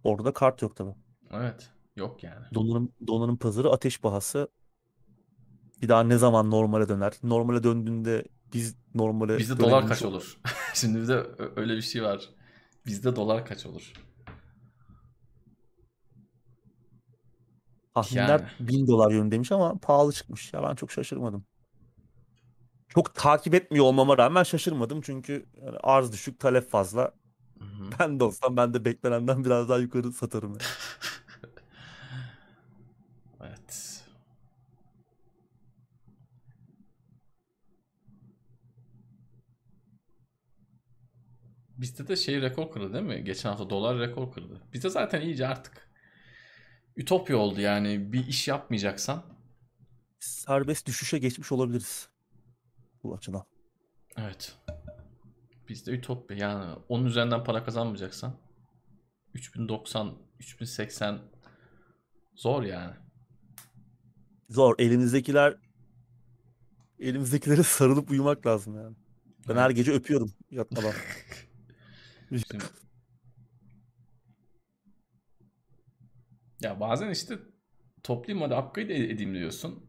orada 0.04 0.34
kart 0.34 0.62
yok 0.62 0.76
tabii. 0.76 0.96
Evet. 1.32 1.72
Yok 1.96 2.24
yani. 2.24 2.46
Donanım, 2.54 2.92
donanım 3.08 3.38
pazarı 3.38 3.70
ateş 3.72 4.02
pahası. 4.02 4.48
Bir 5.82 5.90
daha 5.90 6.04
ne 6.04 6.18
zaman 6.18 6.52
normale 6.52 6.90
döner? 6.90 7.14
Normale 7.24 7.64
döndüğünde 7.64 8.24
biz 8.54 8.76
normale 8.96 9.38
Bizde 9.38 9.60
dolar 9.60 9.88
kaç 9.88 10.02
olur? 10.02 10.38
Şimdi 10.74 11.02
bir 11.02 11.08
de 11.08 11.14
ö- 11.14 11.54
öyle 11.56 11.76
bir 11.76 11.82
şey 11.82 12.04
var. 12.04 12.30
Bizde 12.86 13.16
dolar 13.16 13.46
kaç 13.46 13.66
olur? 13.66 13.94
Tahminler 17.96 18.40
Yani. 18.40 18.50
1000 18.60 18.88
dolar 18.88 19.12
yönündeymiş 19.12 19.52
ama 19.52 19.78
pahalı 19.82 20.14
çıkmış. 20.14 20.54
Ya 20.54 20.64
ben 20.64 20.76
çok 20.76 20.92
şaşırmadım. 20.92 21.46
Çok 22.90 23.16
takip 23.16 23.54
etmiyor 23.54 23.86
olmama 23.86 24.18
rağmen 24.18 24.44
şaşırmadım 24.44 25.02
çünkü 25.02 25.46
yani 25.66 25.78
arz 25.84 26.12
düşük, 26.12 26.40
talep 26.40 26.70
fazla. 26.72 27.02
Hı 27.60 27.66
hı. 27.66 27.90
Ben 28.00 28.20
de 28.20 28.24
olsam 28.24 28.58
ben 28.58 28.74
de 28.74 28.86
beklenenden 28.86 29.46
biraz 29.46 29.70
daha 29.70 29.78
yukarı 29.78 30.12
satarım. 30.12 30.50
yani. 30.50 30.62
Evet. 33.42 34.04
Bizde 41.78 42.08
de 42.08 42.16
şey 42.16 42.42
rekor 42.42 42.72
kırdı 42.72 42.94
değil 42.94 43.04
mi? 43.06 43.24
Geçen 43.24 43.50
hafta 43.50 43.70
dolar 43.70 44.00
rekor 44.00 44.32
kırdı. 44.32 44.62
Bizde 44.74 44.90
zaten 44.90 45.22
iyice 45.22 45.48
artık 45.48 45.83
ütopya 46.96 47.38
oldu 47.38 47.62
yani 47.62 48.14
bir 48.14 48.28
iş 48.28 48.48
yapmayacaksan. 48.48 49.24
Serbest 50.20 50.88
düşüşe 50.88 51.20
geçmiş 51.20 51.52
olabiliriz. 51.52 52.10
Bu 53.04 53.16
açıdan. 53.16 53.44
Evet. 54.18 54.56
Bizde 55.70 55.92
ütopya 55.92 56.38
yani 56.38 56.76
onun 56.90 57.06
üzerinden 57.06 57.44
para 57.44 57.64
kazanmayacaksan 57.64 58.36
3090, 59.34 60.18
3080 60.40 61.20
zor 62.36 62.64
yani. 62.64 62.96
Zor. 64.50 64.76
Elimizdekiler 64.80 65.58
elimizdekilere 67.00 67.64
sarılıp 67.64 68.12
uyumak 68.12 68.46
lazım 68.46 68.76
yani. 68.76 68.96
Ben 69.50 69.56
her 69.56 69.70
gece 69.70 69.92
öpüyorum 69.92 70.34
yatmadan. 70.52 70.94
Şimdi- 72.30 72.64
ya 76.64 76.80
bazen 76.80 77.10
işte 77.10 77.40
toplayayım 78.04 78.52
hadi 78.52 78.62
upgrade 78.68 78.94
ed- 78.98 79.14
edeyim 79.14 79.36
diyorsun. 79.36 79.86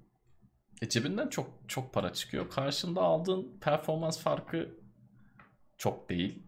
E 0.82 0.88
cebinden 0.88 1.28
çok 1.28 1.50
çok 1.68 1.92
para 1.94 2.12
çıkıyor. 2.12 2.50
Karşında 2.50 3.00
aldığın 3.02 3.58
performans 3.60 4.20
farkı 4.20 4.78
çok 5.78 6.08
değil. 6.10 6.42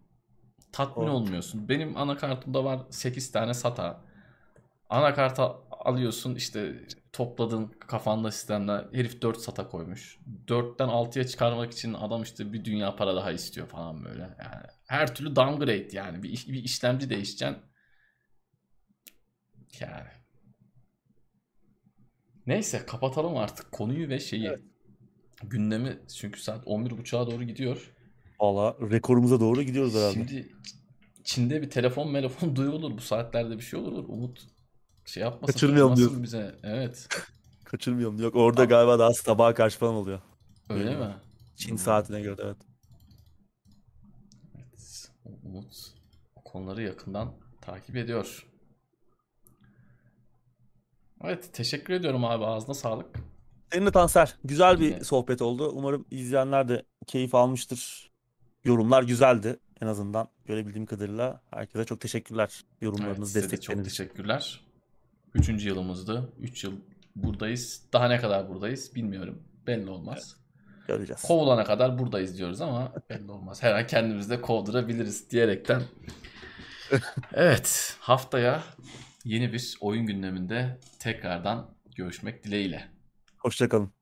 Tatmin 0.73 1.05
Evet. 1.05 1.15
olmuyorsun. 1.15 1.69
Benim 1.69 1.97
anakartımda 1.97 2.65
var 2.65 2.81
8 2.91 3.33
tane 3.33 3.55
SATA. 3.55 4.05
Anakart 4.89 5.39
al- 5.39 5.57
alıyorsun 5.71 6.35
işte 6.35 6.87
topladığın 7.13 7.67
kafanda 7.67 8.31
sistemler 8.31 8.85
herif 8.93 9.23
4 9.23 9.41
SATA 9.41 9.69
koymuş. 9.69 10.19
4'ten 10.47 10.89
6'ya 10.89 11.27
çıkarmak 11.27 11.73
için 11.73 11.95
adam 11.95 12.23
işte 12.23 12.53
bir 12.53 12.65
dünya 12.65 12.97
para 12.97 13.17
daha 13.17 13.33
istiyor 13.33 13.67
falan 13.69 14.05
böyle. 14.05 14.23
Yani 14.23 14.67
her 14.89 15.15
türlü 15.15 15.37
downgrade 15.37 15.89
yani 15.93 16.23
bir, 16.23 16.47
bir 16.49 16.65
işlemci 16.65 17.11
değişeceksin. 17.11 17.59
Yani. 19.81 20.16
Neyse 22.47 22.87
kapatalım 22.87 23.37
artık 23.37 23.73
konuyu 23.73 24.09
ve 24.09 24.21
şeyi. 24.21 24.47
Evet. 24.47 24.61
Gündemi 25.43 25.99
çünkü 26.17 26.41
saat 26.41 26.67
11.30'a 26.67 27.27
doğru 27.31 27.45
gidiyor. 27.45 27.93
Valla 28.41 28.77
rekorumuza 28.91 29.41
doğru 29.41 29.63
gidiyoruz 29.63 29.95
herhalde. 29.95 30.13
Şimdi 30.15 30.49
Çin'de 31.25 31.63
bir 31.63 31.71
telefon 31.71 32.13
telefon 32.13 32.57
duyulur 32.57 32.97
bu 32.97 33.01
saatlerde 33.01 33.57
bir 33.59 33.63
şey 33.63 33.81
olur. 33.81 34.05
Umut 34.09 34.47
şey 35.05 35.23
yapmasın. 35.23 35.53
Kaçırmayalım 35.53 35.97
diyorsun. 35.97 36.23
bize. 36.23 36.55
Evet. 36.63 37.09
Kaçırmayalım. 37.65 38.21
Yok 38.23 38.37
orada 38.37 38.65
galiba 38.65 38.99
daha 38.99 39.13
sabaha 39.13 39.55
karşı 39.55 39.79
falan 39.79 39.95
oluyor. 39.95 40.21
Öyle 40.71 40.85
Öyle. 40.89 40.97
mi? 40.99 41.15
Çin 41.57 41.71
Hmm. 41.71 41.79
saatine 41.79 42.21
göre 42.21 42.43
evet. 42.45 42.57
Evet. 44.57 45.09
Umut 45.45 45.95
o 46.37 46.41
konuları 46.45 46.83
yakından 46.83 47.35
takip 47.61 47.97
ediyor. 47.97 48.47
Evet 51.25 51.51
teşekkür 51.53 51.95
ediyorum 51.95 52.25
abi 52.25 52.45
ağzına 52.47 52.75
sağlık. 52.75 53.07
Seninle 53.73 53.91
Tanser. 53.91 54.35
Güzel 54.45 54.81
bir 54.81 54.85
Yine. 54.85 55.05
sohbet 55.05 55.43
oldu. 55.43 55.71
Umarım 55.75 56.07
izleyenler 56.11 56.69
de 56.69 56.83
keyif 57.07 57.35
almıştır. 57.35 58.11
Yorumlar 58.65 59.03
güzeldi 59.03 59.57
en 59.81 59.87
azından. 59.87 60.29
Görebildiğim 60.45 60.87
kadarıyla. 60.87 61.41
Herkese 61.51 61.85
çok 61.85 62.01
teşekkürler. 62.01 62.49
Evet, 62.53 62.83
Yorumlarınız, 62.83 63.33
size 63.33 63.41
de 63.41 63.43
çok 63.43 63.53
destekleriniz 63.53 63.89
teşekkürler. 63.89 64.61
Üçüncü 65.35 65.69
yılımızdı. 65.69 66.33
Üç 66.41 66.65
yıl 66.65 66.73
buradayız. 67.17 67.83
Daha 67.93 68.09
ne 68.09 68.21
kadar 68.21 68.49
buradayız 68.49 68.95
bilmiyorum. 68.95 69.43
Belli 69.67 69.91
olmaz. 69.91 70.37
Göreceğiz. 70.89 71.23
Kovulana 71.23 71.65
kadar 71.65 71.99
buradayız 71.99 72.39
diyoruz 72.39 72.61
ama 72.61 72.93
belli 73.11 73.31
olmaz. 73.31 73.63
Her 73.63 73.73
an 73.75 73.87
kendimizi 73.87 74.31
de 74.31 74.41
kovdurabiliriz 74.41 75.31
diyerekten. 75.31 75.83
Evet 77.35 77.97
haftaya 78.01 78.63
yeni 79.27 79.53
bir 79.53 79.77
oyun 79.81 80.07
gündeminde 80.07 80.79
tekrardan 80.99 81.75
görüşmek 81.97 82.45
dileğiyle. 82.45 82.89
Hoşçakalın. 83.39 83.96